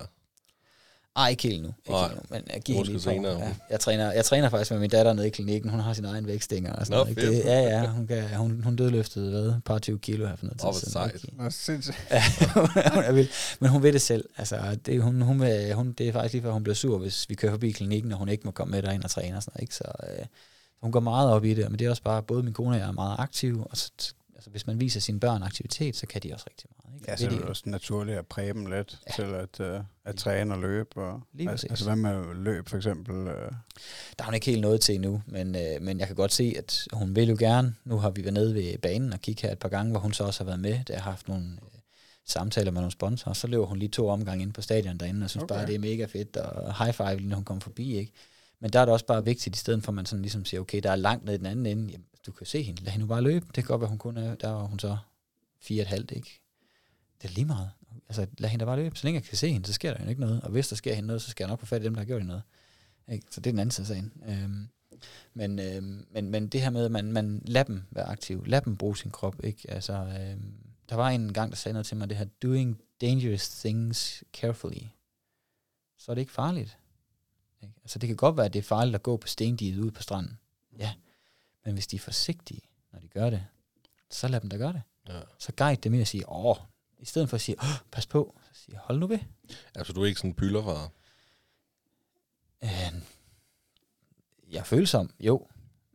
Ej, 1.16 1.28
ikke 1.28 1.42
helt 1.42 1.62
nu. 1.62 1.68
Ikke 1.68 1.90
Nej. 1.90 2.08
helt 2.08 2.16
nu 2.16 2.36
men 2.36 2.42
jeg 2.52 2.62
giver 2.62 2.84
lige 2.84 3.00
senere. 3.00 3.38
Ja. 3.38 3.54
Jeg, 3.70 3.80
træner, 3.80 4.12
jeg 4.12 4.24
træner 4.24 4.48
faktisk 4.48 4.70
med 4.70 4.78
min 4.80 4.90
datter 4.90 5.12
nede 5.12 5.26
i 5.26 5.30
klinikken. 5.30 5.70
Hun 5.70 5.80
har 5.80 5.92
sin 5.92 6.04
egen 6.04 6.26
vægtstænger 6.26 6.72
og 6.72 6.86
sådan 6.86 6.98
Nå, 6.98 7.04
noget. 7.04 7.32
Det, 7.32 7.44
ja, 7.44 7.60
ja. 7.60 7.86
Hun, 7.86 8.06
kan, 8.06 8.36
hun, 8.36 8.62
hun 8.64 8.76
dødløftede 8.76 9.30
hvad, 9.30 9.42
et 9.48 9.64
par 9.64 9.78
20 9.78 9.98
kilo 9.98 10.26
her 10.26 10.36
for 10.36 10.46
noget 10.46 10.64
Åh, 10.64 10.72
tid 10.72 10.90
hvor 10.92 11.08
siden. 11.08 11.20
sejt. 11.20 11.38
Nå, 11.38 11.50
sindssygt. 11.50 12.06
Ja, 12.10 12.22
hun 12.94 13.04
er 13.04 13.12
vild. 13.12 13.28
Men 13.60 13.70
hun 13.70 13.82
ved 13.82 13.92
det 13.92 14.02
selv. 14.02 14.28
Altså, 14.36 14.76
det, 14.86 15.02
hun, 15.02 15.22
hun, 15.22 15.40
vil, 15.40 15.74
hun, 15.74 15.92
det 15.92 16.08
er 16.08 16.12
faktisk 16.12 16.32
lige 16.32 16.42
før, 16.42 16.50
hun 16.52 16.62
bliver 16.62 16.74
sur, 16.74 16.98
hvis 16.98 17.30
vi 17.30 17.34
kører 17.34 17.52
forbi 17.52 17.70
klinikken, 17.70 18.12
og 18.12 18.18
hun 18.18 18.28
ikke 18.28 18.42
må 18.44 18.50
komme 18.50 18.70
med 18.70 18.82
derind 18.82 19.04
og 19.04 19.10
træne 19.10 19.36
og 19.36 19.42
sådan 19.42 19.52
noget. 19.56 19.62
Ikke? 19.62 19.74
Så 19.74 19.84
øh, 20.18 20.26
hun 20.82 20.92
går 20.92 21.00
meget 21.00 21.30
op 21.30 21.44
i 21.44 21.54
det, 21.54 21.70
men 21.70 21.78
det 21.78 21.84
er 21.84 21.90
også 21.90 22.02
bare, 22.02 22.22
både 22.22 22.42
min 22.42 22.52
kone 22.52 22.76
og 22.76 22.80
jeg 22.80 22.88
er 22.88 22.92
meget 22.92 23.16
aktive, 23.18 23.66
og 23.70 23.76
så, 23.76 23.90
altså, 24.44 24.50
hvis 24.50 24.66
man 24.66 24.80
viser 24.80 25.00
sine 25.00 25.20
børn 25.20 25.42
aktivitet, 25.42 25.96
så 25.96 26.06
kan 26.06 26.22
de 26.22 26.32
også 26.34 26.46
rigtig 26.50 26.70
meget. 26.84 26.94
Ikke? 27.00 27.10
Ja, 27.10 27.16
så 27.16 27.26
er 27.26 27.30
det 27.30 27.38
de- 27.38 27.44
også 27.48 27.62
naturligt 27.66 28.18
at 28.18 28.26
præge 28.26 28.52
dem 28.52 28.66
lidt 28.66 28.98
Ja. 29.06 29.12
til 29.12 29.34
at, 29.34 29.76
uh, 29.78 29.84
at 30.04 30.16
træne 30.16 30.54
og 30.54 30.60
løbe. 30.60 30.96
Og, 31.02 31.20
Lige 31.32 31.50
altså, 31.50 31.66
altså 31.70 31.84
hvad 31.84 31.96
med 31.96 32.34
løb 32.34 32.68
for 32.68 32.76
eksempel? 32.76 33.14
Uh, 33.14 33.26
Der 33.26 33.52
har 34.20 34.24
hun 34.24 34.34
ikke 34.34 34.46
helt 34.46 34.60
noget 34.60 34.80
til 34.80 34.94
endnu, 34.94 35.22
men, 35.26 35.56
øh, 35.56 35.82
men 35.82 35.98
jeg 36.00 36.06
kan 36.06 36.16
godt 36.16 36.32
se, 36.32 36.54
at 36.58 36.88
hun 36.92 37.16
vil 37.16 37.28
jo 37.28 37.36
gerne. 37.38 37.74
Nu 37.84 37.96
har 37.98 38.10
vi 38.10 38.22
været 38.24 38.34
nede 38.34 38.54
ved 38.54 38.78
banen 38.78 39.12
og 39.12 39.20
kigge 39.20 39.42
her 39.42 39.52
et 39.52 39.58
par 39.58 39.68
gange, 39.68 39.90
hvor 39.90 40.00
hun 40.00 40.12
så 40.12 40.24
også 40.24 40.40
har 40.40 40.46
været 40.46 40.60
med. 40.60 40.78
Der 40.88 40.94
har 40.94 41.10
haft 41.10 41.28
nogle 41.28 41.44
øh, 41.44 41.78
samtaler 42.26 42.70
med 42.70 42.80
nogle 42.80 42.92
sponsorer, 42.92 43.34
så 43.34 43.46
løber 43.46 43.66
hun 43.66 43.78
lige 43.78 43.88
to 43.88 44.08
omgange 44.08 44.42
ind 44.42 44.52
på 44.52 44.62
stadion 44.62 44.98
derinde, 44.98 45.24
og 45.24 45.30
synes. 45.30 45.42
Okay. 45.44 45.54
bare, 45.54 45.66
det 45.66 45.74
er 45.74 45.78
mega 45.78 46.04
fedt, 46.04 46.36
og 46.36 46.84
high 46.84 46.94
five, 46.94 47.16
lige 47.16 47.28
når 47.28 47.36
hun 47.36 47.44
kommer 47.44 47.60
forbi, 47.60 47.96
ikke? 47.96 48.12
Men 48.60 48.70
der 48.72 48.80
er 48.80 48.84
det 48.84 48.92
også 48.92 49.06
bare 49.06 49.24
vigtigt, 49.24 49.56
i 49.56 49.58
stedet 49.58 49.84
for 49.84 49.90
at 49.92 49.94
man 49.94 50.06
sådan 50.06 50.22
ligesom 50.22 50.44
siger, 50.44 50.60
okay, 50.60 50.80
der 50.82 50.90
er 50.90 50.96
langt 50.96 51.24
ned 51.24 51.34
i 51.34 51.36
den 51.36 51.46
anden 51.46 51.66
ende, 51.66 51.90
jamen, 51.92 52.06
du 52.26 52.32
kan 52.32 52.46
se 52.46 52.62
hende, 52.62 52.82
lad 52.82 52.92
hende 52.92 53.06
bare 53.06 53.22
løbe. 53.22 53.46
Det 53.46 53.54
kan 53.54 53.64
godt 53.64 53.80
være, 53.80 53.88
hun 53.88 53.98
kun 53.98 54.16
er, 54.16 54.34
der 54.34 54.50
var 54.50 54.64
hun 54.64 54.78
så 54.78 54.96
fire 55.60 55.80
og 55.80 55.82
et 55.82 55.88
halvt, 55.88 56.10
ikke? 56.10 56.40
Det 57.22 57.28
er 57.28 57.34
lige 57.34 57.44
meget. 57.44 57.70
Altså, 58.08 58.26
lad 58.38 58.50
hende 58.50 58.62
da 58.62 58.66
bare 58.66 58.76
løbe. 58.76 58.96
Så 58.96 59.06
længe 59.06 59.20
jeg 59.20 59.28
kan 59.28 59.36
se 59.36 59.52
hende, 59.52 59.66
så 59.66 59.72
sker 59.72 59.94
der 59.94 60.04
jo 60.04 60.08
ikke 60.08 60.20
noget. 60.20 60.40
Og 60.40 60.50
hvis 60.50 60.68
der 60.68 60.76
sker 60.76 60.94
hende 60.94 61.06
noget, 61.06 61.22
så 61.22 61.30
skal 61.30 61.44
jeg 61.44 61.48
nok 61.48 61.60
få 61.60 61.66
fat 61.66 61.82
i 61.82 61.84
dem, 61.84 61.94
der 61.94 62.00
har 62.00 62.06
gjort 62.06 62.20
hende 62.20 62.28
noget. 62.28 62.42
Ikke? 63.08 63.26
Så 63.30 63.40
det 63.40 63.46
er 63.46 63.52
den 63.52 63.58
anden 63.58 63.70
side 63.70 63.84
af 63.84 63.88
sagen. 63.88 64.12
Øhm, 64.26 64.68
men, 65.34 65.58
øhm, 65.58 66.06
men, 66.10 66.30
men 66.30 66.46
det 66.48 66.62
her 66.62 66.70
med, 66.70 66.84
at 66.84 66.90
man, 66.90 67.12
man 67.12 67.42
lader 67.44 67.64
dem 67.64 67.82
være 67.90 68.04
aktiv, 68.04 68.44
lad 68.46 68.60
dem 68.60 68.76
bruge 68.76 68.96
sin 68.96 69.10
krop. 69.10 69.44
Ikke? 69.44 69.70
Altså, 69.70 69.92
øhm, 69.92 70.54
der 70.88 70.96
var 70.96 71.08
en 71.08 71.32
gang, 71.32 71.50
der 71.50 71.56
sagde 71.56 71.72
noget 71.72 71.86
til 71.86 71.96
mig, 71.96 72.08
det 72.08 72.16
her, 72.16 72.24
doing 72.42 72.80
dangerous 73.00 73.48
things 73.48 74.24
carefully. 74.32 74.82
Så 75.98 76.12
er 76.12 76.14
det 76.14 76.22
ikke 76.22 76.32
farligt. 76.32 76.78
Ikke? 77.62 77.74
Altså, 77.82 77.98
det 77.98 78.06
kan 78.06 78.16
godt 78.16 78.36
være, 78.36 78.46
at 78.46 78.52
det 78.52 78.58
er 78.58 78.62
farligt 78.62 78.94
at 78.94 79.02
gå 79.02 79.16
på 79.16 79.28
stendiget 79.28 79.78
ude 79.78 79.90
på 79.90 80.02
stranden. 80.02 80.38
Ja. 80.78 80.92
Men 81.64 81.74
hvis 81.74 81.86
de 81.86 81.96
er 81.96 82.00
forsigtige, 82.00 82.60
når 82.92 83.00
de 83.00 83.08
gør 83.08 83.30
det, 83.30 83.44
så 84.10 84.28
lad 84.28 84.40
dem 84.40 84.50
da 84.50 84.56
gøre 84.56 84.72
det. 84.72 84.82
Ja. 85.08 85.20
Så 85.38 85.52
guide 85.56 85.80
dem 85.80 85.94
i 85.94 86.00
at 86.00 86.08
sige, 86.08 86.28
åh, 86.28 86.56
i 86.98 87.04
stedet 87.04 87.28
for 87.28 87.34
at 87.34 87.40
sige, 87.40 87.56
åh, 87.62 87.78
pas 87.92 88.06
på, 88.06 88.38
så 88.52 88.60
sige, 88.64 88.78
hold 88.82 88.98
nu 88.98 89.06
ved. 89.06 89.18
Altså, 89.74 89.92
du 89.92 90.02
er 90.02 90.06
ikke 90.06 90.18
sådan 90.18 90.30
en 90.30 90.34
pylderfar. 90.34 90.90
Øh, 92.64 92.92
jeg 94.50 94.58
er 94.58 94.64
følsom, 94.64 95.10
jo, 95.20 95.46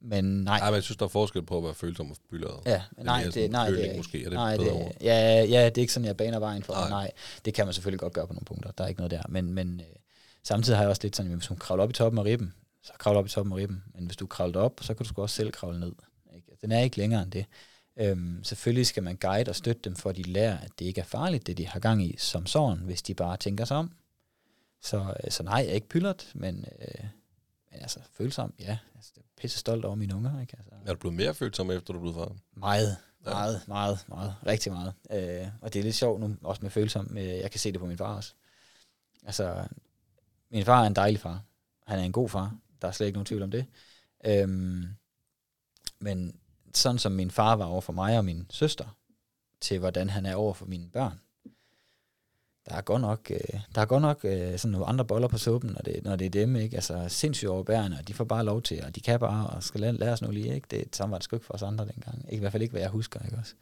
men 0.01 0.25
nej. 0.25 0.59
Nej, 0.59 0.69
men 0.69 0.75
jeg 0.75 0.83
synes, 0.83 0.97
der 0.97 1.05
er 1.05 1.09
forskel 1.09 1.45
på 1.45 1.57
at 1.57 1.63
være 1.63 1.73
følsom 1.73 2.11
og 2.11 2.17
pyldret. 2.29 2.61
Ja, 2.65 2.83
men 2.97 3.05
nej, 3.05 3.23
det, 3.33 3.51
nej, 3.51 3.69
det, 3.69 3.97
måske, 3.97 4.19
er 4.23 4.29
det 4.29 4.33
nej, 4.33 4.57
bedre 4.57 4.69
det, 4.69 4.85
ord? 4.85 4.95
ja, 5.01 5.43
ja, 5.43 5.65
det 5.65 5.77
er 5.77 5.81
ikke 5.81 5.93
sådan, 5.93 6.07
jeg 6.07 6.17
baner 6.17 6.39
vejen 6.39 6.63
for. 6.63 6.73
Nej. 6.73 6.89
Nej. 6.89 7.03
nej, 7.03 7.11
det 7.45 7.53
kan 7.53 7.65
man 7.65 7.73
selvfølgelig 7.73 7.99
godt 7.99 8.13
gøre 8.13 8.27
på 8.27 8.33
nogle 8.33 8.45
punkter. 8.45 8.71
Der 8.71 8.83
er 8.83 8.87
ikke 8.87 8.99
noget 8.99 9.11
der. 9.11 9.23
Men, 9.29 9.53
men 9.53 9.79
øh, 9.79 9.95
samtidig 10.43 10.77
har 10.77 10.83
jeg 10.83 10.89
også 10.89 11.01
lidt 11.03 11.15
sådan, 11.15 11.31
at 11.31 11.37
hvis 11.37 11.47
hun 11.47 11.57
kravler 11.57 11.83
op 11.83 11.89
i 11.89 11.93
toppen 11.93 12.19
af 12.19 12.23
ribben, 12.23 12.53
så 12.83 12.93
kravler 12.99 13.19
op 13.19 13.25
i 13.25 13.29
toppen 13.29 13.53
af 13.53 13.57
ribben. 13.57 13.83
Men 13.93 14.05
hvis 14.05 14.17
du 14.17 14.27
kravler 14.27 14.59
op, 14.61 14.79
så 14.81 14.93
kan 14.93 15.03
du 15.03 15.09
sgu 15.09 15.21
også 15.21 15.35
selv 15.35 15.51
kravle 15.51 15.79
ned. 15.79 15.91
Ikke? 16.35 16.57
Den 16.61 16.71
er 16.71 16.79
ikke 16.79 16.97
længere 16.97 17.23
end 17.23 17.31
det. 17.31 17.45
Øhm, 17.97 18.43
selvfølgelig 18.43 18.87
skal 18.87 19.03
man 19.03 19.15
guide 19.15 19.49
og 19.49 19.55
støtte 19.55 19.81
dem, 19.81 19.95
for 19.95 20.09
at 20.09 20.15
de 20.15 20.23
lærer, 20.23 20.57
at 20.57 20.71
det 20.79 20.85
ikke 20.85 21.01
er 21.01 21.05
farligt, 21.05 21.47
det 21.47 21.57
de 21.57 21.67
har 21.67 21.79
gang 21.79 22.03
i 22.03 22.15
som 22.17 22.45
sådan, 22.45 22.77
hvis 22.77 23.01
de 23.01 23.13
bare 23.13 23.37
tænker 23.37 23.65
sig 23.65 23.77
om. 23.77 23.91
Så, 24.81 25.15
øh, 25.23 25.31
så 25.31 25.43
nej, 25.43 25.53
jeg 25.55 25.67
er 25.67 25.73
ikke 25.73 25.89
pyldret, 25.89 26.31
men, 26.35 26.65
øh, 26.79 27.03
men 27.71 27.81
altså 27.81 27.99
følsom, 28.13 28.53
ja. 28.59 28.77
Altså, 28.95 29.11
jeg 29.15 29.21
er 29.21 29.25
pisse 29.41 29.57
stolt 29.57 29.85
over 29.85 29.95
mine 29.95 30.15
unger. 30.15 30.41
Ikke? 30.41 30.55
Altså, 30.57 30.71
Er 30.85 30.93
du 30.93 30.99
blevet 30.99 31.15
mere 31.17 31.33
følsom, 31.33 31.71
efter 31.71 31.93
du 31.93 31.99
blevet 31.99 32.15
far? 32.15 32.35
meget, 32.53 32.97
Ja. 33.25 33.31
meget, 33.31 33.61
meget, 33.67 34.05
meget, 34.07 34.35
rigtig 34.45 34.71
meget. 34.71 34.93
Øh, 35.11 35.47
og 35.61 35.73
det 35.73 35.79
er 35.79 35.83
lidt 35.83 35.95
sjovt 35.95 36.19
nu, 36.21 36.35
også 36.43 36.61
med 36.61 36.69
følsom. 36.71 37.17
Øh, 37.17 37.25
jeg 37.25 37.51
kan 37.51 37.59
se 37.59 37.71
det 37.71 37.79
på 37.79 37.85
min 37.85 37.97
far 37.97 38.15
også. 38.15 38.33
Altså, 39.25 39.67
min 40.51 40.65
far 40.65 40.83
er 40.83 40.87
en 40.87 40.95
dejlig 40.95 41.19
far. 41.19 41.41
Han 41.87 41.99
er 41.99 42.03
en 42.03 42.11
god 42.11 42.29
far. 42.29 42.55
Der 42.81 42.87
er 42.87 42.91
slet 42.91 43.07
ikke 43.07 43.17
nogen 43.17 43.25
tvivl 43.25 43.41
om 43.41 43.51
det. 43.51 43.65
Øhm, 44.25 44.85
men 45.99 46.39
sådan 46.73 46.99
som 46.99 47.11
min 47.11 47.31
far 47.31 47.55
var 47.55 47.65
over 47.65 47.81
for 47.81 47.93
mig 47.93 48.17
og 48.17 48.25
min 48.25 48.45
søster, 48.49 48.97
til 49.61 49.79
hvordan 49.79 50.09
han 50.09 50.25
er 50.25 50.35
over 50.35 50.53
for 50.53 50.65
mine 50.65 50.89
børn, 50.89 51.19
der 52.69 52.75
er 52.75 52.81
godt 52.81 53.01
nok, 53.01 53.31
øh, 53.31 53.59
der 53.75 53.81
er 53.81 53.85
godt 53.85 54.01
nok 54.01 54.19
øh, 54.23 54.57
sådan 54.57 54.71
nogle 54.71 54.85
andre 54.85 55.05
boller 55.05 55.27
på 55.27 55.37
suppen, 55.37 55.69
når 55.69 55.81
det, 55.81 56.03
når 56.03 56.15
det 56.15 56.25
er 56.25 56.29
dem, 56.29 56.55
ikke? 56.55 56.75
Altså 56.75 57.05
sindssygt 57.07 57.49
overbærende, 57.49 57.97
og 57.99 58.07
de 58.07 58.13
får 58.13 58.23
bare 58.23 58.45
lov 58.45 58.61
til, 58.61 58.83
og 58.83 58.95
de 58.95 59.01
kan 59.01 59.19
bare, 59.19 59.47
og 59.47 59.63
skal 59.63 59.81
lære, 59.81 59.93
lære 59.93 60.11
os 60.11 60.21
nu 60.21 60.31
lige, 60.31 60.55
ikke? 60.55 60.67
Det, 60.71 60.95
sådan 60.95 61.11
var 61.11 61.17
det 61.17 61.23
sgu 61.23 61.35
ikke 61.35 61.45
for 61.45 61.53
os 61.53 61.61
andre 61.63 61.85
dengang. 61.85 62.25
Ikke, 62.25 62.35
I 62.35 62.39
hvert 62.39 62.51
fald 62.51 62.63
ikke, 62.63 62.71
hvad 62.71 62.81
jeg 62.81 62.89
husker, 62.89 63.19
ikke 63.25 63.37
også? 63.37 63.53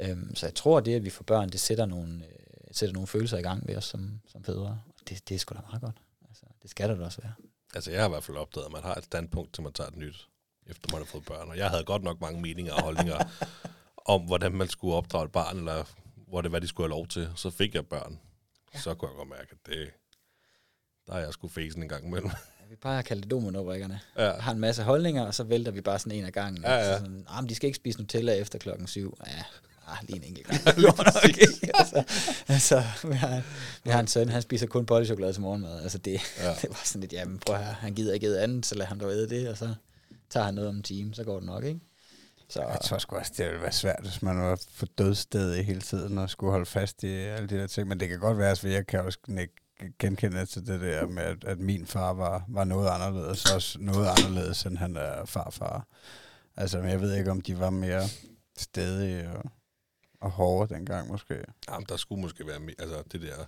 Øhm, 0.00 0.34
så 0.34 0.46
jeg 0.46 0.54
tror, 0.54 0.78
at 0.78 0.84
det, 0.84 0.94
at 0.94 1.04
vi 1.04 1.10
får 1.10 1.24
børn, 1.24 1.48
det 1.48 1.60
sætter 1.60 1.86
nogle, 1.86 2.24
øh, 2.24 2.30
sætter 2.72 2.92
nogle 2.92 3.06
følelser 3.06 3.38
i 3.38 3.42
gang 3.42 3.68
ved 3.68 3.76
os 3.76 3.84
som, 3.84 4.20
som 4.26 4.44
fædre. 4.44 4.80
Det, 5.08 5.28
det 5.28 5.34
er 5.34 5.38
sgu 5.38 5.54
da 5.54 5.60
meget 5.70 5.82
godt. 5.82 5.96
Altså, 6.28 6.46
det 6.62 6.70
skal 6.70 6.88
der 6.88 6.96
da 6.96 7.04
også 7.04 7.20
være. 7.22 7.32
Altså, 7.74 7.90
jeg 7.90 8.00
har 8.00 8.08
i 8.08 8.10
hvert 8.10 8.24
fald 8.24 8.36
opdaget, 8.36 8.66
at 8.66 8.72
man 8.72 8.82
har 8.82 8.94
et 8.94 9.04
standpunkt, 9.04 9.54
til 9.54 9.62
man 9.62 9.72
tager 9.72 9.88
et 9.88 9.96
nyt, 9.96 10.28
efter 10.66 10.88
man 10.92 11.00
har 11.00 11.06
fået 11.06 11.24
børn. 11.24 11.48
Og 11.48 11.56
jeg 11.56 11.70
havde 11.70 11.84
godt 11.84 12.02
nok 12.02 12.20
mange 12.20 12.40
meninger 12.40 12.72
og 12.74 12.82
holdninger 12.82 13.24
om, 14.14 14.22
hvordan 14.22 14.52
man 14.52 14.68
skulle 14.68 14.94
opdrage 14.94 15.24
et 15.24 15.32
barn, 15.32 15.56
eller 15.58 15.84
hvor 16.28 16.40
det 16.40 16.52
var, 16.52 16.58
de 16.58 16.68
skulle 16.68 16.84
have 16.84 16.96
lov 16.98 17.06
til. 17.06 17.30
Så 17.36 17.50
fik 17.50 17.74
jeg 17.74 17.86
børn. 17.86 18.20
Ja. 18.74 18.78
Så 18.78 18.94
kunne 18.94 19.08
jeg 19.10 19.16
godt 19.16 19.28
mærke, 19.28 19.48
at 19.50 19.58
det, 19.66 19.90
der 21.06 21.12
er 21.14 21.18
jeg 21.18 21.32
sgu 21.32 21.48
fæsen 21.48 21.82
en 21.82 21.88
gang 21.88 22.06
imellem. 22.06 22.30
Vi 22.70 22.76
plejer 22.76 22.98
at 22.98 23.04
kalde 23.04 23.22
det 23.22 23.30
dominobrikkerne. 23.30 24.00
ja. 24.16 24.32
Jeg 24.32 24.42
har 24.42 24.52
en 24.52 24.58
masse 24.58 24.82
holdninger, 24.82 25.22
og 25.26 25.34
så 25.34 25.44
vælter 25.44 25.72
vi 25.72 25.80
bare 25.80 25.98
sådan 25.98 26.18
en 26.18 26.24
af 26.24 26.32
gangen. 26.32 26.62
Ja, 26.62 26.72
ja. 26.74 26.92
Så 26.92 26.98
sådan, 26.98 27.26
ah, 27.28 27.42
men 27.42 27.48
de 27.48 27.54
skal 27.54 27.66
ikke 27.66 27.76
spise 27.76 27.98
Nutella 27.98 28.32
efter 28.34 28.58
klokken 28.58 28.86
syv. 28.86 29.16
Ja, 29.26 29.44
ah, 29.88 29.96
lige 30.08 30.16
en 30.16 30.22
enkelt 30.24 30.46
gang. 30.64 30.80
Nok 30.80 31.24
ikke. 31.28 31.70
altså, 31.74 32.02
altså, 32.48 32.82
vi, 33.08 33.14
har, 33.14 33.42
vi 33.84 33.90
har 33.90 34.00
en 34.00 34.06
søn, 34.06 34.28
han 34.28 34.42
spiser 34.42 34.66
kun 34.66 34.86
bollechokolade 34.86 35.32
til 35.32 35.42
morgenmad. 35.42 35.82
Altså 35.82 35.98
det, 35.98 36.20
Ja. 36.38 36.50
det 36.62 36.70
var 36.70 36.80
sådan 36.84 37.00
lidt, 37.00 37.12
jamen 37.12 37.38
prøv 37.38 37.56
her, 37.56 37.64
han 37.64 37.94
gider 37.94 38.14
ikke 38.14 38.26
æde 38.26 38.42
andet, 38.42 38.66
så 38.66 38.74
lad 38.74 38.86
ham 38.86 39.00
dog 39.00 39.10
æde 39.10 39.28
det, 39.28 39.48
og 39.48 39.56
så 39.56 39.74
tager 40.30 40.44
han 40.44 40.54
noget 40.54 40.70
om 40.70 40.76
en 40.76 40.82
time, 40.82 41.14
så 41.14 41.24
går 41.24 41.36
det 41.38 41.46
nok, 41.46 41.64
ikke? 41.64 41.80
Så, 42.48 42.60
Jeg 42.60 42.78
tror 42.84 42.98
sgu 42.98 43.16
også, 43.16 43.32
det 43.36 43.46
ville 43.46 43.62
være 43.62 43.72
svært, 43.72 44.00
hvis 44.02 44.22
man 44.22 44.38
var 44.38 44.60
på 44.78 44.86
dødsstedet 44.86 45.64
hele 45.64 45.80
tiden 45.80 46.18
og 46.18 46.30
skulle 46.30 46.50
holde 46.50 46.66
fast 46.66 47.02
i 47.02 47.06
alle 47.06 47.48
de 47.48 47.54
der 47.56 47.66
ting. 47.66 47.88
Men 47.88 48.00
det 48.00 48.08
kan 48.08 48.18
godt 48.18 48.38
være, 48.38 48.50
at 48.50 48.64
jeg 48.64 48.86
kan 48.86 49.00
også 49.00 49.18
ikke 49.28 49.54
genkende 49.98 50.46
til 50.46 50.66
det 50.66 50.80
der 50.80 51.06
med, 51.06 51.22
at, 51.22 51.44
at 51.44 51.58
min 51.58 51.86
far 51.86 52.12
var, 52.12 52.44
var 52.48 52.64
noget 52.64 52.88
anderledes, 52.88 53.50
også 53.50 53.78
noget 53.80 54.08
anderledes, 54.08 54.62
end 54.62 54.78
han 54.78 54.96
er 54.96 55.24
farfar. 55.24 55.86
Altså, 56.56 56.78
men 56.80 56.90
jeg 56.90 57.00
ved 57.00 57.14
ikke, 57.14 57.30
om 57.30 57.40
de 57.40 57.58
var 57.58 57.70
mere 57.70 58.02
stedige 58.58 59.30
og, 59.30 59.42
og 60.20 60.30
hårde 60.30 60.74
dengang 60.74 61.08
måske. 61.08 61.34
Jamen, 61.70 61.86
der 61.88 61.96
skulle 61.96 62.20
måske 62.22 62.46
være 62.46 62.60
mere, 62.60 62.74
altså 62.78 63.02
det 63.12 63.22
der, 63.22 63.44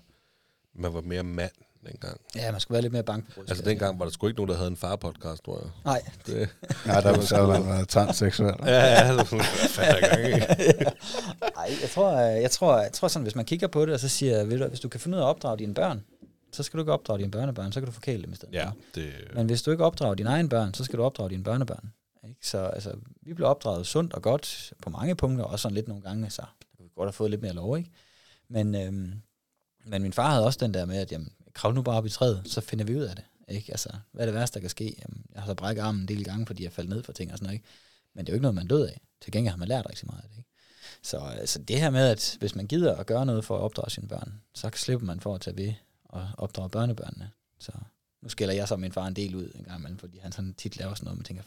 man 0.74 0.94
var 0.94 1.00
mere 1.00 1.22
mand 1.22 1.50
dengang. 1.86 2.20
Ja, 2.36 2.50
man 2.52 2.60
skulle 2.60 2.74
være 2.74 2.82
lidt 2.82 2.92
mere 2.92 3.02
bange 3.02 3.26
på 3.34 3.40
Altså 3.48 3.64
dengang 3.64 3.98
var 3.98 4.04
der 4.04 4.12
sgu 4.12 4.26
ikke 4.26 4.36
nogen, 4.36 4.48
der 4.50 4.56
havde 4.56 4.68
en 4.70 4.76
far-podcast, 4.76 5.44
tror 5.44 5.60
jeg. 5.62 5.70
Nej, 5.84 6.02
Det, 6.26 6.48
Nej, 6.86 7.00
der 7.00 7.16
var 7.16 7.20
så 7.20 7.46
man 7.46 7.66
var 7.66 7.84
transseksuel. 7.84 8.54
ja, 8.64 8.84
ja, 8.84 9.08
det 9.08 9.16
var 9.32 10.08
gang, 10.08 10.26
ikke? 10.26 10.46
Nej, 11.56 11.70
jeg 11.82 11.90
tror, 11.90 12.18
jeg, 12.18 12.50
tror, 12.50 12.80
jeg 12.80 12.92
tror 12.92 13.08
sådan, 13.08 13.22
hvis 13.22 13.34
man 13.34 13.44
kigger 13.44 13.66
på 13.66 13.86
det, 13.86 13.94
og 13.94 14.00
så 14.00 14.08
siger, 14.08 14.44
ved 14.44 14.58
du, 14.58 14.66
hvis 14.66 14.80
du 14.80 14.88
kan 14.88 15.00
finde 15.00 15.16
ud 15.16 15.22
af 15.22 15.26
at 15.26 15.28
opdrage 15.28 15.58
dine 15.58 15.74
børn, 15.74 16.04
så 16.52 16.62
skal 16.62 16.78
du 16.78 16.82
ikke 16.82 16.92
opdrage 16.92 17.18
dine 17.18 17.30
børnebørn, 17.30 17.72
så 17.72 17.80
kan 17.80 17.86
du 17.86 17.92
forkæle 17.92 18.22
dem 18.22 18.32
i 18.32 18.36
stedet. 18.36 18.54
Ja, 18.54 18.70
det, 18.94 19.12
Men 19.34 19.46
hvis 19.46 19.62
du 19.62 19.70
ikke 19.70 19.84
opdrager 19.84 20.14
dine 20.14 20.30
egne 20.30 20.48
børn, 20.48 20.74
så 20.74 20.84
skal 20.84 20.98
du 20.98 21.04
opdrage 21.04 21.30
dine 21.30 21.44
børnebørn. 21.44 21.92
Ikke? 22.28 22.48
Så 22.48 22.58
altså, 22.58 22.92
vi 23.22 23.34
blev 23.34 23.48
opdraget 23.48 23.86
sundt 23.86 24.12
og 24.12 24.22
godt 24.22 24.72
på 24.82 24.90
mange 24.90 25.14
punkter, 25.14 25.44
også 25.44 25.62
sådan 25.62 25.74
lidt 25.74 25.88
nogle 25.88 26.02
gange, 26.02 26.30
så 26.30 26.42
godt 27.02 27.08
have 27.08 27.16
fået 27.16 27.30
lidt 27.30 27.42
mere 27.42 27.52
lov, 27.52 27.78
ikke? 27.78 27.90
Men, 28.48 28.74
øhm, 28.74 29.12
men 29.86 30.02
min 30.02 30.12
far 30.12 30.30
havde 30.30 30.44
også 30.44 30.58
den 30.62 30.74
der 30.74 30.84
med, 30.84 30.96
at 30.96 31.12
jamen, 31.12 31.32
krav 31.54 31.72
nu 31.72 31.82
bare 31.82 31.96
op 31.96 32.06
i 32.06 32.10
træet, 32.10 32.42
så 32.46 32.60
finder 32.60 32.84
vi 32.84 32.96
ud 32.96 33.02
af 33.02 33.16
det. 33.16 33.24
Ikke? 33.48 33.72
Altså, 33.72 33.88
hvad 34.12 34.22
er 34.22 34.26
det 34.26 34.34
værste, 34.34 34.54
der 34.54 34.60
kan 34.60 34.70
ske? 34.70 34.84
Jamen, 34.84 35.26
jeg 35.34 35.42
har 35.42 35.46
så 35.46 35.54
brækket 35.54 35.82
armen 35.82 36.00
en 36.00 36.08
del 36.08 36.24
gange, 36.24 36.46
fordi 36.46 36.64
jeg 36.64 36.72
faldt 36.72 36.90
ned 36.90 37.02
for 37.02 37.12
ting 37.12 37.32
og 37.32 37.38
sådan 37.38 37.46
noget. 37.46 37.54
Ikke? 37.54 37.66
Men 38.14 38.26
det 38.26 38.32
er 38.32 38.32
jo 38.32 38.36
ikke 38.36 38.42
noget, 38.42 38.54
man 38.54 38.66
død 38.66 38.86
af. 38.86 39.00
Til 39.20 39.32
gengæld 39.32 39.50
har 39.50 39.58
man 39.58 39.68
lært 39.68 39.86
rigtig 39.88 40.06
meget 40.06 40.22
af 40.22 40.28
det. 40.28 40.36
Ikke? 40.38 40.50
Så 41.02 41.18
altså, 41.18 41.58
det 41.58 41.80
her 41.80 41.90
med, 41.90 42.08
at 42.08 42.36
hvis 42.38 42.54
man 42.54 42.66
gider 42.66 42.96
at 42.96 43.06
gøre 43.06 43.26
noget 43.26 43.44
for 43.44 43.56
at 43.56 43.62
opdrage 43.62 43.90
sine 43.90 44.08
børn, 44.08 44.40
så 44.54 44.70
slipper 44.74 45.06
man 45.06 45.20
for 45.20 45.34
at 45.34 45.40
tage 45.40 45.56
ved 45.56 45.72
og 46.04 46.28
opdrage 46.38 46.70
børnebørnene. 46.70 47.30
Så 47.58 47.72
nu 48.22 48.28
skælder 48.28 48.54
jeg 48.54 48.68
så 48.68 48.76
min 48.76 48.92
far 48.92 49.06
en 49.06 49.16
del 49.16 49.34
ud 49.34 49.52
en 49.54 49.64
gang 49.64 49.78
imellem, 49.78 49.98
fordi 49.98 50.18
han 50.18 50.32
sådan 50.32 50.54
tit 50.54 50.76
laver 50.76 50.94
sådan 50.94 51.04
noget, 51.04 51.18
man 51.18 51.24
tænker, 51.24 51.42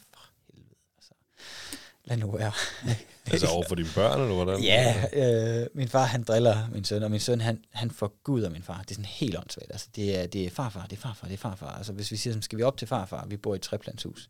lad 2.06 2.18
nu 2.18 2.32
være. 2.32 2.52
altså 3.32 3.48
over 3.48 3.64
for 3.68 3.76
dine 3.76 3.90
børn, 3.96 4.22
eller 4.22 4.36
hvordan? 4.36 4.64
Ja, 4.64 5.06
øh, 5.14 5.68
min 5.74 5.88
far 5.88 6.06
han 6.06 6.24
driller 6.24 6.70
min 6.74 6.84
søn, 6.84 7.04
og 7.04 7.12
min 7.12 7.20
søn 7.20 7.42
han, 7.42 7.64
han 7.72 7.92
forguder 7.92 8.50
min 8.50 8.64
far. 8.64 8.82
Det 8.82 8.92
er 8.92 8.96
sådan 8.96 9.06
helt 9.06 9.38
åndssvagt. 9.38 9.72
Altså, 9.72 9.88
det, 9.96 10.20
er, 10.20 10.28
det 10.28 10.46
er 10.46 10.50
farfar, 10.50 10.84
det 10.84 10.98
er 10.98 11.02
farfar, 11.02 11.28
det 11.28 11.34
er 11.34 11.38
farfar. 11.38 11.78
Altså, 11.78 11.94
hvis 11.94 12.12
vi 12.12 12.18
siger, 12.18 12.34
sådan, 12.34 12.42
skal 12.42 12.58
vi 12.58 12.64
op 12.64 12.78
til 12.78 12.88
farfar? 12.88 13.26
Vi 13.26 13.38
bor 13.38 13.54
i 13.54 13.56
et 13.56 13.62
treplanshus. 13.62 14.30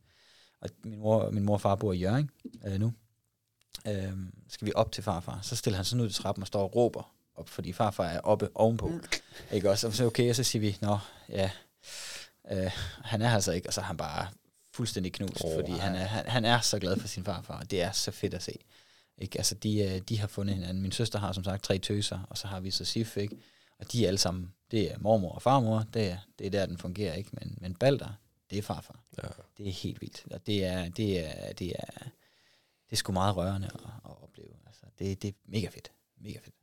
Og 0.62 0.70
min 0.84 1.00
mor, 1.00 1.30
min 1.32 1.44
mor 1.44 1.54
og 1.54 1.62
far 1.62 1.76
bor 1.76 1.94
i 1.94 1.98
Jørgen 1.98 2.30
øh, 2.66 2.80
nu. 2.80 2.94
Øh, 3.88 4.12
skal 4.50 4.68
vi 4.68 4.72
op 4.76 4.92
til 4.92 5.04
farfar? 5.04 5.40
Så 5.42 5.56
stiller 5.56 5.76
han 5.76 5.86
sådan 5.86 6.02
ud 6.02 6.10
i 6.10 6.14
trappen 6.14 6.44
og 6.44 6.48
står 6.48 6.64
og 6.64 6.76
råber 6.76 7.12
op, 7.36 7.50
fordi 7.50 7.74
farfar 7.74 8.06
er 8.06 8.20
oppe 8.20 8.50
ovenpå. 8.56 8.88
Mm. 8.88 9.04
Ikke 9.52 9.70
også? 9.70 9.88
Og 9.88 9.94
så 9.94 10.06
okay, 10.06 10.30
og 10.30 10.36
så 10.36 10.44
siger 10.44 10.60
vi, 10.60 10.78
nå, 10.82 10.98
ja, 11.30 11.50
øh, 12.52 12.72
han 13.04 13.22
er 13.22 13.28
her 13.28 13.36
altså 13.36 13.52
ikke, 13.52 13.70
og 13.70 13.74
så 13.74 13.82
er 13.82 13.86
han 13.86 13.98
bare 13.98 14.28
fuldstændig 14.76 15.14
knust, 15.14 15.42
oh, 15.46 15.56
fordi 15.56 15.72
han 15.72 15.96
er, 15.96 16.06
han, 16.06 16.26
han 16.28 16.46
er 16.46 16.60
så 16.60 16.80
glad 16.80 17.00
for 17.00 17.08
sin 17.08 17.24
farfar, 17.24 17.60
og 17.60 17.72
det 17.72 17.82
er 17.82 17.92
så 17.92 18.12
fedt 18.12 18.34
at 18.34 18.44
se. 18.44 18.60
Ikke? 19.18 19.38
Altså, 19.38 19.56
de, 19.56 19.80
øh, 19.84 20.02
de 20.02 20.20
har 20.20 20.28
fundet 20.28 20.56
hinanden. 20.56 20.82
Min 20.82 20.92
søster 20.92 21.20
har 21.20 21.32
som 21.32 21.44
sagt 21.44 21.64
tre 21.64 21.78
tøser, 21.78 22.20
og 22.30 22.38
så 22.38 22.48
har 22.48 22.60
vi 22.60 22.72
så 22.72 22.86
Sif, 22.86 23.18
ikke? 23.18 23.38
Og 23.80 23.92
de 23.92 24.04
er 24.04 24.08
alle 24.08 24.18
sammen, 24.18 24.54
det 24.72 24.92
er 24.92 24.98
mormor 25.00 25.32
og 25.32 25.42
farmor, 25.42 25.86
det 25.94 26.12
er, 26.12 26.18
det 26.40 26.48
er 26.48 26.52
der, 26.52 26.66
den 26.66 26.78
fungerer, 26.78 27.14
ikke? 27.14 27.30
Men, 27.34 27.58
men 27.62 27.76
Balder, 27.76 28.14
det 28.50 28.58
er 28.58 28.62
farfar. 28.62 29.00
Ja. 29.24 29.28
Det 29.58 29.68
er 29.68 29.72
helt 29.72 30.02
vildt. 30.02 30.24
Og 30.32 30.48
det 30.48 30.66
er, 30.66 30.90
det 30.90 31.20
er, 31.20 31.54
det 31.54 31.68
er, 31.68 32.04
det 32.86 32.92
er 32.92 32.96
sgu 32.96 33.12
meget 33.12 33.36
rørende 33.36 33.68
at, 33.68 33.80
at 34.06 34.24
opleve. 34.24 34.50
Altså, 34.66 34.86
det, 35.00 35.22
det 35.22 35.28
er 35.28 35.34
mega 35.46 35.68
fedt. 35.68 35.92
Mega 36.22 36.40
fedt. 36.40 36.56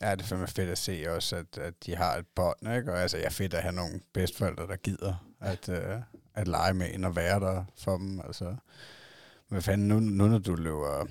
Ja, 0.00 0.14
det 0.14 0.22
er 0.22 0.26
fandme 0.26 0.48
fedt 0.48 0.70
at 0.70 0.78
se 0.78 1.04
også, 1.08 1.36
at, 1.36 1.58
at 1.58 1.86
de 1.86 1.96
har 1.96 2.16
et 2.16 2.26
bånd, 2.34 2.76
ikke? 2.76 2.92
Og 2.92 3.02
altså, 3.02 3.16
jeg 3.16 3.26
er 3.26 3.30
fedt 3.30 3.54
at 3.54 3.62
have 3.62 3.74
nogle 3.74 4.00
bedsteforældre, 4.12 4.66
der 4.66 4.76
gider 4.76 5.14
at, 5.40 5.68
uh, 5.68 6.19
at 6.40 6.48
lege 6.48 6.74
med 6.74 6.94
en 6.94 7.04
og 7.04 7.16
være 7.16 7.40
der 7.40 7.64
for 7.78 7.96
dem. 7.96 8.20
Altså, 8.26 8.56
hvad 9.48 9.62
fanden, 9.62 9.88
nu, 9.88 10.00
nu 10.00 10.28
når 10.28 10.38
du 10.38 10.54
løber 10.54 11.06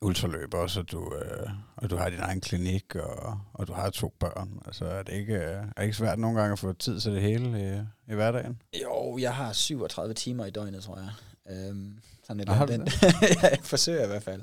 ultraløb 0.00 0.54
også, 0.54 0.80
og 0.80 0.90
du, 0.92 0.98
uh, 0.98 1.50
og 1.76 1.90
du 1.90 1.96
har 1.96 2.10
din 2.10 2.18
egen 2.18 2.40
klinik, 2.40 2.94
og, 2.94 3.38
og 3.52 3.66
du 3.66 3.72
har 3.72 3.90
to 3.90 4.14
børn, 4.20 4.62
altså 4.66 4.84
er 4.84 5.02
det 5.02 5.12
ikke, 5.12 5.34
uh, 5.34 5.40
er 5.40 5.72
det 5.76 5.82
ikke 5.82 5.96
svært 5.96 6.18
nogle 6.18 6.40
gange 6.40 6.52
at 6.52 6.58
få 6.58 6.72
tid 6.72 7.00
til 7.00 7.12
det 7.12 7.22
hele 7.22 7.74
i, 8.08 8.12
i 8.12 8.14
hverdagen? 8.14 8.62
Jo, 8.82 9.18
jeg 9.18 9.34
har 9.34 9.52
37 9.52 10.14
timer 10.14 10.44
i 10.44 10.50
døgnet, 10.50 10.82
tror 10.82 10.98
jeg. 10.98 11.10
Øhm, 11.50 11.98
sådan 12.26 12.40
et 12.40 12.46
du 12.46 12.52
andet. 12.52 13.02
jeg 13.42 13.58
forsøger 13.62 14.04
i 14.04 14.06
hvert 14.06 14.22
fald. 14.22 14.42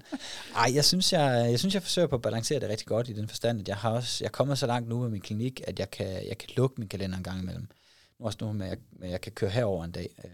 Ej, 0.55 0.71
jeg 0.75 0.85
synes 0.85 1.13
jeg, 1.13 1.47
jeg 1.49 1.59
synes, 1.59 1.73
jeg 1.73 1.83
forsøger 1.83 2.07
på 2.07 2.15
at 2.15 2.21
balancere 2.21 2.59
det 2.59 2.69
rigtig 2.69 2.87
godt 2.87 3.09
i 3.09 3.13
den 3.13 3.27
forstand, 3.27 3.61
at 3.61 3.67
jeg 3.67 3.77
har 3.77 3.91
også, 3.91 4.23
jeg 4.23 4.27
er 4.27 4.31
kommet 4.31 4.57
så 4.57 4.67
langt 4.67 4.89
nu 4.89 4.99
med 4.99 5.09
min 5.09 5.21
klinik, 5.21 5.61
at 5.67 5.79
jeg 5.79 5.91
kan, 5.91 6.07
jeg 6.27 6.37
kan 6.37 6.49
lukke 6.57 6.75
min 6.77 6.89
kalender 6.89 7.17
en 7.17 7.23
gang 7.23 7.41
imellem. 7.41 7.67
Nu 8.19 8.25
også 8.25 8.37
nu 8.41 8.53
med, 8.53 8.67
at 8.67 8.79
jeg, 9.01 9.09
jeg 9.11 9.21
kan 9.21 9.31
køre 9.31 9.49
herover 9.49 9.85
en 9.85 9.91
dag. 9.91 10.15
Øh, 10.23 10.31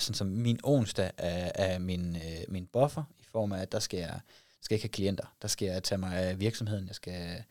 sådan 0.00 0.14
som 0.14 0.26
min 0.26 0.60
onsdag 0.64 1.10
er, 1.16 1.52
er 1.54 1.78
min, 1.78 2.16
øh, 2.16 2.44
min 2.48 2.66
buffer, 2.66 3.02
i 3.18 3.24
form 3.32 3.52
af, 3.52 3.62
at 3.62 3.72
der 3.72 3.78
skal 3.78 3.98
jeg, 3.98 4.20
skal 4.60 4.74
jeg 4.74 4.76
ikke 4.76 4.84
have 4.84 4.92
klienter. 4.92 5.34
Der 5.42 5.48
skal 5.48 5.66
jeg 5.66 5.82
tage 5.82 5.98
mig 5.98 6.18
af 6.18 6.40
virksomheden, 6.40 6.86
jeg 6.86 6.94
skal 6.94 7.44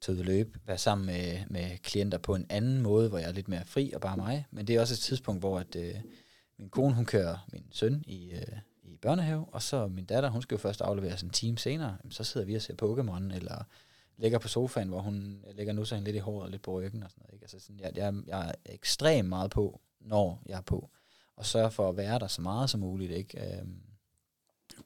tage 0.00 0.14
ud 0.14 0.20
og 0.20 0.26
løbe, 0.26 0.60
være 0.66 0.78
sammen 0.78 1.06
med, 1.06 1.38
med 1.50 1.78
klienter 1.78 2.18
på 2.18 2.34
en 2.34 2.46
anden 2.48 2.82
måde, 2.82 3.08
hvor 3.08 3.18
jeg 3.18 3.28
er 3.28 3.32
lidt 3.32 3.48
mere 3.48 3.64
fri 3.64 3.92
og 3.94 4.00
bare 4.00 4.16
mig. 4.16 4.46
Men 4.50 4.66
det 4.66 4.76
er 4.76 4.80
også 4.80 4.94
et 4.94 4.98
tidspunkt, 4.98 5.42
hvor 5.42 5.58
at, 5.58 5.76
øh, 5.76 5.94
min 6.58 6.68
kone, 6.68 6.94
hun 6.94 7.04
kører 7.04 7.46
min 7.52 7.64
søn 7.70 8.04
i, 8.06 8.30
øh, 8.30 8.58
i 8.82 8.96
børnehave, 8.96 9.46
og 9.52 9.62
så 9.62 9.86
min 9.86 10.04
datter, 10.04 10.30
hun 10.30 10.42
skal 10.42 10.54
jo 10.54 10.58
først 10.58 10.80
afleveres 10.80 11.22
en 11.22 11.30
time 11.30 11.58
senere. 11.58 11.96
Jamen, 12.02 12.12
Så 12.12 12.24
sidder 12.24 12.46
vi 12.46 12.54
og 12.54 12.62
ser 12.62 12.74
Pokémon, 12.82 13.34
eller 13.34 13.64
ligger 14.22 14.38
på 14.38 14.48
sofaen, 14.48 14.88
hvor 14.88 15.00
hun 15.00 15.44
øh, 15.48 15.56
ligger 15.56 15.72
nu 15.72 15.84
så 15.84 15.94
hende 15.94 16.04
lidt 16.04 16.16
i 16.16 16.18
håret 16.18 16.44
og 16.44 16.50
lidt 16.50 16.62
på 16.62 16.72
ryggen 16.72 17.02
og 17.02 17.10
sådan 17.10 17.22
noget. 17.22 17.32
Ikke? 17.34 17.44
Altså 17.44 17.58
sådan, 17.58 17.80
jeg, 17.80 17.92
jeg, 17.96 18.14
jeg 18.26 18.48
er 18.48 18.72
ekstremt 18.72 19.28
meget 19.28 19.50
på, 19.50 19.80
når 20.00 20.42
jeg 20.46 20.56
er 20.56 20.62
på, 20.62 20.90
og 21.36 21.46
sørger 21.46 21.70
for 21.70 21.88
at 21.88 21.96
være 21.96 22.18
der 22.18 22.26
så 22.26 22.42
meget 22.42 22.70
som 22.70 22.80
muligt. 22.80 23.12
Ikke? 23.12 23.58
Øhm, 23.58 23.82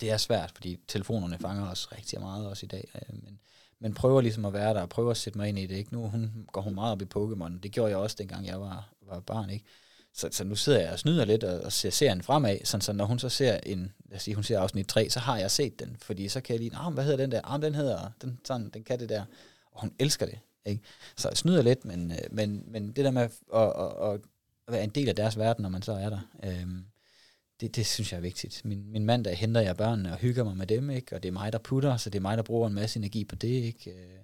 det 0.00 0.10
er 0.10 0.16
svært, 0.16 0.50
fordi 0.50 0.78
telefonerne 0.88 1.38
fanger 1.38 1.70
os 1.70 1.92
rigtig 1.92 2.20
meget 2.20 2.48
også 2.48 2.66
i 2.66 2.68
dag, 2.68 2.88
øh, 2.94 3.24
men, 3.24 3.40
men 3.78 3.94
prøver 3.94 4.20
ligesom 4.20 4.44
at 4.44 4.52
være 4.52 4.74
der, 4.74 4.82
og 4.82 4.88
prøver 4.88 5.10
at 5.10 5.16
sætte 5.16 5.38
mig 5.38 5.48
ind 5.48 5.58
i 5.58 5.66
det. 5.66 5.76
Ikke? 5.76 5.92
Nu 5.92 6.08
hun, 6.08 6.48
går 6.52 6.60
hun 6.60 6.74
meget 6.74 6.92
op 6.92 7.02
i 7.02 7.04
Pokémon, 7.16 7.58
det 7.58 7.72
gjorde 7.72 7.90
jeg 7.90 7.98
også, 7.98 8.16
dengang 8.18 8.46
jeg 8.46 8.60
var, 8.60 8.92
var 9.02 9.20
barn. 9.20 9.50
Ikke? 9.50 9.64
Så, 10.16 10.28
så 10.32 10.44
nu 10.44 10.54
sidder 10.54 10.80
jeg 10.80 10.92
og 10.92 10.98
snyder 10.98 11.24
lidt 11.24 11.44
og, 11.44 11.60
og 11.60 11.72
ser 11.72 11.90
serien 11.90 12.22
fremad, 12.22 12.58
sådan 12.64 12.80
så 12.80 12.92
når 12.92 13.04
hun 13.04 13.18
så 13.18 13.28
ser 13.28 13.60
en, 13.66 13.92
lad 14.08 14.16
os 14.16 14.22
sige, 14.22 14.34
hun 14.34 14.44
ser 14.44 14.60
afsnit 14.60 14.86
3, 14.86 15.10
så 15.10 15.20
har 15.20 15.38
jeg 15.38 15.50
set 15.50 15.78
den, 15.78 15.96
fordi 16.00 16.28
så 16.28 16.40
kan 16.40 16.52
jeg 16.52 16.60
lige, 16.60 16.76
ah, 16.76 16.94
hvad 16.94 17.04
hedder 17.04 17.16
den 17.16 17.32
der? 17.32 17.40
Ah, 17.44 17.62
den 17.62 17.74
hedder, 17.74 18.10
den, 18.22 18.38
sådan, 18.44 18.70
den 18.70 18.84
kan 18.84 18.98
det 18.98 19.08
der. 19.08 19.24
Og 19.72 19.80
hun 19.80 19.92
elsker 19.98 20.26
det, 20.26 20.38
ikke? 20.66 20.82
Så 21.16 21.28
jeg 21.28 21.36
snyder 21.36 21.62
lidt, 21.62 21.84
men, 21.84 22.12
øh, 22.12 22.18
men, 22.30 22.64
men 22.66 22.92
det 22.92 23.04
der 23.04 23.10
med 23.10 23.22
at, 23.22 23.32
at, 23.54 24.12
at, 24.12 24.20
at 24.68 24.72
være 24.72 24.84
en 24.84 24.90
del 24.90 25.08
af 25.08 25.16
deres 25.16 25.38
verden, 25.38 25.62
når 25.62 25.68
man 25.68 25.82
så 25.82 25.92
er 25.92 26.10
der, 26.10 26.20
øhm, 26.44 26.84
det, 27.60 27.76
det 27.76 27.86
synes 27.86 28.12
jeg 28.12 28.18
er 28.18 28.22
vigtigt. 28.22 28.64
Min, 28.64 28.92
min 28.92 29.04
mand, 29.04 29.24
der 29.24 29.32
henter 29.32 29.60
jeg 29.60 29.76
børnene 29.76 30.12
og 30.12 30.18
hygger 30.18 30.44
mig 30.44 30.56
med 30.56 30.66
dem, 30.66 30.90
ikke? 30.90 31.16
og 31.16 31.22
det 31.22 31.28
er 31.28 31.32
mig, 31.32 31.52
der 31.52 31.58
putter, 31.58 31.96
så 31.96 32.10
det 32.10 32.18
er 32.18 32.22
mig, 32.22 32.36
der 32.36 32.42
bruger 32.42 32.68
en 32.68 32.74
masse 32.74 32.98
energi 32.98 33.24
på 33.24 33.34
det. 33.34 33.48
Ikke? 33.48 33.90
Øh, 33.90 34.18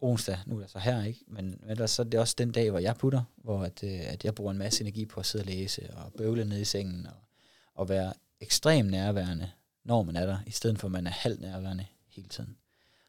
Onsdag, 0.00 0.38
nu 0.46 0.56
er 0.56 0.60
jeg 0.60 0.70
så 0.70 0.78
her, 0.78 1.04
ikke? 1.04 1.20
Men 1.26 1.60
ellers 1.66 1.90
så 1.90 2.02
er 2.02 2.06
det 2.06 2.20
også 2.20 2.34
den 2.38 2.50
dag, 2.50 2.70
hvor 2.70 2.78
jeg 2.78 2.96
putter, 2.96 3.22
hvor 3.36 3.62
at, 3.62 3.84
øh, 3.84 4.00
at 4.12 4.24
jeg 4.24 4.34
bruger 4.34 4.50
en 4.50 4.58
masse 4.58 4.80
energi 4.80 5.04
på 5.04 5.20
at 5.20 5.26
sidde 5.26 5.42
og 5.42 5.46
læse 5.46 5.94
og 5.94 6.12
bøvle 6.12 6.44
ned 6.44 6.60
i 6.60 6.64
sengen 6.64 7.06
og, 7.06 7.16
og 7.74 7.88
være 7.88 8.12
ekstremt 8.40 8.90
nærværende, 8.90 9.50
når 9.84 10.02
man 10.02 10.16
er 10.16 10.26
der, 10.26 10.38
i 10.46 10.50
stedet 10.50 10.78
for 10.78 10.88
at 10.88 10.92
man 10.92 11.06
er 11.06 11.10
halvt 11.10 11.40
nærværende 11.40 11.86
hele 12.08 12.28
tiden. 12.28 12.56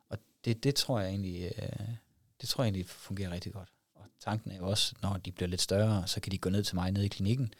Og 0.09 0.17
det, 0.45 0.63
det 0.63 0.75
tror 0.75 0.99
jeg 0.99 1.09
egentlig, 1.09 1.53
øh, 1.57 1.87
det 2.41 2.49
tror 2.49 2.63
jeg 2.63 2.67
egentlig 2.67 2.89
fungerer 2.89 3.31
rigtig 3.31 3.53
godt. 3.53 3.69
Og 3.95 4.05
tanken 4.19 4.51
er 4.51 4.57
jo 4.57 4.67
også, 4.67 4.95
når 5.01 5.17
de 5.17 5.31
bliver 5.31 5.49
lidt 5.49 5.61
større, 5.61 6.07
så 6.07 6.19
kan 6.19 6.31
de 6.31 6.37
gå 6.37 6.49
ned 6.49 6.63
til 6.63 6.75
mig 6.75 6.91
nede 6.91 7.05
i 7.05 7.09
klinikken. 7.09 7.53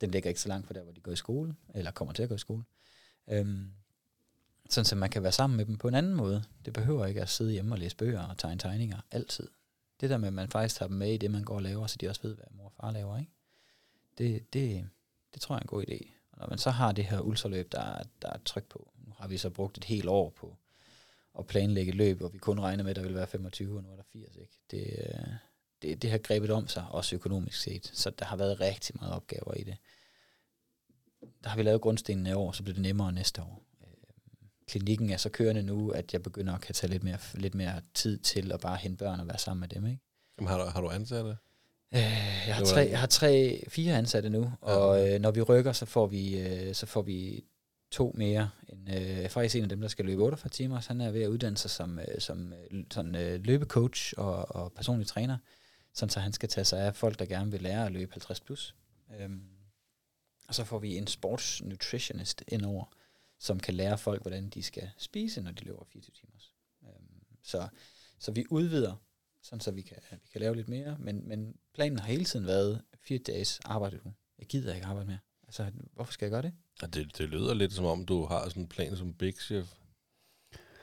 Den 0.00 0.10
ligger 0.10 0.28
ikke 0.28 0.40
så 0.40 0.48
langt 0.48 0.66
fra 0.66 0.74
der, 0.74 0.82
hvor 0.82 0.92
de 0.92 1.00
går 1.00 1.12
i 1.12 1.16
skole, 1.16 1.54
eller 1.74 1.90
kommer 1.90 2.14
til 2.14 2.22
at 2.22 2.28
gå 2.28 2.34
i 2.34 2.38
skole. 2.38 2.64
Øhm, 3.28 3.72
sådan 4.70 4.84
så 4.84 4.96
man 4.96 5.10
kan 5.10 5.22
være 5.22 5.32
sammen 5.32 5.56
med 5.56 5.66
dem 5.66 5.78
på 5.78 5.88
en 5.88 5.94
anden 5.94 6.14
måde. 6.14 6.44
Det 6.64 6.72
behøver 6.72 7.06
ikke 7.06 7.22
at 7.22 7.28
sidde 7.28 7.52
hjemme 7.52 7.74
og 7.74 7.78
læse 7.78 7.96
bøger 7.96 8.22
og 8.22 8.38
tegne 8.38 8.58
tegninger 8.58 9.00
altid. 9.10 9.48
Det 10.00 10.10
der 10.10 10.18
med, 10.18 10.28
at 10.28 10.34
man 10.34 10.48
faktisk 10.48 10.76
tager 10.76 10.88
dem 10.88 10.96
med 10.96 11.12
i 11.12 11.16
det, 11.16 11.30
man 11.30 11.44
går 11.44 11.54
og 11.54 11.62
laver, 11.62 11.86
så 11.86 11.96
de 12.00 12.08
også 12.08 12.22
ved, 12.22 12.34
hvad 12.34 12.44
mor 12.50 12.64
og 12.64 12.72
far 12.72 12.90
laver, 12.90 13.18
ikke? 13.18 13.32
Det, 14.18 14.52
det, 14.52 14.88
det 15.34 15.42
tror 15.42 15.54
jeg 15.54 15.58
er 15.58 15.62
en 15.62 15.66
god 15.66 15.84
idé. 15.88 16.10
Og 16.32 16.38
når 16.38 16.46
man 16.48 16.58
så 16.58 16.70
har 16.70 16.92
det 16.92 17.04
her 17.04 17.20
ultraløb, 17.20 17.72
der, 17.72 18.02
der 18.22 18.30
er 18.30 18.38
tryk 18.44 18.64
på, 18.64 18.92
nu 19.06 19.14
har 19.18 19.28
vi 19.28 19.38
så 19.38 19.50
brugt 19.50 19.78
et 19.78 19.84
helt 19.84 20.08
år 20.08 20.30
på 20.30 20.56
at 21.38 21.46
planlægge 21.46 21.90
et 21.90 21.96
løb, 21.96 22.18
hvor 22.18 22.28
vi 22.28 22.38
kun 22.38 22.60
regner 22.60 22.84
med, 22.84 22.90
at 22.90 22.96
der 22.96 23.02
vil 23.02 23.14
være 23.14 23.26
25, 23.26 23.76
og 23.76 23.82
nu 23.82 23.92
er 23.92 23.96
der 23.96 24.02
80, 24.12 24.36
ikke? 24.36 24.58
Det, 24.70 25.38
det, 25.82 26.02
det 26.02 26.10
har 26.10 26.18
grebet 26.18 26.50
om 26.50 26.68
sig, 26.68 26.86
også 26.90 27.16
økonomisk 27.16 27.60
set, 27.60 27.90
så 27.94 28.10
der 28.10 28.24
har 28.24 28.36
været 28.36 28.60
rigtig 28.60 28.96
meget 29.00 29.14
opgaver 29.14 29.54
i 29.54 29.62
det. 29.62 29.76
Der 31.44 31.48
har 31.48 31.56
vi 31.56 31.62
lavet 31.62 31.80
grundstenen 31.80 32.26
i 32.26 32.32
år, 32.32 32.52
så 32.52 32.62
bliver 32.62 32.74
det 32.74 32.82
nemmere 32.82 33.12
næste 33.12 33.42
år 33.42 33.69
klinikken 34.70 35.10
er 35.10 35.16
så 35.16 35.28
kørende 35.28 35.62
nu, 35.62 35.90
at 35.90 36.12
jeg 36.12 36.22
begynder 36.22 36.54
at 36.54 36.60
kan 36.60 36.74
tage 36.74 36.90
lidt 36.90 37.04
mere, 37.04 37.18
lidt 37.34 37.54
mere 37.54 37.80
tid 37.94 38.18
til 38.18 38.52
at 38.52 38.60
bare 38.60 38.76
hente 38.76 38.96
børn 38.98 39.20
og 39.20 39.26
være 39.26 39.38
sammen 39.38 39.60
med 39.60 39.68
dem. 39.68 39.86
Ikke? 39.86 40.00
Jamen, 40.38 40.48
har, 40.48 40.58
du, 40.58 40.64
har 40.64 40.80
du 40.80 40.88
ansatte? 40.90 41.30
Øh, 41.94 42.00
jeg, 42.46 42.54
har 42.54 42.64
tre, 42.64 42.80
jeg 42.90 43.00
har 43.00 43.06
tre, 43.06 43.62
fire 43.68 43.98
ansatte 43.98 44.30
nu, 44.30 44.52
Ja. 44.66 44.72
og 44.72 45.08
øh, 45.08 45.20
når 45.20 45.30
vi 45.30 45.42
rykker, 45.42 45.72
så 45.72 45.86
får 45.86 46.06
vi, 46.06 46.40
øh, 46.40 46.74
så 46.74 46.86
får 46.86 47.02
vi 47.02 47.44
to 47.90 48.14
mere. 48.18 48.50
En, 48.68 48.88
øh, 48.94 49.28
faktisk 49.28 49.56
en 49.56 49.62
af 49.62 49.68
dem, 49.68 49.80
der 49.80 49.88
skal 49.88 50.04
løbe 50.04 50.22
48 50.22 50.50
timer, 50.50 50.80
så 50.80 50.88
han 50.88 51.00
er 51.00 51.10
ved 51.10 51.22
at 51.22 51.28
uddanne 51.28 51.56
sig 51.56 51.70
som, 51.70 51.98
øh, 51.98 52.20
som 52.20 52.52
øh, 52.70 52.84
sådan, 52.90 53.14
øh, 53.14 53.40
løbecoach 53.44 54.14
og, 54.16 54.54
og 54.56 54.72
personlig 54.72 55.06
træner. 55.06 55.38
sådan 55.94 56.10
så 56.10 56.20
han 56.20 56.32
skal 56.32 56.48
tage 56.48 56.64
sig 56.64 56.80
af 56.80 56.96
folk, 56.96 57.18
der 57.18 57.24
gerne 57.26 57.50
vil 57.50 57.62
lære 57.62 57.86
at 57.86 57.92
løbe 57.92 58.12
50 58.12 58.40
plus. 58.40 58.74
Øhm, 59.20 59.40
og 60.48 60.54
så 60.54 60.64
får 60.64 60.78
vi 60.78 60.96
en 60.96 61.06
sports 61.06 61.62
nutritionist 61.62 62.44
indover, 62.48 62.84
som 63.40 63.60
kan 63.60 63.74
lære 63.74 63.98
folk, 63.98 64.22
hvordan 64.22 64.48
de 64.48 64.62
skal 64.62 64.90
spise, 64.98 65.40
når 65.40 65.50
de 65.50 65.64
løber 65.64 65.84
24 65.84 66.14
timer. 66.14 66.32
Øhm, 66.82 67.24
så, 67.42 67.68
så 68.18 68.32
vi 68.32 68.44
udvider, 68.50 68.94
sådan 69.42 69.60
så 69.60 69.70
vi 69.70 69.82
kan, 69.82 69.96
vi 70.10 70.28
kan 70.32 70.40
lave 70.40 70.56
lidt 70.56 70.68
mere, 70.68 70.96
men, 70.98 71.28
men 71.28 71.54
planen 71.74 71.98
har 71.98 72.06
hele 72.06 72.24
tiden 72.24 72.46
været 72.46 72.82
fire 73.02 73.18
dages 73.18 73.60
arbejde. 73.64 74.00
Jeg 74.38 74.46
gider 74.46 74.74
ikke 74.74 74.86
arbejde 74.86 75.06
mere. 75.06 75.18
Altså, 75.44 75.70
hvorfor 75.94 76.12
skal 76.12 76.26
jeg 76.26 76.30
gøre 76.30 76.42
det? 76.42 76.52
Ja, 76.82 76.86
det, 76.86 77.18
det 77.18 77.28
lyder 77.28 77.54
lidt 77.54 77.72
som 77.72 77.84
om, 77.84 78.06
du 78.06 78.24
har 78.24 78.48
sådan 78.48 78.62
en 78.62 78.68
plan 78.68 78.96
som 78.96 79.14
Big 79.14 79.34
Chef. 79.34 79.74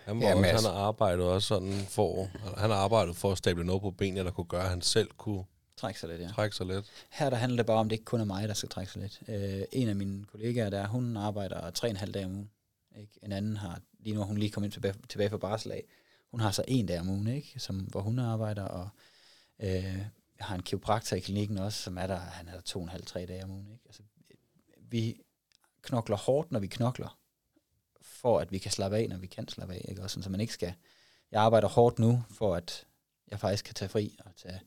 Han, 0.05 0.21
Ja, 0.21 0.27
ja, 0.27 0.35
men 0.35 0.43
også, 0.45 0.49
altså- 0.51 0.67
han 0.69 0.75
har 0.77 0.83
arbejdet 0.83 1.25
også 1.25 1.47
sådan 1.47 1.73
for, 1.73 2.25
han 2.59 2.69
har 2.69 2.77
arbejdet 2.77 3.15
for 3.15 3.31
at 3.31 3.37
stable 3.37 3.65
noget 3.65 3.81
på 3.81 3.91
benene, 3.91 4.23
der 4.23 4.31
kunne 4.31 4.45
gøre, 4.47 4.63
at 4.63 4.69
han 4.69 4.81
selv 4.81 5.09
kunne 5.17 5.43
Træk 5.77 5.97
sig 5.97 6.09
lidt, 6.09 6.21
ja. 6.21 6.27
trække 6.27 6.55
sig 6.55 6.65
lidt. 6.65 6.85
Her 7.09 7.29
der 7.29 7.37
handler 7.37 7.57
det 7.57 7.65
bare 7.65 7.77
om, 7.77 7.87
at 7.87 7.89
det 7.89 7.95
ikke 7.95 8.05
kun 8.05 8.19
er 8.19 8.25
mig, 8.25 8.47
der 8.47 8.53
skal 8.53 8.69
trække 8.69 8.91
sig 8.91 9.01
lidt. 9.01 9.21
Øh, 9.27 9.65
en 9.71 9.89
af 9.89 9.95
mine 9.95 10.25
kollegaer 10.25 10.69
der, 10.69 10.87
hun 10.87 11.17
arbejder 11.17 11.69
tre 11.69 11.87
og 11.87 11.89
en 11.89 11.97
halv 11.97 12.13
dag 12.13 12.25
om 12.25 12.31
ugen. 12.31 12.51
Ikke? 12.95 13.19
En 13.23 13.31
anden 13.31 13.57
har, 13.57 13.81
lige 13.99 14.15
nu 14.15 14.23
hun 14.23 14.37
lige 14.37 14.51
kommet 14.51 14.67
ind 14.67 14.73
tilbage, 14.73 14.93
tilbage 15.09 15.29
fra 15.29 15.37
barsel 15.37 15.71
af. 15.71 15.83
Hun 16.31 16.39
har 16.39 16.51
så 16.51 16.63
en 16.67 16.85
dag 16.85 16.99
om 16.99 17.09
ugen, 17.09 17.27
ikke? 17.27 17.59
Som, 17.59 17.79
hvor 17.79 18.01
hun 18.01 18.19
arbejder, 18.19 18.63
og 18.63 18.89
øh, 19.59 19.97
jeg 20.37 20.45
har 20.45 20.55
en 20.55 20.63
kiropraktor 20.63 21.17
i 21.17 21.19
klinikken 21.19 21.57
også, 21.57 21.83
som 21.83 21.97
er 21.97 22.07
der, 22.07 22.19
han 22.19 22.47
er 22.47 22.53
der 22.53 22.61
to 22.61 22.79
og 22.79 22.83
en 22.83 22.89
halv, 22.89 23.05
tre 23.05 23.25
dage 23.25 23.43
om 23.43 23.51
ugen. 23.51 23.67
Ikke? 23.71 23.83
Altså, 23.85 24.03
vi 24.79 25.21
knokler 25.81 26.17
hårdt, 26.17 26.51
når 26.51 26.59
vi 26.59 26.67
knokler, 26.67 27.19
for 28.01 28.39
at 28.39 28.51
vi 28.51 28.57
kan 28.57 28.71
slappe 28.71 28.97
af, 28.97 29.09
når 29.09 29.17
vi 29.17 29.27
kan 29.27 29.47
slappe 29.47 29.73
af. 29.73 29.85
Ikke? 29.89 30.01
Også 30.01 30.13
sådan, 30.13 30.23
så 30.23 30.29
man 30.29 30.41
ikke 30.41 30.53
skal... 30.53 30.73
Jeg 31.31 31.41
arbejder 31.41 31.67
hårdt 31.67 31.99
nu, 31.99 32.23
for 32.29 32.55
at 32.55 32.85
jeg 33.31 33.39
faktisk 33.39 33.65
kan 33.65 33.75
tage 33.75 33.89
fri 33.89 34.17
og 34.25 34.31
tage 34.35 34.61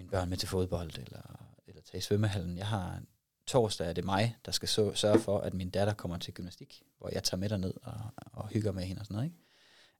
mine 0.00 0.10
børn 0.10 0.28
med 0.28 0.36
til 0.36 0.48
fodbold, 0.48 0.98
eller, 0.98 1.46
eller 1.66 1.82
tage 1.82 1.98
i 1.98 2.00
svømmehallen. 2.00 2.58
Jeg 2.58 2.66
har 2.66 3.02
torsdag 3.46 3.88
er 3.88 3.92
det 3.92 4.04
mig, 4.04 4.36
der 4.46 4.52
skal 4.52 4.68
så, 4.68 4.94
sørge 4.94 5.20
for, 5.20 5.38
at 5.38 5.54
min 5.54 5.70
datter 5.70 5.94
kommer 5.94 6.18
til 6.18 6.34
gymnastik, 6.34 6.82
hvor 6.98 7.10
jeg 7.12 7.24
tager 7.24 7.38
med 7.38 7.58
ned 7.58 7.74
og, 7.82 8.00
og 8.32 8.48
hygger 8.48 8.72
med 8.72 8.84
hende 8.84 9.00
og 9.00 9.06
sådan 9.06 9.14
noget. 9.14 9.32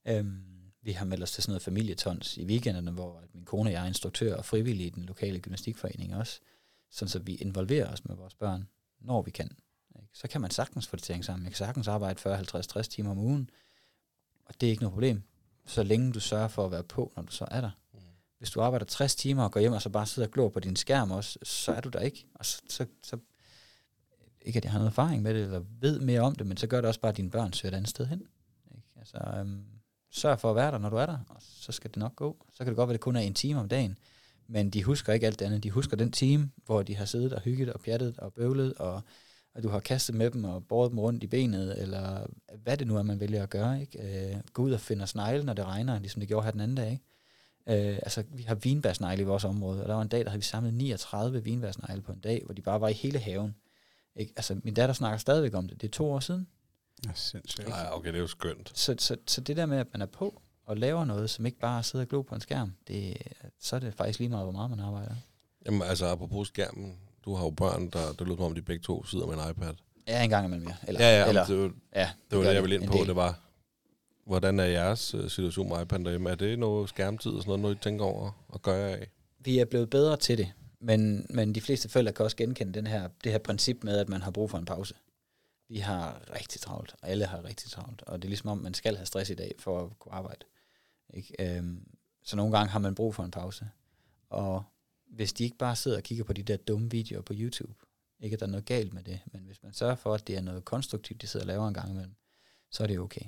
Ikke? 0.04 0.18
Øhm, 0.18 0.42
vi 0.82 0.92
har 0.92 1.04
meldt 1.04 1.22
os 1.22 1.32
til 1.32 1.42
sådan 1.42 1.52
noget 1.52 1.62
familietons 1.62 2.36
i 2.36 2.44
weekenderne, 2.44 2.90
hvor 2.90 3.18
at 3.18 3.34
min 3.34 3.44
kone 3.44 3.68
og 3.68 3.72
jeg 3.72 3.82
er 3.82 3.86
instruktør 3.86 4.36
og 4.36 4.44
frivillig 4.44 4.86
i 4.86 4.90
den 4.90 5.04
lokale 5.04 5.40
gymnastikforening 5.40 6.16
også, 6.16 6.40
sådan 6.90 7.08
så 7.08 7.18
vi 7.18 7.34
involverer 7.34 7.92
os 7.92 8.04
med 8.04 8.16
vores 8.16 8.34
børn, 8.34 8.68
når 9.00 9.22
vi 9.22 9.30
kan. 9.30 9.50
Ikke? 9.96 10.08
Så 10.12 10.28
kan 10.28 10.40
man 10.40 10.50
sagtens 10.50 10.86
få 10.86 10.96
det 10.96 11.02
til 11.02 11.12
at 11.12 11.24
sammen. 11.24 11.44
Jeg 11.44 11.52
kan 11.52 11.56
sagtens 11.56 11.88
arbejde 11.88 12.20
40, 12.20 12.36
50, 12.36 12.66
60 12.66 12.88
timer 12.88 13.10
om 13.10 13.18
ugen, 13.18 13.50
og 14.44 14.60
det 14.60 14.66
er 14.66 14.70
ikke 14.70 14.82
noget 14.82 14.92
problem, 14.92 15.22
så 15.66 15.82
længe 15.82 16.12
du 16.12 16.20
sørger 16.20 16.48
for 16.48 16.64
at 16.64 16.70
være 16.70 16.84
på, 16.84 17.12
når 17.16 17.22
du 17.22 17.32
så 17.32 17.46
er 17.50 17.60
der. 17.60 17.70
Hvis 18.40 18.50
du 18.50 18.60
arbejder 18.60 18.86
60 18.86 19.14
timer 19.14 19.44
og 19.44 19.52
går 19.52 19.60
hjem 19.60 19.72
og 19.72 19.82
så 19.82 19.88
bare 19.88 20.06
sidder 20.06 20.28
og 20.28 20.32
glor 20.32 20.48
på 20.48 20.60
din 20.60 20.76
skærm 20.76 21.10
også, 21.10 21.38
så 21.42 21.72
er 21.72 21.80
du 21.80 21.88
der 21.88 22.00
ikke. 22.00 22.26
Og 22.34 22.46
så, 22.46 22.62
så, 22.68 22.86
så 23.02 23.16
ikke 24.42 24.56
at 24.56 24.64
jeg 24.64 24.72
har 24.72 24.78
noget 24.78 24.90
erfaring 24.90 25.22
med 25.22 25.34
det, 25.34 25.42
eller 25.42 25.62
ved 25.80 26.00
mere 26.00 26.20
om 26.20 26.34
det, 26.34 26.46
men 26.46 26.56
så 26.56 26.66
gør 26.66 26.76
det 26.76 26.88
også 26.88 27.00
bare, 27.00 27.10
at 27.10 27.16
dine 27.16 27.30
børn 27.30 27.52
søger 27.52 27.72
et 27.72 27.76
andet 27.76 27.90
sted 27.90 28.06
hen. 28.06 28.22
Ikke? 28.74 28.88
Altså, 28.96 29.18
øhm, 29.38 29.64
sørg 30.10 30.40
for 30.40 30.50
at 30.50 30.56
være 30.56 30.72
der, 30.72 30.78
når 30.78 30.90
du 30.90 30.96
er 30.96 31.06
der, 31.06 31.18
og 31.28 31.36
så 31.40 31.72
skal 31.72 31.90
det 31.90 31.96
nok 31.96 32.16
gå. 32.16 32.46
Så 32.52 32.58
kan 32.58 32.66
det 32.66 32.76
godt 32.76 32.88
være, 32.88 32.94
at 32.94 32.98
det 32.98 33.04
kun 33.04 33.16
er 33.16 33.20
en 33.20 33.34
time 33.34 33.60
om 33.60 33.68
dagen, 33.68 33.98
men 34.46 34.70
de 34.70 34.84
husker 34.84 35.12
ikke 35.12 35.26
alt 35.26 35.38
det 35.38 35.44
andet. 35.44 35.62
De 35.62 35.70
husker 35.70 35.96
den 35.96 36.12
time, 36.12 36.50
hvor 36.66 36.82
de 36.82 36.96
har 36.96 37.04
siddet 37.04 37.32
og 37.32 37.40
hygget 37.40 37.72
og 37.72 37.80
pjattet 37.80 38.18
og 38.18 38.32
bøvlet, 38.32 38.74
og, 38.74 39.02
og 39.54 39.62
du 39.62 39.68
har 39.68 39.80
kastet 39.80 40.14
med 40.14 40.30
dem 40.30 40.44
og 40.44 40.66
båret 40.66 40.90
dem 40.90 40.98
rundt 40.98 41.22
i 41.22 41.26
benet, 41.26 41.82
eller 41.82 42.26
hvad 42.62 42.76
det 42.76 42.86
nu 42.86 42.96
er, 42.96 43.02
man 43.02 43.20
vælger 43.20 43.42
at 43.42 43.50
gøre. 43.50 43.80
Ikke? 43.80 44.30
Øh, 44.32 44.40
gå 44.52 44.62
ud 44.62 44.72
og 44.72 44.80
finde 44.80 45.06
snegle, 45.06 45.44
når 45.44 45.52
det 45.52 45.64
regner, 45.64 45.98
ligesom 45.98 46.20
det 46.20 46.28
gjorde 46.28 46.44
her 46.44 46.50
den 46.50 46.60
anden 46.60 46.76
dag. 46.76 46.90
Ikke? 46.90 47.04
Øh, 47.66 47.96
altså, 47.96 48.24
vi 48.28 48.42
har 48.42 48.54
vinbærsnegle 48.54 49.22
i 49.22 49.24
vores 49.24 49.44
område, 49.44 49.82
og 49.82 49.88
der 49.88 49.94
var 49.94 50.02
en 50.02 50.08
dag, 50.08 50.24
der 50.24 50.30
havde 50.30 50.40
vi 50.40 50.44
samlet 50.44 50.74
39 50.74 51.44
vinbærsnegle 51.44 52.02
på 52.02 52.12
en 52.12 52.20
dag, 52.20 52.42
hvor 52.44 52.54
de 52.54 52.62
bare 52.62 52.80
var 52.80 52.88
i 52.88 52.92
hele 52.92 53.18
haven. 53.18 53.54
Ikke? 54.16 54.32
Altså, 54.36 54.60
min 54.64 54.74
datter 54.74 54.94
snakker 54.94 55.18
stadigvæk 55.18 55.54
om 55.54 55.68
det. 55.68 55.80
Det 55.80 55.86
er 55.86 55.90
to 55.92 56.12
år 56.12 56.20
siden. 56.20 56.46
Ja, 57.06 57.10
sindssygt. 57.14 57.68
Nej, 57.68 57.88
okay, 57.92 58.08
det 58.08 58.16
er 58.16 58.20
jo 58.20 58.26
skønt. 58.26 58.72
Så, 58.74 58.94
så, 58.98 59.16
så 59.26 59.40
det 59.40 59.56
der 59.56 59.66
med, 59.66 59.78
at 59.78 59.86
man 59.92 60.02
er 60.02 60.06
på 60.06 60.42
og 60.66 60.76
laver 60.76 61.04
noget, 61.04 61.30
som 61.30 61.46
ikke 61.46 61.58
bare 61.58 61.82
sidder 61.82 62.04
og 62.04 62.08
glor 62.08 62.22
på 62.22 62.34
en 62.34 62.40
skærm, 62.40 62.72
det, 62.88 63.16
så 63.60 63.76
er 63.76 63.80
det 63.80 63.94
faktisk 63.94 64.18
lige 64.18 64.28
meget, 64.28 64.44
hvor 64.44 64.52
meget 64.52 64.70
man 64.70 64.80
arbejder. 64.80 65.14
Jamen 65.66 65.82
altså, 65.82 66.06
apropos 66.06 66.48
skærmen, 66.48 66.98
du 67.24 67.34
har 67.34 67.44
jo 67.44 67.50
børn, 67.50 67.90
der, 67.90 68.12
der 68.18 68.24
lyder 68.24 68.44
om, 68.44 68.54
de 68.54 68.62
begge 68.62 68.82
to 68.82 69.04
sidder 69.04 69.26
med 69.26 69.34
en 69.34 69.50
iPad. 69.50 69.74
Ja, 70.08 70.22
en 70.22 70.30
gang 70.30 70.46
imellem, 70.46 70.68
ja. 70.68 70.74
Eller, 70.88 71.00
ja, 71.00 71.20
ja, 71.20 71.28
eller, 71.28 71.46
det, 71.46 71.58
var, 71.58 71.72
ja, 71.94 72.10
det 72.30 72.38
var 72.38 72.44
det, 72.44 72.54
jeg 72.54 72.62
ville 72.62 72.76
ind 72.76 72.86
på. 72.86 72.98
Det 73.06 73.16
var, 73.16 73.38
hvordan 74.30 74.60
er 74.60 74.64
jeres 74.64 75.14
øh, 75.14 75.30
situation 75.30 75.68
med 75.68 75.82
iPad 75.82 75.98
derhjemme? 75.98 76.30
Er 76.30 76.34
det 76.34 76.58
noget 76.58 76.88
skærmtid 76.88 77.30
og 77.30 77.42
sådan 77.42 77.48
noget, 77.48 77.60
noget 77.60 77.76
I 77.76 77.78
tænker 77.78 78.04
over 78.04 78.44
at 78.54 78.62
gøre 78.62 78.90
af? 78.90 79.10
Vi 79.38 79.58
er 79.58 79.64
blevet 79.64 79.90
bedre 79.90 80.16
til 80.16 80.38
det, 80.38 80.52
men, 80.80 81.26
men 81.30 81.54
de 81.54 81.60
fleste 81.60 81.88
forældre 81.88 82.12
kan 82.12 82.24
også 82.24 82.36
genkende 82.36 82.72
den 82.72 82.86
her, 82.86 83.08
det 83.24 83.32
her 83.32 83.38
princip 83.38 83.84
med, 83.84 83.98
at 83.98 84.08
man 84.08 84.22
har 84.22 84.30
brug 84.30 84.50
for 84.50 84.58
en 84.58 84.64
pause. 84.64 84.94
Vi 85.68 85.78
har 85.78 86.22
rigtig 86.34 86.60
travlt, 86.60 86.94
og 87.02 87.08
alle 87.08 87.26
har 87.26 87.44
rigtig 87.44 87.70
travlt, 87.70 88.02
og 88.02 88.22
det 88.22 88.24
er 88.24 88.28
ligesom 88.28 88.50
om, 88.50 88.58
man 88.58 88.74
skal 88.74 88.96
have 88.96 89.06
stress 89.06 89.30
i 89.30 89.34
dag 89.34 89.54
for 89.58 89.82
at 89.82 89.98
kunne 89.98 90.12
arbejde. 90.12 90.44
Ikke? 91.14 91.56
Øhm, 91.56 91.86
så 92.24 92.36
nogle 92.36 92.56
gange 92.56 92.70
har 92.70 92.78
man 92.78 92.94
brug 92.94 93.14
for 93.14 93.22
en 93.22 93.30
pause. 93.30 93.68
Og 94.28 94.64
hvis 95.06 95.32
de 95.32 95.44
ikke 95.44 95.58
bare 95.58 95.76
sidder 95.76 95.96
og 95.96 96.02
kigger 96.02 96.24
på 96.24 96.32
de 96.32 96.42
der 96.42 96.56
dumme 96.56 96.90
videoer 96.90 97.22
på 97.22 97.32
YouTube, 97.36 97.74
ikke 98.20 98.34
at 98.34 98.40
der 98.40 98.46
er 98.46 98.50
noget 98.50 98.66
galt 98.66 98.92
med 98.92 99.02
det, 99.02 99.20
men 99.32 99.42
hvis 99.42 99.62
man 99.62 99.72
sørger 99.72 99.94
for, 99.94 100.14
at 100.14 100.26
det 100.26 100.36
er 100.36 100.40
noget 100.40 100.64
konstruktivt, 100.64 101.22
de 101.22 101.26
sidder 101.26 101.44
og 101.44 101.48
laver 101.48 101.68
en 101.68 101.74
gang 101.74 101.90
imellem, 101.90 102.14
så 102.70 102.82
er 102.82 102.86
det 102.86 102.98
okay. 102.98 103.24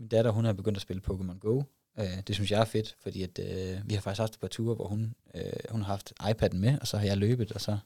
Min 0.00 0.08
datter, 0.08 0.30
hun 0.30 0.44
har 0.44 0.52
begyndt 0.52 0.76
at 0.78 0.82
spille 0.82 1.02
Pokémon 1.10 1.38
Go. 1.38 1.62
Øh, 1.98 2.04
det 2.26 2.34
synes 2.34 2.50
jeg 2.50 2.60
er 2.60 2.64
fedt, 2.64 2.96
fordi 3.02 3.22
at, 3.22 3.38
øh, 3.38 3.78
vi 3.84 3.94
har 3.94 4.00
faktisk 4.00 4.20
haft 4.20 4.34
et 4.34 4.40
par 4.40 4.48
ture, 4.48 4.74
hvor 4.74 4.86
hun, 4.88 5.14
øh, 5.34 5.42
hun 5.70 5.82
har 5.82 5.86
haft 5.92 6.12
iPad'en 6.22 6.56
med, 6.56 6.78
og 6.80 6.86
så 6.86 6.96
har 6.96 7.06
jeg 7.06 7.16
løbet, 7.16 7.52
og 7.52 7.60
så 7.60 7.78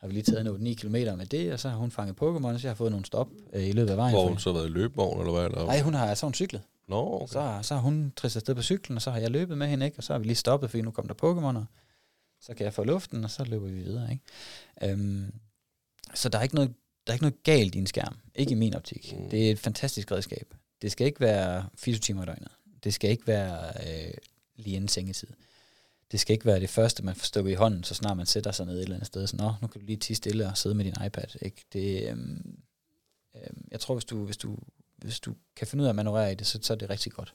har 0.00 0.06
vi 0.08 0.12
lige 0.12 0.22
taget 0.22 0.40
en 0.40 0.46
8-9 0.46 0.74
km 0.74 0.92
med 0.92 1.26
det, 1.26 1.52
og 1.52 1.60
så 1.60 1.68
har 1.68 1.76
hun 1.76 1.90
fanget 1.90 2.16
Pokémon, 2.22 2.58
så 2.58 2.60
jeg 2.62 2.70
har 2.70 2.74
fået 2.74 2.90
nogle 2.90 3.06
stop 3.06 3.28
øh, 3.52 3.68
i 3.68 3.72
løbet 3.72 3.90
af 3.90 3.96
vejen. 3.96 4.14
Hvor 4.14 4.28
hun 4.28 4.38
så 4.38 4.52
har 4.52 4.58
været 4.58 4.68
i 4.68 4.72
løbevogn, 4.72 5.20
eller 5.20 5.32
hvad? 5.32 5.44
Eller? 5.44 5.66
Nej, 5.66 5.80
hun 5.80 5.94
har 5.94 6.14
så 6.14 6.26
hun 6.26 6.34
cyklet. 6.34 6.62
Nå, 6.88 6.96
Okay. 6.96 7.14
okay. 7.22 7.32
Så, 7.32 7.68
så 7.68 7.74
har 7.74 7.80
hun 7.80 8.12
tristet 8.16 8.40
afsted 8.40 8.54
på 8.54 8.62
cyklen, 8.62 8.96
og 8.96 9.02
så 9.02 9.10
har 9.10 9.18
jeg 9.18 9.30
løbet 9.30 9.58
med 9.58 9.66
hende, 9.66 9.86
ikke? 9.86 9.98
og 9.98 10.04
så 10.04 10.12
har 10.12 10.18
vi 10.18 10.24
lige 10.26 10.36
stoppet, 10.36 10.70
fordi 10.70 10.82
nu 10.82 10.90
kom 10.90 11.08
der 11.08 11.14
Pokémoner. 11.14 11.64
Så 12.40 12.54
kan 12.54 12.64
jeg 12.64 12.74
få 12.74 12.84
luften, 12.84 13.24
og 13.24 13.30
så 13.30 13.44
løber 13.44 13.66
vi 13.66 13.82
videre. 13.82 14.10
Ikke? 14.12 14.92
Øhm, 14.92 15.32
så 16.14 16.28
der 16.28 16.38
er, 16.38 16.42
ikke 16.42 16.54
noget, 16.54 16.70
der 17.06 17.12
er 17.12 17.14
ikke 17.14 17.24
noget 17.24 17.42
galt 17.42 17.74
i 17.74 17.78
en 17.78 17.86
skærm. 17.86 18.16
Ikke 18.34 18.52
i 18.52 18.54
min 18.54 18.74
optik. 18.74 19.14
Mm. 19.18 19.30
Det 19.30 19.46
er 19.46 19.50
et 19.52 19.58
fantastisk 19.58 20.12
redskab. 20.12 20.54
Det 20.82 20.92
skal 20.92 21.06
ikke 21.06 21.20
være 21.20 21.68
24 21.74 22.00
timer 22.00 22.22
i 22.22 22.26
døgnet. 22.26 22.50
Det 22.84 22.94
skal 22.94 23.10
ikke 23.10 23.26
være 23.26 23.72
øh, 23.86 24.14
lige 24.56 24.76
inden 24.76 24.88
sengetid. 24.88 25.28
Det 26.12 26.20
skal 26.20 26.34
ikke 26.34 26.46
være 26.46 26.60
det 26.60 26.70
første, 26.70 27.04
man 27.04 27.14
får 27.14 27.24
stukket 27.24 27.50
i 27.50 27.54
hånden, 27.54 27.84
så 27.84 27.94
snart 27.94 28.16
man 28.16 28.26
sætter 28.26 28.52
sig 28.52 28.66
ned 28.66 28.74
et 28.74 28.82
eller 28.82 28.94
andet 28.94 29.06
sted. 29.06 29.26
Så, 29.26 29.36
Nå, 29.36 29.54
nu 29.62 29.66
kan 29.66 29.80
du 29.80 29.86
lige 29.86 29.96
tige 29.96 30.16
stille 30.16 30.46
og 30.46 30.58
sidde 30.58 30.74
med 30.74 30.84
din 30.84 31.04
iPad. 31.06 31.42
Ikke? 31.42 31.64
Det, 31.72 32.10
øhm, 32.10 32.58
øhm, 33.36 33.68
jeg 33.70 33.80
tror, 33.80 33.94
hvis 33.94 34.04
du, 34.04 34.24
hvis, 34.24 34.36
du, 34.36 34.58
hvis 34.96 35.20
du 35.20 35.34
kan 35.56 35.66
finde 35.66 35.82
ud 35.82 35.86
af 35.86 35.90
at 35.90 35.96
manøvrere 35.96 36.32
i 36.32 36.34
det, 36.34 36.46
så, 36.46 36.58
så 36.62 36.72
er 36.72 36.76
det 36.76 36.90
rigtig 36.90 37.12
godt. 37.12 37.34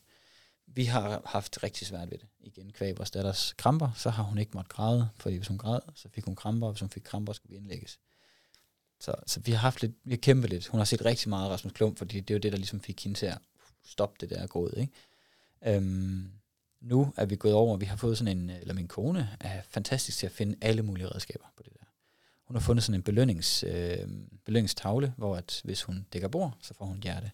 Vi 0.67 0.85
har 0.85 1.21
haft 1.25 1.63
rigtig 1.63 1.87
svært 1.87 2.11
ved 2.11 2.17
det. 2.17 2.27
Igen, 2.39 2.71
kvæg 2.71 2.97
vores 2.97 3.11
datters 3.11 3.53
kramper, 3.53 3.91
så 3.95 4.09
har 4.09 4.23
hun 4.23 4.37
ikke 4.37 4.51
måttet 4.53 4.73
græde, 4.73 5.09
fordi 5.15 5.35
hvis 5.35 5.47
hun 5.47 5.57
græd, 5.57 5.79
så 5.95 6.09
fik 6.09 6.25
hun 6.25 6.35
kramper, 6.35 6.67
og 6.67 6.73
hvis 6.73 6.79
hun 6.79 6.89
fik 6.89 7.03
kramper, 7.03 7.33
skulle 7.33 7.49
vi 7.49 7.57
indlægges. 7.57 7.99
Så, 8.99 9.15
så 9.27 9.39
vi 9.39 9.51
har 9.51 9.59
haft 9.59 9.81
lidt, 9.81 9.93
vi 10.03 10.11
har 10.11 10.17
kæmpet 10.17 10.49
lidt. 10.49 10.67
Hun 10.67 10.77
har 10.77 10.85
set 10.85 11.05
rigtig 11.05 11.29
meget 11.29 11.49
Rasmus 11.49 11.73
Klump, 11.73 11.97
fordi 11.97 12.19
det 12.19 12.33
er 12.33 12.35
jo 12.35 12.39
det, 12.39 12.51
der 12.51 12.57
ligesom 12.57 12.81
fik 12.81 13.03
hende 13.03 13.17
til 13.17 13.25
at 13.25 13.37
stoppe 13.85 14.15
det 14.19 14.29
der 14.29 14.47
gået, 14.47 14.73
ikke? 14.77 14.93
Øhm, 15.77 16.31
nu 16.81 17.13
er 17.17 17.25
vi 17.25 17.35
gået 17.35 17.53
over, 17.53 17.77
vi 17.77 17.85
har 17.85 17.95
fået 17.95 18.17
sådan 18.17 18.37
en, 18.37 18.49
eller 18.49 18.73
min 18.73 18.87
kone 18.87 19.37
er 19.39 19.61
fantastisk 19.69 20.17
til 20.17 20.25
at 20.25 20.31
finde 20.31 20.57
alle 20.61 20.81
mulige 20.81 21.07
redskaber 21.07 21.45
på 21.57 21.63
det 21.63 21.73
der. 21.73 21.85
Hun 22.43 22.55
har 22.55 22.61
fundet 22.61 22.83
sådan 22.83 22.99
en 22.99 23.03
belønnings, 23.03 23.63
øh, 23.63 24.07
belønningstavle, 24.45 25.13
hvor 25.17 25.35
at 25.35 25.61
hvis 25.63 25.83
hun 25.83 26.05
dækker 26.13 26.27
bord, 26.27 26.57
så 26.61 26.73
får 26.73 26.85
hun 26.85 26.97
et 26.97 27.03
hjerte. 27.03 27.31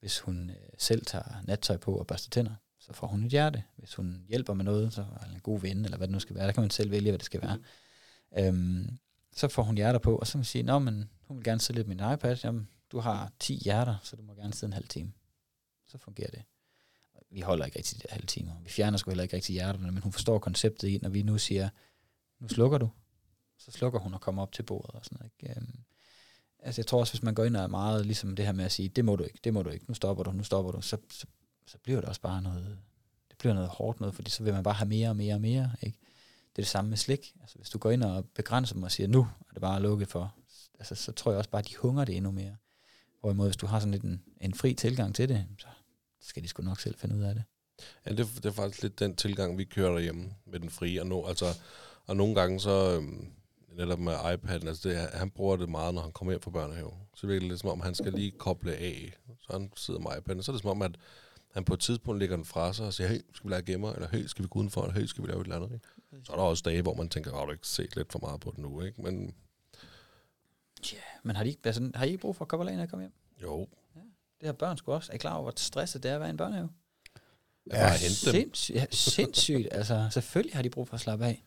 Hvis 0.00 0.18
hun 0.18 0.50
øh, 0.50 0.56
selv 0.78 1.06
tager 1.06 1.42
nattøj 1.44 1.76
på 1.76 1.98
og 1.98 2.06
børster 2.06 2.30
tænder, 2.30 2.54
så 2.80 2.92
får 2.92 3.06
hun 3.06 3.24
et 3.24 3.30
hjerte. 3.30 3.62
Hvis 3.76 3.94
hun 3.94 4.24
hjælper 4.28 4.54
med 4.54 4.64
noget, 4.64 4.92
så 4.92 5.00
er 5.00 5.34
en 5.34 5.40
god 5.40 5.60
ven, 5.60 5.84
eller 5.84 5.96
hvad 5.96 6.06
det 6.06 6.12
nu 6.12 6.20
skal 6.20 6.36
være, 6.36 6.46
der 6.46 6.52
kan 6.52 6.60
man 6.60 6.70
selv 6.70 6.90
vælge, 6.90 7.10
hvad 7.10 7.18
det 7.18 7.26
skal 7.26 7.42
være. 7.42 7.58
Øhm, 8.38 8.98
så 9.34 9.48
får 9.48 9.62
hun 9.62 9.76
hjerter 9.76 9.98
på, 9.98 10.16
og 10.16 10.26
så 10.26 10.32
kan 10.32 10.38
man 10.38 10.44
sige, 10.44 10.62
Nå, 10.62 10.78
men 10.78 11.10
hun 11.20 11.36
vil 11.36 11.44
gerne 11.44 11.60
sidde 11.60 11.78
lidt 11.78 11.88
med 11.88 11.96
min 11.96 12.12
iPad, 12.14 12.36
jamen, 12.44 12.68
du 12.92 12.98
har 12.98 13.32
10 13.38 13.60
hjerter, 13.64 13.96
så 14.02 14.16
du 14.16 14.22
må 14.22 14.34
gerne 14.34 14.54
sidde 14.54 14.68
en 14.68 14.72
halv 14.72 14.88
time. 14.88 15.12
Så 15.86 15.98
fungerer 15.98 16.30
det. 16.30 16.42
Vi 17.30 17.40
holder 17.40 17.64
ikke 17.64 17.78
rigtig 17.78 18.02
de 18.02 18.02
der 18.08 18.14
halve 18.14 18.26
timer. 18.26 18.52
Vi 18.62 18.70
fjerner 18.70 18.98
sgu 18.98 19.10
heller 19.10 19.22
ikke 19.22 19.36
rigtig 19.36 19.52
hjerterne, 19.52 19.92
men 19.92 20.02
hun 20.02 20.12
forstår 20.12 20.38
konceptet 20.38 20.88
i, 20.88 20.98
når 21.02 21.08
vi 21.08 21.22
nu 21.22 21.38
siger, 21.38 21.68
nu 22.40 22.48
slukker 22.48 22.78
du, 22.78 22.90
så 23.58 23.70
slukker 23.70 23.98
hun 23.98 24.14
og 24.14 24.20
kommer 24.20 24.42
op 24.42 24.52
til 24.52 24.62
bordet 24.62 24.90
og 24.90 25.04
sådan 25.04 25.18
noget. 25.20 25.32
Ikke? 25.40 25.60
Øhm, 25.60 25.84
altså 26.58 26.80
jeg 26.80 26.86
tror 26.86 27.00
også, 27.00 27.12
hvis 27.12 27.22
man 27.22 27.34
går 27.34 27.44
ind 27.44 27.56
og 27.56 27.62
er 27.62 27.66
meget 27.66 28.06
ligesom 28.06 28.36
det 28.36 28.44
her 28.44 28.52
med 28.52 28.64
at 28.64 28.72
sige, 28.72 28.88
det 28.88 29.04
må 29.04 29.16
du 29.16 29.24
ikke, 29.24 29.38
det 29.44 29.54
må 29.54 29.62
du 29.62 29.70
ikke, 29.70 29.84
nu 29.88 29.94
stopper 29.94 30.24
du, 30.24 30.32
nu 30.32 30.44
stopper 30.44 30.72
du, 30.72 30.80
så, 30.80 30.96
så, 31.10 31.26
så 31.66 31.78
bliver 31.78 32.00
det 32.00 32.08
også 32.08 32.20
bare 32.20 32.42
noget, 32.42 32.78
det 33.28 33.38
bliver 33.38 33.54
noget 33.54 33.68
hårdt 33.68 34.00
noget, 34.00 34.14
fordi 34.14 34.30
så 34.30 34.42
vil 34.42 34.52
man 34.52 34.62
bare 34.62 34.74
have 34.74 34.88
mere 34.88 35.08
og 35.08 35.16
mere 35.16 35.34
og 35.34 35.40
mere, 35.40 35.70
ikke? 35.82 35.98
Det 36.56 36.62
er 36.62 36.64
det 36.64 36.66
samme 36.66 36.88
med 36.88 36.96
slik. 36.96 37.34
Altså 37.40 37.56
hvis 37.58 37.70
du 37.70 37.78
går 37.78 37.90
ind 37.90 38.02
og 38.02 38.24
begrænser 38.24 38.74
dem 38.74 38.82
og 38.82 38.92
siger, 38.92 39.08
nu 39.08 39.20
er 39.20 39.52
det 39.52 39.60
bare 39.60 39.82
lukket 39.82 40.08
for, 40.08 40.34
altså 40.78 40.94
så 40.94 41.12
tror 41.12 41.30
jeg 41.30 41.38
også 41.38 41.50
bare, 41.50 41.62
at 41.62 41.68
de 41.68 41.76
hunger 41.76 42.04
det 42.04 42.16
endnu 42.16 42.30
mere. 42.30 42.56
Hvorimod 43.20 43.46
hvis 43.46 43.56
du 43.56 43.66
har 43.66 43.78
sådan 43.78 43.92
lidt 43.92 44.02
en, 44.02 44.22
en 44.40 44.54
fri 44.54 44.74
tilgang 44.74 45.14
til 45.14 45.28
det, 45.28 45.46
så 45.58 45.66
skal 46.20 46.42
de 46.42 46.48
sgu 46.48 46.62
nok 46.62 46.80
selv 46.80 46.98
finde 46.98 47.16
ud 47.16 47.22
af 47.22 47.34
det. 47.34 47.44
Ja, 48.06 48.10
det, 48.10 48.28
det 48.36 48.46
er 48.46 48.52
faktisk 48.52 48.82
lidt 48.82 48.98
den 48.98 49.16
tilgang, 49.16 49.58
vi 49.58 49.64
kører 49.64 49.92
derhjemme 49.92 50.30
med 50.46 50.60
den 50.60 50.70
frie. 50.70 51.00
Og, 51.00 51.06
no, 51.06 51.26
altså, 51.26 51.58
og 52.06 52.16
nogle 52.16 52.34
gange 52.34 52.60
så, 52.60 52.96
øhm, 52.96 53.26
netop 53.76 53.98
med 53.98 54.12
iPad'en, 54.12 54.68
altså 54.68 54.88
det, 54.88 54.96
han 54.96 55.30
bruger 55.30 55.56
det 55.56 55.68
meget, 55.68 55.94
når 55.94 56.02
han 56.02 56.12
kommer 56.12 56.32
hjem 56.32 56.42
fra 56.42 56.50
børnehave. 56.50 56.90
Så 57.14 57.26
virker 57.26 57.40
det 57.40 57.48
lidt 57.48 57.60
som 57.60 57.70
om, 57.70 57.80
han 57.80 57.94
skal 57.94 58.12
lige 58.12 58.30
koble 58.30 58.72
af. 58.72 59.12
Så 59.40 59.52
han 59.52 59.72
sidder 59.76 60.00
med 60.00 60.10
iPad'en. 60.10 60.42
Så 60.42 60.52
er 60.52 60.54
det 60.54 60.62
som 60.62 60.70
om, 60.70 60.82
at 60.82 60.96
han 61.52 61.64
på 61.64 61.74
et 61.74 61.80
tidspunkt 61.80 62.18
lægger 62.18 62.36
den 62.36 62.44
fra 62.44 62.72
sig 62.72 62.86
og 62.86 62.94
siger, 62.94 63.08
hey, 63.08 63.20
skal 63.34 63.48
vi 63.48 63.54
lade 63.54 63.62
gemmer? 63.62 63.92
Eller 63.92 64.08
hey, 64.08 64.26
skal 64.26 64.42
vi 64.42 64.48
gå 64.48 64.58
udenfor? 64.58 64.82
Eller 64.82 65.00
hey, 65.00 65.06
skal 65.06 65.24
vi 65.24 65.28
lave 65.28 65.40
et 65.40 65.44
eller 65.44 65.56
andet? 65.56 65.72
Ikke? 65.74 65.86
Så 66.24 66.32
er 66.32 66.36
der 66.36 66.42
også 66.42 66.62
dage, 66.62 66.82
hvor 66.82 66.94
man 66.94 67.08
tænker, 67.08 67.36
har 67.36 67.44
du 67.44 67.52
ikke 67.52 67.66
set 67.66 67.96
lidt 67.96 68.12
for 68.12 68.18
meget 68.18 68.40
på 68.40 68.52
den 68.56 68.62
nu? 68.62 68.80
Ikke? 68.80 69.02
Men 69.02 69.34
Ja, 70.92 70.98
men 71.22 71.36
har, 71.36 71.44
de 71.44 71.50
ikke, 71.50 71.60
altså, 71.64 71.90
har 71.94 72.04
I 72.04 72.08
ikke 72.08 72.20
brug 72.20 72.36
for 72.36 72.44
at 72.54 72.76
når 72.76 72.82
I 72.82 72.86
kommer 72.86 73.04
hjem? 73.04 73.12
jo, 73.42 73.68
Det 74.40 74.46
har 74.46 74.52
børn 74.52 74.76
sgu 74.76 74.92
også. 74.92 75.12
Er 75.12 75.14
I 75.14 75.18
klar 75.18 75.34
over, 75.34 75.42
hvor 75.42 75.52
stresset 75.56 76.02
det 76.02 76.10
er 76.10 76.14
at 76.14 76.20
være 76.20 76.28
i 76.28 76.30
en 76.30 76.36
børnehave? 76.36 76.68
jeg 77.66 77.78
bare 77.78 77.90
hente 77.90 78.32
dem. 78.32 78.54
Sindssygt, 78.54 78.76
ja, 78.76 78.86
sindssygt. 78.90 79.68
altså, 79.72 80.08
selvfølgelig 80.10 80.56
har 80.56 80.62
de 80.62 80.70
brug 80.70 80.88
for 80.88 80.94
at 80.94 81.00
slappe 81.00 81.26
af. 81.26 81.44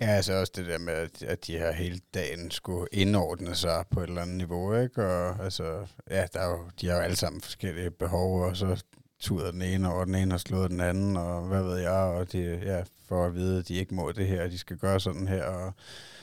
Ja, 0.00 0.06
altså 0.06 0.32
også 0.32 0.52
det 0.56 0.66
der 0.66 0.78
med, 0.78 0.92
at, 0.92 1.22
at 1.22 1.46
de 1.46 1.58
her 1.58 1.72
hele 1.72 2.00
dagen 2.14 2.50
skulle 2.50 2.86
indordne 2.92 3.54
sig 3.54 3.84
på 3.90 4.00
et 4.00 4.08
eller 4.08 4.22
andet 4.22 4.36
niveau, 4.36 4.74
ikke? 4.74 5.06
Og 5.06 5.44
altså, 5.44 5.86
ja, 6.10 6.26
der 6.32 6.40
er 6.40 6.50
jo, 6.50 6.70
de 6.80 6.86
har 6.86 6.94
jo 6.96 7.00
alle 7.00 7.16
sammen 7.16 7.40
forskellige 7.40 7.90
behov, 7.90 8.40
og 8.42 8.56
så 8.56 8.84
tuder 9.20 9.50
den 9.50 9.62
ene, 9.62 9.92
og 9.92 10.06
den 10.06 10.14
ene 10.14 10.30
har 10.30 10.38
slået 10.38 10.70
den 10.70 10.80
anden, 10.80 11.16
og 11.16 11.42
hvad 11.42 11.62
ved 11.62 11.76
jeg, 11.76 11.92
og 11.92 12.32
de, 12.32 12.60
ja, 12.64 12.82
for 13.08 13.26
at 13.26 13.34
vide, 13.34 13.58
at 13.58 13.68
de 13.68 13.74
ikke 13.74 13.94
må 13.94 14.12
det 14.12 14.26
her, 14.26 14.44
og 14.44 14.50
de 14.50 14.58
skal 14.58 14.76
gøre 14.76 15.00
sådan 15.00 15.28
her, 15.28 15.44
og 15.44 15.72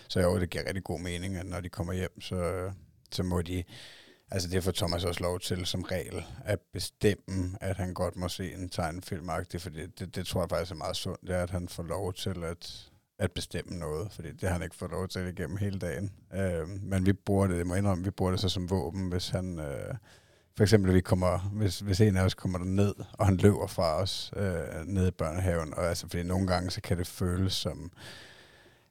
så 0.08 0.20
jo, 0.20 0.40
det 0.40 0.50
giver 0.50 0.68
rigtig 0.68 0.84
god 0.84 1.00
mening, 1.00 1.36
at 1.36 1.46
når 1.46 1.60
de 1.60 1.70
kommer 1.70 1.94
hjem, 1.94 2.22
så, 2.22 2.72
så 3.12 3.24
må 3.24 3.42
de, 3.42 3.64
altså 4.32 4.50
det 4.50 4.64
får 4.64 4.72
Thomas 4.72 5.04
også 5.04 5.24
lov 5.24 5.40
til 5.40 5.66
som 5.66 5.82
regel, 5.82 6.26
at 6.46 6.60
bestemme, 6.74 7.58
at 7.62 7.78
han 7.78 7.94
godt 7.94 8.16
må 8.16 8.28
se 8.28 8.54
en 8.54 8.70
tegnefilm 8.70 9.30
for 9.60 9.70
det, 9.70 10.00
det, 10.00 10.16
det 10.16 10.28
tror 10.28 10.42
jeg 10.42 10.50
faktisk 10.50 10.72
er 10.72 10.76
meget 10.76 10.96
sundt, 10.96 11.22
det 11.22 11.36
er, 11.36 11.44
at 11.44 11.50
han 11.50 11.68
får 11.68 11.84
lov 11.84 12.14
til 12.14 12.44
at, 12.44 12.90
at 13.20 13.32
bestemme 13.32 13.78
noget, 13.78 14.12
fordi 14.12 14.32
det 14.32 14.42
har 14.42 14.54
han 14.54 14.64
ikke 14.64 14.76
fået 14.76 14.92
lov 14.92 15.08
til 15.08 15.28
igennem 15.28 15.58
hele 15.58 15.80
dagen. 15.80 16.12
Øh, 16.34 16.68
men 16.68 17.06
vi 17.06 17.14
bruger 17.14 17.48
det, 17.48 17.58
det 17.58 17.68
må 17.68 17.76
indrømme, 17.76 18.04
vi 18.04 18.12
bruger 18.12 18.32
det 18.32 18.40
så 18.40 18.50
som 18.50 18.70
våben, 18.70 19.10
hvis 19.10 19.30
han... 19.30 19.60
Øh, 19.60 19.96
for 20.58 20.64
eksempel, 20.64 20.94
vi 20.94 21.02
kommer, 21.02 21.40
hvis, 21.40 21.80
hvis 21.80 22.02
en 22.02 22.18
af 22.18 22.24
os 22.24 22.34
kommer 22.34 22.58
der 22.58 22.66
ned, 22.66 22.94
og 23.14 23.26
han 23.26 23.38
løber 23.38 23.68
fra 23.68 24.02
os 24.02 24.34
øh, 24.38 24.86
ned 24.86 25.08
i 25.08 25.12
børnehaven, 25.12 25.74
og 25.74 25.86
altså, 25.86 26.08
fordi 26.08 26.24
nogle 26.24 26.48
gange, 26.48 26.72
så 26.72 26.82
kan 26.82 26.98
det 26.98 27.08
føles 27.08 27.54
som, 27.54 27.92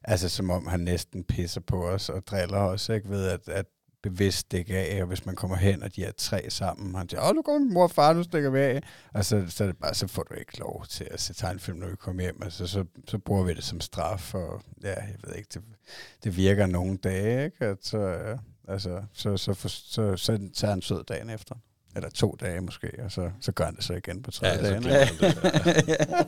altså 0.04 0.28
som 0.28 0.50
om 0.50 0.66
han 0.66 0.80
næsten 0.80 1.24
pisser 1.24 1.60
på 1.60 1.88
os 1.88 2.08
og 2.08 2.26
driller 2.26 2.58
os, 2.58 2.88
ikke? 2.88 3.08
Ved 3.08 3.28
at, 3.28 3.48
at 3.48 3.66
bevidst 4.02 4.38
stikke 4.38 4.78
af, 4.78 5.02
og 5.02 5.08
hvis 5.08 5.26
man 5.26 5.36
kommer 5.36 5.56
hen, 5.56 5.82
og 5.82 5.96
de 5.96 6.04
er 6.04 6.12
tre 6.16 6.50
sammen, 6.50 6.94
han 6.94 7.08
siger, 7.08 7.28
åh, 7.28 7.34
nu 7.34 7.42
kommer 7.42 7.58
min 7.58 7.74
mor 7.74 7.82
og 7.82 7.90
far, 7.90 8.12
nu 8.12 8.22
stikker 8.22 8.50
vi 8.50 8.60
af. 8.60 8.82
Og 9.14 9.24
så, 9.24 9.44
så, 9.48 9.64
er 9.64 9.68
det 9.68 9.76
bare, 9.76 9.94
så 9.94 10.06
får 10.06 10.22
du 10.22 10.34
ikke 10.34 10.58
lov 10.58 10.84
til 10.88 11.08
at 11.10 11.20
se 11.20 11.34
tegnefilm, 11.34 11.78
når 11.78 11.88
vi 11.88 11.96
kommer 11.96 12.22
hjem. 12.22 12.42
Altså, 12.42 12.66
så, 12.66 12.84
så 13.08 13.18
bruger 13.18 13.44
vi 13.44 13.54
det 13.54 13.64
som 13.64 13.80
straf, 13.80 14.34
og 14.34 14.62
ja, 14.82 15.00
jeg 15.00 15.16
ved 15.26 15.34
ikke, 15.34 15.48
det, 15.54 15.62
det 16.24 16.36
virker 16.36 16.66
nogle 16.66 16.96
dage, 16.96 17.44
ikke? 17.44 17.64
At, 17.64 17.78
så, 17.80 17.98
ja 17.98 18.36
altså, 18.68 19.02
så, 19.12 19.36
så, 19.36 19.54
for, 19.54 19.68
så, 19.68 20.16
så, 20.16 20.48
så 20.54 20.66
er 20.66 20.70
han 20.70 20.82
sød 20.82 21.04
dagen 21.04 21.30
efter. 21.30 21.54
Eller 21.96 22.10
to 22.10 22.36
dage 22.40 22.60
måske, 22.60 22.90
og 23.04 23.12
så, 23.12 23.30
så 23.40 23.52
gør 23.52 23.64
han 23.64 23.76
det 23.76 23.84
så 23.84 23.92
igen 23.92 24.22
på 24.22 24.30
tredje 24.30 24.54
Ja, 24.54 24.64
så 24.64 24.70
dagen. 24.70 24.82
han 24.82 25.16
det. 25.18 25.88
Ja. 25.88 26.22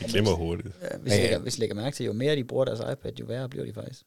De 0.06 0.12
glemmer 0.12 0.32
hurtigt. 0.32 0.68
Ja, 0.82 0.96
hvis, 0.96 1.12
Ja, 1.12 1.16
ja, 1.16 1.22
ja. 1.22 1.26
lægger, 1.26 1.38
hvis 1.42 1.58
lægger 1.58 1.74
mærke 1.76 1.96
til, 1.96 2.06
jo 2.06 2.12
mere 2.12 2.36
de 2.36 2.44
bruger 2.44 2.64
deres 2.64 2.80
iPad, 2.80 3.12
jo 3.20 3.24
værre 3.26 3.48
bliver 3.48 3.64
de 3.66 3.72
faktisk. 3.74 4.02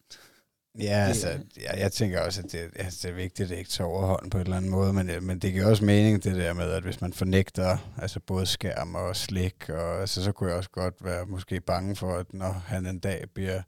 Ja, 0.79 1.05
altså, 1.07 1.27
ja, 1.61 1.79
jeg 1.79 1.91
tænker 1.91 2.21
også, 2.21 2.41
at 2.45 2.51
det, 2.51 2.59
altså, 2.75 2.99
det 3.07 3.11
er 3.11 3.15
vigtigt, 3.15 3.45
at 3.45 3.49
det 3.49 3.57
ikke 3.57 3.69
tager 3.69 3.87
overhånd 3.87 4.31
på 4.31 4.37
en 4.37 4.43
eller 4.43 4.57
anden 4.57 4.71
måde, 4.71 4.93
men, 4.93 5.09
øh, 5.09 5.23
men 5.23 5.39
det 5.39 5.53
giver 5.53 5.65
også 5.65 5.85
mening, 5.85 6.23
det 6.23 6.35
der 6.35 6.53
med, 6.53 6.71
at 6.71 6.83
hvis 6.83 7.01
man 7.01 7.13
fornægter 7.13 7.77
altså 8.01 8.19
både 8.19 8.45
skærm 8.45 8.95
og 8.95 9.15
slik, 9.15 9.69
og, 9.69 9.99
altså, 10.01 10.23
så 10.23 10.31
kunne 10.31 10.49
jeg 10.49 10.57
også 10.57 10.69
godt 10.69 10.93
være 11.01 11.25
måske 11.25 11.61
bange 11.61 11.95
for, 11.95 12.17
at 12.17 12.33
når 12.33 12.51
han 12.65 12.85
en 12.85 12.99
dag 12.99 13.25
bliver 13.33 13.61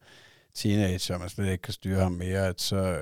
teenager, 0.56 1.14
og 1.14 1.20
man 1.20 1.30
slet 1.30 1.52
ikke 1.52 1.62
kan 1.62 1.74
styre 1.74 2.00
ham 2.00 2.12
mere, 2.12 2.48
at 2.48 2.62
så, 2.62 3.00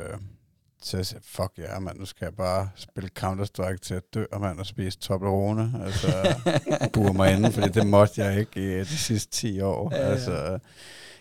øh, 0.93 1.03
så 1.03 1.03
siger 1.03 1.19
jeg, 1.19 1.23
fuck 1.23 1.51
ja, 1.57 1.63
yeah, 1.63 1.81
mand, 1.81 1.99
nu 1.99 2.05
skal 2.05 2.25
jeg 2.25 2.35
bare 2.35 2.69
spille 2.75 3.09
Counter-Strike 3.19 3.77
til 3.77 3.93
at 3.93 4.03
dø, 4.13 4.25
mand, 4.39 4.59
og 4.59 4.65
spise 4.65 4.97
Toblerone, 4.97 5.71
altså 5.83 6.35
bure 6.93 7.13
mig 7.13 7.33
inden, 7.33 7.51
fordi 7.51 7.69
det 7.69 7.87
måtte 7.87 8.21
jeg 8.21 8.39
ikke 8.39 8.79
i 8.79 8.79
de 8.79 8.97
sidste 8.97 9.31
10 9.31 9.61
år. 9.61 9.95
Ja, 9.95 10.01
ja. 10.01 10.11
Altså, 10.11 10.59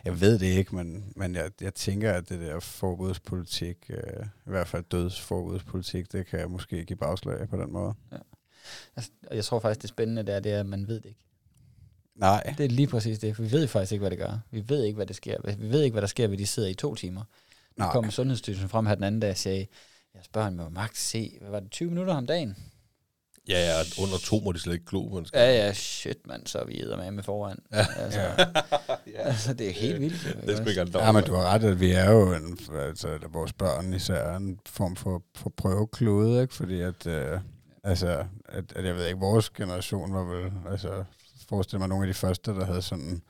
jeg 0.04 0.20
ved 0.20 0.38
det 0.38 0.46
ikke, 0.46 0.76
men, 0.76 1.12
men 1.16 1.34
jeg, 1.34 1.50
jeg 1.60 1.74
tænker, 1.74 2.12
at 2.12 2.28
det 2.28 2.40
der 2.40 2.60
forbudspolitik, 2.60 3.76
øh, 3.88 4.26
i 4.46 4.50
hvert 4.50 4.68
fald 4.68 4.84
dødsforbudspolitik, 4.90 6.12
det 6.12 6.26
kan 6.26 6.38
jeg 6.38 6.50
måske 6.50 6.84
give 6.84 6.96
bagslag 6.96 7.48
på 7.48 7.56
den 7.56 7.72
måde. 7.72 7.94
Altså, 8.96 9.10
og 9.30 9.36
jeg 9.36 9.44
tror 9.44 9.58
faktisk, 9.60 9.82
det 9.82 9.90
spændende 9.90 10.22
der, 10.22 10.40
det 10.40 10.52
er, 10.52 10.60
at 10.60 10.66
man 10.66 10.88
ved 10.88 10.96
det 10.96 11.06
ikke. 11.06 11.20
Nej. 12.14 12.54
Det 12.58 12.64
er 12.64 12.68
lige 12.68 12.86
præcis 12.86 13.18
det, 13.18 13.36
for 13.36 13.42
vi 13.42 13.52
ved 13.52 13.66
faktisk 13.66 13.92
ikke, 13.92 14.00
hvad 14.00 14.10
det 14.10 14.18
gør. 14.18 14.38
Vi 14.50 14.64
ved 14.68 14.84
ikke, 14.84 14.96
hvad 14.96 15.06
det 15.06 15.16
sker. 15.16 15.36
Vi 15.58 15.70
ved 15.70 15.82
ikke, 15.82 15.94
hvad 15.94 16.02
der 16.02 16.08
sker, 16.08 16.28
ved 16.28 16.38
de 16.38 16.46
sidder 16.46 16.68
i 16.68 16.74
to 16.74 16.94
timer. 16.94 17.22
Nu 17.76 17.84
Nej. 17.84 17.92
kom 17.92 18.10
Sundhedsstyrelsen 18.10 18.68
frem 18.68 18.86
her 18.86 18.94
den 18.94 19.04
anden 19.04 19.20
dag 19.20 19.30
og 19.30 19.36
sagde, 19.36 19.66
jeres 20.14 20.28
børn 20.28 20.56
må 20.56 20.68
magt 20.68 20.98
se, 20.98 21.38
hvad 21.40 21.50
var 21.50 21.60
det, 21.60 21.70
20 21.70 21.88
minutter 21.88 22.14
om 22.14 22.26
dagen? 22.26 22.56
Ja, 23.48 23.58
ja, 23.58 24.02
under 24.02 24.18
to 24.18 24.40
må 24.40 24.52
de 24.52 24.58
slet 24.58 24.72
ikke 24.72 24.86
glo 24.86 25.08
på 25.08 25.18
en 25.18 25.26
skærm. 25.26 25.40
Ja, 25.40 25.66
ja, 25.66 25.72
shit, 25.72 26.26
mand, 26.26 26.46
så 26.46 26.58
er 26.58 26.64
vi 26.64 26.84
med 26.96 27.10
med 27.10 27.22
foran. 27.22 27.58
Ja. 27.72 27.86
Altså, 27.96 28.20
Ja. 28.20 29.20
altså, 29.28 29.54
det 29.54 29.68
er 29.68 29.72
helt 29.72 30.00
vildt. 30.00 30.36
Det 30.46 30.50
er 30.50 30.56
sgu 30.56 30.68
ikke 30.68 30.98
Ja, 30.98 31.12
men 31.12 31.24
du 31.24 31.34
har 31.34 31.44
ret, 31.44 31.64
at 31.64 31.80
vi 31.80 31.90
er 31.90 32.10
jo 32.10 32.34
en, 32.34 32.58
altså, 32.74 33.08
at 33.08 33.20
vores 33.32 33.52
børn 33.52 33.94
især 33.94 34.36
en 34.36 34.58
form 34.66 34.96
for, 34.96 35.22
for 35.34 35.50
prøveklude, 35.56 36.42
ikke? 36.42 36.54
Fordi 36.54 36.80
at, 36.80 37.06
øh, 37.06 37.40
altså, 37.84 38.24
at, 38.48 38.72
at, 38.76 38.84
jeg 38.84 38.96
ved 38.96 39.06
ikke, 39.06 39.18
vores 39.18 39.50
generation 39.50 40.14
var 40.14 40.24
vel, 40.24 40.52
altså, 40.70 41.04
forestil 41.48 41.78
mig 41.78 41.88
nogle 41.88 42.04
af 42.04 42.08
de 42.08 42.18
første, 42.18 42.50
der 42.50 42.64
havde 42.64 42.82
sådan, 42.82 43.22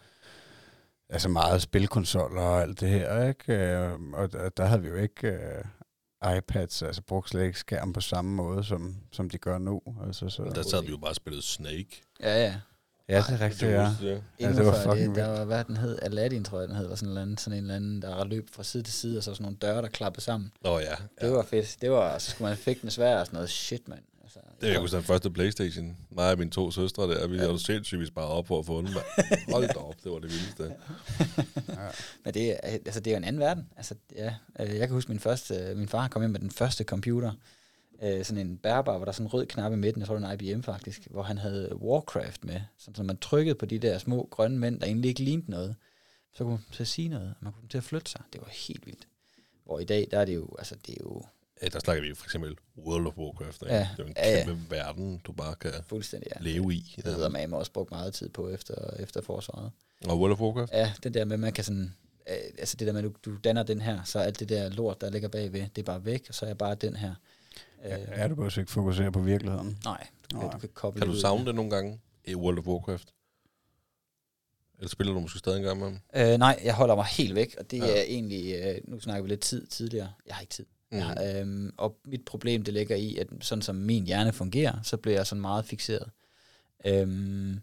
altså 1.15 1.28
meget 1.28 1.62
spilkonsoller 1.62 2.43
og 2.43 2.62
alt 2.62 2.81
det 2.81 2.89
her, 2.89 3.28
ikke? 3.28 3.53
Øh, 3.53 3.93
Og 4.12 4.57
der, 4.57 4.65
havde 4.65 4.82
vi 4.82 4.89
jo 4.89 4.95
ikke 4.95 5.28
øh, 5.28 6.36
iPads, 6.39 6.82
altså 6.82 7.03
brugte 7.03 7.31
slet 7.31 7.45
ikke 7.45 7.59
skærm 7.59 7.93
på 7.93 8.01
samme 8.01 8.31
måde, 8.35 8.65
som, 8.65 8.97
som 9.12 9.31
de 9.31 9.39
gør 9.39 9.59
nu. 9.59 9.81
Altså, 10.07 10.28
så, 10.28 10.43
Der 10.55 10.62
sad 10.62 10.82
vi 10.82 10.91
jo 10.91 10.97
bare 10.97 11.11
og 11.11 11.16
spillede 11.16 11.43
Snake. 11.43 12.03
Ja, 12.20 12.43
ja. 12.45 12.55
ja, 13.09 13.16
det 13.28 13.41
er 13.41 13.41
rigtigt, 13.41 13.61
Det 13.61 13.73
ja. 13.73 14.20
Ja, 14.41 14.53
det 14.53 14.66
var 14.66 14.82
fucking 14.82 15.15
det, 15.15 15.24
der 15.24 15.28
var, 15.39 15.45
hvad 15.45 15.65
den 15.65 15.77
hed, 15.77 15.99
Aladdin, 16.03 16.45
tror 16.45 16.61
jeg, 16.61 16.69
den 16.69 16.77
hed, 16.77 16.86
var 16.86 16.95
sådan 16.95 17.09
en 17.09 17.11
eller 17.11 17.23
anden, 17.23 17.39
sådan 17.39 17.59
en 17.59 17.65
eller 17.65 17.77
anden, 17.77 18.03
der 18.03 18.24
løb 18.24 18.49
fra 18.53 18.62
side 18.62 18.82
til 18.82 18.93
side, 18.95 19.19
og 19.19 19.23
så 19.24 19.35
sådan 19.35 19.43
nogle 19.43 19.57
døre, 19.57 19.82
der 19.82 19.89
klappede 19.89 20.24
sammen. 20.24 20.53
Nå 20.65 20.78
ja. 20.78 20.95
Det 21.20 21.32
var 21.32 21.43
fedt. 21.43 21.77
Det 21.81 21.91
var, 21.91 22.19
så 22.19 22.31
skulle 22.31 22.49
man 22.49 22.59
fik 22.59 22.82
den 22.82 22.91
svær 22.91 23.20
og 23.20 23.27
sådan 23.27 23.36
noget. 23.36 23.51
Shit, 23.51 23.89
mand. 23.89 24.03
Det 24.65 24.73
jeg 24.73 24.81
husker 24.81 24.99
den 24.99 25.05
første 25.07 25.31
Playstation. 25.31 25.97
Mig 26.11 26.31
og 26.32 26.39
mine 26.39 26.51
to 26.51 26.70
søstre 26.70 27.03
der, 27.03 27.27
vi 27.27 27.36
havde 27.36 27.51
jo 27.51 27.59
sindssygt, 27.59 28.01
vi 28.01 28.07
sparede 28.07 28.31
op 28.31 28.45
på 28.45 28.59
at 28.59 28.66
få 28.66 28.78
den. 28.82 28.89
Hold 29.53 29.69
da 29.69 29.74
op, 29.81 29.95
det 30.05 30.12
var 30.12 30.19
det 30.19 30.31
vildeste. 30.31 30.74
Men 32.24 32.35
det, 32.35 32.51
er- 32.53 32.57
altså, 32.62 33.01
det 33.01 33.11
er 33.11 33.15
jo 33.15 33.16
en 33.16 33.24
anden 33.24 33.41
verden. 33.41 33.69
Altså, 33.77 33.95
ja, 34.16 34.35
øh, 34.61 34.69
jeg 34.69 34.78
kan 34.78 34.91
huske 34.91 35.11
min 35.11 35.20
første, 35.20 35.55
øh, 35.55 35.77
min 35.77 35.89
far 35.89 36.09
kom 36.09 36.23
ind 36.23 36.32
med 36.32 36.41
den 36.41 36.51
første 36.51 36.85
computer, 36.85 37.32
øh, 38.03 38.24
sådan 38.24 38.47
en 38.47 38.57
bærbar, 38.59 38.97
hvor 38.97 39.05
der 39.05 39.11
er 39.12 39.15
sådan 39.15 39.27
en 39.27 39.32
rød 39.35 39.47
knap 39.47 39.73
i 39.73 39.77
midten, 39.77 40.01
jeg 40.01 40.07
tror 40.07 40.15
det 40.16 40.23
var 40.23 40.31
en 40.32 40.41
IBM 40.41 40.62
faktisk, 40.62 41.07
hvor 41.11 41.23
han 41.23 41.39
havde 41.39 41.77
Warcraft 41.77 42.45
med, 42.45 42.61
sådan, 42.78 42.95
så 42.95 43.03
man 43.03 43.16
trykkede 43.16 43.55
på 43.55 43.66
de 43.66 43.78
der 43.78 43.99
små 43.99 44.28
grønne 44.31 44.59
mænd, 44.59 44.81
der 44.81 44.86
egentlig 44.86 45.09
ikke 45.09 45.23
lignede 45.23 45.51
noget, 45.51 45.74
så 46.32 46.45
kunne 46.45 46.51
man 46.53 46.61
til 46.73 46.82
at 46.82 46.89
sige 46.89 47.09
noget, 47.09 47.28
og 47.28 47.45
man 47.45 47.53
kunne 47.53 47.69
til 47.69 47.78
at 47.78 47.85
flytte 47.85 48.11
sig. 48.11 48.20
Det 48.32 48.41
var 48.41 48.49
helt 48.69 48.86
vildt. 48.86 49.09
Hvor 49.65 49.78
i 49.81 49.85
dag, 49.85 50.09
der 50.11 50.19
er 50.19 50.24
det 50.24 50.35
jo, 50.35 50.49
altså 50.59 50.74
det 50.86 50.93
er 50.93 51.01
jo 51.05 51.23
Ja, 51.65 51.69
der 51.69 51.78
snakker 51.78 52.03
vi 52.03 52.15
for 52.15 52.24
eksempel 52.27 52.57
World 52.78 53.07
of 53.07 53.16
Warcraft. 53.16 53.62
Ikke? 53.62 53.74
Ja. 53.74 53.81
Det 53.97 54.01
er 54.01 54.05
jo 54.05 54.07
en 54.07 54.15
Ja, 54.16 54.39
ja. 54.39 54.45
kæmpe 54.45 54.70
verden, 54.70 55.19
du 55.27 55.32
bare 55.32 55.55
kan 55.55 55.73
fuldstændig, 55.86 56.28
ja. 56.36 56.41
leve 56.43 56.74
i. 56.74 56.93
Det 56.97 57.05
hedder 57.05 57.28
man 57.28 57.55
også 57.55 57.73
brugt 57.73 57.91
meget 57.91 58.15
tid 58.15 58.28
på 58.28 58.49
efter, 58.49 58.74
efter 58.99 59.20
forsvaret. 59.23 59.70
Og 60.07 60.19
World 60.20 60.32
of 60.32 60.41
Warcraft? 60.41 60.73
Ja, 60.73 60.93
det 61.03 61.15
der 61.15 61.24
med, 61.24 61.36
man 61.36 61.53
kan 61.53 61.65
sådan, 61.65 61.95
øh, 62.31 62.36
altså 62.59 62.77
det 62.77 62.86
der 62.86 62.93
med, 62.93 63.05
at 63.05 63.11
du, 63.24 63.31
du 63.31 63.36
danner 63.45 63.62
den 63.62 63.81
her, 63.81 64.03
så 64.05 64.19
alt 64.19 64.41
det 64.41 64.49
der 64.49 64.69
lort, 64.69 65.01
der 65.01 65.11
ligger 65.11 65.28
bagved, 65.28 65.61
det 65.61 65.78
er 65.78 65.82
bare 65.86 66.05
væk, 66.05 66.27
og 66.28 66.35
så 66.35 66.45
er 66.45 66.49
jeg 66.49 66.59
bare 66.59 66.74
den 66.74 66.97
her. 66.97 67.15
Øh, 67.85 67.91
Ja, 67.91 68.28
du 68.28 68.35
behøver 68.35 68.59
ikke 68.59 68.73
fokusere 68.73 69.12
på 69.12 69.20
virkeligheden. 69.20 69.78
Nej, 69.85 70.07
du 70.32 70.41
kan, 70.41 70.51
du 70.51 70.59
kan 70.59 70.69
koble 70.74 71.01
Kan 71.01 71.09
du 71.09 71.15
ud. 71.15 71.20
savne 71.20 71.47
det 71.47 71.55
nogle 71.55 71.70
gange 71.70 72.01
i 72.24 72.35
World 72.35 72.59
of 72.59 72.66
Warcraft? 72.66 73.09
Eller 74.78 74.89
spiller 74.89 75.12
du 75.12 75.20
måske 75.20 75.39
stadig 75.39 75.57
en 75.59 75.62
gang 75.65 75.78
med 75.78 75.86
dem? 75.86 75.99
Øh, 76.16 76.39
nej, 76.39 76.61
jeg 76.65 76.74
holder 76.74 76.95
mig 76.95 77.05
helt 77.05 77.35
væk, 77.35 77.55
og 77.59 77.70
det 77.70 77.78
Ja. 77.78 77.86
ja. 77.86 77.99
er 77.99 78.03
egentlig, 78.03 78.55
øh, 78.55 78.78
nu 78.85 79.01
snakker 79.01 79.23
vi 79.23 79.28
lidt 79.28 79.41
tid 79.41 79.66
tidligere, 79.66 80.12
jeg 80.27 80.35
har 80.35 80.41
ikke 80.41 80.51
tid. 80.55 80.66
Mm. 80.94 81.00
Jeg, 81.00 81.36
øhm, 81.40 81.74
og 81.76 81.96
mit 82.04 82.24
problem, 82.24 82.62
det 82.62 82.74
ligger 82.74 82.96
i, 82.96 83.16
at 83.16 83.26
sådan 83.40 83.62
som 83.62 83.76
min 83.76 84.06
hjerne 84.06 84.32
fungerer, 84.32 84.82
så 84.82 84.96
bliver 84.96 85.16
jeg 85.16 85.26
sådan 85.26 85.40
meget 85.40 85.64
fixeret. 85.64 86.10
Øhm, 86.86 87.60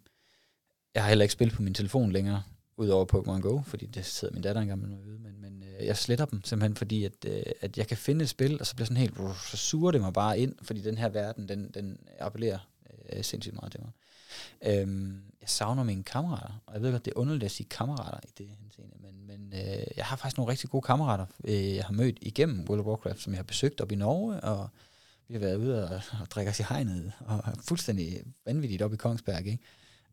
jeg 0.95 1.03
har 1.03 1.09
heller 1.09 1.23
ikke 1.23 1.33
spillet 1.33 1.55
på 1.55 1.61
min 1.61 1.73
telefon 1.73 2.11
længere, 2.11 2.43
udover 2.77 3.05
Pokémon 3.13 3.41
Go, 3.41 3.61
fordi 3.61 3.85
det 3.85 4.05
sidder 4.05 4.33
min 4.33 4.43
datter 4.43 4.61
engang 4.61 4.81
med 4.81 4.89
mig 4.89 5.19
men, 5.19 5.41
men 5.41 5.63
øh, 5.63 5.85
jeg 5.85 5.97
sletter 5.97 6.25
dem 6.25 6.43
simpelthen, 6.43 6.75
fordi 6.75 7.05
at, 7.05 7.25
øh, 7.27 7.43
at 7.61 7.77
jeg 7.77 7.87
kan 7.87 7.97
finde 7.97 8.23
et 8.23 8.29
spil, 8.29 8.59
og 8.59 8.67
så 8.67 8.75
bliver 8.75 8.85
sådan 8.85 8.97
helt, 8.97 9.17
så 9.51 9.57
suger 9.57 9.91
det 9.91 10.01
mig 10.01 10.13
bare 10.13 10.39
ind, 10.39 10.55
fordi 10.61 10.81
den 10.81 10.97
her 10.97 11.09
verden, 11.09 11.49
den, 11.49 11.71
den 11.73 11.99
appellerer 12.19 12.59
øh, 13.13 13.23
sindssygt 13.23 13.55
meget 13.55 13.71
til 13.71 13.81
mig. 13.81 13.91
Øhm, 14.65 15.21
jeg 15.41 15.49
savner 15.49 15.83
mine 15.83 16.03
kammerater, 16.03 16.61
og 16.65 16.73
jeg 16.73 16.81
ved 16.81 16.91
godt, 16.91 17.05
det 17.05 17.13
er 17.15 17.19
underligt 17.19 17.43
at 17.43 17.51
sige 17.51 17.69
kammerater 17.69 18.19
i 18.23 18.31
det 18.37 18.47
henseende, 18.47 18.95
men, 18.99 19.27
men 19.27 19.53
øh, 19.53 19.83
jeg 19.97 20.05
har 20.05 20.15
faktisk 20.15 20.37
nogle 20.37 20.51
rigtig 20.51 20.69
gode 20.69 20.81
kammerater, 20.81 21.25
øh, 21.43 21.75
jeg 21.75 21.85
har 21.85 21.93
mødt 21.93 22.17
igennem 22.21 22.65
World 22.69 22.79
of 22.79 22.85
Warcraft, 22.85 23.21
som 23.21 23.33
jeg 23.33 23.37
har 23.37 23.43
besøgt 23.43 23.81
op 23.81 23.91
i 23.91 23.95
Norge, 23.95 24.39
og 24.39 24.69
vi 25.27 25.33
har 25.33 25.39
været 25.39 25.55
ude 25.55 25.89
og, 25.89 26.01
og 26.21 26.31
drikke 26.31 26.51
os 26.51 26.59
i 26.59 26.63
hegnet, 26.69 27.11
og 27.19 27.43
fuldstændig 27.63 28.23
vanvittigt 28.45 28.81
op 28.81 28.93
i 28.93 28.97
Kongsberg, 28.97 29.45
ikke? 29.45 29.59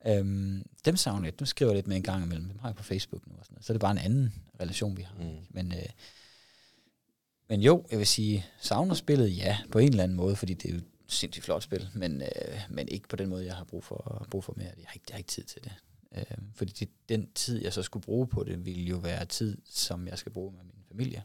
Øhm, 0.06 0.62
dem 0.84 0.96
savner 0.96 1.26
jeg. 1.26 1.32
Nu 1.40 1.46
skriver 1.46 1.70
jeg 1.70 1.76
lidt 1.76 1.86
med 1.86 1.96
en 1.96 2.02
gang 2.02 2.24
imellem. 2.24 2.48
Dem 2.48 2.58
har 2.58 2.68
jeg 2.68 2.76
på 2.76 2.82
Facebook 2.82 3.26
nu. 3.26 3.34
Og 3.38 3.44
sådan 3.44 3.54
noget. 3.54 3.64
Så 3.64 3.72
er 3.72 3.74
det 3.74 3.80
bare 3.80 3.92
en 3.92 3.98
anden 3.98 4.34
relation, 4.60 4.96
vi 4.96 5.02
har. 5.02 5.14
Mm. 5.18 5.36
Men, 5.50 5.72
øh, 5.72 5.88
men 7.48 7.60
jo, 7.60 7.86
jeg 7.90 7.98
vil 7.98 8.06
sige, 8.06 8.46
savner 8.60 8.94
spillet, 8.94 9.36
ja, 9.36 9.58
på 9.72 9.78
en 9.78 9.88
eller 9.88 10.02
anden 10.02 10.16
måde, 10.16 10.36
fordi 10.36 10.54
det 10.54 10.70
er 10.70 10.74
jo 10.74 10.80
sindssygt 11.08 11.44
flot 11.44 11.62
spil, 11.62 11.88
men, 11.94 12.22
øh, 12.22 12.60
men 12.70 12.88
ikke 12.88 13.08
på 13.08 13.16
den 13.16 13.28
måde, 13.28 13.46
jeg 13.46 13.54
har 13.54 13.64
brug 13.64 13.84
for, 13.84 14.26
brug 14.30 14.44
for 14.44 14.54
mere. 14.56 14.66
Jeg 14.76 14.84
har 14.86 14.94
ikke, 14.94 15.04
jeg 15.08 15.14
har 15.14 15.18
ikke 15.18 15.28
tid 15.28 15.44
til 15.44 15.64
det. 15.64 15.72
Øh, 16.16 16.24
fordi 16.54 16.72
det, 16.72 16.88
den 17.08 17.32
tid, 17.32 17.62
jeg 17.62 17.72
så 17.72 17.82
skulle 17.82 18.02
bruge 18.04 18.26
på 18.26 18.44
det, 18.44 18.64
ville 18.66 18.82
jo 18.84 18.96
være 18.96 19.24
tid, 19.24 19.58
som 19.70 20.08
jeg 20.08 20.18
skal 20.18 20.32
bruge 20.32 20.52
med 20.52 20.64
min 20.64 20.84
familie. 20.88 21.24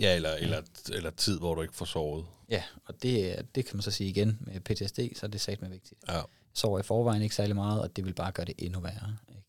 Ja, 0.00 0.16
eller, 0.16 0.30
eller, 0.34 0.62
eller 0.92 1.10
tid, 1.10 1.38
hvor 1.38 1.54
du 1.54 1.62
ikke 1.62 1.74
får 1.74 1.84
sovet. 1.84 2.26
Ja, 2.48 2.62
og 2.84 3.02
det, 3.02 3.42
det 3.54 3.66
kan 3.66 3.76
man 3.76 3.82
så 3.82 3.90
sige 3.90 4.10
igen 4.10 4.38
med 4.40 4.60
PTSD, 4.60 4.98
så 5.16 5.26
er 5.26 5.30
det 5.30 5.40
sagt 5.40 5.62
med 5.62 5.70
vigtigt. 5.70 6.00
Ja. 6.08 6.12
Jeg 6.14 6.24
sover 6.54 6.78
i 6.80 6.82
forvejen 6.82 7.22
ikke 7.22 7.34
særlig 7.34 7.56
meget, 7.56 7.80
og 7.82 7.96
det 7.96 8.04
vil 8.04 8.14
bare 8.14 8.32
gøre 8.32 8.46
det 8.46 8.54
endnu 8.58 8.80
værre. 8.80 9.16
Ikke? 9.28 9.40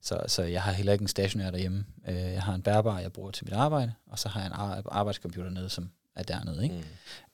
Så, 0.00 0.20
så 0.26 0.42
jeg 0.42 0.62
har 0.62 0.72
heller 0.72 0.92
ikke 0.92 1.02
en 1.02 1.08
stationær 1.08 1.50
derhjemme. 1.50 1.86
Øh, 2.08 2.14
Jeg 2.16 2.42
har 2.42 2.54
en 2.54 2.62
bærbar, 2.62 2.98
jeg 2.98 3.12
bruger 3.12 3.30
til 3.30 3.44
mit 3.44 3.54
arbejde, 3.54 3.92
og 4.06 4.18
så 4.18 4.28
har 4.28 4.40
jeg 4.40 4.46
en 4.46 4.52
ar- 4.52 4.82
arbejdscomputer 4.90 5.50
nede, 5.50 5.68
som 5.68 5.90
er 6.16 6.22
dernede. 6.22 6.62
Ikke? 6.64 6.74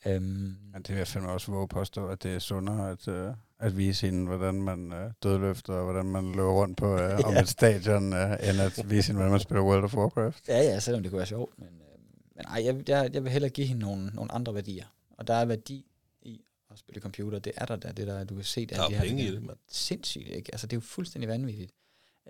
Mm. 0.07 0.11
Øhm, 0.11 0.57
Ja, 0.75 0.79
det 0.79 0.89
vil 0.89 0.97
jeg 0.97 1.09
fandme 1.09 1.31
også 1.31 1.53
våge 1.53 1.69
påstå, 1.69 2.07
at 2.09 2.23
det 2.23 2.35
er 2.35 2.39
sundere 2.39 2.91
at, 2.91 3.09
øh, 3.09 3.35
at 3.59 3.77
vise 3.77 4.07
hende, 4.07 4.27
hvordan 4.27 4.55
man 4.63 4.93
øh, 4.93 5.11
dødløfter, 5.23 5.73
og 5.75 5.85
hvordan 5.85 6.07
man 6.07 6.33
løber 6.33 6.53
rundt 6.53 6.77
på 6.77 6.99
øh, 6.99 7.19
om 7.27 7.33
Ja. 7.35 7.41
et 7.41 7.49
stadion, 7.49 8.13
øh, 8.13 8.31
end 8.49 8.61
at 8.61 8.91
vise 8.91 9.07
hende, 9.07 9.17
hvordan 9.19 9.31
man 9.31 9.41
spiller 9.41 9.63
World 9.63 9.85
of 9.85 9.95
Warcraft. 9.95 10.49
Ja, 10.49 10.59
ja, 10.63 10.81
selvom 10.81 11.03
det 11.03 11.11
kunne 11.11 11.19
være 11.19 11.27
sjovt. 11.27 11.59
Men, 11.59 11.69
øh, 11.69 11.99
men 12.37 12.45
ej, 12.45 12.63
jeg, 12.65 12.89
jeg, 12.89 13.11
jeg 13.15 13.25
vil 13.25 13.33
hellere 13.33 13.51
give 13.51 13.67
hende 13.67 13.81
nogle, 13.83 14.07
nogle 14.07 14.33
andre 14.33 14.55
værdier. 14.55 14.85
Og 15.11 15.27
der 15.27 15.35
er 15.35 15.45
værdi 15.45 15.87
i 16.23 16.41
at 16.71 16.79
spille 16.79 17.01
computer. 17.01 17.39
Det 17.39 17.53
er 17.57 17.65
der, 17.67 17.77
der, 17.77 17.93
det 17.93 18.07
der 18.07 18.25
du 18.25 18.35
kan 18.35 18.45
se. 18.45 18.67
Der, 18.67 18.77
Der 18.77 18.83
er 18.85 18.89
de 18.89 18.95
her- 18.95 19.03
penge 19.05 19.23
i 19.27 19.31
det, 19.31 19.43
mand. 19.43 19.59
Sindssygt, 19.69 20.29
ikke? 20.29 20.53
Altså, 20.55 20.67
det 20.67 20.73
er 20.73 20.77
jo 20.77 20.81
fuldstændig 20.81 21.29
vanvittigt. 21.29 21.73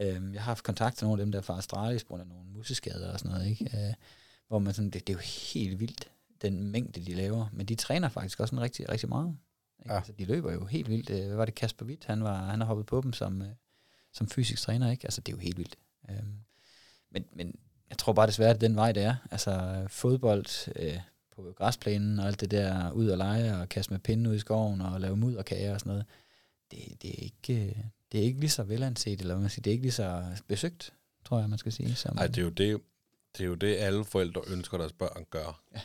Øhm, 0.01 0.33
jeg 0.35 0.43
har 0.43 0.51
haft 0.51 0.65
kontakt 0.65 0.97
til 0.99 1.05
nogle 1.07 1.21
af 1.21 1.27
dem, 1.27 1.33
der 1.33 1.39
er 1.39 1.43
fra 1.43 1.59
Astralis, 1.59 2.05
på 2.05 2.09
grund 2.09 2.23
af 2.23 2.29
nogle 2.29 2.45
muskeskader 2.55 3.13
og 3.13 3.19
sådan 3.19 3.33
noget, 3.33 3.51
ikke? 3.51 3.65
Øh, 3.65 3.95
hvor 4.49 4.59
man 4.59 4.75
sådan, 4.75 4.91
det, 4.91 5.07
det 5.07 5.13
er 5.13 5.17
jo 5.17 5.23
helt 5.53 5.81
vildt, 5.81 6.11
den 6.43 6.71
mængde, 6.71 7.01
de 7.01 7.15
laver. 7.15 7.47
Men 7.53 7.67
de 7.67 7.75
træner 7.75 8.09
faktisk 8.09 8.41
også 8.41 8.51
sådan 8.51 8.63
rigtig, 8.63 8.89
rigtig 8.89 9.09
meget. 9.09 9.37
Ikke? 9.79 9.93
Ja. 9.93 9.97
Altså, 9.97 10.13
de 10.13 10.25
løber 10.25 10.53
jo 10.53 10.65
helt 10.65 10.89
vildt. 10.89 11.11
Øh, 11.11 11.27
Hvad 11.27 11.37
var 11.37 11.45
det, 11.45 11.55
Kasper 11.55 11.87
Witt? 11.87 12.05
Han, 12.05 12.25
var, 12.25 12.45
han 12.45 12.61
har 12.61 12.67
hoppet 12.67 12.87
på 12.87 13.01
dem 13.01 13.13
som, 13.13 13.43
øh, 13.43 13.49
som 14.13 14.29
fysisk 14.29 14.63
træner, 14.63 14.91
ikke? 14.91 15.05
Altså, 15.05 15.21
det 15.21 15.33
er 15.33 15.37
jo 15.37 15.41
helt 15.41 15.59
vildt. 15.59 15.77
Øhm, 16.11 16.37
men, 17.11 17.25
men 17.33 17.55
jeg 17.91 17.99
tror 17.99 18.13
bare 18.13 18.27
desværre, 18.27 18.51
at 18.51 18.61
det 18.61 18.67
er 18.67 18.69
den 18.69 18.77
vej, 18.77 18.93
det 18.93 19.03
er. 19.03 19.17
Altså 19.31 19.85
fodbold 19.89 20.73
øh, 20.77 20.99
på 21.37 21.53
græsplænen 21.57 22.19
og 22.19 22.27
alt 22.27 22.41
det 22.41 22.51
der, 22.51 22.91
ud 22.91 23.09
og 23.09 23.19
lege 23.19 23.59
og 23.59 23.69
kaste 23.69 23.93
med 23.93 24.01
pinden 24.01 24.27
ud 24.27 24.35
i 24.35 24.39
skoven 24.39 24.81
og 24.81 25.01
lave 25.01 25.17
mudderkager 25.17 25.75
og 25.75 25.81
sådan 25.81 25.91
noget, 25.91 26.05
det, 26.71 27.03
det, 27.03 27.11
er 27.11 27.23
ikke, 27.23 27.65
øh, 27.65 27.77
det 28.13 28.21
er 28.21 28.25
ikke 28.25 28.41
lige 28.41 28.51
så 28.51 28.63
velanset, 28.63 29.21
eller 29.21 29.39
man 29.39 29.51
siger, 29.51 29.63
det 29.63 29.71
er 29.71 29.73
ikke 29.73 29.85
lige 29.85 29.93
så 29.93 30.25
besøgt, 30.49 30.93
tror 31.25 31.41
jeg, 31.41 31.51
man 31.51 31.59
skal 31.59 31.73
sige. 31.73 31.95
Som, 31.95 32.15
Nej, 32.17 32.27
det 32.27 32.39
er 32.39 32.43
jo 32.43 32.49
det, 32.49 32.81
det 33.37 33.45
er 33.45 33.49
jo 33.49 33.55
det, 33.55 33.77
alle 33.77 34.05
forældre 34.05 34.41
ønsker, 34.47 34.79
deres 34.79 34.93
børn 34.93 35.25
gør. 35.31 35.63
Ja. 35.75 35.81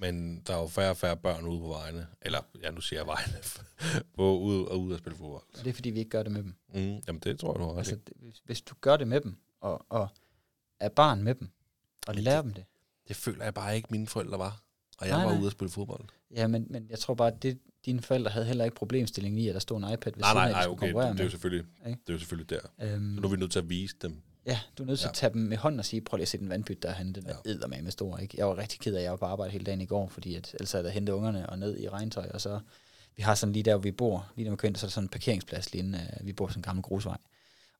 Men 0.00 0.40
der 0.46 0.54
er 0.56 0.60
jo 0.60 0.66
færre 0.66 0.90
og 0.90 0.96
færre 0.96 1.16
børn 1.16 1.46
ude 1.46 1.60
på 1.60 1.68
vejene. 1.68 2.06
Eller, 2.22 2.38
ja, 2.62 2.70
nu 2.70 2.80
siger 2.80 3.00
jeg 3.00 3.06
vejene. 3.06 3.32
på 4.16 4.38
ud 4.38 4.64
og 4.66 4.80
ud 4.80 4.92
at 4.92 4.98
spille 4.98 5.16
fodbold. 5.18 5.42
Og 5.58 5.64
det 5.64 5.70
er, 5.70 5.74
fordi 5.74 5.90
vi 5.90 5.98
ikke 5.98 6.10
gør 6.10 6.22
det 6.22 6.32
med 6.32 6.42
dem. 6.42 6.54
Mm, 6.74 7.02
jamen, 7.06 7.20
det 7.20 7.38
tror 7.38 7.52
jeg, 7.52 7.60
du 7.60 7.64
har 7.72 7.78
Altså, 7.78 7.96
det, 7.96 8.40
hvis, 8.44 8.62
du 8.62 8.74
gør 8.80 8.96
det 8.96 9.08
med 9.08 9.20
dem, 9.20 9.36
og, 9.60 9.86
og 9.88 10.08
er 10.80 10.88
barn 10.88 11.22
med 11.22 11.34
dem, 11.34 11.48
og 12.06 12.14
det- 12.14 12.22
lærer 12.22 12.42
dem 12.42 12.54
det, 12.54 12.64
Det 13.08 13.16
føler 13.16 13.44
jeg 13.44 13.54
bare 13.54 13.76
ikke, 13.76 13.88
mine 13.90 14.06
forældre 14.06 14.38
var. 14.38 14.62
Og 14.98 15.06
jeg 15.08 15.16
Nej, 15.16 15.24
var 15.24 15.30
nej. 15.32 15.38
ude 15.40 15.46
at 15.46 15.52
spille 15.52 15.70
fodbold. 15.70 16.04
ja, 16.36 16.46
men, 16.46 16.66
men 16.70 16.86
jeg 16.90 16.98
tror 16.98 17.14
bare, 17.14 17.28
at 17.32 17.42
det, 17.42 17.58
dine 17.86 18.02
forældre 18.02 18.30
havde 18.30 18.46
heller 18.46 18.64
ikke 18.64 18.74
problemstillingen 18.76 19.38
i, 19.38 19.48
at 19.48 19.54
der 19.54 19.60
stod 19.60 19.76
en 19.76 19.92
iPad 19.92 20.12
ved 20.12 20.20
Nej, 20.20 20.30
siden 20.30 20.36
nej, 20.36 20.48
af, 20.48 20.52
nej, 20.52 20.66
okay. 20.66 20.86
Det, 20.94 21.12
det, 21.12 21.20
er 21.20 21.24
jo 21.24 21.30
selvfølgelig, 21.30 21.66
Ikke? 21.86 22.00
det 22.06 22.08
er 22.08 22.12
jo 22.12 22.18
selvfølgelig 22.18 22.50
der. 22.50 22.60
Øhm, 22.94 23.14
Så 23.14 23.20
nu 23.20 23.26
er 23.28 23.30
vi 23.32 23.36
nødt 23.36 23.52
til 23.52 23.58
at 23.58 23.68
vise 23.68 23.96
dem. 24.02 24.22
Ja, 24.46 24.60
du 24.78 24.82
er 24.82 24.86
nødt 24.86 24.98
til 24.98 25.06
Ja. 25.06 25.10
at 25.10 25.14
tage 25.14 25.32
dem 25.32 25.42
med 25.42 25.56
hånden 25.56 25.78
og 25.78 25.84
sige, 25.84 26.00
prøv 26.00 26.16
lige 26.16 26.22
at 26.22 26.28
se 26.28 26.38
den 26.38 26.48
vandpyt, 26.48 26.82
der 26.82 26.88
er 26.88 26.94
henne, 26.94 27.12
den 27.12 27.26
Ja. 27.26 27.32
eddermame 27.50 27.82
med 27.82 27.92
stor. 27.92 28.18
Ikke? 28.18 28.34
Jeg 28.38 28.48
var 28.48 28.58
rigtig 28.58 28.80
ked 28.80 28.94
af, 28.94 28.98
at 28.98 29.02
jeg 29.04 29.10
var 29.10 29.16
på 29.16 29.24
arbejde 29.24 29.52
hele 29.52 29.64
dagen 29.64 29.80
i 29.80 29.86
går, 29.86 30.08
fordi 30.08 30.34
at, 30.34 30.54
ellers 30.54 30.72
havde 30.72 30.84
jeg 30.84 30.92
hentet 30.92 31.12
ungerne 31.12 31.50
og 31.50 31.58
ned 31.58 31.78
i 31.78 31.88
regntøj, 31.88 32.30
og 32.34 32.40
så, 32.40 32.60
vi 33.16 33.22
har 33.22 33.34
sådan 33.34 33.52
lige 33.52 33.62
der, 33.62 33.74
hvor 33.74 33.82
vi 33.82 33.92
bor, 33.92 34.32
lige 34.36 34.44
der 34.44 34.50
man 34.50 34.58
kører 34.58 34.70
ind, 34.70 34.76
så 34.76 34.86
er 34.86 34.88
der 34.88 34.92
sådan 34.92 35.04
en 35.04 35.08
parkeringsplads 35.08 35.72
lige 35.72 35.84
inden, 35.84 36.00
uh, 36.20 36.26
vi 36.26 36.32
bor 36.32 36.46
på 36.46 36.52
sådan 36.52 36.58
en 36.58 36.62
gammel 36.62 36.82
grusvej, 36.82 37.18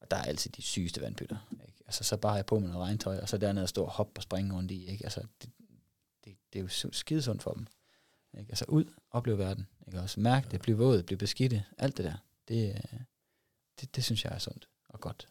og 0.00 0.10
der 0.10 0.16
er 0.16 0.22
altid 0.22 0.50
de 0.50 0.62
sygeste 0.62 1.00
vandpytter. 1.00 1.48
Ikke? 1.68 1.82
Altså, 1.86 2.04
så 2.04 2.16
bare 2.16 2.32
har 2.32 2.38
jeg 2.38 2.46
på 2.46 2.58
med 2.58 2.68
noget 2.68 2.86
regntøj, 2.88 3.18
og 3.18 3.28
så 3.28 3.38
dernede 3.38 3.62
at 3.62 3.68
stå 3.68 3.84
og 3.84 3.90
hoppe 3.90 4.18
og 4.18 4.22
springe 4.22 4.54
rundt 4.54 4.70
i. 4.70 4.86
Ikke? 4.86 5.04
Altså, 5.04 5.20
det, 5.42 5.50
det, 6.24 6.36
det, 6.52 6.58
er 6.58 6.62
jo 6.62 6.68
su- 6.68 6.92
skidesundt 6.92 7.42
for 7.42 7.52
dem. 7.52 7.66
Ikke? 8.38 8.50
Altså 8.50 8.64
ud, 8.68 8.84
opleve 9.10 9.38
verden. 9.38 9.66
Ikke? 9.86 10.00
Også 10.00 10.20
mærke 10.20 10.48
det, 10.50 10.60
blive 10.60 10.76
våd, 10.78 11.02
blive 11.02 11.18
beskidte, 11.18 11.64
alt 11.78 11.96
det 11.96 12.04
der. 12.04 12.14
Det, 12.48 12.68
øh, 12.68 13.00
det, 13.80 13.96
det 13.96 14.04
synes 14.04 14.24
jeg 14.24 14.32
er 14.32 14.38
sundt 14.38 14.68
og 14.88 15.00
godt. 15.00 15.28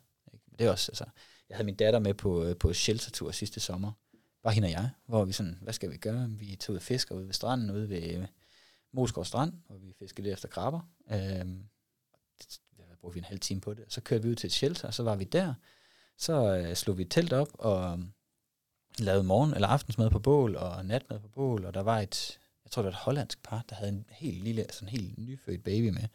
Det 0.59 0.67
er 0.67 0.71
også, 0.71 0.91
altså, 0.91 1.05
jeg 1.49 1.57
havde 1.57 1.65
min 1.65 1.75
datter 1.75 1.99
med 1.99 2.13
på, 2.13 2.43
øh, 2.43 2.57
på 2.57 2.73
sheltertur 2.73 3.31
sidste 3.31 3.59
sommer. 3.59 3.91
Bare 4.43 4.53
hende 4.53 4.65
og 4.65 4.71
jeg, 4.71 4.89
hvor 5.05 5.25
vi 5.25 5.33
sådan, 5.33 5.57
hvad 5.61 5.73
skal 5.73 5.91
vi 5.91 5.97
gøre? 5.97 6.29
Vi 6.29 6.55
tog 6.55 6.73
ud 6.73 6.77
og 6.77 6.83
fisker 6.83 7.15
ude 7.15 7.25
ved 7.25 7.33
stranden, 7.33 7.71
ude 7.71 7.89
ved 7.89 8.03
øh, 8.13 8.25
Moskov 8.93 9.25
Strand, 9.25 9.53
hvor 9.67 9.77
vi 9.77 9.93
fiskede 9.99 10.23
lidt 10.23 10.33
efter 10.33 10.47
krabber. 10.47 10.79
Øhm, 11.11 11.63
det- 12.39 12.59
der 12.77 12.95
brugte 13.01 13.13
vi 13.13 13.19
en 13.19 13.23
halv 13.25 13.39
time 13.39 13.61
på 13.61 13.73
det. 13.73 13.85
Så 13.87 14.01
kørte 14.01 14.23
vi 14.23 14.29
ud 14.29 14.35
til 14.35 14.47
et 14.47 14.53
shelter, 14.53 14.87
og 14.87 14.93
så 14.93 15.03
var 15.03 15.15
vi 15.15 15.23
der. 15.23 15.53
Så 16.17 16.55
øh, 16.57 16.75
slog 16.75 16.97
vi 16.97 17.03
et 17.03 17.11
telt 17.11 17.33
op 17.33 17.47
og 17.53 17.99
øh, 17.99 18.05
lavede 18.99 19.23
morgen- 19.23 19.53
eller 19.53 19.67
aftensmad 19.67 20.09
på 20.09 20.19
bål 20.19 20.55
og 20.55 20.85
natmad 20.85 21.19
på 21.19 21.27
bål, 21.27 21.65
og 21.65 21.73
der 21.73 21.81
var 21.81 21.99
et, 21.99 22.39
jeg 22.65 22.71
tror 22.71 22.81
det 22.81 22.85
var 22.85 22.91
et 22.91 23.03
hollandsk 23.03 23.43
par, 23.43 23.65
der 23.69 23.75
havde 23.75 23.89
en 23.91 24.05
helt 24.09 24.43
lille, 24.43 24.65
sådan 24.71 24.87
en 24.87 25.01
helt 25.01 25.17
nyfødt 25.17 25.63
baby 25.63 25.89
med, 25.89 26.07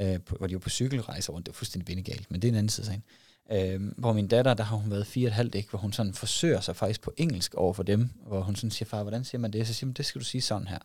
øh, 0.00 0.20
på, 0.24 0.36
hvor 0.36 0.46
de 0.46 0.54
var 0.54 0.60
på 0.60 0.68
cykelrejse 0.70 1.32
rundt. 1.32 1.46
Det 1.46 1.52
var 1.52 1.56
fuldstændig 1.56 1.86
bindegalt, 1.86 2.30
men 2.30 2.42
det 2.42 2.48
er 2.48 2.52
en 2.52 2.58
anden 2.58 2.68
side 2.68 2.84
af 2.84 2.86
sagen. 2.86 3.04
Øh, 3.52 3.92
hvor 3.98 4.12
min 4.12 4.28
datter, 4.28 4.54
der 4.54 4.64
har 4.64 4.76
hun 4.76 4.90
været 4.90 5.06
fire 5.06 5.26
og 5.26 5.28
et 5.28 5.34
halvt, 5.34 5.54
ikke, 5.54 5.70
hvor 5.70 5.78
hun 5.78 5.92
sådan 5.92 6.14
forsøger 6.14 6.60
sig 6.60 6.76
faktisk 6.76 7.00
på 7.00 7.12
engelsk 7.16 7.54
over 7.54 7.72
for 7.72 7.82
dem, 7.82 8.10
hvor 8.26 8.40
hun 8.40 8.56
sådan 8.56 8.70
siger, 8.70 8.86
far, 8.86 9.02
hvordan 9.02 9.24
siger 9.24 9.40
man 9.40 9.52
det? 9.52 9.66
Så 9.66 9.74
siger 9.74 9.86
hun, 9.86 9.92
det 9.92 10.06
skal 10.06 10.20
du 10.20 10.24
sige 10.24 10.42
sådan 10.42 10.66
her. 10.66 10.78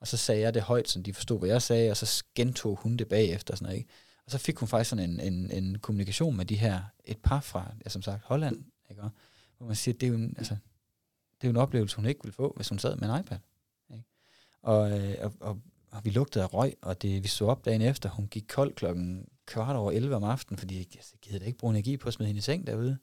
Og 0.00 0.06
så 0.06 0.16
sagde 0.16 0.40
jeg 0.40 0.54
det 0.54 0.62
højt, 0.62 0.88
så 0.88 1.00
de 1.00 1.14
forstod, 1.14 1.38
hvad 1.38 1.48
jeg 1.48 1.62
sagde, 1.62 1.90
og 1.90 1.96
så 1.96 2.24
gentog 2.34 2.76
hun 2.76 2.96
det 2.96 3.08
bagefter. 3.08 3.54
Sådan 3.54 3.64
noget, 3.64 3.78
ikke? 3.78 3.90
Og 4.26 4.32
så 4.32 4.38
fik 4.38 4.56
hun 4.56 4.68
faktisk 4.68 4.90
sådan 4.90 5.10
en, 5.10 5.20
en, 5.20 5.50
en 5.50 5.78
kommunikation 5.78 6.36
med 6.36 6.44
de 6.44 6.56
her, 6.56 6.82
et 7.04 7.18
par 7.18 7.40
fra, 7.40 7.74
ja, 7.84 7.90
som 7.90 8.02
sagt, 8.02 8.22
Holland, 8.24 8.64
ikke? 8.90 9.02
Og 9.02 9.10
hvor 9.58 9.66
man 9.66 9.76
siger, 9.76 9.92
det 9.92 10.06
er 10.06 10.10
jo 10.10 10.14
en, 10.14 10.34
altså, 10.38 10.54
det 11.40 11.44
er 11.44 11.48
jo 11.48 11.50
en 11.50 11.56
oplevelse, 11.56 11.96
hun 11.96 12.06
ikke 12.06 12.20
ville 12.22 12.34
få, 12.34 12.52
hvis 12.56 12.68
hun 12.68 12.78
sad 12.78 12.96
med 12.96 13.08
en 13.08 13.20
iPad. 13.20 13.38
Ikke? 13.90 14.04
Og, 14.62 14.98
øh, 14.98 15.14
og, 15.20 15.32
og, 15.40 15.60
og, 15.90 16.04
vi 16.04 16.10
lugtede 16.10 16.44
af 16.44 16.54
røg, 16.54 16.74
og 16.82 17.02
det, 17.02 17.22
vi 17.22 17.28
så 17.28 17.46
op 17.46 17.64
dagen 17.64 17.82
efter, 17.82 18.08
hun 18.08 18.26
gik 18.26 18.44
kold 18.48 18.74
klokken 18.74 19.28
kvart 19.46 19.76
over 19.76 19.92
11 19.92 20.16
om 20.16 20.24
aftenen, 20.24 20.58
fordi 20.58 20.78
jeg 20.78 20.86
gider 21.22 21.38
da 21.38 21.44
ikke 21.44 21.58
bruge 21.58 21.70
energi 21.70 21.96
på 21.96 22.08
at 22.08 22.14
smide 22.14 22.26
hende 22.26 22.38
i 22.38 22.42
seng 22.42 22.66
derude. 22.66 22.98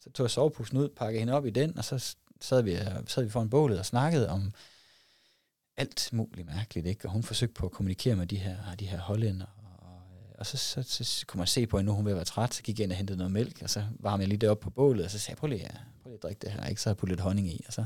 Så 0.00 0.10
tog 0.10 0.24
jeg 0.24 0.30
sovepusen 0.30 0.78
ud, 0.78 0.88
pakkede 0.88 1.18
hende 1.18 1.32
op 1.32 1.46
i 1.46 1.50
den, 1.50 1.78
og 1.78 1.84
så 1.84 2.16
sad 2.40 2.62
vi, 2.62 2.74
øh, 2.74 2.86
sad 3.06 3.24
vi 3.24 3.30
foran 3.30 3.50
bålet 3.50 3.78
og 3.78 3.86
snakkede 3.86 4.28
om 4.28 4.52
alt 5.76 6.08
muligt 6.12 6.46
mærkeligt, 6.46 6.86
ikke? 6.86 7.08
Og 7.08 7.12
hun 7.12 7.22
forsøgte 7.22 7.54
på 7.54 7.66
at 7.66 7.72
kommunikere 7.72 8.16
med 8.16 8.26
de 8.26 8.36
her, 8.36 8.74
de 8.78 8.86
her 8.86 8.98
hollænder, 8.98 9.46
og, 9.78 10.00
øh, 10.28 10.34
og 10.38 10.46
så, 10.46 10.56
så, 10.56 10.82
så, 10.82 11.04
så 11.04 11.26
kunne 11.26 11.38
man 11.38 11.46
se 11.46 11.66
på 11.66 11.78
hende, 11.78 11.86
nu 11.86 11.94
hun 11.94 12.04
var 12.04 12.08
ved 12.08 12.12
at 12.12 12.16
være 12.16 12.24
træt, 12.24 12.54
så 12.54 12.62
gik 12.62 12.78
jeg 12.78 12.84
ind 12.84 12.92
og 12.92 12.98
hentede 12.98 13.18
noget 13.18 13.32
mælk, 13.32 13.62
og 13.62 13.70
så 13.70 13.84
varmede 14.00 14.22
jeg 14.22 14.28
lige 14.28 14.38
det 14.38 14.48
op 14.48 14.60
på 14.60 14.70
bålet, 14.70 15.04
og 15.04 15.10
så 15.10 15.18
sagde 15.18 15.32
jeg, 15.32 15.38
prøv 15.38 15.48
lige, 15.48 15.64
øh, 15.64 15.78
prøv 16.02 16.10
lige 16.10 16.16
at 16.16 16.22
drikke 16.22 16.40
det 16.40 16.50
her, 16.50 16.66
ikke? 16.66 16.80
Så 16.80 16.88
har 16.88 16.92
jeg 16.92 16.96
puttet 16.96 17.16
lidt 17.16 17.20
honning 17.20 17.48
i, 17.48 17.64
og 17.66 17.72
så 17.72 17.84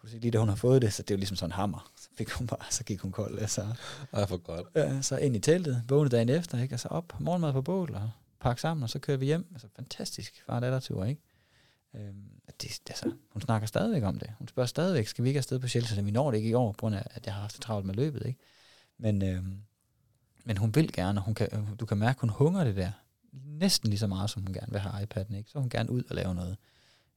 kunne 0.00 0.10
se 0.10 0.18
lige, 0.18 0.30
da 0.30 0.38
hun 0.38 0.48
har 0.48 0.56
fået 0.56 0.82
det, 0.82 0.92
så 0.92 1.02
det 1.02 1.10
er 1.10 1.14
jo 1.14 1.18
ligesom 1.18 1.36
sådan 1.36 1.48
en 1.48 1.52
hammer. 1.52 1.92
Så 1.96 2.08
fik 2.14 2.30
hun 2.30 2.46
bare, 2.46 2.64
så 2.70 2.84
gik 2.84 3.00
hun 3.00 3.12
kold, 3.12 3.38
altså. 3.38 3.66
Ej, 4.12 4.26
for 4.26 4.36
godt. 4.36 4.66
Ja, 4.74 5.02
så 5.02 5.16
ind 5.16 5.36
i 5.36 5.38
teltet, 5.38 5.84
vågne 5.88 6.08
dagen 6.08 6.28
efter, 6.28 6.62
ikke? 6.62 6.72
Altså 6.72 6.88
op, 6.88 7.20
morgenmad 7.20 7.52
på 7.52 7.62
bål, 7.62 7.94
og 7.94 8.10
pakke 8.40 8.60
sammen, 8.60 8.82
og 8.84 8.90
så 8.90 8.98
kører 8.98 9.18
vi 9.18 9.26
hjem. 9.26 9.46
Altså 9.52 9.68
fantastisk 9.76 10.42
far 10.46 10.60
datter 10.60 10.80
tur, 10.80 11.04
ikke? 11.04 11.22
Øhm, 11.94 12.30
det, 12.62 12.80
altså, 12.88 13.12
hun 13.32 13.42
snakker 13.42 13.66
stadigvæk 13.66 14.02
om 14.02 14.18
det. 14.18 14.30
Hun 14.38 14.48
spørger 14.48 14.66
stadigvæk, 14.66 15.06
skal 15.06 15.24
vi 15.24 15.28
ikke 15.28 15.38
afsted 15.38 15.58
på? 15.58 15.68
Så 15.68 16.02
vi 16.02 16.10
når 16.10 16.30
det 16.30 16.38
ikke 16.38 16.50
i 16.50 16.54
år, 16.54 16.72
på 16.72 16.76
grund 16.76 16.94
af, 16.94 17.06
at 17.10 17.26
jeg 17.26 17.34
har 17.34 17.40
haft 17.40 17.54
det 17.54 17.62
travlt 17.62 17.86
med 17.86 17.94
løbet, 17.94 18.26
ikke? 18.26 18.38
Men, 18.98 19.22
øhm, 19.22 19.62
men 20.44 20.56
hun 20.56 20.74
vil 20.74 20.92
gerne, 20.92 21.20
og 21.20 21.24
hun 21.24 21.34
kan, 21.34 21.48
du 21.80 21.86
kan 21.86 21.98
mærke, 21.98 22.20
hun 22.20 22.30
hunger 22.30 22.64
det 22.64 22.76
der. 22.76 22.92
Næsten 23.32 23.88
lige 23.88 23.98
så 23.98 24.06
meget, 24.06 24.30
som 24.30 24.42
hun 24.42 24.52
gerne 24.52 24.72
vil 24.72 24.80
have 24.80 25.06
iPad'en, 25.06 25.36
ikke? 25.36 25.50
Så 25.50 25.58
hun 25.58 25.68
gerne 25.68 25.90
ud 25.90 26.02
og 26.10 26.16
lave 26.16 26.34
noget. 26.34 26.56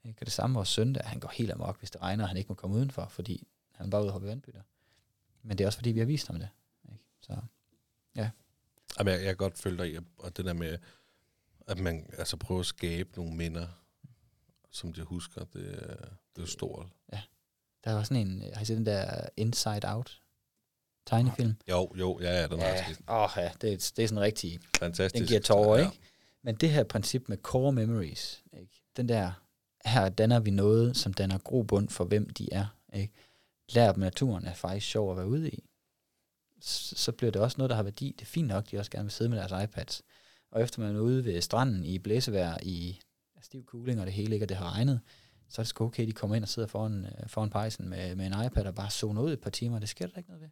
Ikke? 0.06 0.18
Og 0.22 0.26
det 0.26 0.34
samme 0.34 0.54
vores 0.54 0.70
søn, 0.70 0.96
der, 0.96 1.04
han 1.04 1.20
går 1.20 1.30
helt 1.30 1.52
amok, 1.52 1.80
hvis 1.80 1.92
det 1.92 2.02
regner, 2.02 2.24
og 2.24 2.28
han 2.28 2.38
ikke 2.38 2.48
må 2.50 2.56
komme 2.56 2.76
udenfor, 2.76 3.08
fordi 3.08 3.48
han 3.72 3.86
er 3.86 3.90
bare 3.90 4.02
ude 4.02 4.10
og 4.10 4.12
hoppe 4.14 4.28
i 4.28 4.30
vandbytter. 4.30 4.62
Men 5.44 5.58
det 5.58 5.64
er 5.64 5.68
også 5.68 5.78
fordi, 5.78 5.92
vi 5.92 6.00
har 6.00 6.06
vist 6.06 6.28
ham 6.28 6.40
det. 6.40 6.50
Ikke? 6.92 7.04
Så 7.22 7.34
Jamen, 9.00 9.14
jeg, 9.14 9.20
jeg 9.20 9.28
kan 9.28 9.36
godt 9.38 9.58
følge 9.58 9.78
dig 9.78 9.94
i, 9.94 9.98
og 10.18 10.38
det 10.38 10.46
der 10.46 10.54
med, 10.54 10.78
at 11.68 11.80
man 11.80 12.10
altså 12.18 12.38
prøver 12.38 12.60
at 12.60 12.66
skabe 12.66 13.10
nogle 13.16 13.36
minder, 13.36 13.68
som 14.72 14.94
de 14.94 15.02
husker, 15.04 15.44
det, 15.44 15.74
er- 15.74 15.96
det 15.96 16.38
er 16.38 16.42
jo 16.42 16.46
stort. 16.46 16.88
Der 17.84 17.94
var 17.94 18.04
sådan 18.04 18.28
en, 18.28 18.44
har 18.54 18.62
I 18.62 18.66
set 18.66 18.78
den 18.78 18.86
der 18.86 19.30
Inside 19.38 19.80
Out 19.84 20.22
tegnefilm? 21.06 21.56
Jo, 21.70 21.92
jo, 21.96 22.20
ja, 22.22 22.32
ja, 22.42 22.48
den 22.48 22.60
Ja, 22.60 22.86
åh 23.08 23.30
ja, 23.38 23.52
det, 23.62 23.74
er- 23.74 23.92
det 23.96 24.04
er 24.04 24.08
sådan 24.08 24.20
rigtig, 24.22 24.60
fantastisk. 24.78 25.20
den 25.22 25.28
giver 25.28 25.40
tårer, 25.40 25.80
ja. 25.80 25.86
ikke? 25.86 26.00
Men 26.42 26.56
det 26.56 26.72
her 26.72 26.84
princip 26.84 27.30
med 27.30 27.38
core 27.38 27.72
memories, 27.72 28.44
ikke? 28.54 28.84
den 28.98 29.10
der, 29.10 29.32
her 29.86 30.10
danner 30.10 30.40
vi 30.40 30.52
noget, 30.52 30.98
som 30.98 31.14
danner 31.14 31.38
grobund 31.38 31.90
for, 31.90 32.04
hvem 32.06 32.30
de 32.30 32.54
er. 32.54 32.66
Ikke? 32.94 33.14
Lær 33.70 33.92
dem 33.92 34.00
naturen 34.02 34.46
er 34.46 34.54
faktisk 34.54 34.88
sjov 34.88 35.12
at 35.12 35.18
være 35.18 35.28
ude 35.28 35.50
i. 35.50 35.64
så, 36.62 37.12
bliver 37.12 37.32
det 37.32 37.42
også 37.42 37.58
noget, 37.58 37.70
der 37.70 37.76
har 37.76 37.84
værdi. 37.84 38.16
Det 38.20 38.22
er 38.22 38.30
fint 38.30 38.48
nok, 38.48 38.72
de 38.72 38.78
også 38.78 38.92
gerne 38.92 39.04
vil 39.04 39.12
sidde 39.12 39.30
med 39.30 39.38
deres 39.38 39.64
iPads. 39.64 40.02
Og 40.52 40.62
efter 40.62 40.82
man 40.82 40.96
er 40.96 41.00
ude 41.00 41.26
ved 41.26 41.42
stranden 41.42 41.86
i 41.86 42.00
blæsevejr, 42.00 42.58
i 42.64 43.00
stiv 43.42 43.66
cooling, 43.66 44.00
og 44.00 44.06
det 44.06 44.14
hele 44.14 44.34
ikke, 44.34 44.46
og 44.46 44.50
det 44.50 44.58
har 44.58 44.72
regnet, 44.74 45.02
så 45.50 45.62
er 45.62 45.64
det 45.64 45.68
sgu 45.70 45.86
okay, 45.86 46.08
de 46.08 46.12
kommer 46.12 46.36
ind 46.36 46.44
og 46.44 46.50
sidder 46.50 46.68
foran, 46.68 47.06
øh, 47.06 47.30
foran 47.30 47.50
pejsen 47.50 47.90
med, 47.90 48.16
med 48.16 48.26
en 48.26 48.46
iPad 48.46 48.66
og 48.66 48.76
bare 48.76 48.90
zoner 48.92 49.22
ud 49.22 49.34
et 49.34 49.42
par 49.42 49.50
timer. 49.50 49.80
Det 49.80 49.90
sker 49.90 50.08
der 50.08 50.18
ikke 50.18 50.30
noget 50.30 50.42
ved. 50.42 50.50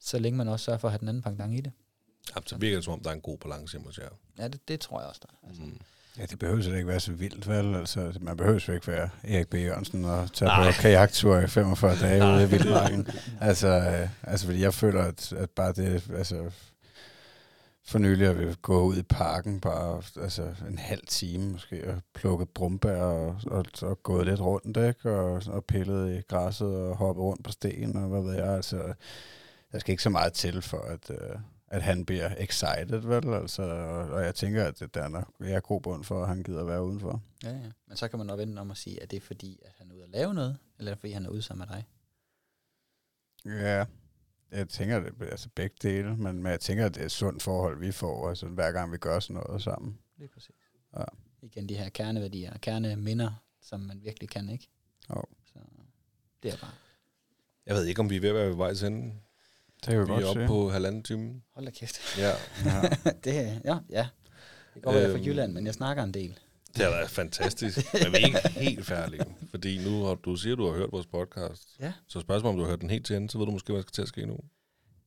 Så 0.00 0.18
længe 0.18 0.36
man 0.36 0.48
også 0.48 0.64
sørger 0.64 0.78
for 0.78 0.88
at 0.88 0.92
have 0.92 0.98
den 0.98 1.08
anden 1.08 1.22
pangdang 1.22 1.56
i 1.58 1.60
det. 1.60 1.72
Jamen, 2.34 2.46
så 2.46 2.56
virker 2.56 2.76
det 2.76 2.84
som 2.84 2.92
om, 2.92 3.00
der 3.00 3.10
er 3.10 3.14
en 3.14 3.20
god 3.20 3.38
balance 3.38 3.78
hos 3.78 3.98
jer. 3.98 4.08
Ja, 4.38 4.48
det, 4.48 4.68
det 4.68 4.80
tror 4.80 5.00
jeg 5.00 5.08
også, 5.08 5.20
der 5.26 5.34
er. 5.42 5.48
Altså, 5.48 5.62
Mm. 5.62 5.80
Ja, 6.18 6.26
det 6.26 6.38
behøver 6.38 6.62
slet 6.62 6.76
ikke 6.76 6.88
være 6.88 7.00
så 7.00 7.12
vildt, 7.12 7.48
vel? 7.48 7.74
Altså, 7.74 8.12
man 8.20 8.36
behøver 8.36 8.64
jo 8.68 8.72
ikke 8.72 8.86
være 8.86 9.08
Erik 9.24 9.48
B. 9.48 9.54
Jørgensen 9.54 10.04
og 10.04 10.32
tage 10.32 10.48
Nej. 10.48 10.72
på 10.72 10.80
kajaktur 10.80 11.38
i 11.38 11.46
45 11.46 11.96
dage 12.00 12.24
ude 12.24 12.44
i 12.44 12.50
Vildmarken. 12.50 13.08
altså, 13.40 13.68
øh, 13.68 14.08
altså, 14.22 14.46
fordi 14.46 14.60
jeg 14.60 14.74
føler, 14.74 15.02
at, 15.02 15.32
at 15.32 15.50
bare 15.50 15.72
det, 15.72 16.10
altså, 16.16 16.50
for 17.84 17.98
nylig 17.98 18.26
at 18.28 18.38
vi 18.38 18.54
gå 18.62 18.82
ud 18.82 18.96
i 18.96 19.02
parken 19.02 19.60
bare 19.60 20.02
altså, 20.22 20.42
en 20.68 20.78
halv 20.78 21.06
time 21.06 21.52
måske 21.52 21.90
og 21.90 22.00
plukket 22.14 22.48
brumbær 22.48 23.02
og, 23.02 23.36
og, 23.46 23.64
og 23.82 24.02
gået 24.02 24.26
lidt 24.26 24.40
rundt, 24.40 24.76
ikke? 24.76 25.10
Og, 25.10 25.42
og 25.46 25.64
pillet 25.64 26.18
i 26.18 26.20
græsset 26.28 26.76
og 26.76 26.96
hoppet 26.96 27.22
rundt 27.22 27.44
på 27.44 27.52
sten 27.52 27.96
og 27.96 28.08
hvad 28.08 28.22
ved 28.22 28.34
jeg. 28.34 28.54
Altså, 28.54 28.94
der 29.72 29.78
skal 29.78 29.92
ikke 29.92 30.02
så 30.02 30.10
meget 30.10 30.32
til 30.32 30.62
for, 30.62 30.80
at, 30.80 31.10
øh, 31.10 31.36
at 31.72 31.82
han 31.82 32.04
bliver 32.04 32.34
excited, 32.38 32.98
vel? 32.98 33.34
Altså, 33.34 33.62
og, 33.62 34.10
og 34.10 34.24
jeg 34.24 34.34
tænker, 34.34 34.64
at 34.64 34.82
der 34.94 35.02
er 35.02 35.08
nok 35.08 35.34
jeg 35.40 35.52
er 35.52 35.60
god 35.60 35.80
bund 35.80 36.04
for, 36.04 36.22
at 36.22 36.28
han 36.28 36.42
gider 36.42 36.64
være 36.64 36.84
udenfor. 36.84 37.22
ja, 37.42 37.50
ja. 37.50 37.70
Men 37.86 37.96
så 37.96 38.08
kan 38.08 38.18
man 38.18 38.26
nok 38.26 38.38
vende 38.38 38.60
om 38.60 38.70
og 38.70 38.76
sige, 38.76 39.02
at 39.02 39.10
det 39.10 39.16
er 39.16 39.20
fordi, 39.20 39.60
at 39.64 39.72
han 39.78 39.90
er 39.90 39.94
ude 39.94 40.02
at 40.02 40.08
lave 40.10 40.34
noget, 40.34 40.58
eller 40.78 40.90
er 40.90 40.94
det 40.94 41.00
fordi 41.00 41.12
han 41.12 41.26
er 41.26 41.30
ude 41.30 41.42
sammen 41.42 41.68
med 41.68 41.76
dig. 41.76 41.84
Ja, 43.44 43.84
jeg 44.50 44.68
tænker, 44.68 45.00
det 45.00 45.12
er 45.20 45.26
altså 45.26 45.48
begge 45.54 45.76
dele, 45.82 46.16
men, 46.16 46.42
men 46.42 46.52
jeg 46.52 46.60
tænker, 46.60 46.86
at 46.86 46.94
det 46.94 47.00
er 47.00 47.04
et 47.04 47.12
sundt 47.12 47.42
forhold, 47.42 47.78
vi 47.78 47.92
får, 47.92 48.28
altså 48.28 48.46
hver 48.46 48.72
gang 48.72 48.92
vi 48.92 48.96
gør 48.98 49.20
sådan 49.20 49.42
noget 49.48 49.62
sammen. 49.62 49.98
Lige 50.16 50.28
præcis. 50.28 50.54
Ja. 50.96 51.04
Igen 51.42 51.68
de 51.68 51.76
her 51.76 51.88
kerneværdier, 51.88 52.58
kerneminder, 52.58 53.44
som 53.60 53.80
man 53.80 54.02
virkelig 54.02 54.28
kan, 54.28 54.48
ikke? 54.48 54.68
Jo. 55.10 55.22
Så 55.44 55.58
det 56.42 56.52
er 56.52 56.56
bare, 56.56 56.70
Jeg 57.66 57.74
ved 57.74 57.84
ikke, 57.86 58.00
om 58.00 58.10
vi 58.10 58.16
er 58.16 58.20
ved 58.20 58.28
at 58.28 58.34
være 58.34 58.48
ved 58.48 58.56
vej 58.56 58.74
til 58.74 58.86
enden. 58.86 59.20
Det 59.86 59.90
kan 59.94 60.00
vi, 60.00 60.04
Vi 60.04 60.10
er 60.10 60.14
godt 60.14 60.24
oppe 60.24 60.42
se. 60.42 60.46
på 60.46 60.70
halvanden 60.70 61.02
time. 61.02 61.40
hold 61.54 61.64
da 61.66 61.70
kæft. 61.70 62.18
Ja, 62.18 62.28
Ja. 62.64 62.80
det, 63.24 63.60
ja, 63.64 63.76
ja. 63.90 64.06
Det 64.74 64.82
går, 64.82 64.90
at 64.90 64.96
jeg 64.96 65.04
er 65.04 65.08
fra 65.10 65.16
Øhm. 65.18 65.26
Jylland, 65.26 65.52
men 65.52 65.66
jeg 65.66 65.74
snakker 65.74 66.02
en 66.02 66.14
del. 66.14 66.38
det 66.76 66.84
har 66.84 66.90
været 66.90 67.10
fantastisk. 67.10 67.78
Men 67.94 68.12
vi 68.12 68.16
er 68.16 68.26
ikke 68.26 68.48
helt 68.68 68.86
færdige. 68.86 69.24
Fordi 69.50 69.84
nu 69.84 70.04
har 70.04 70.14
du 70.14 70.36
siger, 70.36 70.56
du 70.56 70.66
har 70.70 70.76
hørt 70.76 70.92
vores 70.92 71.06
podcast. 71.06 71.68
Ja. 71.80 71.92
Så 72.08 72.20
spørgsmålet 72.20 72.52
om 72.54 72.56
du 72.58 72.62
har 72.64 72.70
hørt 72.70 72.80
den 72.80 72.90
helt 72.90 73.06
til 73.06 73.16
ende, 73.16 73.30
så 73.30 73.38
ved 73.38 73.46
du 73.46 73.52
måske, 73.52 73.66
hvad 73.72 73.76
der 73.76 73.82
skal 73.82 73.92
til 73.92 74.02
at 74.02 74.08
ske 74.08 74.26
nu. 74.26 74.36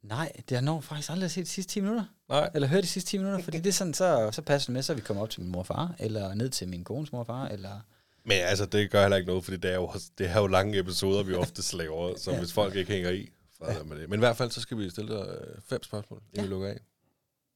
Nej, 0.04 0.32
det 0.50 0.58
har 0.58 0.62
når 0.62 0.82
faktisk 0.82 1.12
aldrig 1.12 1.32
set 1.32 1.46
de 1.46 1.50
sidste 1.50 1.74
10 1.74 1.80
minutter. 1.82 2.04
Nej. 2.30 2.50
Eller 2.56 2.68
hørt 2.68 2.84
de 2.84 2.88
sidste 2.88 3.10
10 3.10 3.18
minutter, 3.18 3.44
fordi 3.44 3.58
det 3.58 3.68
er 3.68 3.74
sådan, 3.74 3.94
så, 3.94 4.30
så 4.32 4.42
passer 4.42 4.68
det 4.68 4.74
med, 4.74 4.82
så 4.82 4.94
vi 4.94 5.02
kommer 5.02 5.24
op 5.24 5.30
til 5.30 5.42
min 5.42 5.52
mor 5.52 5.60
og 5.60 5.66
far, 5.68 5.96
eller 6.00 6.34
ned 6.34 6.50
til 6.50 6.68
min 6.68 6.84
kones 6.84 7.12
mor 7.12 7.20
og 7.20 7.26
far, 7.28 7.48
eller... 7.48 7.80
Men 8.26 8.38
altså, 8.38 8.66
det 8.66 8.92
gør 8.92 9.02
heller 9.02 9.18
ikke 9.18 9.28
noget, 9.28 9.44
fordi 9.44 9.58
det 9.58 9.72
er 9.72 9.76
jo, 9.76 9.92
det 10.18 10.30
er 10.30 10.40
jo 10.40 10.48
lange 10.48 10.80
episoder, 10.80 11.24
vi 11.24 11.34
ofte 11.34 11.78
laver, 11.78 12.14
så 12.18 12.32
Ja. 12.32 12.40
hvis 12.40 12.54
folk 12.54 12.76
ikke 12.76 12.92
hænger 12.94 13.10
i, 13.10 13.30
fred 13.66 13.78
Ja. 13.78 13.84
med 13.84 13.98
det. 14.00 14.10
Men 14.10 14.20
i 14.20 14.22
hvert 14.22 14.38
fald, 14.38 14.52
så 14.52 14.62
skal 14.62 14.78
vi 14.78 14.90
stille 14.90 15.16
dig 15.18 15.28
øh, 15.42 15.62
fem 15.62 15.84
spørgsmål, 15.84 16.20
inden 16.20 16.36
Ja. 16.36 16.42
vi 16.42 16.48
lukker 16.48 16.68
af. 16.68 16.80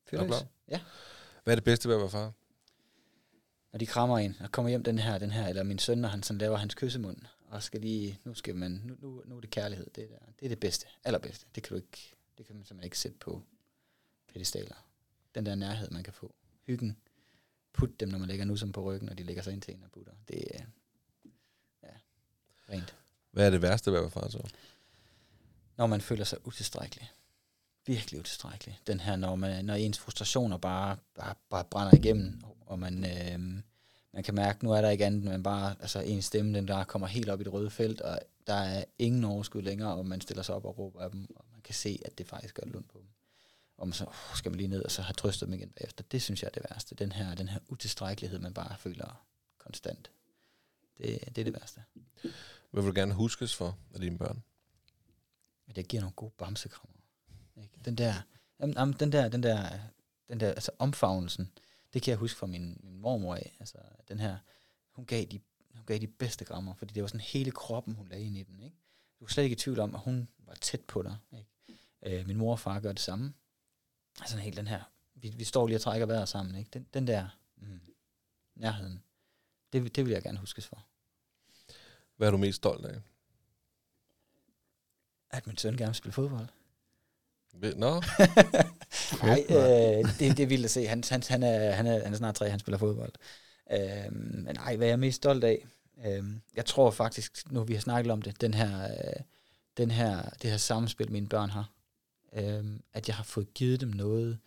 Fyr 0.06 0.18
Er 0.20 0.28
klar? 0.28 0.46
Ja. 0.68 0.82
Hvad 1.44 1.54
er 1.54 1.56
det 1.56 1.64
bedste 1.64 1.88
ved 1.90 1.96
at 1.96 2.02
være 2.02 2.10
far? 2.10 2.32
Når 3.72 3.78
de 3.78 3.86
krammer 3.86 4.18
en, 4.18 4.36
og 4.40 4.52
kommer 4.52 4.70
hjem 4.70 4.84
den 4.84 5.00
her, 5.00 5.18
den 5.18 5.32
her, 5.32 5.48
eller 5.48 5.64
min 5.64 5.80
søn, 5.80 5.98
når 5.98 6.10
han 6.10 6.24
sådan 6.24 6.38
laver 6.38 6.58
hans 6.58 6.76
kyssemund, 6.76 7.18
og 7.48 7.64
skal 7.64 7.82
lige, 7.82 8.20
nu 8.24 8.34
skal 8.34 8.56
man, 8.56 8.72
nu, 8.86 8.96
nu, 9.00 9.24
nu 9.26 9.38
er 9.38 9.42
det 9.42 9.50
kærlighed, 9.50 9.86
det, 9.96 10.10
der, 10.10 10.18
det 10.40 10.46
er 10.46 10.50
det 10.50 10.60
bedste, 10.60 10.88
allerbedste. 11.04 11.46
Det 11.56 11.64
kan 11.64 11.70
du 11.70 11.76
ikke, 11.76 12.16
det 12.38 12.46
kan 12.46 12.56
man 12.56 12.66
simpelthen 12.66 12.86
ikke 12.88 13.00
sætte 13.00 13.18
på 13.18 13.44
pedestaler. 14.34 14.76
Den 15.36 15.46
der 15.46 15.56
nærhed, 15.56 15.90
man 15.90 16.04
kan 16.04 16.14
få. 16.14 16.36
Hyggen. 16.66 16.98
Put 17.74 18.00
dem, 18.00 18.10
når 18.10 18.18
man 18.18 18.28
lægger 18.28 18.46
nu 18.46 18.56
som 18.56 18.72
på 18.72 18.82
ryggen, 18.84 19.10
og 19.10 19.18
de 19.18 19.24
lægger 19.24 19.42
sig 19.44 19.54
ind 19.54 19.62
til 19.62 19.74
en 19.76 19.84
og 19.84 19.92
putter. 19.92 20.12
Det 20.28 20.44
er, 20.56 20.64
ja, 21.84 21.90
rent. 22.70 22.96
Hvad 23.32 23.46
er 23.46 23.50
det 23.50 23.62
værste 23.62 23.92
ved 23.92 23.98
at 23.98 24.02
være 24.02 24.12
far 24.12 24.30
så? 24.30 24.50
Når 25.80 25.88
man 25.88 26.02
føler 26.02 26.24
sig 26.24 26.48
utilstrækkelig. 26.48 27.12
Virkelig 27.86 28.20
utilstrækkelig. 28.20 28.80
Den 28.88 29.00
her, 29.00 29.16
når, 29.16 29.36
man, 29.36 29.66
når 29.66 29.74
ens 29.74 30.00
frustrationer 30.00 30.58
bare, 30.58 30.98
bare, 31.16 31.36
bare 31.50 31.64
brænder 31.64 31.96
igennem, 31.96 32.42
og 32.66 32.80
man, 32.80 33.06
øh, 33.06 33.40
man 34.14 34.24
kan 34.24 34.36
mærke, 34.36 34.66
nu 34.66 34.72
er 34.72 34.82
der 34.82 34.90
ikke 34.90 35.06
andet, 35.06 35.24
men 35.24 35.44
bare 35.44 35.76
altså, 35.80 36.00
ens 36.00 36.26
stemme, 36.26 36.58
den 36.58 36.68
der 36.68 36.84
kommer 36.84 37.08
helt 37.08 37.30
op 37.30 37.42
i 37.42 37.44
det 37.44 37.54
røde 37.54 37.70
felt, 37.70 38.02
og 38.02 38.20
der 38.48 38.54
er 38.54 38.84
ingen 38.98 39.24
overskud 39.24 39.62
længere, 39.62 39.96
og 39.96 40.06
man 40.06 40.22
stiller 40.22 40.44
sig 40.44 40.56
op 40.56 40.66
og 40.66 40.78
råber 40.78 41.02
af 41.02 41.12
dem, 41.12 41.28
og 41.36 41.46
man 41.52 41.62
kan 41.62 41.76
se, 41.76 42.00
at 42.06 42.18
det 42.18 42.28
faktisk 42.28 42.56
gør 42.56 42.64
lund 42.66 42.86
på 42.86 42.98
dem. 43.00 43.08
Og 43.78 43.88
man 43.88 43.94
så 43.94 44.06
uh, 44.06 44.36
skal 44.36 44.52
man 44.52 44.58
lige 44.58 44.68
ned, 44.68 44.84
og 44.84 44.92
så 44.92 45.02
har 45.02 45.14
trøstet 45.14 45.48
dem 45.48 45.54
igen 45.54 45.70
bagefter. 45.70 46.04
Det 46.12 46.22
synes 46.22 46.42
jeg 46.44 46.48
er 46.48 46.62
det 46.62 46.64
værste. 46.70 46.96
Den 46.96 47.12
her, 47.12 47.36
den 47.36 47.50
her 47.50 47.60
utilstrækkelighed, 47.68 48.40
man 48.40 48.54
bare 48.54 48.76
føler 48.80 49.26
konstant. 49.58 50.12
Det, 50.98 51.20
det 51.36 51.38
er 51.38 51.44
det 51.44 51.54
værste. 51.54 51.84
Hvad 52.72 52.84
vil 52.84 52.92
du 52.92 53.00
gerne 53.00 53.14
huskes 53.14 53.56
for 53.56 53.78
af 53.94 54.00
dine 54.00 54.18
børn? 54.18 54.44
At 55.70 55.76
det 55.76 55.88
giver 55.88 56.02
nogle 56.02 56.14
gode 56.14 56.32
bamsekrammer. 56.38 57.00
Ikke? 57.62 57.80
Den 57.86 57.96
der, 57.96 58.14
jamen, 58.60 58.76
jamen, 58.78 58.96
den 59.00 59.12
der, 59.12 59.30
den 59.30 59.44
der, 59.44 59.80
den 60.30 60.40
der, 60.40 60.50
altså 60.50 60.72
omfavnelsen, 60.80 61.52
det 61.94 62.02
kan 62.02 62.12
jeg 62.12 62.18
huske 62.18 62.40
fra 62.40 62.48
min, 62.48 62.80
min 62.84 63.00
mormor 63.00 63.36
af. 63.36 63.56
Altså, 63.60 63.78
den 64.08 64.20
her, 64.20 64.38
hun 64.92 65.06
gav, 65.06 65.26
de, 65.26 65.40
hun 65.76 65.86
gav 65.86 65.98
de 65.98 66.08
bedste 66.08 66.46
krammer, 66.46 66.74
fordi 66.74 66.94
det 66.94 67.04
var 67.04 67.08
sådan 67.08 67.22
hele 67.22 67.52
kroppen, 67.52 67.96
hun 67.96 68.08
lagde 68.08 68.26
ind 68.26 68.38
i 68.38 68.44
den. 68.44 68.60
Ikke? 68.60 68.76
Du 69.20 69.26
var 69.26 69.30
slet 69.30 69.44
ikke 69.44 69.54
i 69.54 69.58
tvivl 69.58 69.80
om, 69.80 69.96
at 69.96 70.02
hun 70.02 70.28
var 70.38 70.54
tæt 70.54 70.82
på 70.82 71.02
dig. 71.02 71.18
Ikke? 71.32 72.20
Øh, 72.20 72.28
min 72.28 72.38
mor 72.38 72.52
og 72.52 72.60
far 72.60 72.80
gør 72.80 72.92
det 72.92 73.02
samme. 73.02 73.34
Altså 74.20 74.38
helt 74.38 74.58
den 74.58 74.68
her, 74.68 74.84
vi, 75.16 75.30
vi 75.30 75.44
står 75.44 75.68
lige 75.68 75.78
og 75.78 75.82
trækker 75.82 76.06
vejret 76.06 76.30
sammen. 76.30 76.56
Ikke? 76.56 76.70
Den, 76.74 76.88
den 76.94 77.08
der 77.08 77.28
mm, 77.56 77.80
nærheden, 78.56 79.04
det, 79.74 79.96
det 79.96 80.06
vil 80.06 80.12
jeg 80.12 80.24
gerne 80.24 80.40
huskes 80.40 80.68
for. 80.68 80.86
Hvad 82.16 82.28
er 82.28 82.32
du 82.32 82.38
mest 82.38 82.58
stolt 82.58 82.86
af? 82.86 83.02
At 85.32 85.48
min 85.48 85.58
søn 85.58 85.78
gerne 85.78 85.90
vil 85.90 85.96
spille 85.96 86.14
fodbold. 86.14 86.48
Nå, 87.54 88.02
Nej, 89.24 89.46
øh, 89.50 90.20
det, 90.20 90.38
det 90.38 90.40
er 90.40 90.48
vildt 90.48 90.66
at 90.66 90.72
se. 90.72 90.88
Han, 90.88 91.04
han, 91.10 91.24
han, 91.30 91.44
er, 91.44 91.72
han, 91.72 91.88
er, 91.88 92.04
han 92.04 92.14
er 92.14 92.18
snart 92.18 92.36
tre, 92.36 92.50
han 92.50 92.60
spiller 92.60 92.78
fodbold. 92.78 93.12
Øh, 93.72 94.14
men 94.14 94.56
nej, 94.56 94.76
hvad 94.76 94.88
er 94.88 94.92
jeg 94.92 95.00
mest 95.00 95.16
stolt 95.16 95.44
af? 95.44 95.66
Øh, 96.06 96.24
jeg 96.56 96.66
tror 96.66 96.92
faktisk, 96.92 97.52
nu 97.52 97.64
vi 97.64 97.74
har 97.74 97.82
snakket 97.82 98.12
om 98.12 98.22
det, 98.22 98.42
den 98.42 98.54
her, 98.54 98.84
øh, 98.84 99.22
den 99.78 99.92
her, 99.92 100.30
det 100.42 100.50
her 100.50 100.58
samspil, 100.58 101.12
mine 101.12 101.28
børn 101.28 101.50
har, 101.50 101.70
øh, 102.34 102.66
at 102.94 103.08
jeg 103.08 103.16
har 103.16 103.24
fået 103.24 103.54
givet 103.54 103.82
dem 103.82 103.90
noget, 103.90 104.40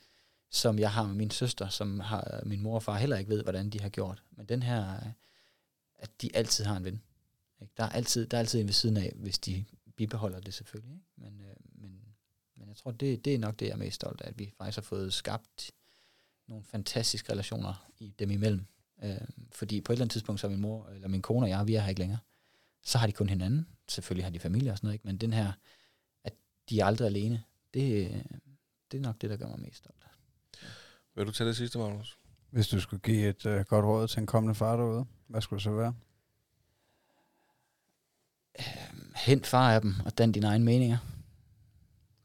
som 0.51 0.79
jeg 0.79 0.91
har 0.91 1.07
med 1.07 1.15
min 1.15 1.31
søster, 1.31 1.69
som 1.69 2.01
har, 2.01 2.41
min 2.47 2.63
mor 2.63 2.75
og 2.75 2.83
far 2.83 2.97
heller 2.97 3.19
ikke 3.19 3.31
ved, 3.31 3.43
hvordan 3.43 3.71
de 3.71 3.81
har 3.81 3.89
gjort. 3.89 4.23
Men 4.31 4.47
den 4.47 4.63
her, 4.63 4.95
øh, 4.95 5.13
at 5.99 6.11
de 6.23 6.31
altid 6.35 6.65
har 6.65 6.77
en 6.77 6.85
ven. 6.85 7.03
Ikke? 7.61 7.73
Der, 7.77 7.85
er 7.85 7.89
altid, 7.89 8.27
der 8.27 8.37
er 8.37 8.41
altid 8.41 8.61
en 8.61 8.67
ved 8.67 8.75
siden 8.75 8.97
af, 8.97 9.13
hvis 9.17 9.39
de 9.39 9.65
bibeholder 10.07 10.41
det 10.41 10.55
selvfølgelig. 10.55 10.95
Ikke? 10.95 11.07
Men, 11.17 11.41
øh, 11.41 11.57
men, 11.83 12.01
men 12.57 12.69
jeg 12.69 12.77
tror, 12.77 12.91
det, 12.91 13.25
det 13.25 13.35
er 13.35 13.39
nok 13.39 13.61
det, 13.61 13.67
jeg 13.67 13.73
er 13.73 13.77
mest 13.77 13.95
stolt 13.95 14.21
af, 14.21 14.29
at 14.29 14.39
vi 14.39 14.53
faktisk 14.59 14.77
har 14.77 14.83
fået 14.83 15.13
skabt 15.13 15.71
nogle 16.49 16.65
fantastiske 16.65 17.33
relationer 17.33 17.89
i 17.99 18.15
dem 18.19 18.31
imellem. 18.31 18.67
Øh, 19.05 19.17
fordi 19.51 19.81
på 19.81 19.93
et 19.93 19.95
eller 19.95 20.05
andet 20.05 20.13
tidspunkt, 20.13 20.41
så 20.41 20.47
er 20.47 20.51
min 20.51 20.61
mor, 20.61 20.89
eller 20.89 21.09
min 21.09 21.23
kone 21.23 21.47
og 21.47 21.51
jeg, 21.51 21.67
vi 21.67 21.75
er 21.75 21.81
her 21.81 21.89
ikke 21.89 22.01
længere. 22.01 22.19
Så 22.83 22.99
har 22.99 23.07
de 23.07 23.13
kun 23.13 23.29
hinanden. 23.29 23.67
Selvfølgelig 23.89 24.25
har 24.25 24.31
de 24.31 24.39
familie 24.39 24.71
og 24.71 24.79
sådan 24.79 24.87
noget, 24.87 24.95
ikke? 24.95 25.07
men 25.07 25.17
den 25.17 25.33
her, 25.33 25.53
at 26.25 26.33
de 26.71 26.81
er 26.81 26.85
aldrig 26.85 27.07
alene, 27.07 27.43
det, 27.75 28.09
det 28.93 28.99
er 28.99 29.03
nok 29.03 29.21
det, 29.21 29.31
der 29.31 29.37
gør 29.37 29.49
mig 29.49 29.61
mest 29.61 29.77
stolt. 29.77 30.07
vil 31.15 31.27
du 31.27 31.33
tage 31.33 31.49
det 31.49 31.57
sidste, 31.57 31.79
Magnus? 31.79 32.19
Hvis 32.51 32.69
du 32.69 32.81
skulle 32.81 33.01
give 33.01 33.29
et 33.29 33.47
uh, 33.47 33.61
godt 33.61 33.85
råd 33.85 34.09
til 34.09 34.21
en 34.21 34.27
kommende 34.27 34.55
far 34.55 34.77
derude, 34.77 35.05
hvad 35.27 35.41
skulle 35.41 35.59
det 35.59 35.65
så 35.65 35.71
være? 35.71 35.95
Hent 39.17 39.47
far 39.47 39.75
af 39.75 39.81
dem, 39.81 39.95
og 40.05 40.19
dan 40.19 40.33
dine 40.33 40.47
egne 40.47 40.65
meninger. 40.65 40.99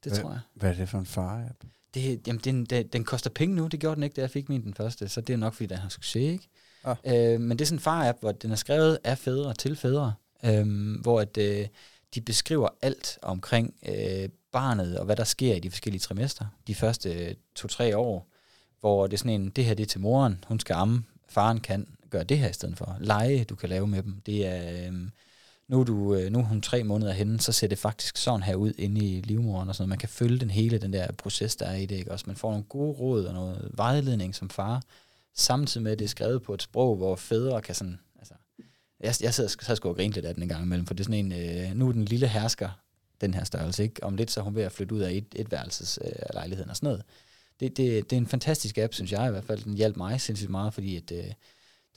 Det 0.03 0.11
Hvad- 0.11 0.21
tror 0.21 0.29
jeg. 0.31 0.39
Hvad 0.53 0.69
er 0.69 0.73
det 0.75 0.89
for 0.89 0.99
en 0.99 1.05
far-app? 1.05 1.63
Det, 1.93 2.27
jamen, 2.27 2.41
den, 2.43 2.65
den, 2.65 2.87
den 2.87 3.03
koster 3.03 3.29
penge 3.29 3.55
nu, 3.55 3.67
det 3.67 3.79
gjorde 3.79 3.95
den 3.95 4.03
ikke, 4.03 4.13
da 4.13 4.21
jeg 4.21 4.29
fik 4.29 4.49
min 4.49 4.63
den 4.63 4.73
første, 4.73 5.09
så 5.09 5.21
det 5.21 5.33
er 5.33 5.37
nok, 5.37 5.53
fordi 5.53 5.67
den 5.67 5.77
har 5.77 5.89
succes, 5.89 6.15
ikke? 6.31 6.47
Ah. 6.83 6.95
Øh, 7.05 7.41
men 7.41 7.59
det 7.59 7.65
er 7.65 7.67
sådan 7.67 7.77
en 7.77 7.81
far-app, 7.81 8.19
hvor 8.19 8.31
den 8.31 8.51
er 8.51 8.55
skrevet 8.55 8.99
af 9.03 9.17
fædre 9.17 9.53
til 9.53 9.75
fædre, 9.75 10.13
øh, 10.43 10.95
hvor 11.01 11.21
at, 11.21 11.37
øh, 11.37 11.67
de 12.15 12.21
beskriver 12.21 12.69
alt 12.81 13.19
omkring 13.21 13.73
øh, 13.89 14.29
barnet, 14.51 14.99
og 14.99 15.05
hvad 15.05 15.15
der 15.15 15.23
sker 15.23 15.55
i 15.55 15.59
de 15.59 15.69
forskellige 15.71 15.99
trimester, 15.99 16.45
de 16.67 16.75
første 16.75 17.13
øh, 17.13 17.35
to-tre 17.55 17.97
år, 17.97 18.29
hvor 18.79 19.07
det 19.07 19.13
er 19.13 19.17
sådan 19.17 19.41
en, 19.41 19.49
det 19.49 19.65
her 19.65 19.73
det 19.73 19.83
er 19.83 19.87
til 19.87 19.99
moren, 19.99 20.43
hun 20.47 20.59
skal 20.59 20.73
amme, 20.73 21.03
faren 21.29 21.59
kan 21.59 21.87
gøre 22.09 22.23
det 22.23 22.39
her 22.39 22.49
i 22.49 22.53
stedet 22.53 22.77
for. 22.77 22.97
Lege, 22.99 23.43
du 23.43 23.55
kan 23.55 23.69
lave 23.69 23.87
med 23.87 24.03
dem, 24.03 24.21
det 24.25 24.47
er... 24.47 24.87
Øh, 24.87 24.93
nu 25.67 25.79
er, 25.79 25.83
du, 25.83 26.15
øh, 26.15 26.31
nu 26.31 26.39
er 26.39 26.43
hun 26.43 26.61
tre 26.61 26.83
måneder 26.83 27.13
henne, 27.13 27.39
så 27.39 27.51
ser 27.51 27.67
det 27.67 27.77
faktisk 27.77 28.17
sådan 28.17 28.43
her 28.43 28.55
ud 28.55 28.73
inde 28.77 29.05
i 29.05 29.21
livmoderen 29.21 29.69
og 29.69 29.75
sådan 29.75 29.83
noget. 29.83 29.89
Man 29.89 29.97
kan 29.97 30.09
følge 30.09 30.39
den 30.39 30.49
hele, 30.49 30.77
den 30.77 30.93
der 30.93 31.11
proces, 31.11 31.55
der 31.55 31.65
er 31.65 31.75
i 31.75 31.85
det, 31.85 31.95
ikke? 31.95 32.11
Også 32.11 32.23
man 32.27 32.35
får 32.35 32.49
nogle 32.49 32.63
gode 32.63 32.91
råd 32.91 33.25
og 33.25 33.33
noget 33.33 33.71
vejledning 33.73 34.35
som 34.35 34.49
far, 34.49 34.83
samtidig 35.35 35.83
med, 35.83 35.91
at 35.91 35.99
det 35.99 36.05
er 36.05 36.09
skrevet 36.09 36.43
på 36.43 36.53
et 36.53 36.61
sprog, 36.61 36.97
hvor 36.97 37.15
fædre 37.15 37.61
kan 37.61 37.75
sådan, 37.75 37.99
altså, 38.19 38.33
jeg, 38.99 39.15
jeg 39.21 39.33
sidder, 39.33 39.49
så 39.61 39.75
sgu 39.75 39.89
og 39.89 39.95
grine 39.95 40.13
lidt 40.13 40.25
af 40.25 40.33
den 40.33 40.43
en 40.43 40.49
gang 40.49 40.63
imellem, 40.63 40.87
for 40.87 40.93
det 40.93 40.99
er 40.99 41.11
sådan 41.11 41.31
en, 41.31 41.31
øh, 41.31 41.75
nu 41.75 41.87
er 41.87 41.91
den 41.91 42.05
lille 42.05 42.27
hersker 42.27 42.69
den 43.21 43.33
her 43.33 43.43
størrelse. 43.43 43.83
Ikke? 43.83 44.03
Om 44.03 44.15
lidt 44.15 44.31
så 44.31 44.39
er 44.39 44.43
hun 44.43 44.55
ved 44.55 44.63
at 44.63 44.71
flytte 44.71 44.95
ud 44.95 44.99
af 44.99 45.11
et, 45.11 45.25
et 45.35 45.51
værelses 45.51 45.99
øh, 46.05 46.11
lejligheden 46.33 46.69
og 46.69 46.75
sådan 46.75 46.87
noget. 46.87 47.03
Det, 47.59 47.77
det, 47.77 48.09
det 48.09 48.15
er 48.15 48.17
en 48.17 48.27
fantastisk 48.27 48.77
app, 48.77 48.93
synes 48.93 49.11
jeg 49.11 49.27
i 49.27 49.31
hvert 49.31 49.43
fald. 49.43 49.63
Den 49.63 49.73
hjalp 49.73 49.97
mig 49.97 50.21
sindssygt 50.21 50.51
meget, 50.51 50.73
fordi 50.73 50.95
at, 50.97 51.11
øh, 51.11 51.31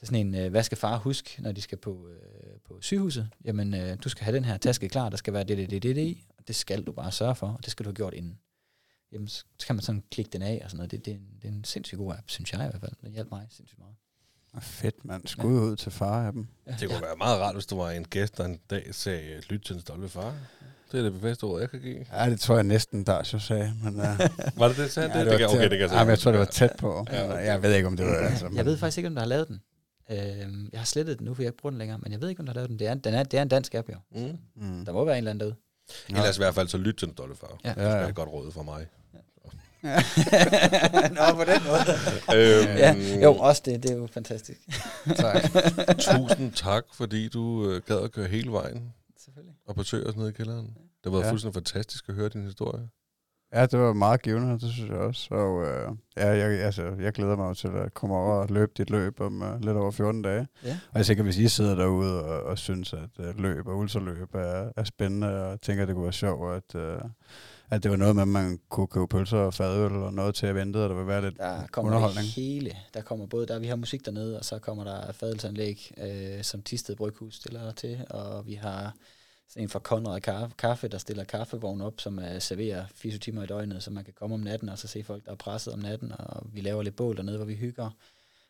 det 0.01 0.07
er 0.07 0.11
sådan 0.13 0.27
en, 0.27 0.35
øh, 0.35 0.51
hvad 0.51 0.63
skal 0.63 0.77
far 0.77 0.97
huske, 0.97 1.41
når 1.41 1.51
de 1.51 1.61
skal 1.61 1.77
på, 1.77 2.07
øh, 2.07 2.59
på 2.67 2.77
sygehuset? 2.81 3.29
Jamen, 3.45 3.73
øh, 3.73 3.97
du 4.03 4.09
skal 4.09 4.23
have 4.23 4.35
den 4.35 4.45
her 4.45 4.57
taske 4.57 4.89
klar, 4.89 5.09
der 5.09 5.17
skal 5.17 5.33
være 5.33 5.43
det, 5.43 5.57
det, 5.57 5.69
det, 5.69 5.83
det, 5.83 5.95
det 5.95 6.01
i, 6.01 6.25
og 6.37 6.47
det 6.47 6.55
skal 6.55 6.83
du 6.83 6.91
bare 6.91 7.11
sørge 7.11 7.35
for, 7.35 7.47
og 7.47 7.59
det 7.63 7.71
skal 7.71 7.83
du 7.85 7.89
have 7.89 7.95
gjort 7.95 8.13
inden. 8.13 8.37
Jamen, 9.11 9.27
så 9.27 9.43
kan 9.67 9.75
man 9.75 9.83
sådan 9.83 10.03
klikke 10.11 10.29
den 10.33 10.41
af 10.41 10.61
og 10.63 10.69
sådan 10.71 10.77
noget. 10.77 10.91
Det, 10.91 11.05
det, 11.05 11.11
er, 11.11 11.15
en, 11.15 11.27
det 11.41 11.47
er 11.47 11.51
en 11.53 11.63
sindssygt 11.63 11.97
god 11.99 12.13
app, 12.13 12.23
synes 12.29 12.53
jeg 12.53 12.61
i 12.65 12.69
hvert 12.69 12.79
fald. 12.81 12.91
Den 13.01 13.11
hjalp 13.11 13.31
mig 13.31 13.47
sindssygt 13.49 13.79
meget. 13.79 13.95
Fedt, 14.63 15.05
mand. 15.05 15.27
Skud 15.27 15.51
ud 15.59 15.75
til 15.75 15.91
far 15.91 16.27
af 16.27 16.31
dem. 16.33 16.47
Ja, 16.67 16.71
Det 16.71 16.79
kunne 16.89 16.95
ja. 16.95 17.01
være 17.05 17.15
meget 17.17 17.39
rart, 17.39 17.55
hvis 17.55 17.65
du 17.65 17.75
var 17.77 17.91
en 17.91 18.05
gæst, 18.05 18.37
der 18.37 18.45
en 18.45 18.59
dag 18.69 18.87
sagde, 18.95 19.39
lyt 19.49 19.61
til 19.61 19.75
en 19.75 19.81
stolte 19.81 20.09
far. 20.09 20.35
Det 20.91 20.99
er 20.99 21.03
det 21.03 21.21
bedste 21.21 21.43
ord, 21.43 21.59
jeg 21.61 21.69
kan 21.69 21.79
give. 21.81 22.05
Ja, 22.13 22.29
det 22.29 22.39
tror 22.39 22.55
jeg 22.55 22.63
næsten, 22.63 23.03
Darsjo 23.03 23.39
sagde. 23.39 23.73
Men, 23.83 23.95
uh, 23.95 24.01
Var 24.59 24.67
det 24.67 24.77
det, 24.77 24.91
sagde 24.91 25.09
ja, 25.11 25.19
det 25.19 25.25
det, 25.25 25.31
det, 25.31 25.31
var 25.31 25.37
kan, 25.37 25.57
okay, 25.57 25.69
det 25.69 25.69
kan 25.69 25.79
jeg 25.79 25.91
ja, 25.91 26.03
men 26.03 26.09
jeg 26.09 26.19
tror, 26.19 26.31
det 26.31 26.39
var 26.39 26.45
Ja. 26.45 26.51
tæt 26.51 26.71
på. 26.77 27.05
Ja, 27.11 27.17
Ja, 27.17 27.31
okay. 27.33 27.45
Jeg 27.45 27.63
ved 27.63 27.75
ikke, 27.75 27.87
om 27.87 27.97
det 27.97 28.05
var... 28.05 28.13
Altså, 28.13 28.49
Jeg 28.55 28.65
ved 28.65 28.77
faktisk 28.77 28.97
ikke, 28.97 29.07
om 29.07 29.13
der 29.15 29.21
har 29.21 29.27
lavet 29.27 29.47
den. 29.47 29.61
Øh, 30.11 30.17
jeg 30.71 30.79
har 30.79 30.85
slettet 30.85 31.19
den 31.19 31.25
nu, 31.25 31.33
for 31.33 31.41
jeg 31.41 31.47
ikke 31.49 31.57
bruger 31.57 31.71
den 31.71 31.77
længere, 31.79 31.97
men 32.03 32.11
jeg 32.11 32.21
ved 32.21 32.29
ikke, 32.29 32.39
om 32.39 32.45
der 32.45 32.53
har 32.53 32.55
lavet 32.55 32.69
den. 32.69 32.79
Det 32.79 32.87
er, 32.87 32.93
den 32.93 33.13
er, 33.13 33.23
det 33.23 33.37
er 33.37 33.41
en 33.41 33.47
dansk 33.47 33.75
app, 33.75 33.89
jo. 33.89 33.95
Mm. 34.21 34.37
Mm. 34.55 34.85
Der 34.85 34.91
må 34.93 35.05
være 35.05 35.15
en 35.15 35.17
eller 35.17 35.31
anden 35.31 35.39
derude. 35.39 35.55
Ellers 36.09 36.37
i 36.37 36.39
hvert 36.39 36.55
fald, 36.55 36.67
så 36.67 36.77
lyt 36.77 36.95
til 36.95 37.07
en 37.07 37.13
stolte 37.13 37.35
far. 37.35 37.59
Ja. 37.63 37.69
Ja. 37.69 37.75
Det 37.75 37.81
Ja, 37.81 37.95
er 37.95 38.01
ja. 38.01 38.07
et 38.09 38.15
godt 38.15 38.29
råd 38.29 38.51
for 38.51 38.63
mig. 38.63 38.87
Nå, 41.17 41.35
på 41.35 41.43
den 41.43 41.61
måde. 41.67 41.83
øhm, 42.35 42.77
Ja, 42.77 42.95
jo, 43.23 43.33
også 43.35 43.61
det, 43.65 43.83
det 43.83 43.91
er 43.91 43.95
jo 43.95 44.07
fantastisk. 44.07 44.59
Tak. 45.15 45.43
Tusind 46.17 46.53
tak, 46.53 46.83
fordi 46.93 47.27
du 47.29 47.69
øh, 47.69 47.81
gad 47.85 47.99
at 47.99 48.11
køre 48.11 48.27
hele 48.27 48.51
vejen 48.51 48.93
Selvfølgelig. 49.17 49.55
og 49.67 49.75
besøge 49.75 50.07
os 50.07 50.15
nede 50.15 50.29
i 50.29 50.31
kælderen. 50.31 50.77
Det 51.03 51.11
var 51.11 51.19
Ja. 51.19 51.25
ja. 51.25 51.31
fuldstændig 51.31 51.53
fantastisk 51.53 52.09
at 52.09 52.15
høre 52.15 52.29
din 52.29 52.43
historie. 52.43 52.89
Ja, 53.53 53.65
det 53.65 53.79
var 53.79 53.93
meget 53.93 54.21
givende, 54.21 54.53
det 54.59 54.71
synes 54.73 54.89
jeg 54.89 54.97
også. 54.97 55.27
Og 55.33 55.63
øh, 55.67 55.91
ja, 56.17 56.27
jeg, 56.27 56.59
altså, 56.65 56.91
jeg 56.99 57.13
glæder 57.13 57.35
mig 57.35 57.57
til 57.57 57.67
at 57.67 57.93
komme 57.93 58.15
over 58.15 58.33
og 58.35 58.49
løbe 58.49 58.71
dit 58.77 58.89
løb 58.89 59.21
om 59.21 59.41
uh, 59.41 59.61
lidt 59.61 59.77
over 59.77 59.91
14 59.91 60.21
dage. 60.21 60.47
Ja. 60.65 60.79
Og 60.91 60.97
jeg 60.97 61.05
tænker, 61.05 61.23
hvis 61.23 61.37
I 61.37 61.47
sidder 61.47 61.75
derude 61.75 62.23
og, 62.25 62.43
og 62.43 62.57
synes, 62.57 62.93
at 62.93 63.09
uh, 63.19 63.37
løb 63.39 63.67
og 63.67 63.77
ultraløb 63.77 64.35
er, 64.35 64.71
er 64.77 64.83
spændende, 64.83 65.45
og 65.45 65.61
tænker, 65.61 65.81
at 65.81 65.87
det 65.87 65.95
kunne 65.95 66.03
være 66.03 66.13
sjovt, 66.13 66.55
at, 66.55 66.75
uh, 66.75 67.09
at 67.69 67.83
det 67.83 67.91
var 67.91 67.97
noget 67.97 68.15
med, 68.15 68.21
at 68.21 68.27
man 68.27 68.59
kunne 68.69 68.87
købe 68.87 69.07
pølser 69.07 69.37
og 69.37 69.53
fadøl 69.53 69.91
og 69.91 70.13
noget 70.13 70.35
til 70.35 70.45
at 70.47 70.55
vente, 70.55 70.77
og 70.77 70.89
der 70.89 70.95
vil 70.95 71.07
være 71.07 71.21
lidt 71.21 71.37
Der 71.37 71.67
kommer 71.71 71.91
underholdning. 71.91 72.25
det 72.25 72.33
hele. 72.33 72.71
Der 72.93 73.01
kommer 73.01 73.25
både, 73.25 73.47
der 73.47 73.59
vi 73.59 73.67
har 73.67 73.75
musik 73.75 74.05
dernede, 74.05 74.39
og 74.39 74.45
så 74.45 74.59
kommer 74.59 74.83
der 74.83 75.11
fadelsanlæg, 75.11 75.91
øh, 75.97 76.43
som 76.43 76.61
Tisted 76.61 76.95
Bryghus 76.95 77.35
stiller 77.35 77.71
til, 77.71 78.05
og 78.09 78.47
vi 78.47 78.53
har 78.53 78.93
en 79.55 79.69
fra 79.69 79.79
Konrad 79.79 80.21
Kaffe, 80.21 80.55
Kaffe, 80.57 80.87
der 80.87 80.97
stiller 80.97 81.23
kaffevogn 81.23 81.81
op, 81.81 82.01
som 82.01 82.19
er 82.19 82.39
serverer 82.39 82.85
24 82.95 83.19
timer 83.19 83.43
i 83.43 83.47
døgnet, 83.47 83.83
så 83.83 83.91
man 83.91 84.03
kan 84.03 84.13
komme 84.13 84.33
om 84.33 84.39
natten 84.39 84.69
og 84.69 84.77
så 84.77 84.87
se 84.87 85.03
folk, 85.03 85.25
der 85.25 85.31
er 85.31 85.35
presset 85.35 85.73
om 85.73 85.79
natten, 85.79 86.11
og 86.19 86.43
vi 86.53 86.61
laver 86.61 86.83
lidt 86.83 86.95
bål 86.95 87.17
dernede, 87.17 87.37
hvor 87.37 87.45
vi 87.45 87.55
hygger. 87.55 87.89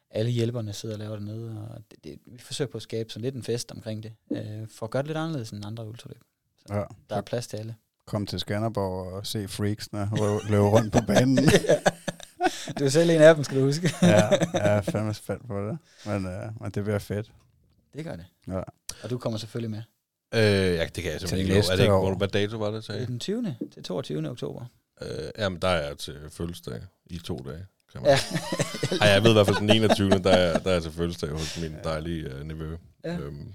Alle 0.09 0.31
hjælperne 0.31 0.73
sidder 0.73 0.95
og 0.95 0.99
laver 0.99 1.15
dernede, 1.15 1.67
og 1.69 1.81
det, 1.91 2.03
det, 2.03 2.19
vi 2.25 2.37
forsøger 2.37 2.71
på 2.71 2.77
at 2.77 2.81
skabe 2.81 3.09
sådan 3.09 3.23
lidt 3.23 3.35
en 3.35 3.43
fest 3.43 3.71
omkring 3.71 4.03
det, 4.03 4.13
øh, 4.31 4.67
for 4.69 4.85
at 4.85 4.89
gøre 4.89 5.01
det 5.01 5.07
lidt 5.07 5.17
anderledes 5.17 5.49
end 5.49 5.65
andre 5.65 5.87
ultraløb. 5.87 6.23
Ja. 6.69 6.83
Der 7.09 7.15
er 7.15 7.21
plads 7.21 7.47
til 7.47 7.57
alle. 7.57 7.75
Kom 8.05 8.25
til 8.25 8.39
Skanderborg 8.39 9.13
og 9.13 9.27
se 9.27 9.47
freaksene 9.47 10.09
løbe 10.49 10.63
rundt 10.63 10.93
på 10.93 10.99
banen. 11.07 11.39
Du 12.79 12.83
er 12.83 12.89
selv 12.89 13.09
en 13.09 13.21
af 13.21 13.35
dem, 13.35 13.43
skal 13.43 13.57
du 13.57 13.65
huske. 13.65 13.89
ja, 14.01 14.27
jeg 14.53 14.77
er 14.77 14.81
fandme 14.81 15.13
spændt 15.13 15.47
på 15.47 15.67
det. 15.67 15.77
Men, 16.05 16.25
uh, 16.25 16.61
men 16.61 16.71
det 16.71 16.83
bliver 16.83 16.99
fedt. 16.99 17.31
Det 17.93 18.05
gør 18.05 18.15
det. 18.15 18.25
Ja. 18.47 18.61
Og 19.03 19.09
du 19.09 19.17
kommer 19.17 19.39
selvfølgelig 19.39 19.71
med. 19.71 19.81
Øh, 20.33 20.41
ja, 20.41 20.85
det 20.95 21.03
kan 21.03 21.11
jeg 21.11 21.19
Til 21.19 21.29
simpelthen 21.29 21.39
ikke 21.39 21.53
love. 21.53 21.71
Er 21.71 21.75
det 21.75 21.83
ikke, 21.83 21.93
hvor- 21.93 22.15
hvad 22.15 22.27
dato 22.27 22.57
var 22.57 22.71
det, 22.71 22.83
sagde? 22.83 23.05
den 23.05 23.19
20. 23.19 23.55
til 23.73 23.83
22. 23.83 24.29
oktober. 24.29 24.65
Øh, 25.01 25.07
jamen, 25.37 25.59
der 25.61 25.67
er 25.67 25.87
jeg 25.87 25.97
til 25.97 26.15
fødselsdag 26.29 26.81
i 27.05 27.17
to 27.17 27.37
dage. 27.37 27.65
Kan 27.91 28.01
man. 28.01 28.11
Ja. 28.11 28.17
Ej, 29.01 29.07
jeg 29.07 29.23
ved 29.23 29.29
i 29.29 29.33
hvert 29.33 29.45
fald, 29.47 29.57
den 29.57 29.69
21. 29.69 30.09
der 30.09 30.31
er, 30.31 30.59
der 30.59 30.69
er 30.69 30.73
jeg 30.73 30.83
til 30.83 30.91
fødselsdag 30.91 31.29
hos 31.29 31.59
min 31.61 31.75
dejlige 31.83 32.35
uh, 32.35 32.47
nevø. 32.47 32.77
Ja. 33.05 33.17
Øhm, 33.17 33.53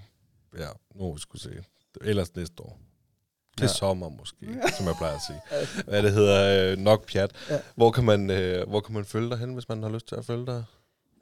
ja, 0.59 0.67
nu 0.95 1.01
må 1.03 1.15
vi 1.15 1.21
skulle 1.21 1.43
se. 1.43 1.51
Ellers 2.01 2.35
næste 2.37 2.63
år. 2.63 2.79
Til 3.59 3.65
Ja. 3.65 3.73
sommer 3.73 4.09
måske, 4.09 4.47
som 4.77 4.87
jeg 4.87 4.95
plejer 4.99 5.15
at 5.15 5.21
sige. 5.27 5.41
Hvad 5.85 6.03
det 6.03 6.13
hedder, 6.13 6.73
øh, 6.73 6.79
nok 6.79 7.07
pjat. 7.13 7.31
Ja. 7.49 7.55
Ja. 7.55 7.61
Hvor, 7.75 7.91
kan 7.91 8.05
man, 8.05 8.31
øh, 8.31 8.69
hvor 8.69 8.81
kan 8.81 8.95
man 8.95 9.05
følge 9.05 9.31
dig 9.31 9.39
hen, 9.39 9.55
hvis 9.55 9.69
man 9.69 9.83
har 9.83 9.91
lyst 9.91 10.09
til 10.09 10.15
at 10.15 10.25
følge 10.25 10.47
dig? 10.47 10.65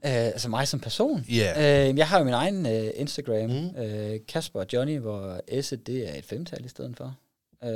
Øh, 0.05 0.11
altså 0.11 0.49
mig 0.49 0.69
som 0.69 0.81
person? 0.81 1.21
Ja. 1.21 1.89
Øh, 1.89 1.99
jeg 1.99 2.09
har 2.09 2.19
jo 2.19 2.25
min 2.25 2.35
egen 2.35 2.67
øh, 2.67 2.91
Instagram, 2.95 3.51
mm. 3.51 3.77
Øh, 3.77 4.21
Kasper 4.29 4.61
og 4.61 4.67
Johnny, 4.73 4.99
hvor 4.99 5.41
S 5.63 5.75
det 5.87 6.11
er 6.11 6.15
et 6.15 6.25
femtal 6.25 6.65
i 6.65 6.69
stedet 6.69 6.97
for. 6.97 7.17
Øh, 7.65 7.71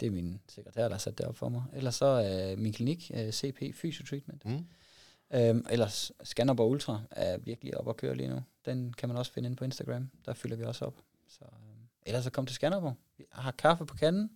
det 0.00 0.06
er 0.06 0.10
min 0.10 0.40
sekretær, 0.48 0.82
der 0.82 0.90
har 0.90 0.98
sat 0.98 1.18
det 1.18 1.26
op 1.26 1.36
for 1.36 1.48
mig. 1.48 1.62
Ellers 1.74 1.94
så 1.94 2.06
er 2.06 2.56
min 2.56 2.72
klinik, 2.72 3.10
øh, 3.14 3.32
CP 3.32 3.58
Physio 3.58 4.06
Treatment. 4.06 4.44
Mm. 4.44 4.66
Øh, 5.34 5.56
ellers 5.70 6.12
Skanderborg 6.22 6.70
Ultra 6.70 7.00
er 7.10 7.38
virkelig 7.38 7.76
op 7.76 7.88
at 7.88 7.96
køre 7.96 8.14
lige 8.14 8.28
nu. 8.28 8.40
Den 8.66 8.92
kan 8.92 9.08
man 9.08 9.18
også 9.18 9.32
finde 9.32 9.46
inde 9.46 9.56
på 9.56 9.64
Instagram. 9.64 10.10
Der 10.26 10.34
fylder 10.34 10.56
vi 10.56 10.64
også 10.64 10.84
op. 10.84 10.94
Så, 11.28 11.44
øh, 11.44 11.86
ellers 12.06 12.24
så 12.24 12.30
kom 12.30 12.46
til 12.46 12.54
Skanderborg. 12.54 12.96
Vi 13.18 13.24
har 13.30 13.50
kaffe 13.50 13.86
på 13.86 13.96
kanden. 13.96 14.30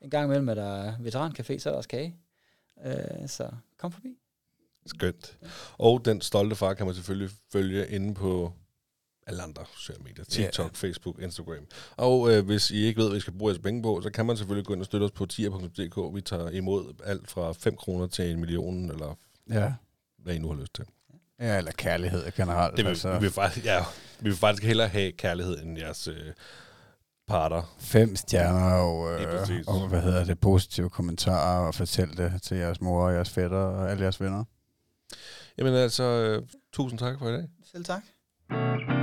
En 0.00 0.10
gang 0.10 0.24
imellem 0.24 0.48
er 0.48 0.54
der 0.54 0.96
veterancafé, 0.96 1.58
så 1.58 1.68
er 1.68 1.72
der 1.72 1.76
også 1.76 1.88
kage. 1.88 2.16
Øh, 2.84 3.28
så 3.28 3.50
kom 3.76 3.92
forbi. 3.92 4.18
Skønt. 4.86 5.38
Og 5.78 6.04
den 6.04 6.20
stolte 6.20 6.56
far 6.56 6.74
kan 6.74 6.86
man 6.86 6.94
selvfølgelig 6.94 7.30
følge 7.52 7.88
inde 7.88 8.14
på 8.14 8.52
alle 9.26 9.42
andre 9.42 9.64
sociale 9.76 10.02
medier. 10.04 10.24
TikTok, 10.24 10.64
yeah. 10.66 10.74
Facebook, 10.74 11.22
Instagram. 11.22 11.66
Og 11.96 12.30
øh, 12.32 12.44
hvis 12.44 12.70
I 12.70 12.84
ikke 12.84 13.00
ved, 13.00 13.08
hvad 13.08 13.16
I 13.16 13.20
skal 13.20 13.32
bruge 13.38 13.50
jeres 13.50 13.62
penge 13.62 13.82
på, 13.82 14.00
så 14.02 14.10
kan 14.10 14.26
man 14.26 14.36
selvfølgelig 14.36 14.66
gå 14.66 14.72
ind 14.72 14.80
og 14.80 14.86
støtte 14.86 15.04
os 15.04 15.10
på 15.10 15.26
tier.dk. 15.26 16.14
Vi 16.16 16.20
tager 16.20 16.50
imod 16.50 16.94
alt 17.04 17.30
fra 17.30 17.52
5 17.52 17.76
kroner 17.76 18.06
til 18.06 18.30
en 18.30 18.40
million, 18.40 18.90
eller 18.90 19.14
Ja. 19.50 19.72
hvad 20.18 20.34
I 20.34 20.38
nu 20.38 20.48
har 20.48 20.60
lyst 20.60 20.74
til. 20.74 20.84
ja, 21.40 21.58
eller 21.58 21.72
kærlighed 21.72 22.32
generelt. 22.36 22.76
Det 22.76 22.84
vil, 22.84 22.90
altså, 22.90 23.12
vi, 23.12 23.18
vil 23.20 23.30
faktisk, 23.30 23.66
ja, 23.66 23.84
vi 24.20 24.28
vil 24.28 24.36
faktisk 24.38 24.64
hellere 24.64 24.88
have 24.88 25.12
kærlighed 25.12 25.62
end 25.62 25.78
jeres 25.78 26.08
øh, 26.08 26.32
parter. 27.28 27.74
fem 27.78 28.16
stjerner 28.16 28.72
og, 28.74 29.20
øh, 29.22 29.62
og 29.66 29.88
hvad 29.88 30.02
hedder 30.02 30.24
det, 30.24 30.38
positive 30.40 30.90
kommentarer 30.90 31.66
og 31.66 31.74
fortæl 31.74 32.16
det 32.16 32.42
til 32.42 32.56
jeres 32.56 32.80
mor 32.80 33.06
og 33.06 33.14
jeres 33.14 33.30
fætter 33.30 33.56
og 33.58 33.90
alle 33.90 34.02
jeres 34.02 34.20
venner. 34.20 34.44
Jamen 35.58 35.74
altså, 35.74 36.02
øh, 36.02 36.42
tusind 36.72 36.98
tak 36.98 37.18
for 37.18 37.28
i 37.28 37.32
dag. 37.32 37.48
Selv 37.72 37.84
tak. 37.84 38.93